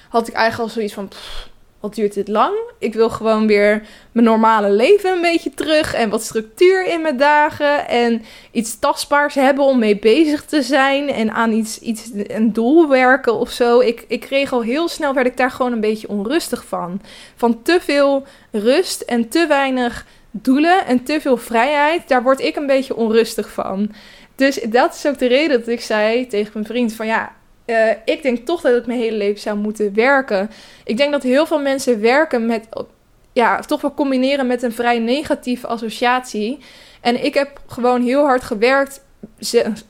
had 0.09 0.29
ik 0.29 0.35
eigenlijk 0.35 0.59
al 0.59 0.69
zoiets 0.69 0.95
van. 0.95 1.09
Wat 1.85 1.95
duurt 1.95 2.15
dit 2.15 2.29
lang? 2.29 2.57
Ik 2.79 2.95
wil 2.95 3.11
gewoon 3.11 3.47
weer 3.47 3.87
mijn 4.13 4.27
normale 4.27 4.71
leven 4.71 5.13
een 5.13 5.21
beetje 5.21 5.55
terug. 5.55 5.95
En 5.95 6.11
wat 6.11 6.23
structuur 6.23 6.87
in 6.87 7.03
mijn 7.03 7.17
dagen. 7.17 7.89
En 7.89 8.25
iets 8.51 8.79
tastbaars 8.79 9.35
hebben 9.35 9.65
om 9.65 9.79
mee 9.79 9.99
bezig 9.99 10.45
te 10.45 10.63
zijn. 10.63 11.09
En 11.09 11.33
aan 11.33 11.53
iets, 11.53 11.79
iets 11.79 12.11
een 12.27 12.53
doel 12.53 12.89
werken 12.89 13.35
of 13.35 13.51
zo. 13.51 13.81
Ik, 13.81 14.05
ik 14.09 14.21
kreeg 14.21 14.53
al 14.53 14.63
heel 14.63 14.89
snel, 14.89 15.15
werd 15.15 15.27
ik 15.27 15.37
daar 15.37 15.51
gewoon 15.51 15.73
een 15.73 15.81
beetje 15.81 16.09
onrustig 16.09 16.65
van. 16.65 17.01
Van 17.37 17.63
te 17.63 17.79
veel 17.81 18.25
rust 18.51 19.01
en 19.01 19.29
te 19.29 19.47
weinig 19.47 20.07
doelen 20.31 20.87
en 20.87 21.03
te 21.03 21.21
veel 21.21 21.37
vrijheid. 21.37 22.09
Daar 22.09 22.23
word 22.23 22.41
ik 22.41 22.57
een 22.57 22.67
beetje 22.67 22.97
onrustig 22.97 23.51
van. 23.51 23.93
Dus 24.35 24.61
dat 24.69 24.95
is 24.95 25.07
ook 25.07 25.19
de 25.19 25.27
reden 25.27 25.59
dat 25.59 25.69
ik 25.69 25.81
zei 25.81 26.27
tegen 26.27 26.51
mijn 26.55 26.67
vriend 26.67 26.93
van 26.93 27.07
ja, 27.07 27.33
uh, 27.67 27.91
ik 28.05 28.23
denk 28.23 28.47
toch 28.47 28.61
dat 28.61 28.75
het 28.75 28.87
mijn 28.87 28.99
hele 28.99 29.17
leven 29.17 29.41
zou 29.41 29.57
moeten 29.57 29.95
werken. 29.95 30.51
Ik 30.85 30.97
denk 30.97 31.13
dat 31.13 31.23
heel 31.23 31.47
veel 31.47 31.61
mensen 31.61 32.01
werken 32.01 32.47
met, 32.47 32.69
ja, 33.33 33.61
toch 33.61 33.81
wel 33.81 33.95
combineren 33.95 34.47
met 34.47 34.63
een 34.63 34.73
vrij 34.73 34.99
negatieve 34.99 35.67
associatie. 35.67 36.59
En 37.01 37.25
ik 37.25 37.35
heb 37.35 37.61
gewoon 37.67 38.03
heel 38.03 38.25
hard 38.25 38.43
gewerkt, 38.43 39.05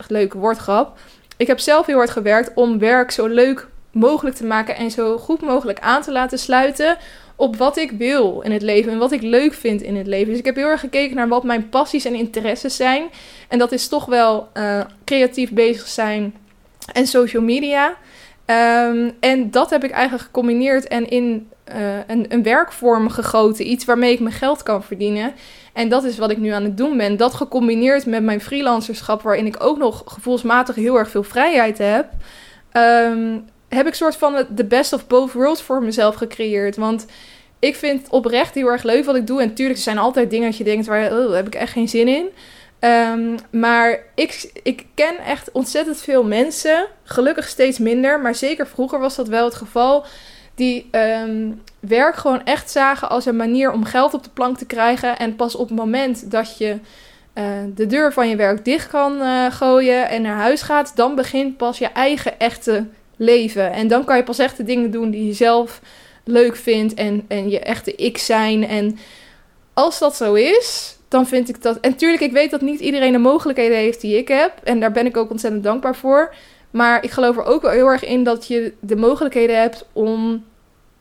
leuke 0.09 0.39
woordgrap. 0.39 0.99
Ik 1.37 1.47
heb 1.47 1.59
zelf 1.59 1.87
heel 1.87 1.97
hard 1.97 2.11
gewerkt 2.11 2.51
om 2.55 2.79
werk 2.79 3.11
zo 3.11 3.27
leuk 3.27 3.69
mogelijk 3.91 4.37
te 4.37 4.45
maken 4.45 4.77
en 4.77 4.91
zo 4.91 5.19
goed 5.19 5.41
mogelijk 5.41 5.81
aan 5.81 6.03
te 6.03 6.13
laten 6.13 6.39
sluiten 6.39 6.97
op 7.37 7.57
wat 7.57 7.77
ik 7.77 7.91
wil 7.91 8.41
in 8.41 8.53
het 8.53 8.63
leven 8.63 8.93
en 8.93 8.99
wat 8.99 9.13
ik 9.13 9.23
leuk 9.23 9.55
vind 9.55 9.83
in 9.83 9.97
het 9.97 10.07
leven. 10.07 10.29
Dus 10.29 10.39
ik 10.39 10.45
heb 10.45 10.55
heel 10.55 10.69
erg 10.69 10.81
gekeken 10.81 11.17
naar 11.17 11.29
wat 11.29 11.45
mijn 11.45 11.69
passies 11.69 12.05
en 12.05 12.15
interesses 12.15 12.77
zijn. 12.77 13.09
En 13.49 13.59
dat 13.59 13.73
is 13.73 13.89
toch 13.89 14.05
wel 14.05 14.49
uh, 14.55 14.81
creatief 15.05 15.51
bezig 15.53 15.89
zijn 15.89 16.35
en 16.93 17.07
social 17.07 17.43
media. 17.43 17.97
Um, 18.47 19.13
en 19.21 19.51
dat 19.51 19.71
heb 19.71 19.85
ik 19.85 19.91
eigenlijk 19.91 20.25
gecombineerd 20.25 20.89
en 20.89 21.09
in 21.09 21.49
uh, 21.69 21.99
een, 22.07 22.27
een 22.29 22.43
werkvorm 22.43 23.09
gegoten. 23.09 23.71
Iets 23.71 23.85
waarmee 23.85 24.13
ik 24.13 24.21
mijn 24.21 24.35
geld 24.35 24.63
kan 24.63 24.83
verdienen. 24.83 25.33
En 25.73 25.89
dat 25.89 26.05
is 26.05 26.19
wat 26.19 26.31
ik 26.31 26.39
nu 26.39 26.49
aan 26.49 26.65
het 26.65 26.77
doen 26.77 26.97
ben. 26.97 27.17
Dat 27.17 27.35
gecombineerd 27.35 28.07
met 28.07 28.23
mijn 28.23 28.41
freelancerschap, 28.41 29.23
waarin 29.23 29.47
ik 29.47 29.63
ook 29.63 29.79
nog 29.79 30.03
gevoelsmatig 30.07 30.75
heel 30.75 30.97
erg 30.97 31.11
veel 31.11 31.23
vrijheid 31.23 31.79
heb. 31.79 32.07
Um, 32.73 33.45
heb 33.69 33.87
ik 33.87 33.95
soort 33.95 34.17
van 34.17 34.47
de 34.55 34.65
best 34.65 34.93
of 34.93 35.07
both 35.07 35.33
worlds 35.33 35.63
voor 35.63 35.83
mezelf 35.83 36.15
gecreëerd. 36.15 36.77
Want 36.77 37.07
ik 37.59 37.77
vind 37.77 38.09
oprecht 38.11 38.55
heel 38.55 38.69
erg 38.69 38.83
leuk 38.83 39.05
wat 39.05 39.17
ik 39.17 39.27
doe. 39.27 39.41
En 39.41 39.49
natuurlijk, 39.49 39.79
er 39.79 39.85
zijn 39.85 39.99
altijd 39.99 40.31
dingen 40.31 40.49
dat 40.49 40.59
je 40.59 40.65
denkt, 40.65 40.87
waar 40.87 41.13
oh, 41.13 41.35
heb 41.35 41.47
ik 41.47 41.55
echt 41.55 41.73
geen 41.73 41.89
zin 41.89 42.09
in. 42.09 42.27
Um, 42.85 43.37
maar 43.51 43.99
ik, 44.15 44.51
ik 44.63 44.87
ken 44.95 45.19
echt 45.19 45.53
ontzettend 45.53 46.01
veel 46.01 46.25
mensen, 46.25 46.87
gelukkig 47.05 47.49
steeds 47.49 47.79
minder, 47.79 48.21
maar 48.21 48.35
zeker 48.35 48.67
vroeger 48.67 48.99
was 48.99 49.17
dat 49.17 49.29
wel 49.29 49.45
het 49.45 49.55
geval, 49.55 50.05
die 50.55 50.89
um, 50.93 51.63
werk 51.81 52.17
gewoon 52.17 52.45
echt 52.45 52.71
zagen 52.71 53.09
als 53.09 53.27
een 53.27 53.37
manier 53.37 53.73
om 53.73 53.85
geld 53.85 54.15
op 54.15 54.25
de 54.25 54.31
plank 54.31 54.59
te 54.59 54.67
krijgen. 54.67 55.19
En 55.19 55.37
pas 55.37 55.55
op 55.55 55.69
het 55.69 55.79
moment 55.79 56.31
dat 56.31 56.59
je 56.59 56.79
uh, 57.35 57.45
de 57.75 57.87
deur 57.87 58.13
van 58.13 58.29
je 58.29 58.37
werk 58.37 58.65
dicht 58.65 58.89
kan 58.89 59.21
uh, 59.21 59.51
gooien 59.51 60.09
en 60.09 60.23
naar 60.23 60.37
huis 60.37 60.63
gaat, 60.63 60.97
dan 60.97 61.15
begint 61.15 61.57
pas 61.57 61.79
je 61.79 61.87
eigen 61.87 62.39
echte 62.39 62.87
leven. 63.17 63.73
En 63.73 63.89
dan 63.89 64.05
kan 64.05 64.17
je 64.17 64.23
pas 64.23 64.39
echt 64.39 64.57
de 64.57 64.65
dingen 64.65 64.91
doen 64.91 65.11
die 65.11 65.27
je 65.27 65.33
zelf 65.33 65.81
leuk 66.25 66.57
vindt 66.57 66.95
en, 66.95 67.25
en 67.29 67.51
je 67.51 67.61
echte 67.61 67.95
ik 67.95 68.19
zijn. 68.19 68.69
En 68.69 68.99
als 69.75 69.99
dat 69.99 70.17
zo 70.17 70.35
is, 70.35 70.97
dan 71.15 71.27
vind 71.27 71.49
ik 71.49 71.63
dat. 71.63 71.81
En 71.81 71.91
natuurlijk, 71.91 72.23
ik 72.23 72.33
weet 72.33 72.51
dat 72.51 72.61
niet 72.61 72.81
iedereen 72.81 73.13
de 73.13 73.19
mogelijkheden 73.19 73.77
heeft 73.77 74.01
die 74.01 74.19
ik 74.19 74.29
heb. 74.29 74.53
En 74.65 74.81
daar 74.81 74.93
ben 74.93 75.07
ik 75.07 75.17
ook 75.17 75.31
ontzettend 75.31 75.65
dankbaar 75.65 75.97
voor. 75.97 76.35
Maar 76.71 77.05
ik 77.05 77.11
geloof 77.11 77.37
er 77.37 77.45
ook 77.45 77.63
wel 77.63 77.71
heel 77.71 77.87
erg 77.87 78.05
in 78.05 78.25
dat 78.25 78.47
je 78.47 78.73
de 78.81 78.97
mogelijkheden 78.97 79.61
hebt 79.61 79.87
om 79.93 80.45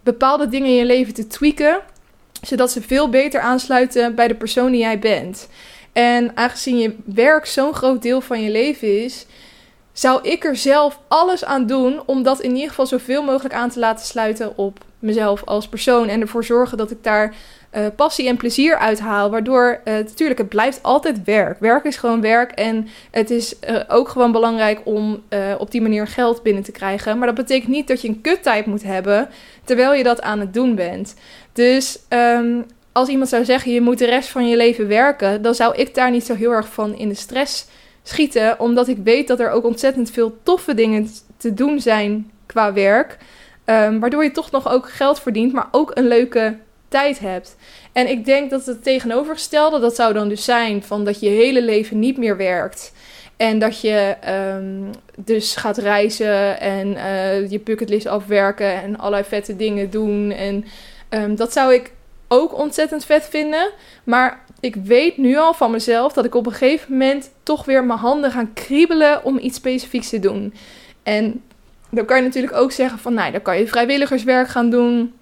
bepaalde 0.04 0.48
dingen 0.48 0.68
in 0.68 0.76
je 0.76 0.86
leven 0.86 1.14
te 1.14 1.28
tweaken. 1.28 1.80
Zodat 2.42 2.72
ze 2.72 2.82
veel 2.82 3.10
beter 3.10 3.42
aansluiten 3.42 4.16
bij 4.16 4.28
de 4.28 4.36
persoon 4.36 4.72
die 4.72 4.80
jij 4.80 5.00
bent. 5.00 5.50
En 5.94 6.38
aangezien 6.38 6.78
je 6.78 6.96
werk 7.06 7.46
zo'n 7.46 7.74
groot 7.74 8.02
deel 8.02 8.22
van 8.22 8.42
je 8.42 8.52
leven 8.52 9.04
is, 9.04 9.26
zou 9.94 10.30
ik 10.30 10.44
er 10.44 10.56
zelf 10.56 11.00
alles 11.08 11.46
aan 11.46 11.66
doen 11.66 12.02
om 12.06 12.24
dat 12.24 12.42
in 12.42 12.54
ieder 12.54 12.70
geval 12.70 12.86
zoveel 12.86 13.24
mogelijk 13.24 13.54
aan 13.54 13.70
te 13.70 13.80
laten 13.80 14.06
sluiten 14.06 14.58
op 14.58 14.78
mezelf 15.00 15.44
als 15.46 15.68
persoon. 15.68 16.08
En 16.08 16.22
ervoor 16.22 16.44
zorgen 16.44 16.78
dat 16.78 16.92
ik 16.92 17.04
daar 17.04 17.36
uh, 17.78 17.86
passie 17.96 18.28
en 18.28 18.38
plezier 18.38 18.78
uithaal. 18.78 19.30
Waardoor, 19.30 19.80
uh, 19.86 19.94
natuurlijk, 19.94 20.40
het 20.40 20.50
blijft 20.50 20.84
altijd 20.84 21.24
werk. 21.24 21.60
Werk 21.60 21.84
is 21.84 21.98
gewoon 21.98 22.22
werk. 22.22 22.52
En 22.52 22.88
het 23.12 23.30
is 23.30 23.56
uh, 23.70 23.80
ook 23.88 24.10
gewoon 24.10 24.32
belangrijk 24.32 24.82
om 24.84 25.22
op 25.58 25.72
die 25.72 25.82
manier 25.82 26.08
geld 26.08 26.44
binnen 26.44 26.64
te 26.64 26.72
krijgen. 26.72 27.18
Maar 27.18 27.28
dat 27.28 27.36
betekent 27.36 27.72
niet 27.72 27.88
dat 27.88 28.02
je 28.02 28.08
een 28.08 28.22
kuttijd 28.22 28.66
moet 28.66 28.84
hebben 28.84 29.30
terwijl 29.64 29.94
je 29.94 30.04
dat 30.04 30.22
aan 30.22 30.40
het 30.40 30.54
doen 30.54 30.76
bent. 30.76 31.16
Dus 31.54 32.00
um, 32.10 32.66
als 32.92 33.10
iemand 33.10 33.30
zou 33.30 33.46
zeggen, 33.46 33.72
je 33.72 33.82
moet 33.82 33.98
de 33.98 34.06
rest 34.06 34.30
van 34.30 34.48
je 34.48 34.58
leven 34.58 34.88
werken, 34.88 35.42
dan 35.42 35.56
zou 35.56 35.76
ik 35.76 35.96
daar 35.96 36.12
niet 36.12 36.26
zo 36.26 36.36
heel 36.36 36.52
erg 36.52 36.68
van 36.74 36.96
in 36.96 37.10
de 37.10 37.16
stress 37.16 37.68
schieten. 38.04 38.60
Omdat 38.60 38.88
ik 38.88 38.98
weet 39.04 39.28
dat 39.28 39.40
er 39.40 39.50
ook 39.50 39.66
ontzettend 39.66 40.12
veel 40.12 40.38
toffe 40.44 40.74
dingen 40.74 41.08
te 41.38 41.54
doen 41.54 41.80
zijn 41.80 42.32
qua 42.46 42.74
werk. 42.74 43.18
Um, 43.66 44.00
waardoor 44.00 44.24
je 44.24 44.32
toch 44.32 44.52
nog 44.52 44.70
ook 44.70 44.90
geld 44.90 45.20
verdient, 45.20 45.54
maar 45.54 45.68
ook 45.72 45.92
een 45.94 46.08
leuke 46.08 46.58
tijd 46.94 47.20
hebt. 47.20 47.56
En 47.92 48.10
ik 48.10 48.26
denk 48.26 48.50
dat 48.50 48.66
het 48.66 48.84
tegenovergestelde, 48.84 49.80
dat 49.80 49.96
zou 49.96 50.14
dan 50.14 50.30
dus 50.30 50.44
zijn 50.44 50.84
van 50.84 51.06
dat 51.06 51.20
je 51.20 51.30
hele 51.30 51.62
leven 51.62 52.00
niet 52.00 52.18
meer 52.18 52.38
werkt. 52.38 52.94
En 53.38 53.60
dat 53.60 53.82
je 53.82 54.16
ehm, 54.22 54.82
dus 55.16 55.56
gaat 55.56 55.78
reizen 55.78 56.60
en 56.60 56.88
uh, 56.88 57.50
je 57.50 57.60
bucketlist 57.60 58.06
afwerken 58.06 58.82
en 58.82 58.98
allerlei 58.98 59.24
vette 59.24 59.56
dingen 59.56 59.90
doen. 59.90 60.32
En 60.32 60.66
um, 61.10 61.36
dat 61.36 61.54
zou 61.54 61.74
ik 61.74 61.92
ook 62.28 62.58
ontzettend 62.58 63.06
vet 63.06 63.28
vinden. 63.30 63.70
Maar 64.04 64.44
ik 64.60 64.76
weet 64.76 65.18
nu 65.18 65.38
al 65.38 65.54
van 65.54 65.72
mezelf 65.72 66.14
dat 66.14 66.26
ik 66.26 66.36
op 66.36 66.46
een 66.46 66.52
gegeven 66.52 66.92
moment 66.92 67.32
toch 67.44 67.66
weer 67.66 67.84
mijn 67.84 68.00
handen 68.00 68.32
gaan 68.32 68.54
kriebelen 68.54 69.24
om 69.24 69.38
iets 69.38 69.58
specifieks 69.58 70.10
te 70.10 70.20
doen. 70.20 70.54
En 71.04 71.42
dan 71.90 72.06
kan 72.06 72.18
je 72.18 72.24
natuurlijk 72.24 72.56
ook 72.56 72.72
zeggen 72.72 73.00
van, 73.00 73.14
nou, 73.14 73.32
dan 73.32 73.42
kan 73.42 73.58
je 73.58 73.68
vrijwilligerswerk 73.68 74.48
gaan 74.48 74.70
doen. 74.70 75.14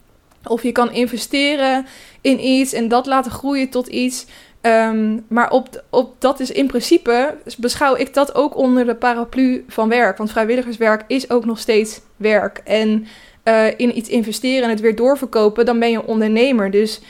Of 0.48 0.64
je 0.64 0.72
kan 0.72 0.92
investeren 0.92 1.86
in 2.22 2.46
iets 2.46 2.74
en 2.74 2.88
dat 2.88 3.06
laten 3.06 3.32
groeien 3.32 3.70
tot 3.70 3.88
iets. 3.88 4.26
Ehm, 4.62 5.18
maar 5.28 5.50
op, 5.52 5.84
op 5.89 6.16
dat 6.20 6.39
is 6.39 6.52
in 6.52 6.68
principe, 6.68 7.38
beschouw 7.58 7.96
ik 7.96 8.14
dat 8.14 8.36
ook 8.36 8.58
onder 8.58 8.86
de 8.86 8.96
paraplu 8.96 9.66
van 9.68 9.89
werk. 9.89 10.18
Want 10.18 10.32
vrijwilligerswerk 10.32 11.04
is 11.08 11.30
ook 11.30 11.46
nog 11.46 11.60
steeds 11.60 12.02
werk. 12.18 12.62
En 12.64 13.08
uh, 13.44 13.68
in 13.78 13.98
iets 13.98 14.10
investeren 14.10 14.64
en 14.64 14.70
het 14.70 14.80
weer 14.80 14.96
doorverkopen, 14.96 15.66
dan 15.66 15.80
ben 15.80 15.92
je 15.92 16.06
ondernemer. 16.06 16.72
Dus 16.72 17.02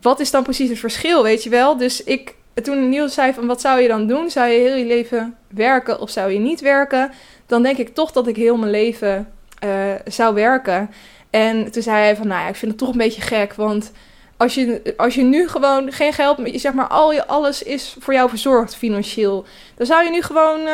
wat 0.00 0.20
is 0.20 0.30
dan 0.30 0.42
precies 0.42 0.68
het 0.68 0.78
verschil, 0.78 1.22
weet 1.22 1.42
je 1.42 1.50
wel? 1.50 1.76
Dus 1.76 2.04
ik, 2.04 2.34
toen 2.62 2.88
Niels 2.88 3.14
zei 3.14 3.32
van 3.32 3.46
wat 3.46 3.60
zou 3.60 3.80
je 3.80 3.88
dan 3.88 4.06
doen? 4.06 4.30
Zou 4.30 4.48
je 4.48 4.58
heel 4.58 4.76
je 4.76 4.84
leven 4.84 5.36
werken 5.48 6.00
of 6.00 6.10
zou 6.10 6.32
je 6.32 6.38
niet 6.38 6.60
werken? 6.60 7.10
Dan 7.46 7.62
denk 7.62 7.76
ik 7.76 7.94
toch 7.94 8.12
dat 8.12 8.26
ik 8.26 8.36
heel 8.36 8.56
mijn 8.56 8.70
leven 8.70 9.32
uh, 9.64 9.70
zou 10.04 10.34
werken. 10.34 10.90
En 11.36 11.70
toen 11.70 11.82
zei 11.82 11.96
hij 11.96 12.16
van, 12.16 12.26
nou 12.26 12.40
ja, 12.40 12.48
ik 12.48 12.56
vind 12.56 12.70
het 12.70 12.80
toch 12.80 12.90
een 12.90 12.98
beetje 12.98 13.20
gek, 13.20 13.54
want 13.54 13.92
als 14.36 14.54
je, 14.54 14.94
als 14.96 15.14
je 15.14 15.22
nu 15.22 15.48
gewoon 15.48 15.92
geen 15.92 16.12
geld, 16.12 16.38
zeg 16.54 16.72
maar, 16.72 16.86
al 16.86 17.12
je, 17.12 17.26
alles 17.26 17.62
is 17.62 17.96
voor 17.98 18.14
jou 18.14 18.28
verzorgd 18.28 18.76
financieel, 18.76 19.44
dan 19.74 19.86
zou 19.86 20.04
je 20.04 20.10
nu 20.10 20.22
gewoon 20.22 20.60
uh, 20.60 20.66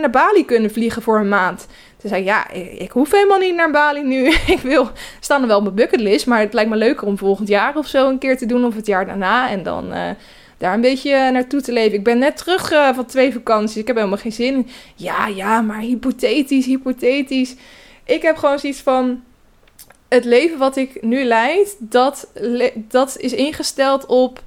naar 0.00 0.10
Bali 0.10 0.44
kunnen 0.44 0.70
vliegen 0.70 1.02
voor 1.02 1.18
een 1.18 1.28
maand. 1.28 1.66
Toen 1.96 2.10
zei 2.10 2.20
ik, 2.20 2.26
ja, 2.26 2.50
ik, 2.78 2.90
hoef 2.90 3.10
helemaal 3.10 3.38
niet 3.38 3.54
naar 3.54 3.70
Bali 3.70 4.02
nu. 4.02 4.26
ik 4.56 4.60
wil, 4.62 4.90
staan 5.20 5.42
er 5.42 5.48
wel 5.48 5.56
op 5.56 5.62
mijn 5.62 5.74
bucketlist, 5.74 6.26
maar 6.26 6.40
het 6.40 6.52
lijkt 6.52 6.70
me 6.70 6.76
leuker 6.76 7.06
om 7.06 7.18
volgend 7.18 7.48
jaar 7.48 7.76
of 7.76 7.86
zo 7.86 8.08
een 8.08 8.18
keer 8.18 8.36
te 8.36 8.46
doen, 8.46 8.64
of 8.64 8.74
het 8.74 8.86
jaar 8.86 9.06
daarna. 9.06 9.50
En 9.50 9.62
dan 9.62 9.92
uh, 9.92 10.10
daar 10.58 10.74
een 10.74 10.80
beetje 10.80 11.30
naartoe 11.30 11.60
te 11.60 11.72
leven. 11.72 11.98
Ik 11.98 12.04
ben 12.04 12.18
net 12.18 12.36
terug 12.36 12.68
van 12.94 13.06
twee 13.06 13.32
vakanties, 13.32 13.76
ik 13.76 13.86
heb 13.86 13.96
helemaal 13.96 14.18
geen 14.18 14.32
zin. 14.32 14.68
Ja, 14.94 15.26
ja, 15.26 15.60
maar 15.60 15.80
hypothetisch, 15.80 16.66
hypothetisch. 16.66 17.54
Ik 18.04 18.22
heb 18.22 18.36
gewoon 18.36 18.58
zoiets 18.58 18.80
van 18.80 19.22
het 20.16 20.24
leven 20.24 20.58
wat 20.58 20.76
ik 20.76 21.02
nu 21.02 21.24
leid, 21.24 21.76
dat, 21.78 22.28
dat 22.74 23.18
is 23.18 23.32
ingesteld 23.32 24.06
op 24.06 24.42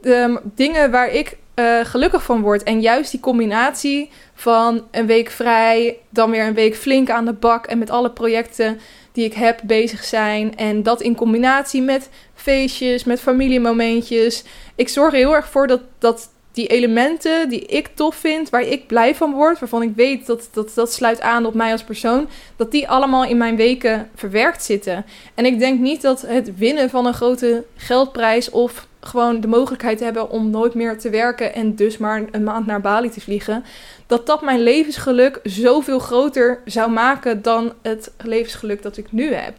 de 0.00 0.40
dingen 0.54 0.90
waar 0.90 1.10
ik 1.10 1.36
uh, 1.54 1.80
gelukkig 1.84 2.22
van 2.22 2.40
word. 2.40 2.62
En 2.62 2.80
juist 2.80 3.10
die 3.10 3.20
combinatie 3.20 4.10
van 4.34 4.86
een 4.90 5.06
week 5.06 5.30
vrij, 5.30 5.98
dan 6.10 6.30
weer 6.30 6.46
een 6.46 6.54
week 6.54 6.76
flink 6.76 7.10
aan 7.10 7.24
de 7.24 7.32
bak 7.32 7.66
en 7.66 7.78
met 7.78 7.90
alle 7.90 8.10
projecten 8.10 8.80
die 9.12 9.24
ik 9.24 9.34
heb 9.34 9.60
bezig 9.64 10.04
zijn. 10.04 10.56
En 10.56 10.82
dat 10.82 11.00
in 11.00 11.14
combinatie 11.14 11.82
met 11.82 12.08
feestjes, 12.34 13.04
met 13.04 13.20
familiemomentjes. 13.20 14.44
Ik 14.74 14.88
zorg 14.88 15.14
heel 15.14 15.34
erg 15.34 15.48
voor 15.48 15.66
dat, 15.66 15.80
dat 15.98 16.28
die 16.58 16.66
elementen 16.66 17.48
die 17.48 17.66
ik 17.66 17.88
tof 17.94 18.14
vind, 18.14 18.50
waar 18.50 18.62
ik 18.62 18.86
blij 18.86 19.14
van 19.14 19.32
word, 19.32 19.58
waarvan 19.58 19.82
ik 19.82 19.92
weet 19.94 20.26
dat, 20.26 20.48
dat 20.52 20.74
dat 20.74 20.92
sluit 20.92 21.20
aan 21.20 21.46
op 21.46 21.54
mij 21.54 21.72
als 21.72 21.84
persoon, 21.84 22.28
dat 22.56 22.70
die 22.70 22.88
allemaal 22.88 23.24
in 23.24 23.36
mijn 23.36 23.56
weken 23.56 24.10
verwerkt 24.14 24.64
zitten. 24.64 25.04
En 25.34 25.44
ik 25.44 25.58
denk 25.58 25.80
niet 25.80 26.02
dat 26.02 26.20
het 26.20 26.56
winnen 26.56 26.90
van 26.90 27.06
een 27.06 27.14
grote 27.14 27.64
geldprijs 27.76 28.50
of 28.50 28.86
gewoon 29.00 29.40
de 29.40 29.46
mogelijkheid 29.46 30.00
hebben 30.00 30.30
om 30.30 30.50
nooit 30.50 30.74
meer 30.74 30.98
te 30.98 31.10
werken 31.10 31.54
en 31.54 31.74
dus 31.74 31.98
maar 31.98 32.24
een 32.30 32.44
maand 32.44 32.66
naar 32.66 32.80
Bali 32.80 33.10
te 33.10 33.20
vliegen, 33.20 33.64
dat 34.06 34.26
dat 34.26 34.42
mijn 34.42 34.60
levensgeluk 34.60 35.40
zoveel 35.42 35.98
groter 35.98 36.60
zou 36.64 36.90
maken 36.90 37.42
dan 37.42 37.72
het 37.82 38.12
levensgeluk 38.24 38.82
dat 38.82 38.96
ik 38.96 39.12
nu 39.12 39.34
heb. 39.34 39.54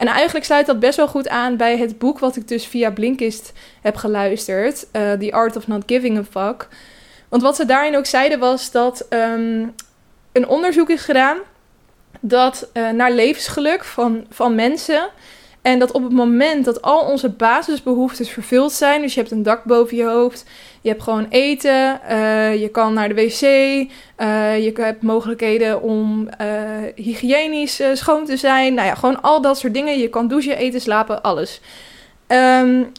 En 0.00 0.06
eigenlijk 0.06 0.44
sluit 0.44 0.66
dat 0.66 0.80
best 0.80 0.96
wel 0.96 1.08
goed 1.08 1.28
aan 1.28 1.56
bij 1.56 1.78
het 1.78 1.98
boek 1.98 2.18
wat 2.18 2.36
ik 2.36 2.48
dus 2.48 2.66
via 2.66 2.90
Blinkist 2.90 3.52
heb 3.80 3.96
geluisterd. 3.96 4.86
Uh, 4.92 5.12
The 5.12 5.32
Art 5.32 5.56
of 5.56 5.66
Not 5.66 5.82
Giving 5.86 6.18
a 6.18 6.24
Fuck. 6.30 6.68
Want 7.28 7.42
wat 7.42 7.56
ze 7.56 7.64
daarin 7.64 7.96
ook 7.96 8.06
zeiden 8.06 8.38
was 8.38 8.70
dat 8.70 9.06
um, 9.10 9.74
een 10.32 10.48
onderzoek 10.48 10.90
is 10.90 11.00
gedaan 11.02 11.38
dat 12.20 12.68
uh, 12.72 12.90
naar 12.90 13.12
levensgeluk 13.12 13.84
van, 13.84 14.26
van 14.30 14.54
mensen. 14.54 15.08
En 15.62 15.78
dat 15.78 15.92
op 15.92 16.02
het 16.02 16.12
moment 16.12 16.64
dat 16.64 16.82
al 16.82 17.00
onze 17.00 17.28
basisbehoeftes 17.28 18.30
vervuld 18.30 18.72
zijn, 18.72 19.00
dus 19.00 19.14
je 19.14 19.20
hebt 19.20 19.32
een 19.32 19.42
dak 19.42 19.64
boven 19.64 19.96
je 19.96 20.04
hoofd, 20.04 20.44
je 20.80 20.88
hebt 20.88 21.02
gewoon 21.02 21.26
eten, 21.28 22.00
uh, 22.10 22.60
je 22.60 22.68
kan 22.68 22.92
naar 22.92 23.08
de 23.08 23.14
wc, 23.14 23.42
uh, 23.42 24.64
je 24.64 24.72
hebt 24.74 25.02
mogelijkheden 25.02 25.82
om 25.82 26.28
uh, 26.40 26.46
hygiënisch 26.94 27.80
schoon 27.92 28.24
te 28.24 28.36
zijn. 28.36 28.74
Nou 28.74 28.86
ja, 28.86 28.94
gewoon 28.94 29.22
al 29.22 29.42
dat 29.42 29.58
soort 29.58 29.74
dingen. 29.74 29.98
Je 29.98 30.08
kan 30.08 30.28
douchen, 30.28 30.56
eten, 30.56 30.80
slapen, 30.80 31.22
alles. 31.22 31.60
Um, 32.28 32.92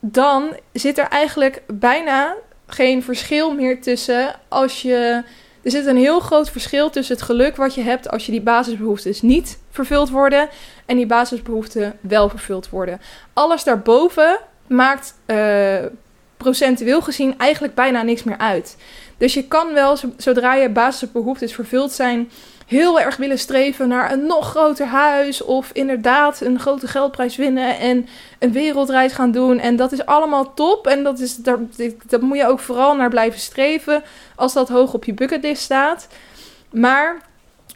dan 0.00 0.56
zit 0.72 0.98
er 0.98 1.08
eigenlijk 1.08 1.62
bijna 1.66 2.34
geen 2.66 3.02
verschil 3.02 3.54
meer 3.54 3.80
tussen 3.82 4.34
als 4.48 4.82
je. 4.82 5.22
Er 5.64 5.70
zit 5.70 5.86
een 5.86 5.96
heel 5.96 6.20
groot 6.20 6.50
verschil 6.50 6.90
tussen 6.90 7.14
het 7.14 7.24
geluk 7.24 7.56
wat 7.56 7.74
je 7.74 7.80
hebt 7.80 8.10
als 8.10 8.26
je 8.26 8.32
die 8.32 8.40
basisbehoeftes 8.40 9.22
niet 9.22 9.58
vervuld 9.70 10.10
worden 10.10 10.48
en 10.86 10.96
die 10.96 11.06
basisbehoeften 11.06 11.98
wel 12.00 12.28
vervuld 12.28 12.68
worden. 12.70 13.00
Alles 13.32 13.64
daarboven 13.64 14.38
maakt 14.66 15.14
uh, 15.26 15.76
procentueel 16.36 17.02
gezien 17.02 17.38
eigenlijk 17.38 17.74
bijna 17.74 18.02
niks 18.02 18.22
meer 18.22 18.38
uit. 18.38 18.76
Dus 19.18 19.34
je 19.34 19.48
kan 19.48 19.72
wel, 19.74 19.96
zodra 20.16 20.54
je 20.54 20.68
basisbehoeftes 20.68 21.54
vervuld 21.54 21.92
zijn, 21.92 22.30
heel 22.66 23.00
erg 23.00 23.16
willen 23.16 23.38
streven 23.38 23.88
naar 23.88 24.12
een 24.12 24.26
nog 24.26 24.50
groter 24.50 24.86
huis. 24.86 25.42
Of 25.42 25.70
inderdaad 25.72 26.40
een 26.40 26.60
grote 26.60 26.86
geldprijs 26.86 27.36
winnen 27.36 27.78
en 27.78 28.08
een 28.38 28.52
wereldreis 28.52 29.12
gaan 29.12 29.30
doen. 29.30 29.58
En 29.58 29.76
dat 29.76 29.92
is 29.92 30.06
allemaal 30.06 30.54
top. 30.54 30.86
En 30.86 31.02
dat, 31.02 31.18
is, 31.18 31.36
daar, 31.36 31.58
dat 32.06 32.20
moet 32.20 32.36
je 32.36 32.46
ook 32.46 32.60
vooral 32.60 32.96
naar 32.96 33.10
blijven 33.10 33.40
streven 33.40 34.02
als 34.36 34.52
dat 34.52 34.68
hoog 34.68 34.94
op 34.94 35.04
je 35.04 35.14
bucketlist 35.14 35.62
staat. 35.62 36.08
Maar 36.70 37.22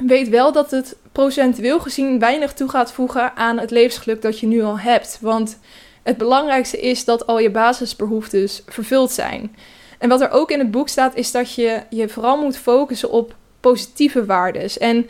weet 0.07 0.29
wel 0.29 0.53
dat 0.53 0.71
het 0.71 0.97
procentueel 1.13 1.81
gezien 1.81 2.19
weinig 2.19 2.53
toe 2.53 2.69
gaat 2.69 2.93
voegen 2.93 3.37
aan 3.37 3.59
het 3.59 3.71
levensgeluk 3.71 4.23
dat 4.23 4.41
je 4.41 4.47
nu 4.47 4.63
al 4.63 4.79
hebt. 4.79 5.19
Want 5.21 5.59
het 6.03 6.17
belangrijkste 6.17 6.81
is 6.81 7.05
dat 7.05 7.27
al 7.27 7.39
je 7.39 7.51
basisbehoeftes 7.51 8.63
vervuld 8.67 9.11
zijn. 9.11 9.57
En 9.99 10.09
wat 10.09 10.21
er 10.21 10.31
ook 10.31 10.51
in 10.51 10.59
het 10.59 10.71
boek 10.71 10.89
staat, 10.89 11.15
is 11.15 11.31
dat 11.31 11.55
je 11.55 11.83
je 11.91 12.09
vooral 12.09 12.43
moet 12.43 12.57
focussen 12.57 13.11
op 13.11 13.35
positieve 13.61 14.25
waarden. 14.25 14.71
En 14.79 15.09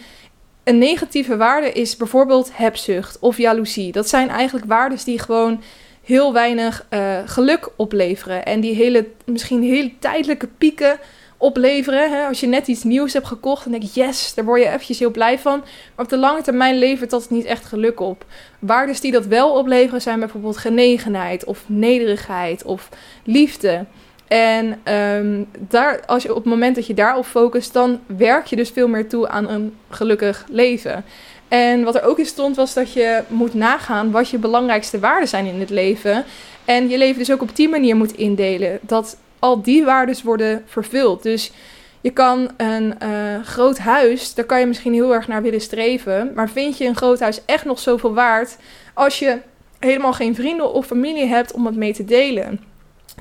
een 0.65 0.79
negatieve 0.79 1.37
waarde 1.37 1.73
is 1.73 1.97
bijvoorbeeld 1.97 2.51
hebzucht 2.53 3.19
of 3.19 3.37
jaloezie. 3.37 3.93
Dat 3.93 4.09
zijn 4.09 4.29
eigenlijk 4.29 4.67
waarden 4.67 4.99
die 5.05 5.19
gewoon 5.19 5.63
heel 6.03 6.33
weinig 6.33 6.87
uh, 6.91 7.19
geluk 7.25 7.69
opleveren. 7.77 8.45
En 8.45 8.61
die 8.61 8.75
hele, 8.75 9.07
misschien 9.25 9.63
hele 9.63 9.93
tijdelijke 9.99 10.47
pieken 10.47 10.99
opleveren. 11.37 12.11
Hè? 12.11 12.27
Als 12.27 12.41
je 12.41 12.47
net 12.47 12.69
iets 12.69 12.83
nieuws 12.83 13.13
hebt 13.13 13.27
gekocht, 13.27 13.63
dan 13.63 13.73
denk 13.73 13.85
je, 13.85 14.01
yes, 14.01 14.35
daar 14.35 14.45
word 14.45 14.61
je 14.61 14.67
eventjes 14.67 14.99
heel 14.99 15.11
blij 15.11 15.39
van. 15.39 15.59
Maar 15.95 16.05
op 16.05 16.09
de 16.09 16.17
lange 16.17 16.43
termijn 16.43 16.79
levert 16.79 17.11
dat 17.11 17.31
niet 17.31 17.45
echt 17.45 17.65
geluk 17.65 18.01
op. 18.01 18.25
Waardes 18.59 19.01
die 19.01 19.13
dat 19.13 19.27
wel 19.27 19.53
opleveren 19.53 20.01
zijn 20.03 20.19
bijvoorbeeld 20.19 20.57
genegenheid 20.57 21.45
of 21.45 21.65
nederigheid 21.67 22.65
of 22.65 22.89
liefde. 23.25 23.85
En 24.29 24.81
um, 24.95 25.49
daar, 25.59 26.01
als 26.07 26.23
je 26.23 26.29
op 26.29 26.37
het 26.37 26.45
moment 26.45 26.75
dat 26.75 26.87
je 26.87 26.95
daarop 26.95 27.25
focust, 27.25 27.73
dan 27.73 28.01
werk 28.07 28.47
je 28.47 28.57
dus 28.57 28.71
veel 28.71 28.89
meer 28.89 29.09
toe 29.09 29.29
aan 29.29 29.49
een 29.49 29.77
gelukkig 29.91 30.47
leven. 30.51 31.05
En 31.49 31.83
wat 31.83 31.95
er 31.95 32.03
ook 32.03 32.19
in 32.19 32.27
stond, 32.27 32.57
was 32.57 32.75
dat 32.75 32.93
je 32.93 33.23
moet 33.29 33.55
nagaan 33.55 34.11
wat 34.11 34.29
je 34.29 34.39
belangrijkste 34.39 34.99
waarden 34.99 35.29
zijn 35.29 35.47
in 35.47 35.61
het 35.61 35.71
leven. 35.71 36.25
En 36.65 36.89
je 36.89 36.99
leven 36.99 37.19
dus 37.19 37.33
ook 37.33 37.43
op 37.43 37.57
die 37.57 37.69
manier 37.69 37.97
moet 37.97 38.13
indelen. 38.13 38.79
Dat 38.83 39.17
al 39.39 39.63
die 39.63 39.85
waarden 39.85 40.17
worden 40.25 40.63
vervuld. 40.67 41.23
Dus 41.23 41.53
je 42.01 42.11
kan 42.11 42.51
een 42.57 42.95
uh, 43.03 43.45
groot 43.45 43.79
huis, 43.79 44.35
daar 44.35 44.45
kan 44.45 44.61
je 44.61 44.67
misschien 44.67 44.93
heel 44.93 45.15
erg 45.15 45.29
naar 45.29 45.43
willen 45.43 45.61
streven. 45.61 46.33
Maar 46.35 46.49
vind 46.49 46.79
je 46.79 46.87
een 46.87 46.97
groot 46.97 47.21
huis 47.21 47.45
echt 47.45 47.65
nog 47.65 47.79
zoveel 47.79 48.15
waard 48.15 48.57
als 48.95 49.19
je 49.19 49.39
helemaal 49.79 50.13
geen 50.13 50.35
vrienden 50.35 50.73
of 50.73 50.87
familie 50.87 51.27
hebt 51.27 51.53
om 51.53 51.67
het 51.67 51.77
mee 51.77 51.93
te 51.93 52.05
delen? 52.05 52.68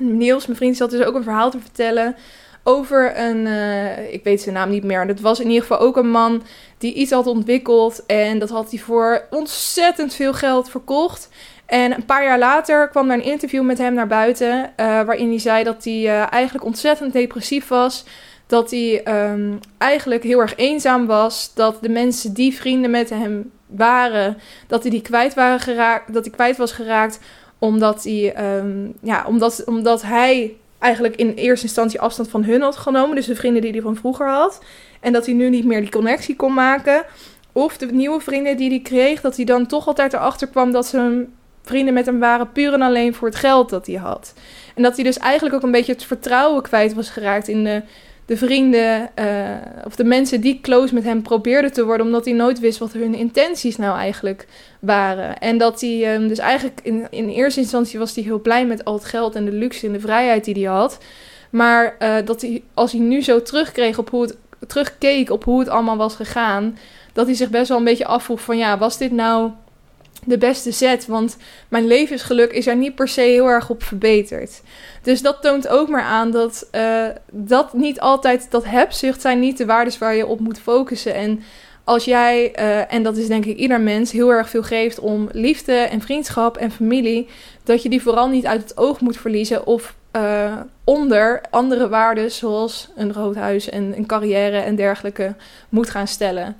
Niels, 0.00 0.46
mijn 0.46 0.58
vriend, 0.58 0.76
zat 0.76 0.90
dus 0.90 1.04
ook 1.04 1.14
een 1.14 1.22
verhaal 1.22 1.50
te 1.50 1.60
vertellen 1.60 2.16
over 2.62 3.18
een, 3.18 3.46
uh, 3.46 4.12
ik 4.12 4.24
weet 4.24 4.42
zijn 4.42 4.54
naam 4.54 4.70
niet 4.70 4.84
meer. 4.84 5.06
Dat 5.06 5.20
was 5.20 5.40
in 5.40 5.46
ieder 5.46 5.62
geval 5.62 5.78
ook 5.78 5.96
een 5.96 6.10
man 6.10 6.42
die 6.78 6.94
iets 6.94 7.10
had 7.10 7.26
ontwikkeld. 7.26 8.06
En 8.06 8.38
dat 8.38 8.48
had 8.48 8.70
hij 8.70 8.78
voor 8.78 9.26
ontzettend 9.30 10.14
veel 10.14 10.32
geld 10.32 10.70
verkocht. 10.70 11.28
En 11.66 11.94
een 11.94 12.04
paar 12.04 12.24
jaar 12.24 12.38
later 12.38 12.88
kwam 12.88 13.10
er 13.10 13.16
een 13.16 13.24
interview 13.24 13.62
met 13.62 13.78
hem 13.78 13.94
naar 13.94 14.06
buiten. 14.06 14.54
Uh, 14.58 14.66
waarin 14.76 15.28
hij 15.28 15.38
zei 15.38 15.64
dat 15.64 15.84
hij 15.84 16.00
uh, 16.02 16.32
eigenlijk 16.32 16.64
ontzettend 16.64 17.12
depressief 17.12 17.68
was. 17.68 18.04
Dat 18.46 18.70
hij 18.70 19.06
um, 19.30 19.58
eigenlijk 19.78 20.22
heel 20.22 20.40
erg 20.40 20.56
eenzaam 20.56 21.06
was. 21.06 21.54
Dat 21.54 21.78
de 21.80 21.88
mensen 21.88 22.32
die 22.32 22.54
vrienden 22.54 22.90
met 22.90 23.10
hem 23.10 23.50
waren, 23.66 24.38
dat 24.66 24.82
hij 24.82 24.90
die 24.90 25.02
kwijt, 25.02 25.34
waren 25.34 25.60
geraakt, 25.60 26.12
dat 26.12 26.24
hij 26.24 26.34
kwijt 26.34 26.56
was 26.56 26.72
geraakt. 26.72 27.18
Omdat 27.58 28.04
hij, 28.04 28.56
um, 28.56 28.94
ja, 29.02 29.24
omdat, 29.26 29.64
omdat 29.64 30.02
hij 30.02 30.56
eigenlijk 30.78 31.16
in 31.16 31.32
eerste 31.34 31.66
instantie 31.66 32.00
afstand 32.00 32.28
van 32.28 32.44
hun 32.44 32.60
had 32.60 32.76
genomen. 32.76 33.16
Dus 33.16 33.26
de 33.26 33.34
vrienden 33.34 33.62
die 33.62 33.70
hij 33.70 33.80
van 33.80 33.96
vroeger 33.96 34.28
had. 34.28 34.60
En 35.00 35.12
dat 35.12 35.26
hij 35.26 35.34
nu 35.34 35.48
niet 35.50 35.64
meer 35.64 35.80
die 35.80 35.90
connectie 35.90 36.36
kon 36.36 36.54
maken. 36.54 37.04
Of 37.52 37.76
de 37.76 37.86
nieuwe 37.86 38.20
vrienden 38.20 38.56
die 38.56 38.68
hij 38.68 38.80
kreeg, 38.80 39.20
dat 39.20 39.36
hij 39.36 39.44
dan 39.44 39.66
toch 39.66 39.86
altijd 39.86 40.12
erachter 40.12 40.48
kwam 40.48 40.72
dat 40.72 40.86
ze 40.86 41.26
vrienden 41.62 41.94
met 41.94 42.06
hem 42.06 42.18
waren 42.18 42.52
puur 42.52 42.72
en 42.72 42.82
alleen 42.82 43.14
voor 43.14 43.28
het 43.28 43.36
geld 43.36 43.70
dat 43.70 43.86
hij 43.86 43.96
had. 43.96 44.34
En 44.74 44.82
dat 44.82 44.94
hij 44.94 45.04
dus 45.04 45.18
eigenlijk 45.18 45.54
ook 45.54 45.62
een 45.62 45.70
beetje 45.70 45.92
het 45.92 46.04
vertrouwen 46.04 46.62
kwijt 46.62 46.94
was 46.94 47.10
geraakt 47.10 47.48
in 47.48 47.64
de, 47.64 47.82
de 48.28 48.36
vrienden 48.36 49.10
uh, 49.18 49.50
of 49.84 49.96
de 49.96 50.04
mensen 50.04 50.40
die 50.40 50.60
close 50.60 50.94
met 50.94 51.04
hem 51.04 51.22
probeerden 51.22 51.72
te 51.72 51.84
worden, 51.84 52.06
omdat 52.06 52.24
hij 52.24 52.34
nooit 52.34 52.60
wist 52.60 52.78
wat 52.78 52.92
hun 52.92 53.14
intenties 53.14 53.76
nou 53.76 53.98
eigenlijk 53.98 54.46
waren. 54.80 55.38
En 55.38 55.58
dat 55.58 55.80
hij 55.80 56.14
um, 56.14 56.28
dus 56.28 56.38
eigenlijk 56.38 56.80
in, 56.82 57.06
in 57.10 57.28
eerste 57.28 57.60
instantie 57.60 57.98
was 57.98 58.14
hij 58.14 58.24
heel 58.24 58.40
blij 58.40 58.66
met 58.66 58.84
al 58.84 58.94
het 58.94 59.04
geld 59.04 59.34
en 59.34 59.44
de 59.44 59.52
luxe 59.52 59.86
en 59.86 59.92
de 59.92 60.00
vrijheid 60.00 60.44
die 60.44 60.54
hij 60.54 60.74
had. 60.74 60.98
Maar 61.50 61.96
uh, 61.98 62.16
dat 62.24 62.40
hij, 62.40 62.62
als 62.74 62.92
hij 62.92 63.00
nu 63.00 63.22
zo 63.22 63.42
terugkreeg 63.42 63.98
op 63.98 64.10
hoe 64.10 64.22
het, 64.22 64.36
terugkeek 64.66 65.30
op 65.30 65.44
hoe 65.44 65.58
het 65.58 65.68
allemaal 65.68 65.96
was 65.96 66.14
gegaan, 66.14 66.78
dat 67.12 67.26
hij 67.26 67.34
zich 67.34 67.50
best 67.50 67.68
wel 67.68 67.78
een 67.78 67.84
beetje 67.84 68.06
afvroeg 68.06 68.40
van 68.40 68.58
ja, 68.58 68.78
was 68.78 68.98
dit 68.98 69.12
nou 69.12 69.50
de 70.24 70.38
beste 70.38 70.72
zet. 70.72 71.06
Want 71.06 71.36
mijn 71.68 71.86
levensgeluk 71.86 72.52
is 72.52 72.66
er 72.66 72.76
niet 72.76 72.94
per 72.94 73.08
se 73.08 73.20
heel 73.20 73.46
erg 73.46 73.70
op 73.70 73.82
verbeterd. 73.82 74.62
Dus 75.02 75.22
dat 75.22 75.42
toont 75.42 75.68
ook 75.68 75.88
maar 75.88 76.02
aan 76.02 76.30
dat 76.30 76.68
uh, 76.72 77.06
dat 77.32 77.72
niet 77.72 78.00
altijd, 78.00 78.46
dat 78.50 78.64
hebzucht 78.64 79.20
zijn 79.20 79.40
niet 79.40 79.58
de 79.58 79.66
waarden 79.66 79.98
waar 79.98 80.14
je 80.14 80.26
op 80.26 80.40
moet 80.40 80.60
focussen. 80.60 81.14
En 81.14 81.42
als 81.84 82.04
jij, 82.04 82.58
uh, 82.58 82.92
en 82.92 83.02
dat 83.02 83.16
is 83.16 83.26
denk 83.26 83.44
ik 83.44 83.56
ieder 83.56 83.80
mens, 83.80 84.12
heel 84.12 84.30
erg 84.30 84.48
veel 84.48 84.62
geeft 84.62 84.98
om 84.98 85.28
liefde 85.32 85.72
en 85.72 86.00
vriendschap 86.00 86.56
en 86.56 86.70
familie, 86.70 87.28
dat 87.64 87.82
je 87.82 87.88
die 87.88 88.02
vooral 88.02 88.28
niet 88.28 88.46
uit 88.46 88.62
het 88.62 88.76
oog 88.76 89.00
moet 89.00 89.16
verliezen 89.16 89.66
of 89.66 89.94
uh, 90.16 90.56
onder 90.84 91.40
andere 91.50 91.88
waarden 91.88 92.30
zoals 92.30 92.88
een 92.96 93.12
rood 93.12 93.34
huis 93.34 93.68
en 93.68 93.96
een 93.96 94.06
carrière 94.06 94.58
en 94.58 94.76
dergelijke 94.76 95.34
moet 95.68 95.90
gaan 95.90 96.08
stellen. 96.08 96.56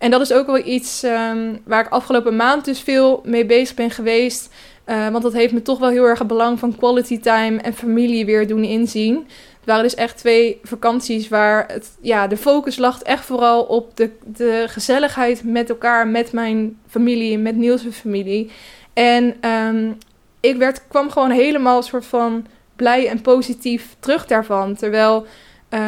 En 0.00 0.10
dat 0.10 0.20
is 0.20 0.32
ook 0.32 0.46
wel 0.46 0.66
iets 0.66 1.02
um, 1.02 1.60
waar 1.64 1.84
ik 1.84 1.92
afgelopen 1.92 2.36
maand 2.36 2.64
dus 2.64 2.80
veel 2.80 3.20
mee 3.24 3.46
bezig 3.46 3.74
ben 3.74 3.90
geweest. 3.90 4.54
Uh, 4.86 5.08
want 5.08 5.22
dat 5.22 5.32
heeft 5.32 5.52
me 5.52 5.62
toch 5.62 5.78
wel 5.78 5.88
heel 5.88 6.04
erg 6.04 6.18
het 6.18 6.28
belang 6.28 6.58
van 6.58 6.76
quality 6.76 7.20
time 7.20 7.60
en 7.60 7.74
familie 7.74 8.24
weer 8.24 8.46
doen 8.46 8.64
inzien. 8.64 9.14
Het 9.56 9.68
waren 9.68 9.82
dus 9.82 9.94
echt 9.94 10.16
twee 10.16 10.58
vakanties 10.62 11.28
waar 11.28 11.64
het, 11.72 11.90
ja, 12.00 12.26
de 12.26 12.36
focus 12.36 12.76
lag 12.76 13.02
echt 13.02 13.24
vooral 13.24 13.62
op 13.62 13.96
de, 13.96 14.10
de 14.24 14.64
gezelligheid 14.68 15.44
met 15.44 15.68
elkaar, 15.68 16.08
met 16.08 16.32
mijn 16.32 16.78
familie, 16.88 17.38
met 17.38 17.56
Niels' 17.56 17.86
familie. 17.92 18.50
En 18.92 19.48
um, 19.48 19.98
ik 20.40 20.56
werd, 20.56 20.82
kwam 20.88 21.10
gewoon 21.10 21.30
helemaal 21.30 21.82
soort 21.82 22.06
van 22.06 22.46
blij 22.76 23.08
en 23.08 23.20
positief 23.20 23.96
terug 23.98 24.26
daarvan. 24.26 24.74
Terwijl 24.74 25.26
uh, 25.70 25.80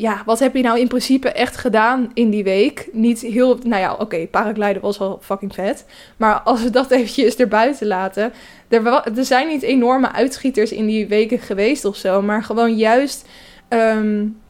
ja, 0.00 0.22
wat 0.24 0.38
heb 0.38 0.54
je 0.54 0.62
nou 0.62 0.78
in 0.78 0.88
principe 0.88 1.32
echt 1.32 1.56
gedaan 1.56 2.10
in 2.14 2.30
die 2.30 2.44
week? 2.44 2.88
Niet 2.92 3.20
heel, 3.20 3.58
nou 3.62 3.80
ja, 3.80 3.92
oké, 3.92 4.02
okay, 4.02 4.26
paragliden 4.26 4.82
was 4.82 4.98
wel 4.98 5.18
fucking 5.22 5.54
vet. 5.54 5.84
Maar 6.16 6.40
als 6.40 6.62
we 6.62 6.70
dat 6.70 6.90
eventjes 6.90 7.36
erbuiten 7.36 7.86
laten. 7.86 8.32
Er, 8.68 9.02
zijn 9.14 9.48
niet 9.48 9.62
enorme 9.62 10.12
uitschieters 10.12 10.72
in 10.72 10.86
die 10.86 11.08
weken 11.08 11.38
geweest 11.38 11.84
of 11.84 11.96
zo. 11.96 12.22
Maar 12.22 12.42
gewoon 12.42 12.76
juist 12.76 13.28
um, 13.68 14.40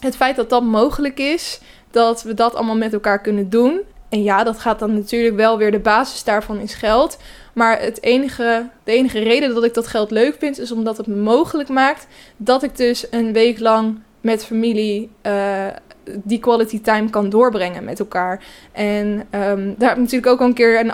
het 0.00 0.16
feit 0.16 0.36
dat 0.36 0.50
dat 0.50 0.62
mogelijk 0.62 1.18
is. 1.18 1.60
Dat 1.90 2.22
we 2.22 2.34
dat 2.34 2.54
allemaal 2.54 2.76
met 2.76 2.92
elkaar 2.92 3.20
kunnen 3.20 3.50
doen. 3.50 3.80
En 4.08 4.22
ja, 4.22 4.44
dat 4.44 4.58
gaat 4.58 4.78
dan 4.78 4.94
natuurlijk 4.94 5.36
wel 5.36 5.58
weer 5.58 5.70
de 5.70 5.78
basis 5.78 6.24
daarvan 6.24 6.58
is 6.58 6.74
geld. 6.74 7.18
Maar 7.54 7.80
het 7.80 8.02
enige, 8.02 8.68
de 8.84 8.92
enige 8.92 9.18
reden 9.18 9.54
dat 9.54 9.64
ik 9.64 9.74
dat 9.74 9.86
geld 9.86 10.10
leuk 10.10 10.36
vind, 10.38 10.58
is 10.58 10.72
omdat 10.72 10.96
het 10.96 11.06
mogelijk 11.06 11.68
maakt 11.68 12.06
dat 12.36 12.62
ik 12.62 12.76
dus 12.76 13.06
een 13.10 13.32
week 13.32 13.58
lang 13.58 13.98
met 14.30 14.44
familie 14.44 15.10
uh, 15.22 15.66
die 16.04 16.38
quality 16.38 16.80
time 16.80 17.10
kan 17.10 17.28
doorbrengen 17.30 17.84
met 17.84 17.98
elkaar. 17.98 18.44
En 18.72 19.06
um, 19.06 19.74
daar 19.78 19.88
heb 19.88 19.96
ik 19.96 20.02
natuurlijk 20.02 20.32
ook 20.32 20.40
al 20.40 20.46
een 20.46 20.54
keer 20.54 20.80
een 20.80 20.92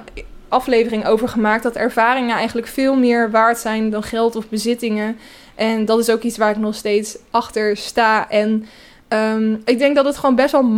aflevering 0.49 1.07
over 1.07 1.29
gemaakt. 1.29 1.63
Dat 1.63 1.77
ervaringen 1.77 2.37
eigenlijk 2.37 2.67
veel 2.67 2.97
meer 2.97 3.31
waard 3.31 3.59
zijn 3.59 3.91
dan 3.91 4.03
geld 4.03 4.37
of 4.37 4.49
bezittingen. 4.49 5.17
En 5.55 5.85
dat 5.85 5.99
is 5.99 6.11
ook 6.11 6.23
iets 6.23 6.37
waar 6.37 6.51
ik 6.51 6.57
nog 6.57 6.75
steeds 6.75 7.17
achter 7.31 7.77
sta. 7.77 8.31
En 8.31 8.67
um, 9.09 9.63
ik 9.65 9.79
denk 9.79 9.95
dat 9.97 10.05
het 10.05 10.17
gewoon 10.17 10.35
best 10.35 10.53
wel 10.53 10.71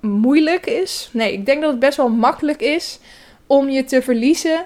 moeilijk 0.00 0.66
is. 0.66 1.10
Nee, 1.12 1.32
ik 1.32 1.46
denk 1.46 1.60
dat 1.60 1.70
het 1.70 1.80
best 1.80 1.96
wel 1.96 2.08
makkelijk 2.08 2.60
is 2.60 2.98
om 3.46 3.68
je 3.68 3.84
te 3.84 4.02
verliezen. 4.02 4.64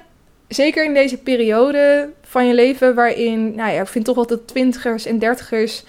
Zeker 0.49 0.85
in 0.85 0.95
deze 0.95 1.17
periode 1.17 2.11
van 2.23 2.47
je 2.47 2.55
leven, 2.55 2.95
waarin, 2.95 3.55
nou 3.55 3.73
ja, 3.73 3.81
ik 3.81 3.87
vind 3.87 4.05
toch 4.05 4.15
wel 4.15 4.27
de 4.27 4.45
twintigers 4.45 5.07
en 5.07 5.19
dertigers 5.19 5.85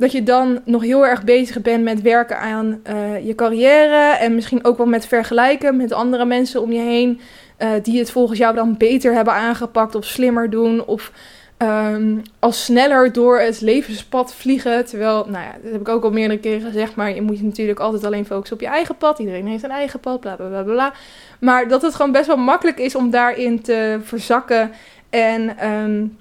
dat 0.00 0.12
je 0.12 0.22
dan 0.22 0.60
nog 0.64 0.82
heel 0.82 1.06
erg 1.06 1.24
bezig 1.24 1.62
bent 1.62 1.84
met 1.84 2.02
werken 2.02 2.38
aan 2.38 2.80
uh, 2.90 3.26
je 3.26 3.34
carrière. 3.34 4.16
En 4.16 4.34
misschien 4.34 4.64
ook 4.64 4.76
wel 4.76 4.86
met 4.86 5.06
vergelijken 5.06 5.76
met 5.76 5.92
andere 5.92 6.24
mensen 6.24 6.62
om 6.62 6.72
je 6.72 6.80
heen. 6.80 7.20
Uh, 7.58 7.68
die 7.82 7.98
het 7.98 8.10
volgens 8.10 8.38
jou 8.38 8.54
dan 8.54 8.76
beter 8.76 9.14
hebben 9.14 9.34
aangepakt 9.34 9.94
of 9.94 10.04
slimmer 10.04 10.50
doen. 10.50 10.84
Of 10.84 11.12
um, 11.58 12.22
als 12.38 12.64
sneller 12.64 13.12
door 13.12 13.38
het 13.38 13.60
levenspad 13.60 14.34
vliegen. 14.34 14.84
Terwijl, 14.84 15.26
nou 15.28 15.44
ja, 15.44 15.52
dat 15.62 15.72
heb 15.72 15.80
ik 15.80 15.88
ook 15.88 16.04
al 16.04 16.10
meerdere 16.10 16.40
keren 16.40 16.60
gezegd. 16.60 16.94
Maar 16.94 17.14
je 17.14 17.22
moet 17.22 17.38
je 17.38 17.44
natuurlijk 17.44 17.80
altijd 17.80 18.04
alleen 18.04 18.26
focussen 18.26 18.56
op 18.56 18.62
je 18.62 18.68
eigen 18.68 18.96
pad. 18.96 19.18
Iedereen 19.18 19.46
heeft 19.46 19.64
een 19.64 19.70
eigen 19.70 20.00
pad, 20.00 20.20
bla 20.20 20.34
bla 20.34 20.48
bla 20.48 20.62
bla. 20.62 20.92
Maar 21.40 21.68
dat 21.68 21.82
het 21.82 21.94
gewoon 21.94 22.12
best 22.12 22.26
wel 22.26 22.36
makkelijk 22.36 22.78
is 22.78 22.94
om 22.94 23.10
daarin 23.10 23.62
te 23.62 23.98
verzakken. 24.02 24.70
En 25.10 25.66
um, 25.70 26.16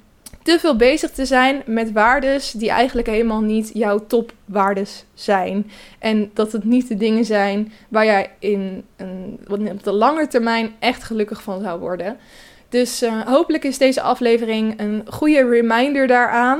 te 0.49 0.59
veel 0.59 0.75
bezig 0.75 1.11
te 1.11 1.25
zijn 1.25 1.61
met 1.65 1.91
waardes 1.91 2.51
die 2.51 2.69
eigenlijk 2.69 3.07
helemaal 3.07 3.41
niet 3.41 3.71
jouw 3.73 4.05
topwaardes 4.07 5.05
zijn. 5.13 5.71
En 5.99 6.31
dat 6.33 6.51
het 6.51 6.63
niet 6.63 6.87
de 6.87 6.97
dingen 6.97 7.25
zijn 7.25 7.73
waar 7.89 8.05
jij 8.05 8.31
in 8.39 8.85
een, 8.95 9.39
op 9.47 9.83
de 9.83 9.91
lange 9.91 10.27
termijn 10.27 10.75
echt 10.79 11.03
gelukkig 11.03 11.41
van 11.41 11.61
zou 11.61 11.79
worden. 11.79 12.17
Dus 12.69 13.03
uh, 13.03 13.21
hopelijk 13.21 13.63
is 13.63 13.77
deze 13.77 14.01
aflevering 14.01 14.79
een 14.79 15.03
goede 15.09 15.49
reminder 15.49 16.07
daaraan. 16.07 16.59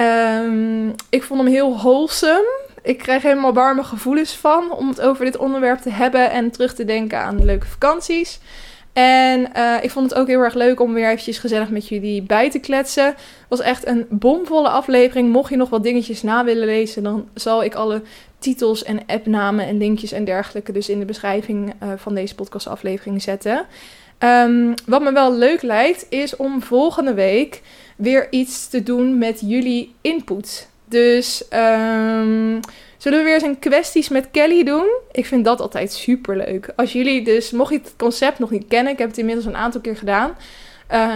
Um, 0.00 0.94
ik 1.10 1.22
vond 1.22 1.40
hem 1.40 1.50
heel 1.50 1.76
wholesome. 1.76 2.64
Ik 2.82 2.98
krijg 2.98 3.22
helemaal 3.22 3.52
warme 3.52 3.84
gevoelens 3.84 4.36
van 4.36 4.72
om 4.72 4.88
het 4.88 5.00
over 5.00 5.24
dit 5.24 5.36
onderwerp 5.36 5.78
te 5.78 5.90
hebben 5.90 6.30
en 6.30 6.50
terug 6.50 6.74
te 6.74 6.84
denken 6.84 7.18
aan 7.18 7.44
leuke 7.44 7.66
vakanties. 7.66 8.40
En 8.96 9.48
uh, 9.56 9.74
ik 9.80 9.90
vond 9.90 10.10
het 10.10 10.18
ook 10.18 10.26
heel 10.26 10.40
erg 10.40 10.54
leuk 10.54 10.80
om 10.80 10.94
weer 10.94 11.08
eventjes 11.08 11.38
gezellig 11.38 11.70
met 11.70 11.88
jullie 11.88 12.22
bij 12.22 12.50
te 12.50 12.58
kletsen. 12.58 13.04
Het 13.04 13.16
was 13.48 13.60
echt 13.60 13.86
een 13.86 14.06
bomvolle 14.10 14.68
aflevering. 14.68 15.32
Mocht 15.32 15.50
je 15.50 15.56
nog 15.56 15.68
wat 15.68 15.82
dingetjes 15.82 16.22
na 16.22 16.44
willen 16.44 16.66
lezen, 16.66 17.02
dan 17.02 17.28
zal 17.34 17.64
ik 17.64 17.74
alle 17.74 18.02
titels 18.38 18.84
en 18.84 19.00
appnamen 19.06 19.66
en 19.66 19.78
linkjes 19.78 20.12
en 20.12 20.24
dergelijke 20.24 20.72
dus 20.72 20.88
in 20.88 20.98
de 20.98 21.04
beschrijving 21.04 21.72
uh, 21.82 21.88
van 21.96 22.14
deze 22.14 22.34
podcastaflevering 22.34 23.22
zetten. 23.22 23.66
Um, 24.18 24.74
wat 24.86 25.02
me 25.02 25.12
wel 25.12 25.34
leuk 25.34 25.62
lijkt, 25.62 26.06
is 26.08 26.36
om 26.36 26.62
volgende 26.62 27.14
week 27.14 27.62
weer 27.96 28.26
iets 28.30 28.68
te 28.68 28.82
doen 28.82 29.18
met 29.18 29.40
jullie 29.44 29.94
input. 30.00 30.68
Dus 30.84 31.44
um, 31.82 32.60
Zullen 32.98 33.18
we 33.18 33.24
weer 33.24 33.34
eens 33.34 33.42
een 33.42 33.58
kwesties 33.58 34.08
met 34.08 34.28
Kelly 34.30 34.64
doen? 34.64 34.88
Ik 35.12 35.26
vind 35.26 35.44
dat 35.44 35.60
altijd 35.60 35.92
super 35.92 36.36
leuk. 36.36 36.72
Als 36.76 36.92
jullie 36.92 37.24
dus, 37.24 37.50
mocht 37.50 37.72
je 37.72 37.78
het 37.78 37.94
concept 37.96 38.38
nog 38.38 38.50
niet 38.50 38.66
kennen, 38.68 38.92
ik 38.92 38.98
heb 38.98 39.08
het 39.08 39.18
inmiddels 39.18 39.46
een 39.46 39.56
aantal 39.56 39.80
keer 39.80 39.96
gedaan. 39.96 40.36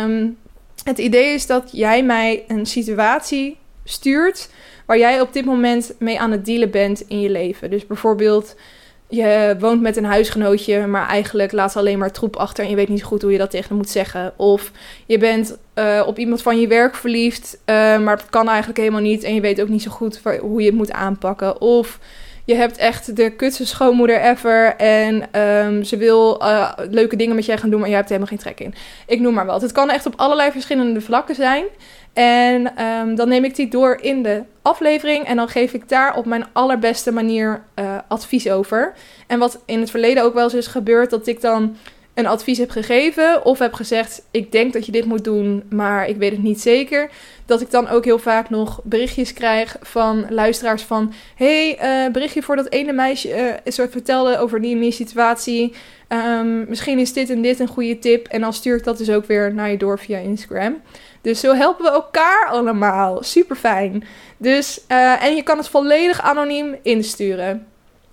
Um, 0.05 0.37
het 0.85 0.99
idee 0.99 1.35
is 1.35 1.47
dat 1.47 1.69
jij 1.73 2.03
mij 2.03 2.45
een 2.49 2.67
situatie 2.67 3.57
stuurt 3.85 4.51
waar 4.87 4.99
jij 4.99 5.21
op 5.21 5.33
dit 5.33 5.45
moment 5.45 5.95
mee 5.99 6.21
aan 6.21 6.31
het 6.31 6.45
dealen 6.45 6.71
bent 6.71 7.05
in 7.09 7.21
je 7.21 7.31
leven. 7.31 7.71
Dus 7.71 7.87
bijvoorbeeld 7.87 8.57
je 9.11 9.57
woont 9.59 9.81
met 9.81 9.97
een 9.97 10.05
huisgenootje, 10.05 10.87
maar 10.87 11.09
eigenlijk 11.09 11.53
laat 11.53 11.73
ze 11.73 11.79
alleen 11.79 11.99
maar 11.99 12.13
troep 12.13 12.37
achter 12.37 12.65
en 12.65 12.71
je 12.71 12.77
weet 12.77 12.89
niet 12.89 13.03
goed 13.03 13.23
hoe 13.23 13.33
je 13.33 13.39
dat 13.39 13.51
tegen 13.51 13.69
hem 13.69 13.77
moet 13.77 13.91
zeggen. 13.91 14.33
Of 14.37 14.71
je 15.07 15.19
bent 15.19 15.59
uh, 15.75 16.03
op 16.07 16.19
iemand 16.19 16.43
van 16.43 16.61
je 16.61 16.67
werk 16.67 16.95
verliefd, 16.95 17.59
uh, 17.59 17.75
maar 17.99 18.17
het 18.17 18.31
kan 18.31 18.49
eigenlijk 18.49 18.79
helemaal 18.79 19.01
niet 19.01 19.23
en 19.23 19.35
je 19.35 19.41
weet 19.41 19.61
ook 19.61 19.69
niet 19.69 19.83
zo 19.83 19.91
goed 19.91 20.21
hoe 20.41 20.61
je 20.61 20.67
het 20.67 20.77
moet 20.77 20.93
aanpakken. 20.93 21.61
Of 21.61 21.99
je 22.45 22.55
hebt 22.55 22.77
echt 22.77 23.17
de 23.17 23.31
kutste 23.31 23.67
schoonmoeder 23.67 24.21
ever 24.21 24.77
en 24.77 25.41
um, 25.41 25.85
ze 25.85 25.97
wil 25.97 26.43
uh, 26.43 26.73
leuke 26.91 27.17
dingen 27.17 27.35
met 27.35 27.45
jij 27.45 27.59
gaan 27.59 27.71
doen, 27.71 27.81
maar 27.81 27.89
je 27.89 27.95
hebt 27.95 28.11
er 28.11 28.17
helemaal 28.17 28.39
geen 28.39 28.55
trek 28.55 28.67
in. 28.67 28.75
Ik 29.07 29.21
noem 29.21 29.35
maar 29.35 29.47
wat. 29.47 29.63
Het 29.63 29.73
kan 29.73 29.91
echt 29.91 30.07
op 30.07 30.15
allerlei 30.17 30.51
verschillende 30.51 31.01
vlakken 31.01 31.35
zijn. 31.35 31.65
En 32.13 32.85
um, 32.85 33.15
dan 33.15 33.29
neem 33.29 33.45
ik 33.45 33.57
die 33.57 33.69
door 33.69 33.99
in 34.01 34.23
de 34.23 34.43
aflevering 34.63 35.25
en 35.25 35.37
dan 35.37 35.49
geef 35.49 35.73
ik 35.73 35.89
daar 35.89 36.17
op 36.17 36.25
mijn 36.25 36.47
allerbeste 36.53 37.13
manier 37.13 37.63
uh, 37.75 37.99
advies 38.09 38.51
over. 38.51 38.93
En 39.27 39.39
wat 39.39 39.63
in 39.67 39.81
het 39.81 39.91
verleden 39.91 40.23
ook 40.23 40.35
wel 40.35 40.45
eens 40.45 40.55
is 40.55 40.67
gebeurd, 40.67 41.11
dat 41.11 41.27
ik 41.27 41.41
dan 41.41 41.77
een 42.21 42.27
advies 42.27 42.59
heb 42.59 42.71
gegeven 42.71 43.45
of 43.45 43.59
heb 43.59 43.73
gezegd: 43.73 44.23
ik 44.31 44.53
denk 44.53 44.73
dat 44.73 44.87
je 44.87 44.93
dit 44.93 45.05
moet 45.05 45.25
doen, 45.25 45.63
maar 45.71 46.09
ik 46.09 46.17
weet 46.17 46.31
het 46.31 46.43
niet 46.43 46.61
zeker, 46.61 47.11
dat 47.47 47.61
ik 47.61 47.71
dan 47.71 47.89
ook 47.89 48.05
heel 48.05 48.19
vaak 48.19 48.51
nog 48.51 48.81
berichtjes 48.85 49.33
krijg 49.33 49.77
van 49.81 50.27
luisteraars 50.29 50.83
van: 50.83 51.13
hey, 51.35 51.79
uh, 51.83 52.13
berichtje 52.13 52.43
voor 52.43 52.57
dat 52.57 52.71
ene 52.73 52.93
meisje 52.93 53.61
uh, 53.65 53.87
vertelde 53.91 54.39
over 54.39 54.61
die 54.61 54.75
en 54.75 54.81
die 54.81 54.93
situatie. 54.93 55.75
Um, 56.09 56.69
misschien 56.69 56.99
is 56.99 57.13
dit 57.13 57.31
en 57.31 57.43
dit 57.43 57.61
een 57.61 57.69
goede 57.69 57.99
tip. 57.99 58.27
En 58.27 58.41
dan 58.41 58.53
stuur 58.53 58.77
ik 58.77 58.85
dat 58.85 58.99
dus 58.99 59.11
ook 59.11 59.27
weer 59.27 59.55
naar 59.55 59.71
je 59.71 59.77
door 59.77 59.99
via 59.99 60.19
Instagram. 60.19 60.83
Dus 61.21 61.41
zo 61.41 61.55
helpen 61.55 61.85
we 61.85 61.91
elkaar 61.91 62.49
allemaal. 62.51 63.23
Super 63.23 63.57
fijn. 63.57 64.05
Dus, 64.37 64.81
uh, 64.89 65.25
en 65.25 65.37
je 65.37 65.43
kan 65.43 65.57
het 65.57 65.69
volledig 65.69 66.21
anoniem 66.21 66.77
insturen. 66.83 67.67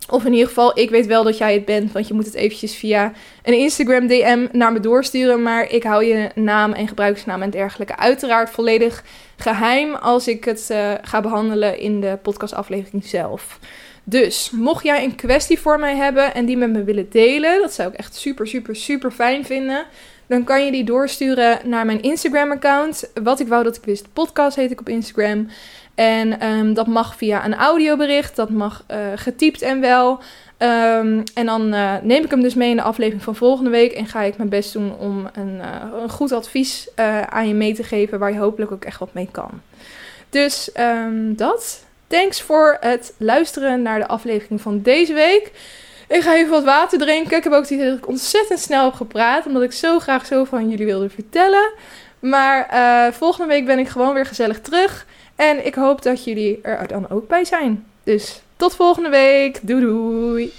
Of 0.09 0.25
in 0.25 0.31
ieder 0.31 0.47
geval, 0.47 0.79
ik 0.79 0.89
weet 0.89 1.05
wel 1.05 1.23
dat 1.23 1.37
jij 1.37 1.53
het 1.53 1.65
bent, 1.65 1.91
want 1.91 2.07
je 2.07 2.13
moet 2.13 2.25
het 2.25 2.33
eventjes 2.33 2.75
via 2.75 3.11
een 3.43 3.53
Instagram 3.53 4.07
DM 4.07 4.47
naar 4.51 4.71
me 4.71 4.79
doorsturen. 4.79 5.41
Maar 5.41 5.71
ik 5.71 5.83
hou 5.83 6.03
je 6.03 6.29
naam 6.35 6.73
en 6.73 6.87
gebruikersnaam 6.87 7.41
en 7.41 7.49
dergelijke 7.49 7.97
uiteraard 7.97 8.49
volledig 8.49 9.03
geheim 9.37 9.95
als 9.95 10.27
ik 10.27 10.45
het 10.45 10.67
uh, 10.71 10.91
ga 11.01 11.21
behandelen 11.21 11.79
in 11.79 12.01
de 12.01 12.17
podcastaflevering 12.21 13.05
zelf. 13.05 13.59
Dus 14.03 14.49
mocht 14.51 14.83
jij 14.83 15.03
een 15.03 15.15
kwestie 15.15 15.59
voor 15.59 15.79
mij 15.79 15.95
hebben 15.95 16.33
en 16.33 16.45
die 16.45 16.57
met 16.57 16.71
me 16.71 16.83
willen 16.83 17.09
delen, 17.09 17.61
dat 17.61 17.73
zou 17.73 17.89
ik 17.89 17.95
echt 17.95 18.15
super, 18.15 18.47
super, 18.47 18.75
super 18.75 19.11
fijn 19.11 19.45
vinden. 19.45 19.85
Dan 20.27 20.43
kan 20.43 20.65
je 20.65 20.71
die 20.71 20.83
doorsturen 20.83 21.59
naar 21.63 21.85
mijn 21.85 22.01
Instagram-account. 22.01 23.11
Wat 23.23 23.39
ik 23.39 23.47
wou 23.47 23.63
dat 23.63 23.75
ik 23.75 23.83
wist, 23.83 24.13
podcast 24.13 24.55
heet 24.55 24.71
ik 24.71 24.79
op 24.79 24.89
Instagram. 24.89 25.47
En 25.97 26.45
um, 26.47 26.73
dat 26.73 26.87
mag 26.87 27.15
via 27.15 27.45
een 27.45 27.55
audiobericht, 27.55 28.35
dat 28.35 28.49
mag 28.49 28.83
uh, 28.91 28.97
getypt 29.15 29.61
en 29.61 29.79
wel. 29.79 30.11
Um, 30.59 31.23
en 31.33 31.45
dan 31.45 31.73
uh, 31.73 31.93
neem 32.01 32.23
ik 32.23 32.31
hem 32.31 32.41
dus 32.41 32.53
mee 32.53 32.69
in 32.69 32.75
de 32.75 32.81
aflevering 32.81 33.23
van 33.23 33.35
volgende 33.35 33.69
week. 33.69 33.91
En 33.91 34.05
ga 34.05 34.21
ik 34.21 34.37
mijn 34.37 34.49
best 34.49 34.73
doen 34.73 34.97
om 34.99 35.29
een, 35.33 35.55
uh, 35.55 36.01
een 36.01 36.09
goed 36.09 36.31
advies 36.31 36.87
aan 37.29 37.47
je 37.47 37.53
mee 37.53 37.73
te 37.73 37.83
geven. 37.83 38.19
Waar 38.19 38.31
je 38.31 38.39
hopelijk 38.39 38.71
ook 38.71 38.85
echt 38.85 38.99
wat 38.99 39.13
mee 39.13 39.29
kan. 39.31 39.49
Dus 40.29 40.69
um, 40.79 41.35
dat. 41.35 41.83
Thanks 42.07 42.41
voor 42.41 42.77
het 42.79 43.13
luisteren 43.17 43.81
naar 43.81 43.99
de 43.99 44.07
aflevering 44.07 44.61
van 44.61 44.81
deze 44.81 45.13
week. 45.13 45.51
Ik 46.07 46.21
ga 46.21 46.35
even 46.35 46.51
wat 46.51 46.63
water 46.63 46.99
drinken. 46.99 47.37
Ik 47.37 47.43
heb 47.43 47.53
ook 47.53 47.67
ik 47.67 48.07
ontzettend 48.07 48.59
snel 48.59 48.91
gepraat. 48.91 49.45
Omdat 49.45 49.63
ik 49.63 49.71
zo 49.71 49.99
graag 49.99 50.25
zo 50.25 50.43
van 50.43 50.69
jullie 50.69 50.85
wilde 50.85 51.09
vertellen. 51.09 51.71
Maar 52.19 52.67
volgende 53.13 53.53
week 53.53 53.65
ben 53.65 53.79
ik 53.79 53.87
gewoon 53.87 54.13
weer 54.13 54.25
gezellig 54.25 54.61
terug. 54.61 55.05
En 55.37 55.65
ik 55.65 55.75
hoop 55.75 56.01
dat 56.01 56.23
jullie 56.23 56.59
er 56.61 56.87
dan 56.87 57.09
ook 57.09 57.27
bij 57.27 57.45
zijn. 57.45 57.85
Dus 58.03 58.41
tot 58.55 58.75
volgende 58.75 59.09
week. 59.09 59.59
Doei 59.61 59.81
doei. 59.81 60.53